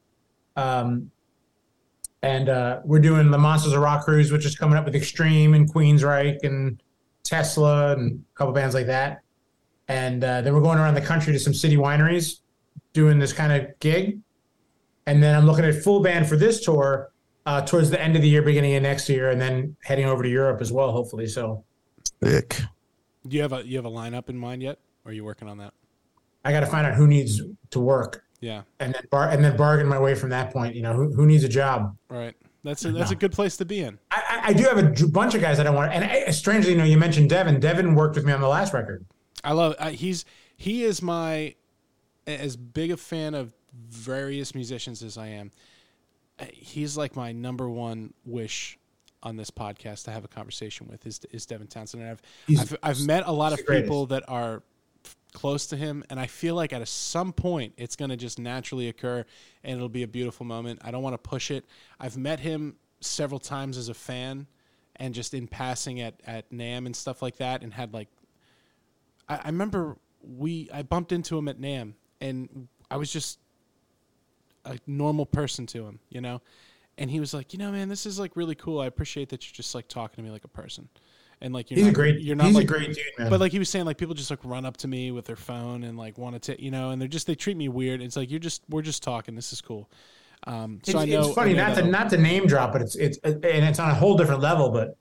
Um, 0.55 1.11
and 2.21 2.47
uh, 2.47 2.79
we're 2.85 2.99
doing 3.01 3.29
the 3.29 3.37
Monsters 3.37 3.73
of 3.73 3.81
Rock 3.81 4.05
cruise, 4.05 4.31
which 4.31 4.45
is 4.45 4.55
coming 4.55 4.77
up 4.77 4.85
with 4.85 4.95
Extreme 4.95 5.53
and 5.53 5.69
Queensryche 5.71 6.41
and 6.43 6.81
Tesla 7.23 7.91
and 7.91 8.23
a 8.33 8.37
couple 8.37 8.53
bands 8.53 8.73
like 8.73 8.85
that. 8.87 9.19
And 9.89 10.23
uh, 10.23 10.39
then 10.39 10.53
we're 10.53 10.61
going 10.61 10.77
around 10.79 10.93
the 10.93 11.01
country 11.01 11.33
to 11.33 11.39
some 11.39 11.53
city 11.53 11.75
wineries 11.75 12.39
doing 12.93 13.19
this 13.19 13.33
kind 13.33 13.51
of 13.51 13.77
gig. 13.81 14.19
And 15.07 15.21
then 15.21 15.35
I'm 15.35 15.45
looking 15.45 15.65
at 15.65 15.75
full 15.75 15.99
band 16.01 16.25
for 16.29 16.37
this 16.37 16.63
tour 16.63 17.11
uh, 17.49 17.61
towards 17.65 17.89
the 17.89 17.99
end 17.99 18.15
of 18.15 18.21
the 18.21 18.29
year, 18.29 18.43
beginning 18.43 18.75
of 18.75 18.83
next 18.83 19.09
year, 19.09 19.31
and 19.31 19.41
then 19.41 19.75
heading 19.83 20.05
over 20.05 20.21
to 20.21 20.29
Europe 20.29 20.61
as 20.61 20.71
well, 20.71 20.91
hopefully. 20.91 21.25
So 21.25 21.63
Sick. 22.23 22.61
Do 23.27 23.35
you 23.35 23.41
have 23.41 23.53
a 23.53 23.65
you 23.65 23.75
have 23.77 23.85
a 23.85 23.89
lineup 23.91 24.29
in 24.29 24.37
mind 24.37 24.61
yet? 24.61 24.77
Or 25.03 25.09
are 25.09 25.13
you 25.13 25.23
working 25.25 25.47
on 25.47 25.57
that? 25.57 25.73
I 26.45 26.51
got 26.51 26.59
to 26.61 26.67
find 26.67 26.85
out 26.85 26.93
who 26.93 27.07
needs 27.07 27.41
to 27.71 27.79
work 27.79 28.23
Yeah. 28.39 28.61
and 28.79 28.93
then 28.93 29.03
bar- 29.09 29.29
and 29.29 29.43
then 29.43 29.57
bargain 29.57 29.87
my 29.87 29.99
way 29.99 30.13
from 30.15 30.29
that 30.29 30.53
point. 30.53 30.75
You 30.75 30.83
know, 30.83 30.93
who, 30.93 31.11
who 31.13 31.25
needs 31.25 31.43
a 31.43 31.49
job? 31.49 31.97
Right. 32.09 32.35
That's 32.63 32.83
a, 32.85 32.91
that's 32.91 33.11
a 33.11 33.15
good 33.15 33.31
place 33.31 33.55
to 33.57 33.65
be 33.65 33.81
in. 33.81 33.97
I, 34.11 34.21
I- 34.29 34.39
I 34.49 34.53
do 34.53 34.63
have 34.63 34.77
a 34.77 35.07
bunch 35.07 35.33
of 35.35 35.41
guys 35.41 35.57
that 35.57 35.67
I 35.67 35.69
want. 35.69 35.91
And 35.93 36.03
I, 36.05 36.29
strangely, 36.31 36.71
you 36.71 36.77
know, 36.77 36.83
you 36.83 36.97
mentioned 36.97 37.29
Devin. 37.29 37.59
Devin 37.59 37.95
worked 37.95 38.15
with 38.15 38.25
me 38.25 38.31
on 38.33 38.41
the 38.41 38.47
last 38.47 38.73
record. 38.73 39.05
I 39.43 39.53
love 39.53 39.75
I, 39.79 39.91
he's 39.91 40.23
he 40.55 40.83
is 40.83 41.01
my 41.01 41.55
as 42.27 42.55
big 42.55 42.91
a 42.91 42.97
fan 42.97 43.33
of 43.33 43.53
various 43.89 44.53
musicians 44.55 45.01
as 45.03 45.17
I 45.17 45.27
am. 45.27 45.51
Uh, 46.39 46.45
He's 46.53 46.97
like 46.97 47.15
my 47.15 47.31
number 47.31 47.69
one 47.69 48.13
wish 48.25 48.77
on 49.21 49.35
this 49.35 49.51
podcast 49.51 50.05
to 50.05 50.11
have 50.11 50.23
a 50.23 50.27
conversation 50.27 50.87
with 50.87 51.05
is 51.05 51.19
is 51.31 51.45
Devin 51.45 51.67
Townsend. 51.67 52.03
And 52.03 52.11
I've 52.11 52.21
I've, 52.59 52.77
I've 52.83 53.05
met 53.05 53.23
a 53.25 53.31
lot 53.31 53.53
of 53.53 53.65
people 53.65 54.05
that 54.07 54.23
are 54.27 54.63
close 55.33 55.67
to 55.67 55.75
him, 55.75 56.03
and 56.09 56.19
I 56.19 56.27
feel 56.27 56.55
like 56.55 56.73
at 56.73 56.81
a, 56.81 56.85
some 56.85 57.33
point 57.33 57.73
it's 57.77 57.95
going 57.95 58.09
to 58.09 58.17
just 58.17 58.39
naturally 58.39 58.87
occur, 58.87 59.25
and 59.63 59.75
it'll 59.75 59.89
be 59.89 60.03
a 60.03 60.07
beautiful 60.07 60.45
moment. 60.45 60.79
I 60.83 60.91
don't 60.91 61.03
want 61.03 61.13
to 61.13 61.29
push 61.29 61.51
it. 61.51 61.65
I've 61.99 62.17
met 62.17 62.39
him 62.39 62.77
several 63.01 63.39
times 63.39 63.77
as 63.77 63.89
a 63.89 63.93
fan, 63.93 64.47
and 64.95 65.13
just 65.13 65.33
in 65.33 65.47
passing 65.47 66.01
at 66.01 66.15
at 66.25 66.49
NAMM 66.51 66.85
and 66.85 66.95
stuff 66.95 67.21
like 67.21 67.37
that, 67.37 67.61
and 67.61 67.73
had 67.73 67.93
like 67.93 68.07
I, 69.27 69.35
I 69.43 69.47
remember 69.47 69.97
we 70.21 70.69
I 70.73 70.83
bumped 70.83 71.11
into 71.11 71.37
him 71.37 71.47
at 71.47 71.59
NAMM 71.59 71.93
and 72.21 72.67
I 72.89 72.97
was 72.97 73.11
just 73.11 73.39
a 74.65 74.77
normal 74.87 75.25
person 75.25 75.65
to 75.67 75.85
him, 75.85 75.99
you 76.09 76.21
know? 76.21 76.41
And 76.97 77.09
he 77.09 77.19
was 77.19 77.33
like, 77.33 77.53
you 77.53 77.59
know, 77.59 77.71
man, 77.71 77.87
this 77.89 78.05
is 78.05 78.19
like 78.19 78.35
really 78.35 78.55
cool. 78.55 78.79
I 78.81 78.85
appreciate 78.87 79.29
that 79.29 79.45
you're 79.47 79.53
just 79.55 79.73
like 79.73 79.87
talking 79.87 80.17
to 80.17 80.21
me 80.21 80.31
like 80.31 80.43
a 80.43 80.49
person. 80.49 80.89
And 81.41 81.53
like 81.53 81.71
you're 81.71 81.77
He's 81.77 81.85
not 81.85 81.91
a 81.91 81.95
great. 81.95 82.19
you're 82.19 82.35
not 82.35 82.47
he's 82.47 82.55
like 82.55 82.65
a 82.65 82.67
great 82.67 82.87
dude, 82.87 82.97
man. 83.17 83.29
but 83.29 83.39
like 83.39 83.53
he 83.53 83.59
was 83.59 83.69
saying, 83.69 83.85
like 83.85 83.97
people 83.97 84.13
just 84.13 84.29
like 84.29 84.43
run 84.43 84.65
up 84.65 84.75
to 84.77 84.89
me 84.89 85.11
with 85.11 85.23
their 85.23 85.37
phone 85.37 85.83
and 85.83 85.97
like 85.97 86.17
want 86.17 86.41
to, 86.41 86.61
you 86.61 86.69
know, 86.71 86.89
and 86.89 87.01
they're 87.01 87.07
just 87.07 87.27
they 87.27 87.35
treat 87.35 87.55
me 87.55 87.69
weird. 87.69 88.01
It's 88.01 88.17
like 88.17 88.29
you're 88.29 88.41
just 88.41 88.63
we're 88.67 88.81
just 88.81 89.01
talking. 89.01 89.35
This 89.35 89.53
is 89.53 89.61
cool. 89.61 89.89
Um, 90.47 90.79
so 90.83 90.91
it's, 90.91 90.99
I 90.99 91.05
know 91.05 91.27
it's 91.27 91.35
funny 91.35 91.53
not 91.53 91.69
to 91.69 91.75
that'll- 91.75 91.91
not 91.91 92.09
to 92.09 92.17
name 92.17 92.45
drop, 92.45 92.73
but 92.73 92.81
it's 92.81 92.95
it's 92.97 93.17
and 93.19 93.43
it's 93.45 93.79
on 93.79 93.89
a 93.89 93.93
whole 93.95 94.17
different 94.17 94.41
level. 94.41 94.69
But 94.69 94.97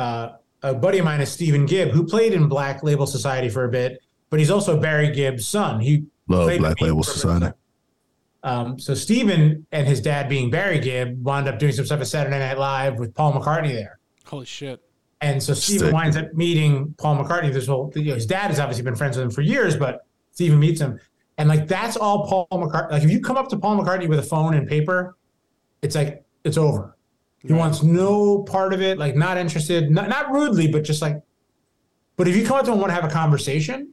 uh, 0.00 0.30
a 0.64 0.74
buddy 0.74 0.98
of 0.98 1.04
mine 1.04 1.20
is 1.20 1.30
Stephen 1.30 1.64
Gibb, 1.66 1.90
who 1.90 2.02
played 2.04 2.32
in 2.32 2.48
Black 2.48 2.82
Label 2.82 3.06
Society 3.06 3.48
for 3.48 3.62
a 3.64 3.68
bit, 3.68 4.02
but 4.30 4.40
he's 4.40 4.50
also 4.50 4.80
Barry 4.80 5.12
Gibb's 5.12 5.46
son. 5.46 5.78
He 5.78 6.06
Love 6.26 6.58
Black 6.58 6.80
Label 6.80 7.04
for 7.04 7.10
a. 7.12 7.14
Society. 7.14 7.46
Um, 8.44 8.78
so 8.78 8.94
Stephen 8.94 9.66
and 9.72 9.86
his 9.86 10.00
dad, 10.00 10.28
being 10.28 10.50
Barry 10.50 10.78
Gibb, 10.78 11.22
wound 11.24 11.48
up 11.48 11.58
doing 11.58 11.72
some 11.72 11.84
stuff 11.86 12.00
at 12.00 12.06
Saturday 12.06 12.38
Night 12.38 12.56
Live 12.58 12.98
with 12.98 13.14
Paul 13.14 13.32
McCartney 13.32 13.72
there. 13.72 13.98
holy 14.24 14.46
shit. 14.46 14.80
And 15.20 15.42
so 15.42 15.52
Stephen 15.54 15.86
Sick. 15.88 15.94
winds 15.94 16.16
up 16.16 16.32
meeting 16.34 16.94
Paul 16.98 17.16
McCartney. 17.24 17.52
This 17.52 17.66
whole 17.66 17.92
you 17.96 18.04
know, 18.04 18.14
his 18.14 18.26
dad 18.26 18.48
has 18.50 18.60
obviously 18.60 18.84
been 18.84 18.94
friends 18.94 19.16
with 19.16 19.24
him 19.24 19.30
for 19.32 19.40
years, 19.40 19.76
but 19.76 20.06
Stephen 20.30 20.60
meets 20.60 20.80
him, 20.80 21.00
and 21.38 21.48
like 21.48 21.66
that's 21.66 21.96
all 21.96 22.26
Paul 22.28 22.46
McCartney. 22.52 22.92
Like 22.92 23.02
if 23.02 23.10
you 23.10 23.20
come 23.20 23.36
up 23.36 23.48
to 23.48 23.58
Paul 23.58 23.76
McCartney 23.82 24.08
with 24.08 24.20
a 24.20 24.22
phone 24.22 24.54
and 24.54 24.68
paper, 24.68 25.16
it's 25.82 25.96
like 25.96 26.24
it's 26.44 26.56
over. 26.56 26.96
He 27.42 27.52
Right. 27.52 27.58
wants 27.58 27.82
no 27.82 28.42
part 28.44 28.72
of 28.72 28.80
it, 28.80 28.96
like 28.98 29.16
not 29.16 29.36
interested, 29.38 29.90
not 29.90 30.08
not 30.08 30.30
rudely, 30.30 30.68
but 30.68 30.84
just 30.84 31.02
like. 31.02 31.20
But 32.16 32.28
if 32.28 32.36
you 32.36 32.44
come 32.46 32.56
up 32.58 32.64
to 32.66 32.70
him 32.70 32.74
and 32.74 32.80
want 32.82 32.90
to 32.90 32.94
have 32.94 33.04
a 33.04 33.12
conversation, 33.12 33.92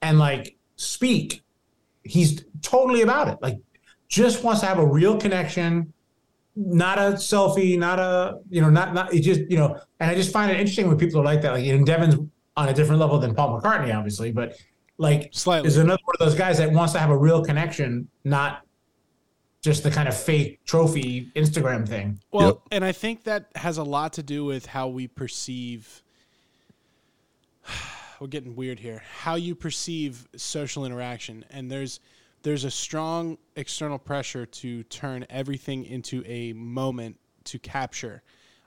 and 0.00 0.18
like 0.18 0.56
speak, 0.76 1.42
he's 2.08 2.44
totally 2.62 3.02
about 3.02 3.28
it. 3.28 3.38
Like 3.40 3.58
just 4.08 4.44
wants 4.44 4.60
to 4.60 4.66
have 4.66 4.78
a 4.78 4.86
real 4.86 5.18
connection 5.18 5.92
not 6.58 6.98
a 6.98 7.12
selfie, 7.12 7.78
not 7.78 7.98
a 7.98 8.38
you 8.48 8.62
know, 8.62 8.70
not 8.70 8.94
not 8.94 9.12
it 9.12 9.20
just 9.20 9.42
you 9.50 9.58
know. 9.58 9.78
And 10.00 10.10
I 10.10 10.14
just 10.14 10.32
find 10.32 10.50
it 10.50 10.58
interesting 10.58 10.88
when 10.88 10.96
people 10.96 11.20
are 11.20 11.24
like 11.24 11.42
that. 11.42 11.52
Like 11.52 11.66
and 11.66 11.84
Devin's 11.84 12.14
on 12.56 12.68
a 12.70 12.72
different 12.72 12.98
level 12.98 13.18
than 13.18 13.34
Paul 13.34 13.60
McCartney, 13.60 13.94
obviously, 13.94 14.32
but 14.32 14.56
like 14.96 15.28
Slightly. 15.34 15.68
is 15.68 15.76
another 15.76 16.00
one 16.06 16.16
of 16.18 16.26
those 16.26 16.34
guys 16.38 16.56
that 16.56 16.72
wants 16.72 16.94
to 16.94 16.98
have 16.98 17.10
a 17.10 17.16
real 17.16 17.44
connection, 17.44 18.08
not 18.24 18.62
just 19.60 19.82
the 19.82 19.90
kind 19.90 20.08
of 20.08 20.16
fake 20.16 20.60
trophy 20.64 21.30
Instagram 21.36 21.86
thing. 21.86 22.18
Well, 22.32 22.46
Yep. 22.46 22.58
and 22.70 22.84
I 22.86 22.92
think 22.92 23.24
that 23.24 23.50
has 23.56 23.76
a 23.76 23.84
lot 23.84 24.14
to 24.14 24.22
do 24.22 24.46
with 24.46 24.64
how 24.64 24.88
we 24.88 25.06
perceive 25.08 26.02
we're 28.20 28.26
getting 28.26 28.54
weird 28.56 28.78
here. 28.78 29.02
How 29.22 29.34
you 29.34 29.54
perceive 29.54 30.26
social 30.36 30.84
interaction, 30.84 31.44
and 31.50 31.70
there's 31.70 32.00
there's 32.42 32.64
a 32.64 32.70
strong 32.70 33.38
external 33.56 33.98
pressure 33.98 34.46
to 34.46 34.84
turn 34.84 35.26
everything 35.30 35.84
into 35.84 36.22
a 36.26 36.52
moment 36.52 37.18
to 37.44 37.58
capture 37.58 38.22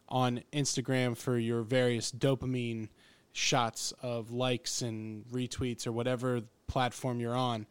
on 0.10 0.42
Instagram 0.52 1.16
for 1.16 1.38
your 1.38 1.62
various 1.62 2.12
dopamine 2.12 2.90
shots 3.32 3.94
of 4.02 4.32
likes 4.32 4.82
and 4.82 5.24
retweets 5.32 5.88
or 5.88 5.92
whatever 5.92 6.42
platform 6.68 7.22
you're 7.22 7.36
on. 7.36 7.66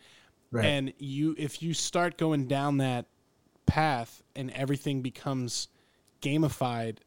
Right. 0.51 0.65
And 0.65 0.93
you 0.99 1.35
if 1.37 1.63
you 1.63 1.75
start 1.75 2.17
going 2.17 2.47
down 2.47 2.79
that 2.79 3.07
path 3.67 4.23
and 4.35 4.51
everything 4.53 5.03
becomes 5.03 5.69
gamified 6.23 6.99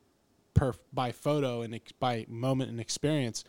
per 0.53 0.73
by 0.93 1.11
photo 1.11 1.61
and 1.61 1.75
ex, 1.75 1.91
by 1.93 2.25
moment 2.29 2.69
and 2.69 2.79
experience, 2.79 3.43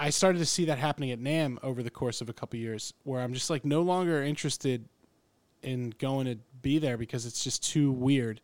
I 0.00 0.08
started 0.08 0.38
to 0.38 0.46
see 0.46 0.64
that 0.64 0.78
happening 0.78 1.10
at 1.10 1.20
NAMM 1.20 1.58
over 1.62 1.82
the 1.82 1.90
course 1.90 2.22
of 2.22 2.30
a 2.30 2.32
couple 2.32 2.58
years, 2.58 2.94
where 3.04 3.20
I'm 3.20 3.34
just 3.34 3.50
like 3.50 3.66
no 3.66 3.82
longer 3.82 4.22
interested 4.22 4.88
in 5.62 5.92
going 5.98 6.24
to 6.24 6.38
be 6.62 6.78
there 6.78 6.96
because 6.96 7.26
it's 7.26 7.44
just 7.44 7.62
too 7.62 7.92
weird. 7.92 8.40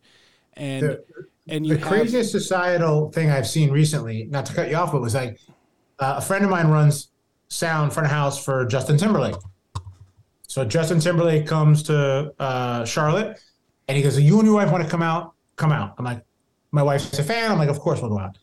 And 0.53 0.83
the, 0.83 1.03
and 1.49 1.65
the 1.65 1.79
craziest 1.79 2.31
societal 2.31 3.11
thing 3.11 3.31
I've 3.31 3.47
seen 3.47 3.71
recently, 3.71 4.25
not 4.29 4.45
to 4.45 4.53
cut 4.53 4.69
you 4.69 4.75
off, 4.75 4.91
but 4.91 5.01
was 5.01 5.15
like 5.15 5.39
uh, 5.97 6.15
a 6.17 6.21
friend 6.21 6.45
of 6.45 6.51
mine 6.51 6.67
runs 6.67 7.09
sound 7.47 7.91
front 7.91 8.05
of 8.05 8.11
house 8.11 8.43
for 8.43 8.63
Justin 8.67 8.97
Timberlake. 8.97 9.35
So 10.47 10.63
Justin 10.63 10.99
Timberlake 10.99 11.47
comes 11.47 11.81
to 11.83 12.33
uh, 12.39 12.85
Charlotte, 12.85 13.39
and 13.87 13.97
he 13.97 14.03
goes, 14.03 14.19
"You 14.19 14.37
and 14.37 14.45
your 14.45 14.55
wife 14.55 14.71
want 14.71 14.83
to 14.83 14.89
come 14.89 15.01
out? 15.01 15.33
Come 15.55 15.71
out." 15.71 15.95
I'm 15.97 16.05
like, 16.05 16.23
"My 16.71 16.83
wife's 16.83 17.17
a 17.17 17.23
fan." 17.23 17.51
I'm 17.51 17.57
like, 17.57 17.69
"Of 17.69 17.79
course 17.79 17.99
we'll 17.99 18.11
go 18.11 18.19
out." 18.19 18.37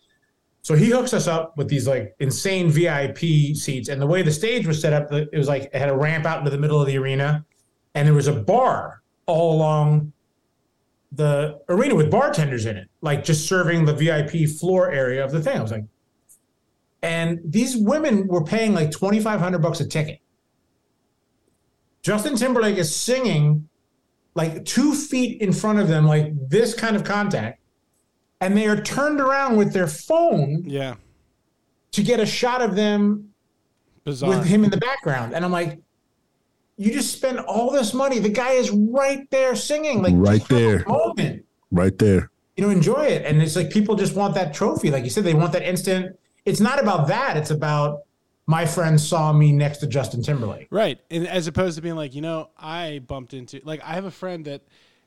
So 0.64 0.74
he 0.74 0.86
hooks 0.86 1.12
us 1.12 1.26
up 1.26 1.58
with 1.58 1.68
these 1.68 1.86
like 1.86 2.16
insane 2.20 2.70
VIP 2.70 3.18
seats. 3.54 3.90
And 3.90 4.00
the 4.00 4.06
way 4.06 4.22
the 4.22 4.32
stage 4.32 4.66
was 4.66 4.80
set 4.80 4.94
up, 4.94 5.12
it 5.12 5.28
was 5.36 5.46
like 5.46 5.64
it 5.64 5.74
had 5.74 5.90
a 5.90 5.96
ramp 5.96 6.24
out 6.24 6.38
into 6.38 6.50
the 6.50 6.56
middle 6.56 6.80
of 6.80 6.86
the 6.86 6.96
arena. 6.96 7.44
And 7.94 8.08
there 8.08 8.14
was 8.14 8.28
a 8.28 8.32
bar 8.32 9.02
all 9.26 9.56
along 9.56 10.14
the 11.12 11.60
arena 11.68 11.94
with 11.94 12.10
bartenders 12.10 12.64
in 12.64 12.78
it, 12.78 12.88
like 13.02 13.24
just 13.24 13.46
serving 13.46 13.84
the 13.84 13.92
VIP 13.92 14.48
floor 14.48 14.90
area 14.90 15.22
of 15.22 15.32
the 15.32 15.42
thing. 15.42 15.58
I 15.58 15.60
was 15.62 15.70
like, 15.70 15.84
and 17.02 17.40
these 17.44 17.76
women 17.76 18.26
were 18.26 18.42
paying 18.42 18.72
like 18.72 18.90
2,500 18.90 19.58
bucks 19.58 19.80
a 19.80 19.86
ticket. 19.86 20.20
Justin 22.00 22.36
Timberlake 22.36 22.78
is 22.78 22.96
singing 22.96 23.68
like 24.34 24.64
two 24.64 24.94
feet 24.94 25.42
in 25.42 25.52
front 25.52 25.78
of 25.78 25.88
them, 25.88 26.06
like 26.06 26.32
this 26.48 26.72
kind 26.72 26.96
of 26.96 27.04
contact 27.04 27.60
and 28.40 28.56
they 28.56 28.66
are 28.66 28.80
turned 28.80 29.20
around 29.20 29.56
with 29.56 29.72
their 29.72 29.86
phone 29.86 30.62
yeah. 30.64 30.94
to 31.92 32.02
get 32.02 32.20
a 32.20 32.26
shot 32.26 32.60
of 32.62 32.76
them 32.76 33.30
Bizarre. 34.04 34.30
with 34.30 34.46
him 34.46 34.64
in 34.64 34.70
the 34.70 34.76
background. 34.76 35.34
And 35.34 35.44
i'm 35.44 35.52
like 35.52 35.80
you 36.76 36.92
just 36.92 37.12
spend 37.12 37.38
all 37.40 37.70
this 37.70 37.94
money. 37.94 38.18
The 38.18 38.28
guy 38.28 38.52
is 38.52 38.70
right 38.70 39.28
there 39.30 39.54
singing. 39.54 40.02
Like 40.02 40.14
right 40.16 40.46
there. 40.48 40.84
moment. 40.86 41.44
Right 41.70 41.96
there. 41.98 42.30
You 42.56 42.64
know 42.64 42.70
enjoy 42.70 43.04
it. 43.04 43.24
And 43.24 43.40
it's 43.42 43.56
like 43.56 43.70
people 43.70 43.94
just 43.96 44.14
want 44.14 44.34
that 44.34 44.54
trophy. 44.54 44.90
Like 44.90 45.04
you 45.04 45.10
said 45.10 45.24
they 45.24 45.34
want 45.34 45.52
that 45.52 45.62
instant. 45.62 46.18
It's 46.44 46.60
not 46.60 46.80
about 46.80 47.08
that. 47.08 47.36
It's 47.36 47.50
about 47.50 48.00
my 48.46 48.66
friend 48.66 49.00
saw 49.00 49.32
me 49.32 49.52
next 49.52 49.78
to 49.78 49.86
justin 49.86 50.22
timberlake. 50.22 50.68
Right. 50.70 50.98
And 51.10 51.26
as 51.26 51.46
opposed 51.46 51.76
to 51.76 51.82
being 51.82 51.96
like 51.96 52.14
you 52.14 52.20
know 52.20 52.50
i 52.58 53.00
bumped 53.06 53.34
into 53.34 53.60
like 53.64 53.82
i 53.82 53.94
have 53.94 54.04
a 54.04 54.10
friend 54.10 54.44
that 54.44 54.62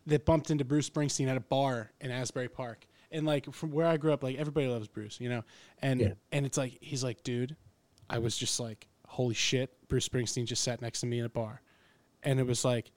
that 0.07 0.25
bumped 0.25 0.49
into 0.49 0.65
bruce 0.65 0.89
springsteen 0.89 1.27
at 1.27 1.37
a 1.37 1.41
bar 1.41 1.91
in 2.01 2.09
asbury 2.09 2.47
park 2.47 2.86
and 3.11 3.25
like 3.25 3.51
from 3.53 3.71
where 3.71 3.85
I 3.85 3.97
grew 3.97 4.13
up, 4.13 4.23
like 4.23 4.37
everybody 4.37 4.67
loves 4.67 4.87
Bruce, 4.87 5.19
you 5.19 5.29
know, 5.29 5.43
and 5.81 6.01
yeah. 6.01 6.13
and 6.31 6.45
it's 6.45 6.57
like 6.57 6.77
he's 6.81 7.03
like, 7.03 7.23
dude, 7.23 7.55
I 8.09 8.19
was 8.19 8.37
just 8.37 8.59
like, 8.59 8.87
holy 9.07 9.35
shit, 9.35 9.71
Bruce 9.87 10.07
Springsteen 10.07 10.45
just 10.45 10.63
sat 10.63 10.81
next 10.81 11.01
to 11.01 11.05
me 11.05 11.19
in 11.19 11.25
a 11.25 11.29
bar, 11.29 11.61
and 12.23 12.39
it 12.39 12.45
was 12.45 12.65
like, 12.65 12.91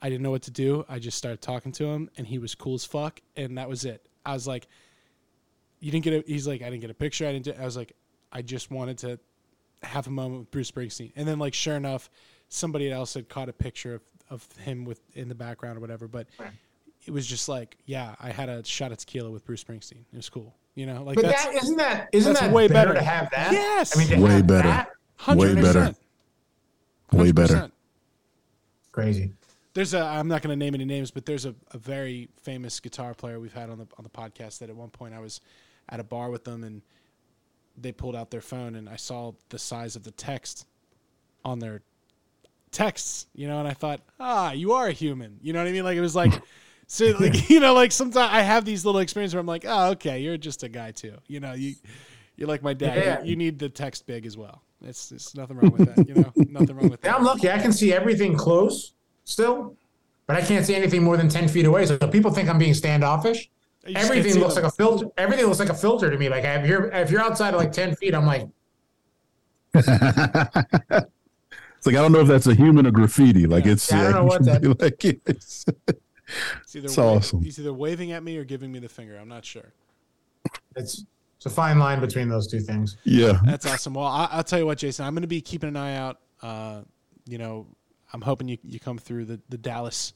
I 0.00 0.08
didn't 0.08 0.22
know 0.22 0.30
what 0.30 0.42
to 0.42 0.50
do. 0.50 0.84
I 0.88 0.98
just 0.98 1.18
started 1.18 1.40
talking 1.40 1.72
to 1.72 1.86
him, 1.86 2.10
and 2.16 2.26
he 2.26 2.38
was 2.38 2.54
cool 2.54 2.74
as 2.74 2.84
fuck, 2.84 3.20
and 3.36 3.58
that 3.58 3.68
was 3.68 3.84
it. 3.84 4.06
I 4.24 4.34
was 4.34 4.46
like, 4.46 4.68
you 5.80 5.90
didn't 5.90 6.04
get 6.04 6.14
a. 6.14 6.24
He's 6.26 6.46
like, 6.46 6.62
I 6.62 6.70
didn't 6.70 6.80
get 6.80 6.90
a 6.90 6.94
picture. 6.94 7.26
I 7.26 7.32
didn't. 7.32 7.44
Do, 7.44 7.54
I 7.60 7.64
was 7.64 7.76
like, 7.76 7.92
I 8.32 8.42
just 8.42 8.70
wanted 8.70 8.98
to 8.98 9.18
have 9.82 10.06
a 10.06 10.10
moment 10.10 10.40
with 10.40 10.50
Bruce 10.50 10.70
Springsteen, 10.70 11.12
and 11.16 11.26
then 11.26 11.38
like 11.38 11.54
sure 11.54 11.76
enough, 11.76 12.08
somebody 12.48 12.90
else 12.90 13.14
had 13.14 13.28
caught 13.28 13.48
a 13.48 13.52
picture 13.52 13.94
of 13.96 14.02
of 14.30 14.48
him 14.64 14.84
with 14.84 15.00
in 15.14 15.28
the 15.28 15.34
background 15.34 15.76
or 15.76 15.80
whatever, 15.80 16.06
but. 16.06 16.28
Right 16.38 16.50
it 17.06 17.10
was 17.10 17.26
just 17.26 17.48
like, 17.48 17.76
yeah, 17.84 18.14
I 18.20 18.30
had 18.30 18.48
a 18.48 18.64
shot 18.64 18.92
at 18.92 18.98
tequila 18.98 19.30
with 19.30 19.44
Bruce 19.44 19.64
Springsteen. 19.64 20.04
It 20.12 20.16
was 20.16 20.28
cool. 20.28 20.54
You 20.74 20.86
know, 20.86 21.02
like 21.02 21.16
but 21.16 21.26
that 21.26 21.54
isn't 21.54 21.76
that 21.76 22.08
isn't 22.12 22.32
that 22.32 22.50
way 22.50 22.66
better, 22.66 22.94
better, 22.94 23.00
to 23.00 23.04
have 23.04 23.30
that? 23.30 23.52
Yes, 23.52 23.94
I 23.94 24.04
mean, 24.04 24.20
way 24.22 24.40
better, 24.40 24.86
way 25.34 25.54
better, 25.54 25.94
way 27.12 27.32
better. 27.32 27.70
Crazy. 28.90 29.32
There's 29.74 29.92
a 29.92 30.00
I'm 30.00 30.28
not 30.28 30.40
going 30.40 30.58
to 30.58 30.64
name 30.64 30.74
any 30.74 30.86
names, 30.86 31.10
but 31.10 31.26
there's 31.26 31.44
a, 31.44 31.54
a 31.72 31.78
very 31.78 32.30
famous 32.40 32.80
guitar 32.80 33.12
player 33.12 33.38
we've 33.38 33.52
had 33.52 33.68
on 33.68 33.78
the 33.78 33.86
on 33.98 34.04
the 34.04 34.08
podcast 34.08 34.60
that 34.60 34.70
at 34.70 34.76
one 34.76 34.88
point 34.88 35.12
I 35.12 35.18
was 35.18 35.42
at 35.90 36.00
a 36.00 36.04
bar 36.04 36.30
with 36.30 36.44
them 36.44 36.64
and 36.64 36.80
they 37.76 37.92
pulled 37.92 38.16
out 38.16 38.30
their 38.30 38.40
phone 38.40 38.74
and 38.76 38.88
I 38.88 38.96
saw 38.96 39.32
the 39.50 39.58
size 39.58 39.94
of 39.94 40.04
the 40.04 40.10
text 40.10 40.66
on 41.44 41.58
their 41.58 41.82
texts, 42.70 43.26
you 43.34 43.46
know, 43.46 43.58
and 43.58 43.68
I 43.68 43.72
thought, 43.74 44.00
ah, 44.18 44.52
you 44.52 44.72
are 44.72 44.88
a 44.88 44.92
human. 44.92 45.38
You 45.42 45.52
know 45.52 45.58
what 45.58 45.68
I 45.68 45.72
mean? 45.72 45.84
Like 45.84 45.96
it 45.96 46.00
was 46.02 46.16
like 46.16 46.32
So 46.92 47.06
like 47.18 47.48
you 47.48 47.58
know, 47.58 47.72
like 47.72 47.90
sometimes 47.90 48.30
I 48.30 48.42
have 48.42 48.66
these 48.66 48.84
little 48.84 49.00
experiences 49.00 49.34
where 49.34 49.40
I'm 49.40 49.46
like, 49.46 49.64
oh, 49.66 49.92
okay, 49.92 50.20
you're 50.20 50.36
just 50.36 50.62
a 50.62 50.68
guy 50.68 50.90
too. 50.90 51.14
You 51.26 51.40
know, 51.40 51.54
you 51.54 51.74
you're 52.36 52.48
like 52.48 52.62
my 52.62 52.74
dad. 52.74 52.96
Yeah. 52.98 53.22
You, 53.22 53.30
you, 53.30 53.36
need 53.36 53.58
the 53.58 53.70
text 53.70 54.06
big 54.06 54.26
as 54.26 54.36
well. 54.36 54.62
It's 54.82 55.10
it's 55.10 55.34
nothing 55.34 55.56
wrong 55.56 55.70
with 55.70 55.94
that. 55.94 56.06
You 56.06 56.16
know, 56.16 56.32
nothing 56.50 56.76
wrong 56.76 56.90
with 56.90 57.00
that. 57.00 57.08
Yeah, 57.08 57.16
I'm 57.16 57.24
lucky. 57.24 57.50
I 57.50 57.58
can 57.58 57.72
see 57.72 57.94
everything 57.94 58.36
close 58.36 58.92
still, 59.24 59.74
but 60.26 60.36
I 60.36 60.42
can't 60.42 60.66
see 60.66 60.74
anything 60.74 61.02
more 61.02 61.16
than 61.16 61.30
ten 61.30 61.48
feet 61.48 61.64
away. 61.64 61.86
So 61.86 61.96
people 61.96 62.30
think 62.30 62.50
I'm 62.50 62.58
being 62.58 62.74
standoffish. 62.74 63.48
everything 63.96 64.38
looks 64.38 64.56
them. 64.56 64.64
like 64.64 64.72
a 64.74 64.76
filter. 64.76 65.06
Everything 65.16 65.46
looks 65.46 65.60
like 65.60 65.70
a 65.70 65.74
filter 65.74 66.10
to 66.10 66.18
me. 66.18 66.28
Like 66.28 66.44
if 66.44 66.66
you're 66.66 66.92
if 66.92 67.10
you're 67.10 67.22
outside 67.22 67.54
of 67.54 67.60
like 67.60 67.72
ten 67.72 67.96
feet, 67.96 68.14
I'm 68.14 68.26
like. 68.26 68.46
it's 69.74 69.88
like 69.88 71.06
I 71.86 72.02
don't 72.02 72.12
know 72.12 72.20
if 72.20 72.28
that's 72.28 72.48
a 72.48 72.54
human 72.54 72.86
or 72.86 72.90
graffiti. 72.90 73.46
Like 73.46 73.64
yeah. 73.64 73.72
it's. 73.72 73.90
Yeah, 73.90 73.98
I 73.98 74.02
don't 74.02 74.12
know 74.12 74.20
uh, 74.20 74.24
what 74.24 74.44
that. 74.44 74.80
Like 74.82 75.02
it's. 75.06 75.64
It's 76.62 76.76
either 76.76 76.86
it's 76.86 76.98
awesome. 76.98 77.42
He's 77.42 77.58
either 77.58 77.72
waving 77.72 78.12
at 78.12 78.22
me 78.22 78.36
or 78.38 78.44
giving 78.44 78.72
me 78.72 78.78
the 78.78 78.88
finger. 78.88 79.16
I'm 79.16 79.28
not 79.28 79.44
sure. 79.44 79.72
It's 80.76 81.04
it's 81.36 81.46
a 81.46 81.50
fine 81.50 81.78
line 81.78 82.00
between 82.00 82.28
those 82.28 82.46
two 82.46 82.60
things. 82.60 82.96
Yeah, 83.04 83.40
that's 83.44 83.66
awesome. 83.66 83.94
Well, 83.94 84.06
I, 84.06 84.36
will 84.36 84.44
tell 84.44 84.60
you 84.60 84.66
what, 84.66 84.78
Jason, 84.78 85.04
I'm 85.04 85.12
going 85.12 85.22
to 85.22 85.28
be 85.28 85.40
keeping 85.40 85.68
an 85.68 85.76
eye 85.76 85.96
out. 85.96 86.18
Uh, 86.40 86.82
you 87.26 87.36
know, 87.36 87.66
I'm 88.12 88.20
hoping 88.20 88.46
you, 88.48 88.58
you 88.62 88.78
come 88.78 88.96
through 88.98 89.24
the, 89.24 89.40
the 89.48 89.58
Dallas 89.58 90.12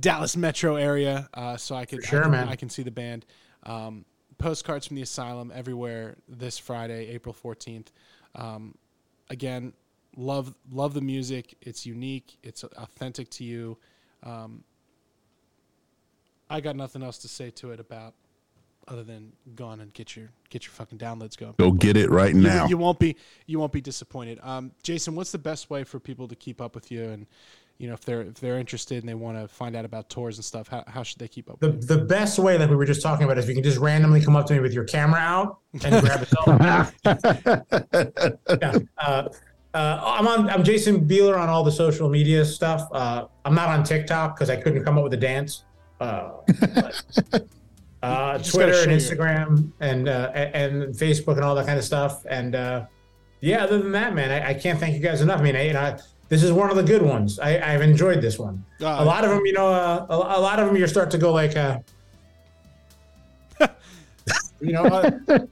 Dallas 0.00 0.36
metro 0.36 0.76
area, 0.76 1.28
uh, 1.34 1.56
so 1.56 1.74
I 1.74 1.84
could 1.84 2.04
sure, 2.04 2.20
I 2.20 2.22
can, 2.22 2.30
man. 2.30 2.48
I 2.48 2.56
can 2.56 2.70
see 2.70 2.82
the 2.82 2.90
band. 2.90 3.26
Um, 3.64 4.04
postcards 4.38 4.86
from 4.86 4.96
the 4.96 5.02
asylum 5.02 5.52
everywhere 5.54 6.16
this 6.28 6.58
Friday, 6.58 7.08
April 7.08 7.34
14th. 7.34 7.88
Um, 8.34 8.74
again, 9.30 9.72
love 10.16 10.54
love 10.70 10.94
the 10.94 11.00
music. 11.00 11.54
It's 11.60 11.86
unique. 11.86 12.38
It's 12.42 12.64
authentic 12.64 13.30
to 13.30 13.44
you. 13.44 13.78
Um, 14.22 14.64
I 16.50 16.60
got 16.60 16.76
nothing 16.76 17.02
else 17.02 17.18
to 17.18 17.28
say 17.28 17.50
to 17.50 17.72
it 17.72 17.80
about 17.80 18.14
other 18.88 19.02
than 19.02 19.32
go 19.54 19.66
on 19.66 19.80
and 19.80 19.92
get 19.94 20.16
your 20.16 20.30
get 20.50 20.64
your 20.64 20.72
fucking 20.72 20.98
downloads 20.98 21.36
going. 21.36 21.54
Go 21.58 21.70
get 21.70 21.96
it 21.96 22.10
right 22.10 22.34
you, 22.34 22.40
now. 22.42 22.66
You 22.66 22.76
won't 22.76 22.98
be 22.98 23.16
you 23.46 23.58
won't 23.58 23.72
be 23.72 23.80
disappointed. 23.80 24.38
Um, 24.42 24.72
Jason, 24.82 25.14
what's 25.14 25.32
the 25.32 25.38
best 25.38 25.70
way 25.70 25.84
for 25.84 25.98
people 25.98 26.28
to 26.28 26.34
keep 26.34 26.60
up 26.60 26.74
with 26.74 26.90
you 26.90 27.04
and 27.04 27.26
you 27.78 27.88
know 27.88 27.94
if 27.94 28.04
they're 28.04 28.22
if 28.22 28.34
they're 28.34 28.58
interested 28.58 28.98
and 28.98 29.08
they 29.08 29.14
want 29.14 29.36
to 29.40 29.48
find 29.48 29.74
out 29.74 29.84
about 29.84 30.08
tours 30.08 30.36
and 30.36 30.44
stuff, 30.44 30.68
how, 30.68 30.84
how 30.86 31.02
should 31.02 31.18
they 31.18 31.28
keep 31.28 31.50
up? 31.50 31.60
The 31.60 31.70
the 31.70 31.98
best 31.98 32.38
way, 32.38 32.58
like 32.58 32.70
we 32.70 32.76
were 32.76 32.84
just 32.84 33.02
talking 33.02 33.24
about, 33.24 33.38
is 33.38 33.48
you 33.48 33.54
can 33.54 33.64
just 33.64 33.78
randomly 33.78 34.20
come 34.20 34.36
up 34.36 34.46
to 34.46 34.54
me 34.54 34.60
with 34.60 34.72
your 34.72 34.84
camera 34.84 35.20
out 35.20 35.58
and 35.82 36.04
grab 36.04 36.22
a 36.22 36.26
yeah. 38.60 38.78
Uh, 38.98 39.28
uh, 39.74 40.00
I'm 40.04 40.28
on. 40.28 40.48
I'm 40.50 40.62
Jason 40.62 41.08
Bieler 41.08 41.36
on 41.36 41.48
all 41.48 41.64
the 41.64 41.72
social 41.72 42.08
media 42.08 42.44
stuff. 42.44 42.86
Uh, 42.92 43.26
I'm 43.44 43.56
not 43.56 43.68
on 43.68 43.82
TikTok 43.82 44.36
because 44.36 44.48
I 44.50 44.56
couldn't 44.56 44.84
come 44.84 44.96
up 44.96 45.02
with 45.02 45.14
a 45.14 45.18
dance. 45.18 45.64
Uh, 48.04 48.06
uh, 48.06 48.38
Twitter 48.38 48.82
and 48.82 48.92
Instagram 48.92 49.70
and 49.80 50.10
uh, 50.10 50.30
and 50.34 50.94
Facebook 50.94 51.36
and 51.36 51.40
all 51.42 51.54
that 51.54 51.64
kind 51.64 51.78
of 51.78 51.84
stuff. 51.86 52.22
And 52.28 52.54
uh, 52.54 52.84
yeah, 53.40 53.64
other 53.64 53.78
than 53.78 53.92
that, 53.92 54.14
man, 54.14 54.30
I, 54.30 54.50
I, 54.50 54.54
can't 54.54 54.78
thank 54.78 54.94
you 54.94 55.00
guys 55.00 55.22
enough. 55.22 55.40
I 55.40 55.42
mean, 55.42 55.56
I, 55.56 55.66
you 55.68 55.72
know, 55.72 55.96
this 56.28 56.42
is 56.42 56.52
one 56.52 56.70
of 56.70 56.76
the 56.76 56.82
good 56.82 57.02
ones. 57.02 57.38
I, 57.38 57.52
have 57.52 57.80
enjoyed 57.80 58.20
this 58.20 58.38
one. 58.38 58.64
Uh, 58.80 58.96
a 58.98 59.04
lot 59.04 59.24
of 59.24 59.30
them, 59.30 59.46
you 59.46 59.52
know, 59.52 59.68
uh, 59.68 60.06
a, 60.10 60.14
a, 60.14 60.40
lot 60.40 60.58
of 60.58 60.66
them, 60.66 60.76
you 60.76 60.86
start 60.86 61.10
to 61.12 61.18
go 61.18 61.32
like, 61.32 61.56
uh, 61.56 61.78
you 64.60 64.72
know, 64.72 64.84
uh, 64.84 65.10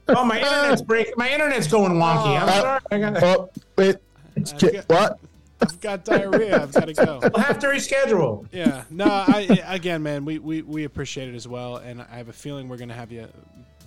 oh, 0.09 0.25
my 0.25 0.39
internet's 0.39 0.81
break. 0.81 1.17
My 1.17 1.31
internet's 1.31 1.67
going 1.67 1.93
wonky. 1.93 2.39
I'm 2.39 2.49
sorry. 2.49 2.79
I 2.91 2.99
got. 2.99 3.23
Oh, 3.23 3.49
wait. 3.77 3.95
What? 4.87 5.19
I've 5.63 5.79
got 5.81 6.05
diarrhea. 6.05 6.61
I've 6.61 6.73
got 6.73 6.85
to 6.87 6.93
go. 6.93 7.19
We'll 7.21 7.43
have 7.43 7.59
to 7.59 7.67
reschedule. 7.67 8.47
Yeah. 8.51 8.83
No. 8.89 9.05
I 9.05 9.61
again, 9.67 10.03
man. 10.03 10.25
We, 10.25 10.39
we 10.39 10.61
we 10.61 10.83
appreciate 10.83 11.29
it 11.29 11.35
as 11.35 11.47
well, 11.47 11.77
and 11.77 12.01
I 12.01 12.17
have 12.17 12.29
a 12.29 12.33
feeling 12.33 12.67
we're 12.69 12.77
gonna 12.77 12.93
have 12.93 13.11
you 13.11 13.27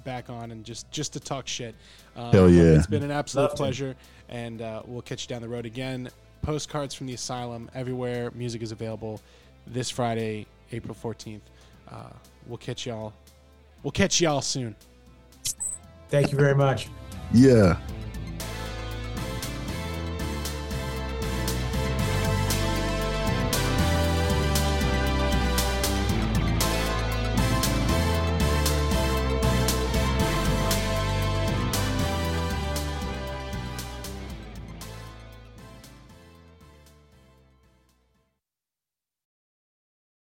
back 0.05 0.31
on 0.31 0.51
and 0.53 0.65
just 0.65 0.91
just 0.91 1.13
to 1.15 1.21
talk 1.21 1.47
shit. 1.49 1.75
Um, 2.17 2.33
Hell 2.33 2.51
yeah! 2.51 2.63
It's 2.77 2.87
been 2.87 3.03
an 3.03 3.11
absolute 3.11 3.49
Love 3.49 3.57
pleasure, 3.57 3.95
to. 3.95 4.35
and 4.35 4.63
uh, 4.63 4.83
we'll 4.87 5.03
catch 5.03 5.25
you 5.25 5.29
down 5.29 5.43
the 5.43 5.49
road 5.49 5.67
again. 5.67 6.09
Postcards 6.43 6.95
from 6.95 7.07
the 7.09 7.15
asylum 7.15 7.71
everywhere. 7.75 8.31
Music 8.35 8.63
is 8.63 8.73
available 8.73 9.21
this 9.67 9.91
Friday, 9.91 10.47
April 10.73 10.95
fourteenth. 10.95 11.43
Uh, 11.91 12.11
we'll 12.47 12.59
catch 12.59 12.87
y'all. 12.87 13.13
We'll 13.83 13.93
catch 13.93 14.21
y'all 14.21 14.41
soon. 14.43 14.75
Thank 16.09 16.31
you 16.33 16.39
very 16.39 16.55
much. 16.55 16.89
Yeah. 17.33 17.77